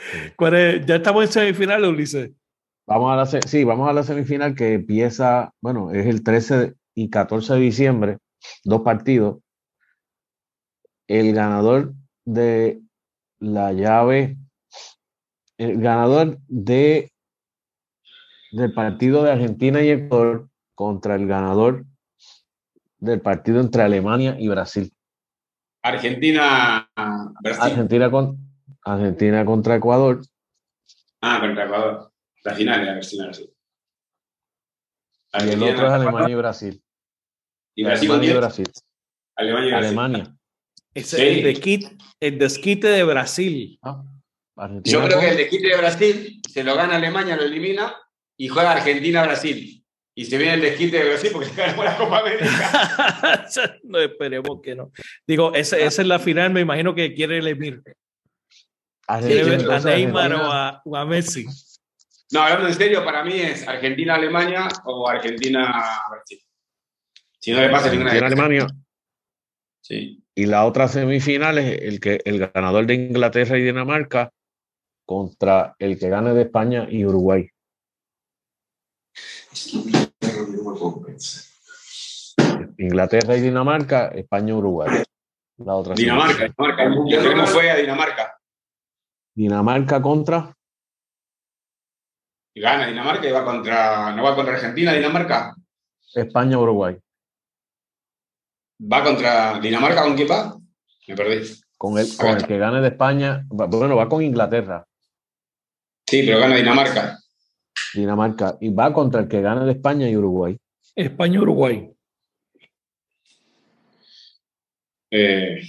¿Cuál 0.35 0.53
es? 0.55 0.85
Ya 0.85 0.95
estamos 0.95 1.25
en 1.25 1.31
semifinal, 1.31 1.83
Ulises. 1.85 2.31
Vamos 2.87 3.11
a 3.13 3.15
la, 3.15 3.25
se- 3.25 3.41
sí, 3.47 3.63
vamos 3.63 3.89
a 3.89 3.93
la 3.93 4.03
semifinal 4.03 4.55
que 4.55 4.73
empieza, 4.73 5.53
bueno, 5.61 5.91
es 5.91 6.05
el 6.07 6.23
13 6.23 6.73
y 6.95 7.09
14 7.09 7.53
de 7.53 7.59
diciembre, 7.59 8.17
dos 8.63 8.81
partidos. 8.81 9.37
El 11.07 11.33
ganador 11.33 11.93
de 12.25 12.81
la 13.39 13.71
llave, 13.73 14.37
el 15.57 15.81
ganador 15.81 16.37
de 16.47 17.11
del 18.51 18.73
partido 18.73 19.23
de 19.23 19.31
Argentina 19.31 19.81
y 19.81 19.89
Ecuador 19.91 20.49
contra 20.75 21.15
el 21.15 21.25
ganador 21.27 21.85
del 22.99 23.21
partido 23.21 23.61
entre 23.61 23.83
Alemania 23.83 24.35
y 24.37 24.49
Brasil. 24.49 24.91
Argentina, 25.83 26.89
Brasil. 27.41 27.61
Argentina, 27.71 28.11
con, 28.11 28.40
Argentina 28.83 29.45
contra 29.45 29.75
Ecuador. 29.75 30.21
Ah, 31.21 31.39
contra 31.39 31.65
Ecuador. 31.65 32.11
La 32.43 32.53
final 32.55 32.81
era 32.81 32.93
Argentina, 32.93 33.25
Brasil. 33.25 33.49
Y 35.33 35.37
el 35.37 35.41
Argentina, 35.43 35.71
otro 35.71 35.87
es 35.87 35.93
Alemania 35.93 36.29
y 36.29 36.35
Brasil. 36.35 36.83
y 37.75 37.83
Brasil 37.83 38.09
Alemania 38.09 38.25
y 38.25 38.31
10. 38.31 38.39
Brasil. 38.39 38.71
Alemania 39.35 39.67
y 39.67 39.71
Brasil. 39.71 39.87
Alemania. 39.87 40.35
Sí. 40.95 41.21
el, 41.21 41.43
desquite, 41.43 41.97
el 42.19 42.39
desquite 42.39 42.87
de 42.87 43.03
Brasil. 43.03 43.79
Ah, 43.81 44.03
Argentina 44.57 44.99
Yo 44.99 45.05
creo 45.07 45.19
que 45.19 45.29
el 45.29 45.37
desquite 45.37 45.67
de 45.67 45.77
Brasil 45.77 46.41
se 46.49 46.63
lo 46.63 46.75
gana 46.75 46.95
Alemania, 46.95 47.37
lo 47.37 47.43
elimina 47.43 47.95
y 48.37 48.47
juega 48.47 48.71
Argentina-Brasil. 48.71 49.85
Y 50.13 50.25
se 50.25 50.37
viene 50.37 50.55
el 50.55 50.61
desquite 50.61 50.97
de 50.97 51.09
Brasil 51.09 51.29
porque 51.31 51.47
se 51.47 51.55
ganó 51.61 51.83
la 51.83 51.97
Copa 51.97 52.19
América. 52.19 53.47
no 53.83 53.99
esperemos 53.99 54.59
que 54.61 54.75
no. 54.75 54.91
Digo, 55.25 55.53
esa, 55.53 55.77
esa 55.77 56.01
es 56.01 56.07
la 56.07 56.19
final, 56.19 56.51
me 56.51 56.61
imagino 56.61 56.93
que 56.93 57.13
quiere 57.13 57.37
el 57.37 57.47
A 59.07 59.19
Neymar 59.19 60.33
o 60.33 60.51
a, 60.51 60.81
o 60.85 60.95
a 60.95 61.05
Messi. 61.05 61.45
No, 62.31 62.41
hablando 62.41 62.67
en 62.67 62.73
serio, 62.73 63.03
para 63.03 63.23
mí 63.25 63.33
es 63.33 63.67
Argentina-Alemania 63.67 64.69
o 64.85 65.07
Argentina-Brasil. 65.07 66.39
Si 67.39 67.51
no 67.51 67.59
le 67.59 67.69
pasa 67.69 67.91
ninguna 67.91 68.13
de 68.13 68.19
Alemania. 68.19 68.67
Sí. 69.81 70.23
Y 70.33 70.45
la 70.45 70.65
otra 70.65 70.87
semifinal 70.87 71.57
es 71.57 71.81
el, 71.81 71.99
que, 71.99 72.21
el 72.23 72.39
ganador 72.39 72.85
de 72.85 72.93
Inglaterra 72.93 73.57
y 73.57 73.63
Dinamarca 73.63 74.31
contra 75.05 75.75
el 75.77 75.99
que 75.99 76.07
gane 76.07 76.33
de 76.33 76.43
España 76.43 76.87
y 76.89 77.03
Uruguay. 77.03 77.49
Inglaterra 82.77 83.35
y 83.35 83.41
Dinamarca, 83.41 84.07
España 84.09 84.49
y 84.49 84.53
Uruguay. 84.53 85.03
La 85.57 85.75
otra 85.75 85.95
Dinamarca, 85.95 86.33
semifinal. 86.33 86.75
Dinamarca. 86.77 87.11
Yo 87.11 87.19
creo 87.19 87.35
que 87.43 87.51
fue 87.51 87.69
a 87.69 87.75
Dinamarca. 87.75 88.40
Dinamarca 89.33 90.01
contra 90.01 90.53
Y 92.53 92.61
gana 92.61 92.87
Dinamarca 92.87 93.27
y 93.27 93.31
va 93.31 93.45
contra. 93.45 94.13
¿No 94.15 94.23
va 94.23 94.35
contra 94.35 94.55
Argentina, 94.55 94.93
Dinamarca? 94.93 95.55
España 96.13 96.57
Uruguay. 96.59 96.97
¿Va 98.91 99.03
contra 99.03 99.59
Dinamarca 99.59 100.03
con 100.03 100.15
quién 100.15 100.27
va? 100.29 100.57
Me 101.07 101.15
perdí. 101.15 101.47
Con 101.77 101.97
el, 101.97 102.07
con 102.17 102.29
el 102.29 102.45
que 102.45 102.57
gane 102.57 102.81
de 102.81 102.89
España, 102.89 103.45
va- 103.49 103.65
bueno, 103.65 103.95
va 103.95 104.07
con 104.07 104.21
Inglaterra, 104.21 104.85
Sí, 106.05 106.23
pero 106.25 106.39
gana 106.39 106.55
Dinamarca. 106.55 107.17
Dinamarca, 107.93 108.57
y 108.61 108.69
va 108.73 108.93
contra 108.93 109.21
el 109.21 109.27
que 109.27 109.41
gane 109.41 109.65
de 109.65 109.71
España 109.71 110.07
y 110.09 110.15
Uruguay. 110.17 110.57
España-Uruguay. 110.95 111.89
Eh, 115.09 115.61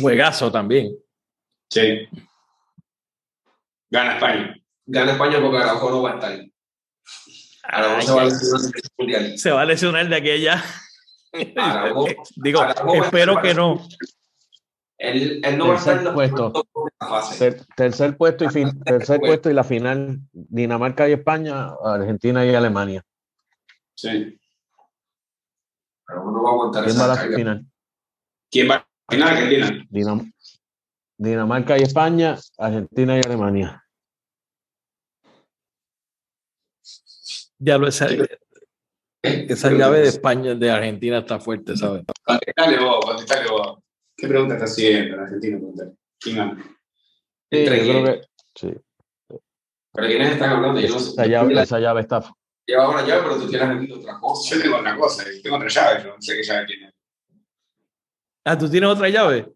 Juegazo 0.00 0.52
también. 0.52 0.94
sí. 1.70 2.06
Gana 3.94 4.14
España. 4.14 4.56
Gana 4.86 5.12
España 5.12 5.38
porque 5.40 5.58
Araujo 5.58 5.90
no 5.90 6.02
va 6.02 6.10
a 6.10 6.14
estar. 6.14 6.32
Araujo 7.62 8.02
se 8.02 8.12
va 8.12 8.22
a 8.22 8.24
lesionar 8.24 8.60
mundial. 8.98 9.38
Se 9.38 9.50
va 9.52 9.60
a 9.62 9.64
lesionar 9.64 10.08
de 10.08 10.16
aquella. 10.16 10.64
Araujo, 11.56 12.06
Digo, 12.36 12.60
Araujo 12.60 12.92
a 13.02 13.06
espero 13.06 13.40
que 13.40 13.54
no. 13.54 13.86
él, 14.98 15.40
él 15.44 15.58
no 15.58 15.68
va 15.68 15.74
a 15.74 15.78
estar 15.78 15.94
Tercer 15.98 16.14
puesto. 16.14 16.52
la 17.00 17.06
fase. 17.08 17.38
Ter- 17.38 17.66
tercer 17.76 18.16
puesto 18.16 18.44
y 18.44 18.48
fin- 18.48 18.82
tercer 18.84 19.20
puesto 19.20 19.48
y 19.50 19.54
la 19.54 19.64
final 19.64 20.18
Dinamarca 20.32 21.08
y 21.08 21.12
España, 21.12 21.68
Argentina 21.84 22.44
y 22.44 22.54
Alemania. 22.54 23.02
Sí. 23.96 24.38
Araujo 26.08 26.30
no 26.32 26.42
va 26.42 26.50
a 26.50 26.52
aguantar 26.52 26.84
¿Quién 26.84 26.96
va 26.98 27.00
a 27.00 27.04
esa 27.04 27.14
la 27.14 27.20
carga. 27.20 27.36
final? 27.36 27.66
¿Quién 28.50 28.70
va? 28.70 28.86
Final 29.08 29.28
Argentina. 29.28 29.68
Dinam- 29.90 30.32
Dinamarca 31.16 31.78
y 31.78 31.82
España, 31.82 32.36
Argentina 32.58 33.16
y 33.16 33.20
Alemania. 33.24 33.83
Ya 37.58 37.78
lo 37.78 37.88
esa, 37.88 38.08
esa 39.22 39.70
llave 39.70 40.00
de 40.00 40.08
España, 40.08 40.54
de 40.54 40.70
Argentina 40.70 41.18
está 41.18 41.38
fuerte, 41.38 41.76
¿sabes? 41.76 42.02
Contestale 42.24 42.78
vos, 42.78 43.04
contestale 43.04 43.50
vos. 43.50 43.78
¿Qué 44.16 44.28
pregunta 44.28 44.54
estás 44.54 44.72
haciendo 44.72 45.14
en 45.14 45.20
Argentina? 45.20 45.58
¿Quién 46.20 46.36
gana? 46.36 46.76
Sí, 47.50 47.64
yo 47.64 47.70
creo 47.70 48.04
que 48.04 48.20
sí. 48.54 48.74
Pero 49.92 50.08
¿quiénes 50.08 50.32
están 50.32 50.50
hablando? 50.50 50.80
Yo 50.80 50.88
no 50.88 50.98
sé. 50.98 51.10
Esa 51.10 51.26
llave, 51.26 51.62
esa 51.62 51.78
llave 51.78 52.00
está. 52.00 52.34
Llevas 52.66 52.88
una 52.88 53.06
llave, 53.06 53.22
pero 53.22 53.38
tú 53.38 53.48
tienes 53.48 53.68
aquí 53.68 53.92
otra 53.92 54.18
cosa. 54.18 54.56
Yo 54.56 54.62
tengo 54.62 54.76
otra 54.76 54.96
cosa, 54.96 55.24
tengo 55.42 55.56
otra 55.56 55.68
llave, 55.68 56.04
yo 56.04 56.14
no 56.14 56.22
sé 56.22 56.36
qué 56.36 56.42
llave 56.42 56.66
tiene. 56.66 56.92
Ah, 58.44 58.58
¿tú 58.58 58.68
tienes 58.68 58.90
otra 58.90 59.08
llave? 59.08 59.52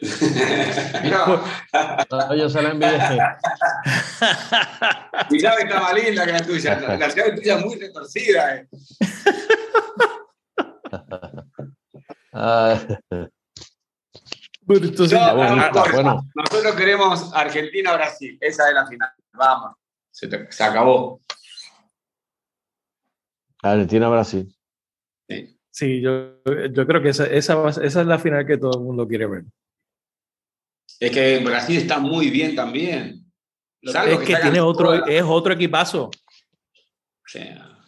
No, 2.10 2.34
yo 2.34 2.48
se 2.48 2.62
la 2.62 2.70
envié. 2.70 2.98
Mi 5.30 5.38
llave 5.40 5.62
está 5.62 5.80
más 5.80 5.94
linda 5.94 6.26
que 6.26 6.32
la 6.32 6.44
tuya. 6.44 6.80
La, 6.80 6.96
la 6.96 7.08
llave 7.08 7.32
tuya 7.36 7.58
es 7.58 7.64
muy 7.64 7.76
retorcida. 7.78 8.56
eh. 8.56 8.68
Ah, 12.32 12.80
Bueno, 14.62 14.86
entonces, 14.86 15.18
No, 15.18 15.26
está 15.26 15.34
bonita. 15.34 15.70
no, 15.70 15.84
no. 15.86 15.92
Bueno, 15.92 16.22
Nosotros 16.34 16.74
queremos 16.74 17.30
Argentina-Brasil. 17.34 18.38
Esa 18.40 18.68
es 18.68 18.74
la 18.74 18.86
final. 18.86 19.10
Vamos. 19.32 19.76
Se, 20.10 20.26
te- 20.28 20.50
se 20.50 20.64
acabó. 20.64 21.20
Argentina-Brasil. 23.62 24.54
sí, 25.70 26.00
yo, 26.00 26.42
yo 26.72 26.86
creo 26.86 27.02
que 27.02 27.08
esa, 27.10 27.26
esa, 27.26 27.68
esa 27.68 28.00
es 28.00 28.06
la 28.06 28.18
final 28.18 28.46
que 28.46 28.58
todo 28.58 28.78
el 28.78 28.84
mundo 28.84 29.06
quiere 29.08 29.26
ver. 29.26 29.44
Es 31.00 31.10
que 31.10 31.38
Brasil 31.40 31.78
está 31.78 31.98
muy 31.98 32.30
bien 32.30 32.54
también. 32.54 33.24
Salvo 33.82 34.20
es 34.20 34.26
que 34.26 34.36
tiene 34.36 34.60
otro, 34.60 35.06
es 35.06 35.22
otro 35.26 35.52
equipazo. 35.52 36.04
O 36.04 36.10
sea, 37.26 37.78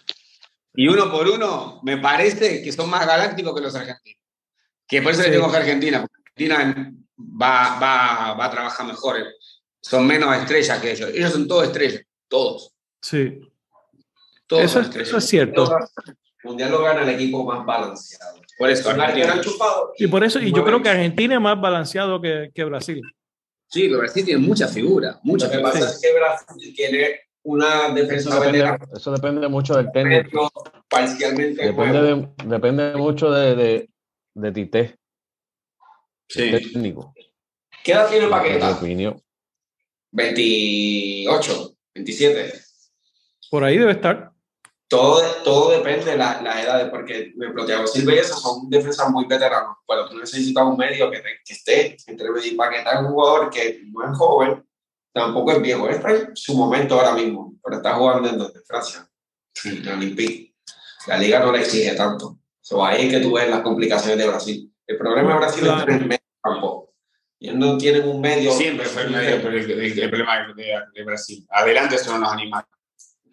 y 0.74 0.88
uno 0.88 1.10
por 1.10 1.26
uno, 1.28 1.80
me 1.82 1.96
parece 1.98 2.62
que 2.62 2.72
son 2.72 2.90
más 2.90 3.06
galácticos 3.06 3.54
que 3.54 3.60
los 3.62 3.74
argentinos. 3.74 4.20
Que 4.86 5.00
por 5.02 5.12
eso 5.12 5.22
Sí. 5.22 5.30
le 5.30 5.36
tengo 5.36 5.50
que 5.50 5.56
Argentina, 5.56 6.00
porque 6.00 6.44
Argentina 6.44 6.92
va, 7.18 7.78
va, 7.80 8.34
va 8.34 8.44
a 8.44 8.50
trabajar 8.50 8.86
mejor. 8.86 9.16
Son 9.80 10.06
menos 10.06 10.36
estrellas 10.36 10.78
que 10.80 10.92
ellos. 10.92 11.10
Ellos 11.14 11.32
son 11.32 11.48
todos 11.48 11.64
estrellas, 11.66 12.02
todos. 12.28 12.72
Sí, 13.00 13.40
todos 14.46 14.64
eso, 14.64 14.72
son 14.74 14.82
es- 14.82 14.88
estrellas. 14.88 15.08
eso 15.08 15.18
es 15.18 15.24
cierto. 15.26 15.78
mundial 16.44 16.70
lo 16.70 16.82
gana 16.82 17.02
el 17.02 17.08
equipo 17.08 17.44
más 17.44 17.64
balanceado. 17.64 18.40
Por 18.58 18.70
eso, 18.70 18.88
Argentina. 18.90 19.40
Y 19.98 20.06
por 20.06 20.24
eso, 20.24 20.40
y 20.40 20.50
yo 20.52 20.64
creo 20.64 20.82
que 20.82 20.88
Argentina 20.88 21.34
es 21.34 21.40
más 21.40 21.60
balanceado 21.60 22.20
que, 22.20 22.50
que 22.54 22.64
Brasil. 22.64 23.00
Sí, 23.68 23.88
pero 23.88 23.98
Brasil 23.98 24.24
tiene 24.24 24.40
mucha 24.40 24.68
figura, 24.68 25.18
mucha 25.22 25.46
Lo 25.46 25.50
que 25.52 25.56
figura. 25.58 25.72
pasa 25.74 25.90
es 25.90 26.00
que 26.00 26.12
Brasil 26.14 26.74
tiene 26.74 27.20
una 27.42 27.86
Eso 27.86 27.94
defensa 27.94 28.34
depende, 28.36 28.58
veterana, 28.58 28.84
eso 28.96 29.12
depende 29.12 29.48
mucho 29.48 29.74
del 29.76 29.92
técnico. 29.92 30.50
parcialmente 30.88 31.64
Depende, 31.66 32.00
nuevo. 32.00 32.34
de, 32.36 32.44
depende 32.48 32.92
mucho 32.96 33.30
de, 33.30 33.54
de, 33.56 33.90
de 34.34 34.52
Tite, 34.52 34.96
Sí. 36.28 36.50
técnico. 36.50 37.12
¿Qué 37.84 37.92
edad 37.92 38.08
tiene 38.08 38.26
Paqueta? 38.28 38.70
opinión. 38.72 39.20
28, 40.12 41.76
27. 41.94 42.52
Por 43.50 43.64
ahí 43.64 43.78
debe 43.78 43.92
estar. 43.92 44.25
Todo, 44.88 45.20
todo 45.42 45.70
depende 45.70 46.04
de 46.12 46.16
la, 46.16 46.40
la 46.42 46.62
edad, 46.62 46.90
porque 46.90 47.32
Thiago 47.66 47.86
Silva 47.88 48.14
y 48.14 48.18
esos 48.18 48.40
son 48.40 48.70
defensas 48.70 49.10
muy 49.10 49.24
veteranos. 49.26 49.76
Pero 49.86 50.08
tú 50.08 50.16
necesitas 50.18 50.64
un 50.64 50.76
medio 50.76 51.10
que, 51.10 51.18
te- 51.18 51.40
que 51.44 51.52
esté 51.52 51.96
entre 52.06 52.30
un 52.30 53.06
jugador 53.08 53.50
que 53.50 53.82
no 53.90 54.08
es 54.10 54.16
joven, 54.16 54.64
tampoco 55.12 55.52
es 55.52 55.60
viejo, 55.62 55.88
está 55.88 56.10
en 56.12 56.36
su 56.36 56.54
momento 56.56 56.94
ahora 56.94 57.14
mismo, 57.14 57.54
pero 57.64 57.78
está 57.78 57.94
jugando 57.94 58.28
en 58.28 58.38
donde, 58.38 58.60
Francia, 58.64 59.08
en 59.64 59.84
la 59.84 59.94
Olympique. 59.94 60.54
La 61.08 61.18
liga 61.18 61.40
no 61.40 61.50
le 61.52 61.60
exige 61.60 61.94
tanto. 61.94 62.38
So, 62.60 62.84
ahí 62.84 63.06
es 63.06 63.12
que 63.12 63.20
tú 63.20 63.32
ves 63.34 63.48
las 63.48 63.60
complicaciones 63.62 64.18
de 64.18 64.28
Brasil. 64.28 64.72
El 64.86 64.98
problema 64.98 65.32
de 65.32 65.38
Brasil 65.38 65.62
Claro. 65.62 65.78
es 65.80 65.86
tener 65.86 66.06
medio 66.06 66.20
campo. 66.42 66.94
No 67.40 67.76
tienen 67.76 68.08
un 68.08 68.20
medio. 68.20 68.50
Siempre 68.52 68.86
fue 68.86 69.02
el, 69.02 69.10
medio, 69.10 69.36
pero 69.42 69.50
el, 69.56 69.70
el- 69.70 69.98
el 69.98 70.10
problema 70.10 70.52
de, 70.54 70.74
de 70.94 71.04
Brasil. 71.04 71.46
Adelante 71.50 71.98
son 71.98 72.20
los 72.20 72.30
animales. 72.32 72.68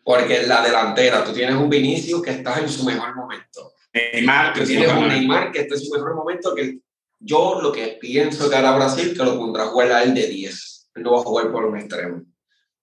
Porque 0.03 0.41
en 0.41 0.49
la 0.49 0.61
delantera, 0.61 1.23
tú 1.23 1.31
tienes 1.31 1.55
un 1.55 1.69
Vinicius 1.69 2.21
que 2.21 2.31
está 2.31 2.59
en 2.59 2.67
su 2.67 2.83
mejor 2.83 3.15
momento. 3.15 3.73
Neymar, 3.93 4.53
Tú 4.53 4.63
tienes 4.65 4.91
un 4.91 5.07
Neymar 5.07 5.51
que 5.51 5.61
está 5.61 5.75
en 5.75 5.81
su 5.81 5.91
mejor 5.93 6.15
momento. 6.15 6.53
que 6.53 6.79
Yo 7.19 7.59
lo 7.61 7.71
que 7.71 7.97
pienso 8.01 8.49
que 8.49 8.55
hará 8.55 8.75
Brasil, 8.75 9.15
que 9.15 9.23
lo 9.23 9.37
pondrá 9.37 9.63
a 9.63 9.67
jugar 9.67 9.91
a 9.91 10.03
él 10.03 10.13
de 10.13 10.27
10. 10.27 10.89
Él 10.95 11.03
no 11.03 11.13
va 11.13 11.19
a 11.19 11.23
jugar 11.23 11.51
por 11.51 11.65
un 11.65 11.77
extremo. 11.77 12.23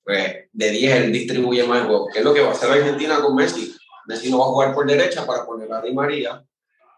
Pues 0.03 0.49
de 0.53 0.71
10 0.71 0.97
él 0.97 1.13
distribuye 1.13 1.67
más 1.67 1.83
el 1.83 1.87
juego. 1.87 2.09
¿Qué 2.13 2.21
es 2.21 2.25
lo 2.25 2.33
que 2.33 2.41
va 2.41 2.49
a 2.49 2.53
hacer 2.53 2.71
Argentina 2.71 3.21
con 3.21 3.35
Messi? 3.35 3.77
Messi 4.07 4.31
no 4.31 4.39
va 4.39 4.45
a 4.45 4.49
jugar 4.49 4.75
por 4.75 4.87
derecha 4.87 5.27
para 5.27 5.45
poner 5.45 5.71
a 5.73 5.83
Di 5.83 5.93
María. 5.93 6.43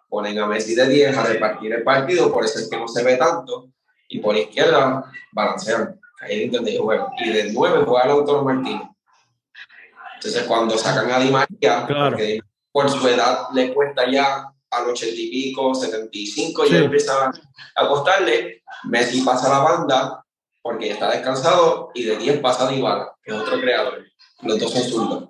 Ponen 0.09 0.39
a 0.39 0.47
Messi 0.47 0.75
de 0.75 0.89
10 0.89 1.17
a 1.17 1.25
repartir 1.25 1.73
el 1.73 1.83
partido, 1.83 2.33
por 2.33 2.45
eso 2.45 2.59
es 2.59 2.69
que 2.69 2.77
no 2.77 2.87
se 2.87 3.03
ve 3.03 3.17
tanto. 3.17 3.71
Y 4.09 4.21
por 4.21 4.37
izquierda 4.37 5.11
balancean. 5.33 5.99
Ahí 6.21 6.45
es 6.45 6.53
donde 6.53 6.75
yo 6.75 6.83
juego. 6.85 7.11
Y 7.25 7.31
de 7.31 7.53
9 7.53 7.85
juega 7.85 8.07
Lautaro 8.07 8.45
Martínez. 8.45 8.92
Entonces 10.25 10.45
cuando 10.45 10.79
sacan 10.79 11.11
a 11.11 11.19
Di 11.19 11.31
María, 11.31 11.85
Claro. 11.87 12.11
porque 12.11 12.41
por 12.71 12.89
su 12.89 13.07
edad 13.09 13.49
le 13.53 13.75
cuesta 13.75 14.09
ya 14.09 14.47
al 14.71 14.89
80 14.89 15.15
y 15.21 15.31
pico, 15.31 15.75
75, 15.75 16.65
Sí. 16.65 16.75
y 16.75 16.77
empieza 16.77 17.31
a 17.75 17.89
costarle. 17.89 18.63
Messi 18.85 19.21
pasa 19.23 19.47
a 19.49 19.59
la 19.59 19.65
banda 19.65 20.25
porque 20.63 20.89
ya 20.89 20.95
está 20.95 21.11
descansado 21.11 21.91
y 21.95 22.05
de 22.05 22.17
10 22.17 22.39
pasa 22.41 22.69
a 22.69 22.71
Dybala, 22.71 23.13
que 23.23 23.33
es 23.33 23.37
otro 23.37 23.61
creador. 23.61 24.05
Los 24.43 24.59
dos 24.61 24.73
son 24.73 24.83
zurdos. 24.85 25.29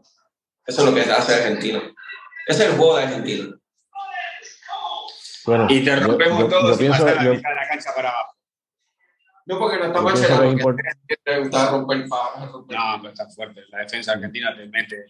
Eso 0.67 0.83
es 0.83 0.89
lo 0.89 0.95
que 0.95 1.11
hace 1.11 1.35
Argentina. 1.35 1.83
Ese 2.47 2.65
es 2.65 2.71
el 2.71 2.77
juego 2.77 2.97
de 2.99 3.03
Argentina. 3.05 3.57
Bueno, 5.45 5.67
Y 5.71 5.85
te 5.85 5.97
rompemos 5.97 6.39
yo- 6.39 6.49
todo 6.49 6.69
yo 6.69 6.73
si 6.75 6.79
pienso- 6.81 7.03
pasas 7.03 7.17
la 7.17 7.25
yo- 7.25 7.35
mitad 7.35 7.49
de 7.51 7.57
la 7.57 7.69
cancha 7.69 7.91
para 7.97 8.11
abajo. 8.11 8.33
No 9.47 9.59
porque 9.59 9.79
no 9.79 9.87
está 9.87 9.99
Yo 9.99 10.05
pienso 10.07 10.23
Marcelo, 10.23 10.43
que 10.51 10.57
es 10.57 10.63
porque 10.63 10.83
import- 10.83 11.19
le 11.27 11.41
gusta 11.41 11.71
romper 11.71 12.09
romper. 12.53 12.77
No, 12.79 12.85
pero 13.01 13.13
está 13.13 13.29
fuerte. 13.31 13.61
La 13.71 13.79
defensa 13.79 14.13
argentina 14.13 14.55
te 14.57 14.67
mete, 14.69 15.05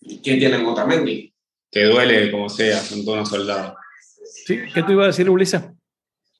¿Quién 0.00 0.38
tiene 0.38 0.56
en 0.56 0.66
Otamendi? 0.66 1.32
te 1.70 1.84
duele 1.84 2.30
como 2.30 2.48
sea, 2.48 2.78
son 2.78 3.04
todos 3.04 3.16
unos 3.18 3.28
soldados. 3.28 3.74
Sí, 4.46 4.60
¿Qué 4.72 4.82
tú 4.82 4.92
ibas 4.92 5.04
a 5.04 5.06
decir, 5.08 5.28
Ulises? 5.28 5.62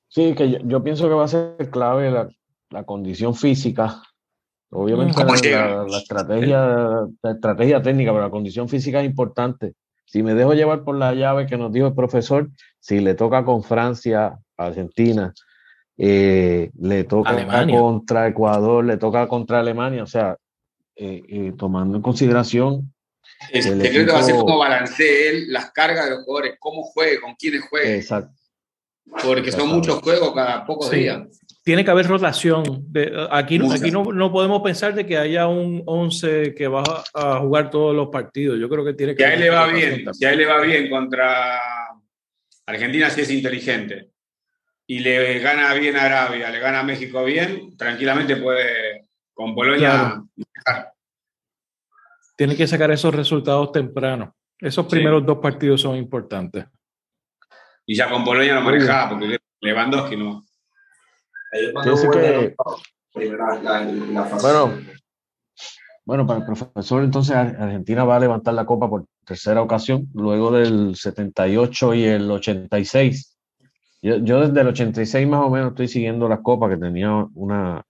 Sí, 0.08 0.34
que 0.34 0.50
yo, 0.50 0.58
yo 0.64 0.82
pienso 0.82 1.08
que 1.08 1.14
va 1.14 1.24
a 1.24 1.28
ser 1.28 1.68
clave 1.70 2.10
la, 2.10 2.28
la 2.70 2.84
condición 2.84 3.34
física. 3.34 4.00
Obviamente 4.70 5.22
la- 5.24 5.84
la 5.84 5.98
estrategia, 5.98 6.66
la 7.22 7.30
estrategia 7.32 7.82
técnica, 7.82 8.12
pero 8.12 8.22
la 8.24 8.30
condición 8.30 8.68
física 8.68 9.00
es 9.00 9.06
importante. 9.06 9.74
Si 10.06 10.22
me 10.22 10.34
dejo 10.34 10.54
llevar 10.54 10.84
por 10.84 10.96
la 10.96 11.12
llave 11.14 11.46
que 11.46 11.56
nos 11.58 11.72
dijo 11.72 11.88
el 11.88 11.94
profesor, 11.94 12.48
si 12.78 13.00
le 13.00 13.14
toca 13.14 13.44
con 13.44 13.62
Francia, 13.62 14.38
Argentina, 14.56 15.34
eh, 15.98 16.70
le 16.78 17.04
toca 17.04 17.30
Alemania. 17.30 17.78
contra 17.80 18.28
Ecuador, 18.28 18.84
le 18.84 18.96
toca 18.96 19.26
contra 19.28 19.60
Alemania, 19.60 20.02
o 20.02 20.06
sea, 20.06 20.36
eh, 20.94 21.22
eh, 21.28 21.52
tomando 21.56 21.96
en 21.96 22.02
consideración 22.02 22.92
El 23.52 23.66
El 23.66 23.82
secreto 23.82 24.12
va 24.14 24.20
a 24.20 24.22
ser 24.22 24.36
cómo 24.36 24.58
balancee 24.58 25.28
él 25.28 25.52
las 25.52 25.70
cargas 25.72 26.04
de 26.06 26.12
los 26.12 26.24
jugadores, 26.24 26.56
cómo 26.58 26.82
juegue, 26.84 27.20
con 27.20 27.34
quiénes 27.34 27.62
juegue, 27.68 27.96
exacto, 27.96 28.34
porque 29.22 29.52
son 29.52 29.68
muchos 29.68 30.00
juegos 30.00 30.32
cada 30.34 30.64
pocos 30.64 30.88
Sí. 30.88 30.96
días. 30.96 31.40
Tiene 31.62 31.84
que 31.84 31.90
haber 31.90 32.06
rotación. 32.06 32.62
De- 32.92 33.26
aquí 33.30 33.58
Mucha. 33.58 33.74
aquí 33.74 33.90
no, 33.90 34.04
no 34.04 34.30
podemos 34.30 34.62
pensar 34.62 34.94
de 34.94 35.04
que 35.04 35.18
haya 35.18 35.48
un 35.48 35.82
11 35.84 36.54
que 36.54 36.68
va 36.68 36.84
a, 37.12 37.40
jugar 37.40 37.70
todos 37.70 37.94
los 37.94 38.08
partidos. 38.08 38.56
Yo 38.60 38.68
creo 38.68 38.84
que 38.84 38.94
tiene 38.94 39.16
que 39.16 39.24
Si 39.24 39.28
a 39.28 39.34
él 39.34 39.40
le 39.40 39.50
va 39.50 39.66
bien, 39.66 39.90
también. 39.90 40.14
si 40.14 40.24
a 40.24 40.30
él 40.32 40.38
le 40.38 40.46
va 40.46 40.60
bien 40.60 40.88
contra 40.88 41.58
Argentina, 42.66 43.10
si 43.10 43.22
es 43.22 43.30
inteligente, 43.32 44.10
y 44.86 45.00
le 45.00 45.38
gana 45.40 45.74
bien 45.74 45.96
a 45.96 46.04
Arabia, 46.04 46.50
le 46.50 46.58
gana 46.60 46.80
a 46.80 46.84
México 46.84 47.24
bien, 47.24 47.76
tranquilamente 47.76 48.36
puede 48.36 49.06
con 49.34 49.54
Polonia 49.54 50.22
Claro. 50.64 50.92
Tiene 52.36 52.54
que 52.56 52.66
sacar 52.66 52.90
esos 52.90 53.14
resultados 53.14 53.72
temprano. 53.72 54.34
Esos 54.58 54.84
Sí. 54.86 54.90
primeros 54.90 55.24
dos 55.24 55.38
partidos 55.38 55.80
son 55.80 55.96
importantes. 55.96 56.66
y 57.88 57.94
ya 57.94 58.10
con 58.10 58.24
Polonia 58.24 58.52
lo 58.54 58.62
manejaba, 58.62 59.10
porque 59.10 59.38
Lewandowski 59.60 60.16
no. 60.16 60.44
Que- 61.52 61.72
la- 63.30 63.60
la. 63.62 64.38
Bueno, 64.42 64.78
Bueno, 66.04 66.26
para 66.26 66.40
el 66.40 66.46
profesor, 66.46 67.02
entonces 67.04 67.34
Ar- 67.36 67.56
Argentina 67.60 68.04
va 68.04 68.16
a 68.16 68.20
levantar 68.20 68.54
la 68.54 68.66
copa 68.66 68.88
por 68.90 69.06
tercera 69.24 69.62
ocasión, 69.62 70.08
luego 70.14 70.50
del 70.52 70.96
78 70.96 71.94
y 71.94 72.04
el 72.04 72.28
86. 72.30 73.35
Yo, 74.06 74.16
yo 74.18 74.40
desde 74.46 74.60
el 74.60 74.68
86 74.68 75.26
más 75.26 75.40
o 75.44 75.50
menos 75.50 75.70
estoy 75.70 75.88
siguiendo 75.88 76.28
las 76.28 76.40
copas, 76.40 76.70
que 76.70 76.76
tenía 76.76 77.26
una 77.34 77.82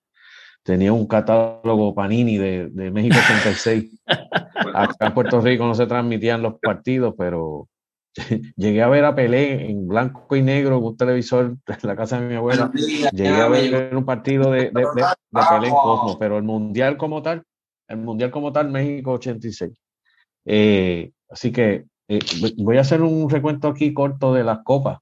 tenía 0.62 0.92
un 0.92 1.06
catálogo 1.06 1.94
Panini 1.94 2.38
de, 2.38 2.68
de 2.70 2.90
México 2.90 3.16
86. 3.18 4.00
Acá 4.74 5.06
en 5.06 5.14
Puerto 5.14 5.40
Rico 5.40 5.64
no 5.66 5.74
se 5.74 5.86
transmitían 5.86 6.42
los 6.42 6.58
partidos, 6.58 7.14
pero 7.16 7.68
llegué 8.56 8.82
a 8.82 8.88
ver 8.88 9.04
a 9.04 9.14
Pelé 9.14 9.70
en 9.70 9.86
blanco 9.86 10.34
y 10.34 10.42
negro 10.42 10.80
con 10.80 10.92
un 10.92 10.96
televisor 10.96 11.44
en 11.66 11.76
la 11.82 11.94
casa 11.96 12.18
de 12.20 12.28
mi 12.28 12.34
abuela. 12.34 12.70
Llegué 13.12 13.40
a 13.40 13.48
ver 13.48 13.96
un 13.96 14.04
partido 14.04 14.50
de, 14.50 14.70
de, 14.70 14.70
Pelé 15.50 15.68
en 15.68 15.74
Cosmo, 15.74 16.18
pero 16.18 16.38
el 16.38 16.44
mundial 16.44 16.96
como 16.96 17.22
tal, 17.22 17.42
el 17.88 17.98
mundial 17.98 18.30
como 18.30 18.52
tal, 18.52 18.70
México 18.70 19.12
86. 19.12 19.70
Eh, 20.46 21.10
así 21.28 21.52
que 21.52 21.84
eh, 22.08 22.18
voy- 22.40 22.54
voy 22.58 22.78
a 22.78 22.80
hacer 22.80 23.02
un 23.02 23.28
recuento 23.28 23.68
aquí 23.68 23.92
corto 23.92 24.32
de 24.34 24.44
las 24.44 24.60
copas. 24.64 24.98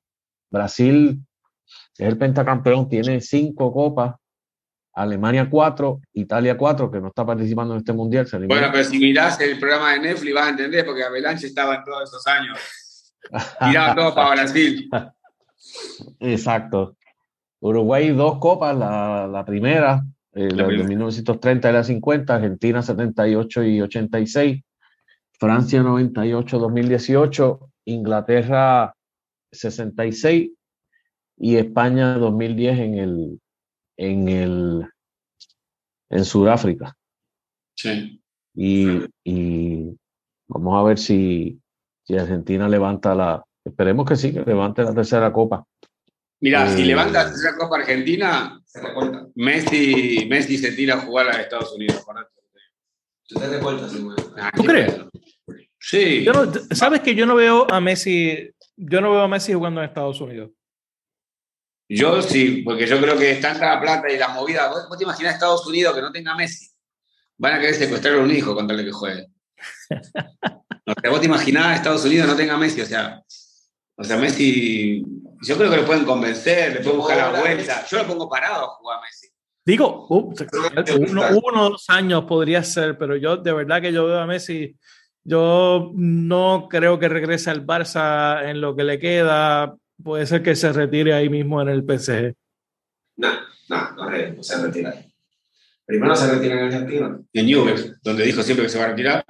Brasil 0.54 1.20
es 1.98 2.08
el 2.08 2.16
pentacampeón, 2.16 2.88
tiene 2.88 3.20
cinco 3.20 3.72
copas. 3.72 4.14
Alemania 4.96 5.50
cuatro, 5.50 6.00
Italia 6.12 6.56
cuatro, 6.56 6.88
que 6.88 7.00
no 7.00 7.08
está 7.08 7.26
participando 7.26 7.74
en 7.74 7.78
este 7.78 7.92
mundial. 7.92 8.28
se. 8.28 8.38
Bueno, 8.38 8.68
pero 8.70 8.84
si 8.84 8.98
mirás 8.98 9.40
el 9.40 9.58
programa 9.58 9.92
de 9.92 9.98
Netflix 9.98 10.34
vas 10.34 10.46
a 10.46 10.50
entender, 10.50 10.86
porque 10.86 11.02
Avalanche 11.02 11.48
estaba 11.48 11.74
en 11.74 11.84
todos 11.84 12.04
esos 12.04 12.24
años. 12.28 12.58
Tiraba 13.58 13.94
todo 13.96 14.14
para 14.14 14.30
Brasil. 14.30 14.88
Exacto. 16.20 16.96
Uruguay 17.58 18.10
dos 18.10 18.38
copas, 18.38 18.76
la, 18.76 19.26
la 19.26 19.44
primera, 19.44 20.04
eh, 20.32 20.48
la 20.50 20.62
de 20.62 20.64
primera. 20.66 20.88
1930 20.88 21.70
y 21.70 21.72
la 21.72 21.82
50, 21.82 22.34
Argentina 22.34 22.82
78 22.82 23.64
y 23.64 23.80
86, 23.80 24.62
Francia 25.40 25.82
98, 25.82 26.58
2018, 26.58 27.60
Inglaterra 27.86 28.94
66 29.54 30.50
y 31.38 31.56
España 31.56 32.14
2010 32.18 32.78
en 32.78 32.94
el 32.98 33.40
en 33.96 34.28
el 34.28 34.86
en 36.10 36.24
Sudáfrica. 36.24 36.94
Sí. 37.76 38.20
Y, 38.54 39.00
y 39.24 39.96
vamos 40.46 40.78
a 40.78 40.82
ver 40.86 40.98
si, 40.98 41.58
si 42.04 42.16
Argentina 42.16 42.68
levanta 42.68 43.14
la, 43.14 43.44
esperemos 43.64 44.06
que 44.08 44.14
sí, 44.16 44.32
que 44.32 44.40
levante 44.42 44.82
la 44.82 44.94
tercera 44.94 45.32
copa. 45.32 45.64
Mira, 46.40 46.68
si 46.68 46.82
Eh, 46.82 46.86
levanta 46.86 47.22
esa 47.22 47.56
Copa 47.56 47.76
Argentina, 47.78 48.60
¿Se 48.66 48.80
recuerda? 48.80 49.26
Messi, 49.34 50.26
Messi 50.28 50.58
se 50.58 50.72
tira 50.72 50.94
a 50.96 51.00
jugar 51.00 51.28
a 51.28 51.40
Estados 51.40 51.72
Unidos. 51.74 52.04
Ah, 54.36 54.50
¿Tú 54.54 54.62
¿qué 54.62 54.68
crees? 54.68 54.96
Sí. 55.78 56.24
Yo 56.24 56.32
no- 56.32 56.52
¿Sabes 56.74 57.00
que 57.00 57.14
yo 57.14 57.24
no 57.26 57.34
veo 57.36 57.66
a 57.70 57.80
Messi? 57.80 58.50
Yo 58.76 59.00
no 59.00 59.12
veo 59.12 59.22
a 59.22 59.28
Messi 59.28 59.52
jugando 59.52 59.80
en 59.80 59.88
Estados 59.88 60.20
Unidos. 60.20 60.50
Yo 61.88 62.22
sí, 62.22 62.62
porque 62.62 62.86
yo 62.86 63.00
creo 63.00 63.16
que 63.16 63.32
es 63.32 63.40
tanta 63.40 63.74
la 63.74 63.80
plata 63.80 64.10
y 64.10 64.16
la 64.16 64.28
movida. 64.28 64.68
¿Vos, 64.68 64.88
vos 64.88 64.98
te 64.98 65.04
imaginás 65.04 65.34
Estados 65.34 65.66
Unidos 65.66 65.94
que 65.94 66.00
no 66.00 66.10
tenga 66.10 66.34
Messi? 66.34 66.70
Van 67.36 67.54
a 67.54 67.60
querer 67.60 67.74
secuestrar 67.74 68.14
a 68.14 68.22
un 68.22 68.30
hijo 68.30 68.54
con 68.54 68.66
tal 68.66 68.76
de 68.76 68.84
que 68.84 68.92
juegue. 68.92 69.26
O 70.86 70.92
sea, 71.00 71.10
vos 71.10 71.20
te 71.20 71.26
imaginás 71.26 71.76
Estados 71.76 72.04
Unidos 72.04 72.28
no 72.28 72.36
tenga 72.36 72.58
Messi, 72.58 72.82
o 72.82 72.84
sea, 72.84 73.22
o 73.96 74.04
sea, 74.04 74.16
Messi, 74.16 75.02
yo 75.40 75.56
creo 75.56 75.70
que 75.70 75.76
lo 75.78 75.86
pueden 75.86 76.04
convencer, 76.04 76.74
le 76.74 76.80
pueden 76.80 76.98
buscar 76.98 77.16
la 77.16 77.40
vuelta. 77.40 77.86
Yo 77.86 77.98
lo 77.98 78.06
pongo 78.06 78.28
parado 78.28 78.64
a 78.64 78.68
jugar 78.74 78.98
a 78.98 79.02
Messi. 79.02 79.28
Digo, 79.64 80.06
uh, 80.10 80.34
uno, 81.08 81.22
uno 81.42 81.66
o 81.66 81.70
dos 81.70 81.88
años 81.88 82.24
podría 82.24 82.62
ser, 82.62 82.98
pero 82.98 83.16
yo 83.16 83.38
de 83.38 83.52
verdad 83.52 83.80
que 83.80 83.92
yo 83.92 84.04
veo 84.04 84.18
a 84.18 84.26
Messi, 84.26 84.76
yo 85.24 85.90
no 85.94 86.68
creo 86.70 86.98
que 86.98 87.08
regrese 87.08 87.50
al 87.50 87.66
Barça 87.66 88.48
en 88.48 88.60
lo 88.60 88.76
que 88.76 88.84
le 88.84 88.98
queda. 88.98 89.74
Puede 90.02 90.26
ser 90.26 90.42
que 90.42 90.54
se 90.54 90.72
retire 90.72 91.14
ahí 91.14 91.28
mismo 91.28 91.62
en 91.62 91.68
el 91.68 91.82
PSG. 91.82 92.34
No, 93.16 93.28
no, 93.68 93.90
no, 93.96 94.10
no 94.36 94.42
se 94.42 94.62
retira. 94.62 94.94
Primero 95.86 96.16
se 96.16 96.30
retira 96.34 96.54
en 96.54 96.64
Argentina. 96.66 97.18
En 97.32 97.46
Newell's, 97.46 98.00
donde 98.02 98.24
dijo 98.24 98.42
siempre 98.42 98.64
que 98.66 98.70
se 98.70 98.78
va 98.78 98.84
a 98.84 98.88
retirar. 98.88 99.24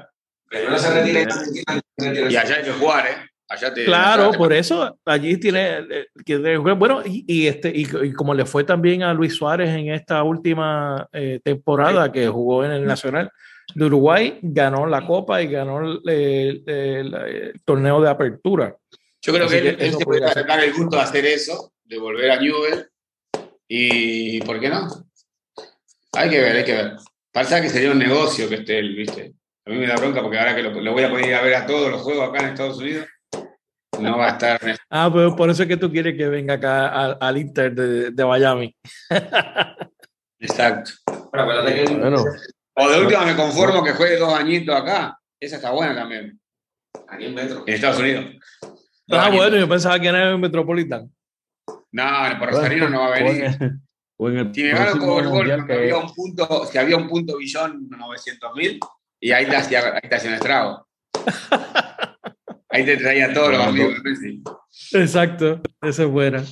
Primero 0.49 0.79
se 0.79 0.95
retira 0.95 1.21
en 1.21 1.29
Argentina. 1.31 2.31
y 2.31 2.37
allá 2.37 2.57
hay 2.57 2.65
que 2.65 2.73
jugar, 2.73 3.07
¿eh? 3.07 3.17
Allá 3.49 3.75
te, 3.75 3.85
Claro, 3.85 4.31
te- 4.31 4.39
por 4.39 4.53
eso 4.55 4.99
allí 5.05 5.37
tiene, 5.37 5.79
eh, 5.91 6.07
que- 6.25 6.57
bueno, 6.57 7.03
y, 7.05 7.25
y 7.29 7.47
este, 7.47 7.71
y, 7.75 7.87
y 8.05 8.13
como 8.13 8.33
le 8.35 8.47
fue 8.47 8.65
también 8.65 9.03
a 9.03 9.13
Luis 9.13 9.35
Suárez 9.35 9.69
en 9.71 9.91
esta 9.91 10.23
última 10.23 11.07
eh, 11.13 11.41
temporada 11.45 12.11
que 12.11 12.27
jugó 12.29 12.65
en 12.65 12.71
el 12.73 12.87
Nacional 12.87 13.31
de 13.75 13.85
Uruguay, 13.87 14.39
ganó 14.43 14.87
la 14.87 15.07
Copa 15.07 15.41
y 15.43 15.49
ganó 15.49 15.81
el, 15.81 16.01
el- 16.09 16.63
el- 16.67 17.15
el 17.15 17.63
torneo 17.65 18.01
de 18.01 18.11
apertura. 18.11 18.77
Yo 19.23 19.33
creo 19.33 19.47
Así 19.47 19.61
que 19.61 19.69
él, 19.71 19.93
se 19.93 20.05
puede 20.05 20.21
dar 20.21 20.61
el 20.65 20.73
gusto 20.75 20.97
de 20.97 21.03
hacer 21.03 21.25
eso, 21.27 21.73
de 21.85 21.99
volver 21.99 22.31
a 22.31 22.37
Newell. 22.41 22.87
Y 23.67 24.41
¿por 24.43 24.61
qué 24.61 24.69
no? 24.69 24.87
Hay 26.13 26.31
que 26.31 26.41
ver, 26.41 26.57
hay 26.57 26.65
que 26.65 26.75
ver. 26.75 26.93
Pasa 27.33 27.61
que 27.63 27.69
sería 27.71 27.91
un 27.91 27.99
negocio 27.99 28.49
que 28.49 28.57
esté 28.57 28.79
él, 28.79 28.95
¿viste? 28.95 29.35
A 29.67 29.71
mí 29.71 29.79
me 29.79 29.87
da 29.87 29.97
bronca 29.97 30.21
porque 30.23 30.39
ahora 30.39 30.55
que 30.55 30.63
lo, 30.63 30.71
lo 30.81 30.93
voy 30.93 31.03
a 31.05 31.11
poder 31.11 31.27
ir 31.27 31.35
a 31.35 31.43
ver 31.43 31.55
a 31.55 31.67
todos 31.67 31.91
los 31.91 32.03
juegos 32.03 32.29
acá 32.29 32.41
en 32.45 32.51
Estados 32.51 32.77
Unidos, 32.79 33.07
no 33.99 34.19
va 34.19 34.27
a 34.27 34.31
estar. 34.33 34.61
Ah, 34.91 35.11
pues 35.13 35.33
por 35.35 35.51
eso 35.51 35.63
es 35.63 35.69
que 35.69 35.77
tú 35.77 35.91
quieres 35.91 36.17
que 36.17 36.29
venga 36.29 36.55
acá 36.55 36.89
al, 36.89 37.17
al 37.21 37.37
Inter 37.39 37.75
de, 37.75 38.11
de 38.13 38.25
Miami. 38.25 38.77
Exacto. 40.39 40.93
Pero 41.33 41.43
acuérdate 41.43 41.75
que 41.85 41.95
Bueno, 41.97 42.25
O 42.77 42.89
de 42.89 43.01
última 43.01 43.25
me 43.25 43.37
conformo 43.37 43.83
que 43.85 43.93
juegue 43.93 44.17
dos 44.17 44.33
añitos 44.35 44.75
acá. 44.75 45.19
Esa 45.41 45.57
está 45.57 45.71
buena 45.71 45.95
también. 45.95 46.41
aquí 47.09 47.27
en 47.27 47.35
Metro. 47.35 47.63
En 47.67 47.75
Estados 47.75 47.99
Unidos. 48.01 48.25
Dos 49.07 49.19
Ah, 49.21 49.31
bueno, 49.31 49.57
yo 49.57 49.69
pensaba 49.69 49.99
que 50.01 50.09
era 50.09 50.31
en 50.33 50.41
Metropolitan. 50.41 51.11
No, 51.93 52.05
por 52.39 52.51
Rosarino 52.51 52.89
no 52.89 53.01
va 53.01 53.07
a 53.09 53.11
venir. 53.23 53.57
O 54.17 54.29
en 54.29 54.39
el 54.39 54.55
Si 54.55 54.63
me 54.63 54.71
gano 54.71 54.99
con 54.99 55.51
el 55.51 55.67
que- 55.67 55.73
había 55.73 55.97
un 55.99 56.13
punto, 56.15 56.65
si 56.67 56.79
había 56.79 56.97
un 56.97 57.09
punto 57.09 57.37
billón 57.37 57.89
900 57.89 58.55
mil, 58.55 58.79
y 59.21 59.33
ahí 59.33 59.47
te 59.47 59.57
hacía, 59.57 59.81
ahí 59.95 60.09
te 60.09 60.15
hacía 60.15 60.31
un 60.31 60.35
estrago. 60.37 60.87
Ahí 62.71 62.85
te 62.85 62.97
traía 62.97 63.33
todos 63.33 63.51
los 63.53 63.61
amigos. 63.67 63.95
Exacto, 64.93 65.61
eso 65.83 66.03
es 66.05 66.09
buena. 66.09 66.43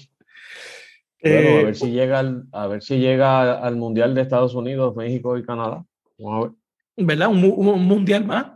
Bueno, 1.23 1.39
Eh, 1.49 1.61
a 1.61 1.65
ver 1.67 1.77
si 1.77 1.91
llega 1.91 2.19
al, 2.19 2.45
a 2.53 2.67
ver 2.67 2.83
si 2.83 2.99
llega 2.99 3.59
al 3.61 3.77
mundial 3.77 4.15
de 4.15 4.23
Estados 4.23 4.55
Unidos, 4.55 4.95
México 4.97 5.37
y 5.39 5.45
Canadá. 5.45 5.85
¿Verdad? 6.97 7.29
Un, 7.29 7.45
un 7.45 7.85
mundial 7.85 8.25
más. 8.25 8.47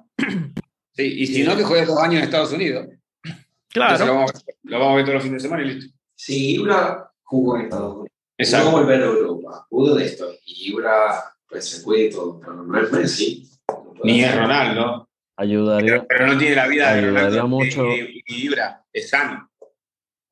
Sí, 0.92 1.02
y 1.02 1.26
si 1.26 1.42
no, 1.42 1.56
que 1.56 1.64
juegue 1.64 1.84
dos 1.86 1.98
años 1.98 2.16
en 2.16 2.24
Estados 2.24 2.52
Unidos. 2.52 2.86
Entonces 3.24 3.36
lo 3.74 4.06
Claro. 4.06 4.14
vamos, 4.14 4.32
lo 4.62 4.78
vamos 4.78 4.92
a 4.92 4.96
ver 4.96 5.04
todos 5.04 5.14
los 5.16 5.22
fines 5.24 5.42
de 5.42 5.48
semana 5.48 5.62
y 5.70 5.74
listo. 5.74 5.94
Si 6.14 6.54
Ibra 6.54 7.10
jugó 7.22 7.56
en 7.56 7.62
Estados 7.64 7.92
Unidos, 7.96 8.08
pudo 8.10 8.38
Exacto. 8.38 8.70
volver 8.70 9.02
a 9.02 9.04
Europa, 9.06 9.66
pudo 9.68 9.94
de 9.96 10.04
esto, 10.06 10.32
y 10.46 10.70
Ibra 10.72 11.22
pues 11.48 11.68
se 11.68 11.82
cuide 11.82 12.04
y 12.06 12.10
todo, 12.10 12.40
pero 12.40 12.54
no 12.62 12.80
es 12.80 12.90
Messi. 12.92 13.50
no 13.68 13.92
puede 13.94 14.12
Ni 14.12 14.24
es. 14.24 14.34
Ronaldo. 14.34 15.08
Ayudaría, 15.38 15.86
Pero, 15.92 16.06
pero 16.08 16.26
no 16.28 16.38
tiene 16.38 16.56
la 16.56 16.66
vida 16.66 16.92
de 16.94 16.98
Ayudaría 17.00 17.20
Ronaldo 17.42 17.48
mucho. 17.48 17.82
ni, 17.84 18.00
ni- 18.00 18.22
ni 18.28 18.36
Ibra. 18.44 18.82
Es 18.90 19.10
sano. 19.10 19.50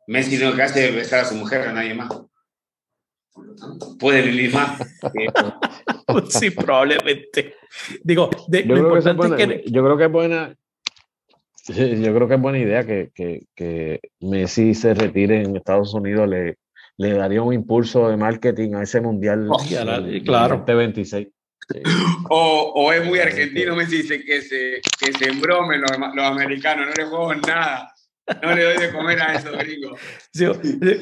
Messi 0.06 0.38
lo 0.38 0.54
que 0.54 0.62
hace 0.62 0.88
es 0.88 0.94
besar 0.94 1.20
a 1.20 1.24
su 1.26 1.34
mujer, 1.34 1.68
a 1.68 1.72
nadie 1.74 1.92
más. 1.94 2.08
Puede 3.98 4.22
vivir 4.22 4.52
más. 4.54 4.78
que- 5.12 5.28
Sí, 6.28 6.50
probablemente. 6.50 7.54
Digo, 8.02 8.30
de- 8.48 8.64
yo, 8.66 8.74
lo 8.76 8.82
creo 8.82 8.92
que 8.94 8.98
esa 9.00 9.08
es 9.10 9.14
importante 9.14 9.42
es 9.42 9.48
buena, 9.48 9.62
que 9.62 9.70
yo 9.70 9.84
creo 9.84 9.96
que 9.96 10.04
es 10.04 10.12
buena. 10.12 10.56
Yo 11.66 12.14
creo 12.14 12.28
que 12.28 12.34
es 12.34 12.40
buena 12.40 12.58
idea 12.58 12.84
que, 12.84 13.10
que, 13.14 13.46
que 13.54 14.00
Messi 14.20 14.74
se 14.74 14.92
retire 14.94 15.42
en 15.42 15.56
Estados 15.56 15.94
Unidos, 15.94 16.28
le, 16.28 16.58
le 16.98 17.12
daría 17.14 17.40
un 17.42 17.54
impulso 17.54 18.08
de 18.08 18.16
marketing 18.18 18.74
a 18.74 18.82
ese 18.82 19.00
mundial 19.00 19.48
Oh, 19.50 19.56
claro. 20.24 20.56
2026. 20.58 21.28
Sí. 21.72 21.80
O, 22.28 22.72
o 22.76 22.92
es 22.92 23.02
muy 23.06 23.18
argentino, 23.18 23.74
Messi 23.74 24.02
dice 24.02 24.22
que 24.22 24.42
se, 24.42 24.82
que 25.00 25.12
se 25.14 25.30
embromen 25.30 25.80
los, 25.80 25.90
los 26.14 26.24
americanos, 26.26 26.88
no 26.88 26.92
le 26.92 27.08
juego 27.08 27.34
nada. 27.36 27.93
No 28.42 28.54
le 28.54 28.64
doy 28.64 28.78
de 28.78 28.92
comer 28.92 29.20
a 29.20 29.34
esos 29.34 29.52
gringos. 29.58 30.00
sí, 30.32 30.44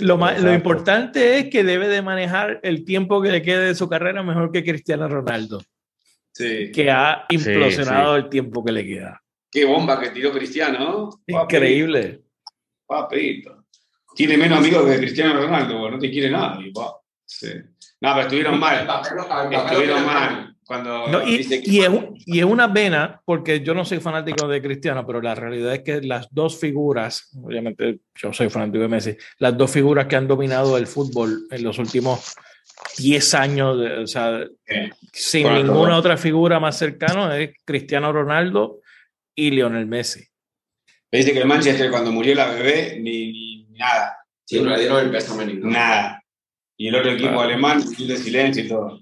lo, 0.01 0.17
lo 0.17 0.55
importante 0.55 1.39
es 1.39 1.51
que 1.51 1.63
debe 1.65 1.89
de 1.89 2.03
manejar 2.03 2.59
el 2.63 2.85
tiempo 2.85 3.23
que 3.23 3.31
le 3.31 3.43
quede 3.43 3.67
de 3.67 3.75
su 3.75 3.89
carrera 3.89 4.23
mejor 4.23 4.51
que 4.51 4.65
Cristiano 4.65 5.09
Ronaldo, 5.09 5.63
Sí. 6.35 6.73
que 6.73 6.91
ha 6.91 7.27
Sí, 7.31 7.37
implosionado 7.37 8.17
el 8.17 8.29
tiempo 8.29 8.65
que 8.65 8.73
le 8.73 8.85
queda. 8.87 9.23
Qué 9.51 9.65
bomba 9.65 10.01
que 10.01 10.11
tiró 10.11 10.33
Cristiano, 10.33 10.79
¿no? 10.79 11.43
Increíble. 11.43 12.23
Papito. 12.87 13.67
Tiene 14.17 14.37
menos 14.37 14.59
amigos 14.59 14.85
que 14.87 14.97
Cristiano 14.99 15.35
Ronaldo, 15.35 15.91
no 15.91 15.99
te 15.99 16.11
quiere 16.11 16.31
nadie. 16.31 16.73
pa. 16.73 16.97
Sí. 17.25 17.49
No, 18.01 18.15
pero 18.15 18.21
estuvieron 18.23 18.59
mal. 18.59 18.89
Estuvieron 19.53 20.05
mal. 20.07 20.52
Cuando 20.65 21.09
No, 21.09 21.27
y, 21.27 21.39
dice 21.39 21.61
que- 21.61 21.71
y 21.71 21.81
es, 21.81 21.91
y 22.25 22.39
es 22.39 22.45
una 22.45 22.73
pena, 22.73 23.21
porque 23.25 23.61
yo 23.61 23.75
no 23.75 23.85
soy 23.85 23.99
fanático 24.01 24.47
de 24.49 24.63
Cristiano, 24.63 25.05
pero 25.07 25.21
la 25.21 25.35
realidad 25.35 25.75
es 25.75 25.81
que 25.83 26.01
las 26.03 26.29
dos 26.31 26.59
figuras, 26.59 27.31
obviamente 27.43 28.01
yo 28.15 28.33
soy 28.33 28.49
fanático 28.49 28.79
de 28.83 28.89
Messi, 28.89 29.17
las 29.39 29.57
dos 29.57 29.71
figuras 29.71 30.07
que 30.07 30.17
han 30.17 30.29
dominado 30.29 30.79
el 30.79 30.87
fútbol 30.87 31.47
en 31.51 31.63
los 31.65 31.79
últimos 31.79 32.35
10 32.97 33.35
años, 33.35 33.79
de- 33.79 33.99
o 33.99 34.07
sea, 34.07 34.47
sin 35.13 35.53
ninguna 35.53 35.91
todo. 35.91 35.99
otra 35.99 36.17
figura 36.17 36.61
más 36.61 36.79
cercana, 36.79 37.37
es 37.39 37.51
Cristiano 37.65 38.13
Ronaldo 38.13 38.81
y 39.35 39.51
Lionel 39.51 39.87
Messi. 39.87 40.25
Me 41.11 41.19
dice 41.19 41.33
que 41.33 41.41
el 41.41 41.47
Manchester 41.47 41.91
cuando 41.91 42.11
murió 42.13 42.35
la 42.35 42.51
bebé, 42.53 42.99
ni, 43.01 43.33
ni 43.33 43.79
nada. 43.79 44.17
Sí, 44.47 44.61
no 44.61 44.71
le 44.71 44.79
dieron 44.81 45.01
el 45.05 45.11
pésame 45.11 45.45
ni 45.47 45.55
nada. 45.55 46.23
Y 46.77 46.89
el 46.89 46.95
otro 46.95 47.11
equipo 47.13 47.29
Claro. 47.31 47.43
alemán, 47.43 47.83
de 47.99 48.17
silencio 48.17 48.65
y 48.65 48.69
todo. 48.69 49.01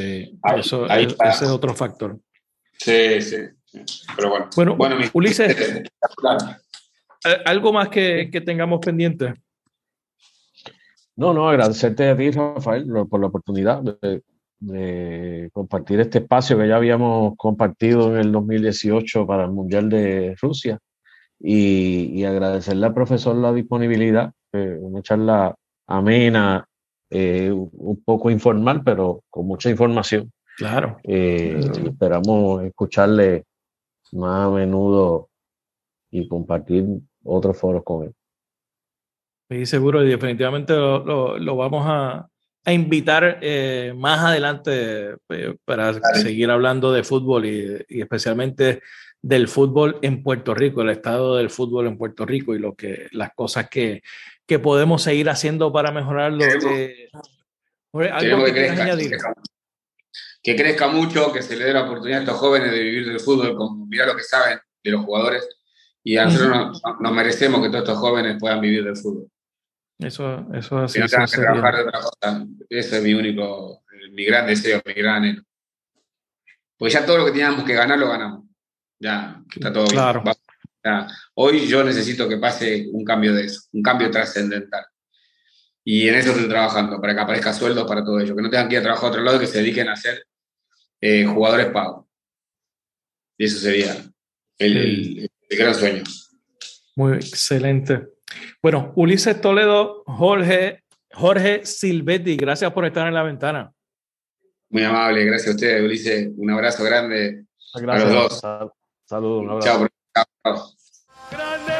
Sí, 0.00 0.38
Ahí- 0.42 0.60
eso, 0.60 0.86
ahí 0.90 1.04
es- 1.04 1.12
está. 1.12 1.30
ese 1.30 1.44
es 1.44 1.50
otro 1.52 1.72
factor. 1.74 2.18
Sí, 2.78 3.20
sí. 3.22 3.36
sí. 3.64 3.80
Pero 4.16 4.30
bueno. 4.30 4.50
Bueno, 4.56 4.76
bueno 4.76 4.96
mi- 4.96 5.04
Ulises, 5.12 5.54
Claro. 6.16 6.38
¿al- 7.24 7.42
¿algo 7.46 7.72
más 7.72 7.88
que, 7.90 8.28
que 8.32 8.40
tengamos 8.40 8.80
pendiente? 8.80 9.34
No, 11.16 11.32
no, 11.32 11.48
agradecerte 11.48 12.08
a 12.10 12.16
ti, 12.16 12.30
Rafael, 12.32 12.86
por 13.08 13.20
la 13.20 13.28
oportunidad 13.28 13.82
de, 13.82 14.22
de 14.58 15.48
compartir 15.52 16.00
este 16.00 16.18
espacio 16.18 16.58
que 16.58 16.66
ya 16.66 16.74
habíamos 16.76 17.34
compartido 17.36 18.12
en 18.14 18.20
el 18.20 18.32
2018 18.32 19.24
para 19.26 19.44
el 19.44 19.52
Mundial 19.52 19.88
de 19.88 20.34
Rusia 20.42 20.78
y, 21.38 22.06
y 22.20 22.24
agradecerle 22.24 22.86
al 22.86 22.94
profesor 22.94 23.36
la 23.36 23.52
disponibilidad, 23.52 24.32
eh, 24.52 24.76
una 24.80 25.02
charla 25.02 25.54
amena, 25.86 26.66
eh, 27.14 27.50
un 27.52 28.02
poco 28.04 28.30
informal, 28.30 28.82
pero 28.84 29.22
con 29.30 29.46
mucha 29.46 29.70
información. 29.70 30.30
Claro. 30.56 30.98
Eh, 31.04 31.60
esperamos 31.86 32.62
escucharle 32.64 33.44
más 34.12 34.46
a 34.48 34.50
menudo 34.50 35.28
y 36.10 36.28
compartir 36.28 36.84
otros 37.24 37.56
foros 37.56 37.82
con 37.84 38.04
él. 38.04 38.12
Sí, 39.50 39.66
seguro, 39.66 40.02
y 40.04 40.08
definitivamente 40.08 40.72
lo, 40.74 41.04
lo- 41.04 41.38
lo 41.38 41.56
vamos 41.56 41.84
a, 41.86 42.28
a 42.64 42.72
invitar 42.72 43.38
eh, 43.42 43.92
más 43.96 44.20
adelante 44.20 45.16
eh, 45.28 45.54
para 45.64 45.94
seguir 46.14 46.50
hablando 46.50 46.92
de 46.92 47.04
fútbol 47.04 47.44
y, 47.46 47.84
y 47.88 48.00
especialmente 48.00 48.80
del 49.20 49.48
fútbol 49.48 49.98
en 50.02 50.22
Puerto 50.22 50.54
Rico, 50.54 50.82
el 50.82 50.90
estado 50.90 51.36
del 51.36 51.50
fútbol 51.50 51.86
en 51.86 51.96
Puerto 51.98 52.24
Rico 52.26 52.54
y 52.54 52.58
lo 52.58 52.74
que, 52.74 53.06
las 53.12 53.32
cosas 53.34 53.68
que, 53.70 54.02
que 54.46 54.58
podemos 54.58 55.02
seguir 55.02 55.28
haciendo 55.30 55.72
para 55.72 55.90
mejorarlo. 55.92 56.44
Eh, 56.44 57.08
¿Algo 58.12 58.44
que 58.44 58.52
que 58.52 58.52
crezca, 58.52 58.82
añadir? 58.82 59.04
que 59.10 59.16
crezca, 59.16 59.34
que 60.42 60.56
crezca 60.56 60.88
mucho, 60.88 61.32
que 61.32 61.42
se 61.42 61.56
le 61.56 61.64
dé 61.64 61.72
la 61.72 61.84
oportunidad 61.84 62.20
a 62.20 62.22
estos 62.24 62.38
jóvenes 62.38 62.70
de 62.72 62.80
vivir 62.80 63.06
del 63.08 63.20
fútbol, 63.20 63.56
como 63.56 63.86
mirar 63.86 64.08
lo 64.08 64.16
que 64.16 64.22
saben 64.24 64.58
de 64.82 64.90
los 64.90 65.04
jugadores. 65.04 65.48
Y 66.02 66.16
a 66.18 66.24
nosotros 66.26 66.50
nos, 66.50 66.82
nos 67.00 67.12
merecemos 67.12 67.62
que 67.62 67.68
todos 67.68 67.84
estos 67.84 67.98
jóvenes 67.98 68.36
puedan 68.38 68.60
vivir 68.60 68.84
del 68.84 68.96
fútbol. 68.96 69.28
Eso, 69.98 70.44
eso 70.52 70.76
Que 70.78 70.84
así. 70.84 70.98
no 71.00 71.06
tengan 71.06 71.24
eso 71.24 71.36
que 71.36 71.42
trabajar 71.42 71.76
de 71.76 71.82
otra 71.82 72.00
cosa. 72.00 72.46
Ese 72.68 72.96
es 72.98 73.02
mi 73.02 73.14
único, 73.14 73.82
mi 74.10 74.24
gran 74.24 74.46
deseo, 74.46 74.82
mi 74.84 74.92
gran 74.92 75.16
anhelo. 75.16 75.42
Pues 76.76 76.92
ya 76.92 77.06
todo 77.06 77.18
lo 77.18 77.24
que 77.24 77.30
teníamos 77.30 77.64
que 77.64 77.72
ganar 77.74 77.98
lo 77.98 78.08
ganamos. 78.08 78.44
Ya, 78.98 79.40
está 79.54 79.72
todo 79.72 79.84
bien. 79.84 79.94
Claro. 79.94 80.22
Va- 80.26 80.34
ya. 80.84 81.06
Hoy 81.34 81.66
yo 81.66 81.82
necesito 81.82 82.28
que 82.28 82.36
pase 82.36 82.86
un 82.92 83.04
cambio 83.04 83.32
de 83.34 83.44
eso, 83.46 83.62
un 83.72 83.82
cambio 83.82 84.10
trascendental. 84.10 84.84
Y 85.86 86.08
en 86.08 86.14
eso 86.14 86.30
estoy 86.30 86.48
trabajando, 86.48 87.00
para 87.00 87.14
que 87.14 87.20
aparezca 87.20 87.52
sueldo 87.52 87.86
para 87.86 88.02
todo 88.04 88.18
ello. 88.20 88.34
Que 88.34 88.42
no 88.42 88.50
tengan 88.50 88.68
que 88.68 88.74
ir 88.76 88.80
a 88.80 88.84
trabajar 88.84 89.06
a 89.06 89.08
otro 89.10 89.22
lado 89.22 89.36
y 89.36 89.40
que 89.40 89.46
se 89.46 89.58
dediquen 89.58 89.88
a 89.88 89.96
ser 89.96 90.26
eh, 91.00 91.24
jugadores 91.26 91.66
pagos. 91.66 92.06
Y 93.36 93.44
eso 93.44 93.58
sería 93.58 93.94
el, 94.58 94.76
el- 94.76 95.30
el 95.50 95.58
gran 95.58 95.74
sueño. 95.74 96.02
Muy 96.96 97.14
excelente. 97.16 98.06
Bueno, 98.62 98.92
Ulises 98.96 99.40
Toledo, 99.40 100.04
Jorge, 100.06 100.84
Jorge 101.12 101.66
Silvetti, 101.66 102.36
gracias 102.36 102.72
por 102.72 102.86
estar 102.86 103.06
en 103.06 103.14
la 103.14 103.22
ventana. 103.22 103.72
Muy 104.70 104.82
amable, 104.84 105.24
gracias 105.24 105.48
a 105.48 105.54
ustedes, 105.56 105.82
Ulises. 105.84 106.30
Un 106.36 106.50
abrazo 106.50 106.82
grande. 106.84 107.44
Gracias. 107.74 108.10
dos. 108.12 108.40
Sal- 108.40 108.70
Saludos, 109.04 109.42
un 109.42 109.50
abrazo. 109.50 109.88
Chao. 110.42 110.73
Grande. 111.34 111.73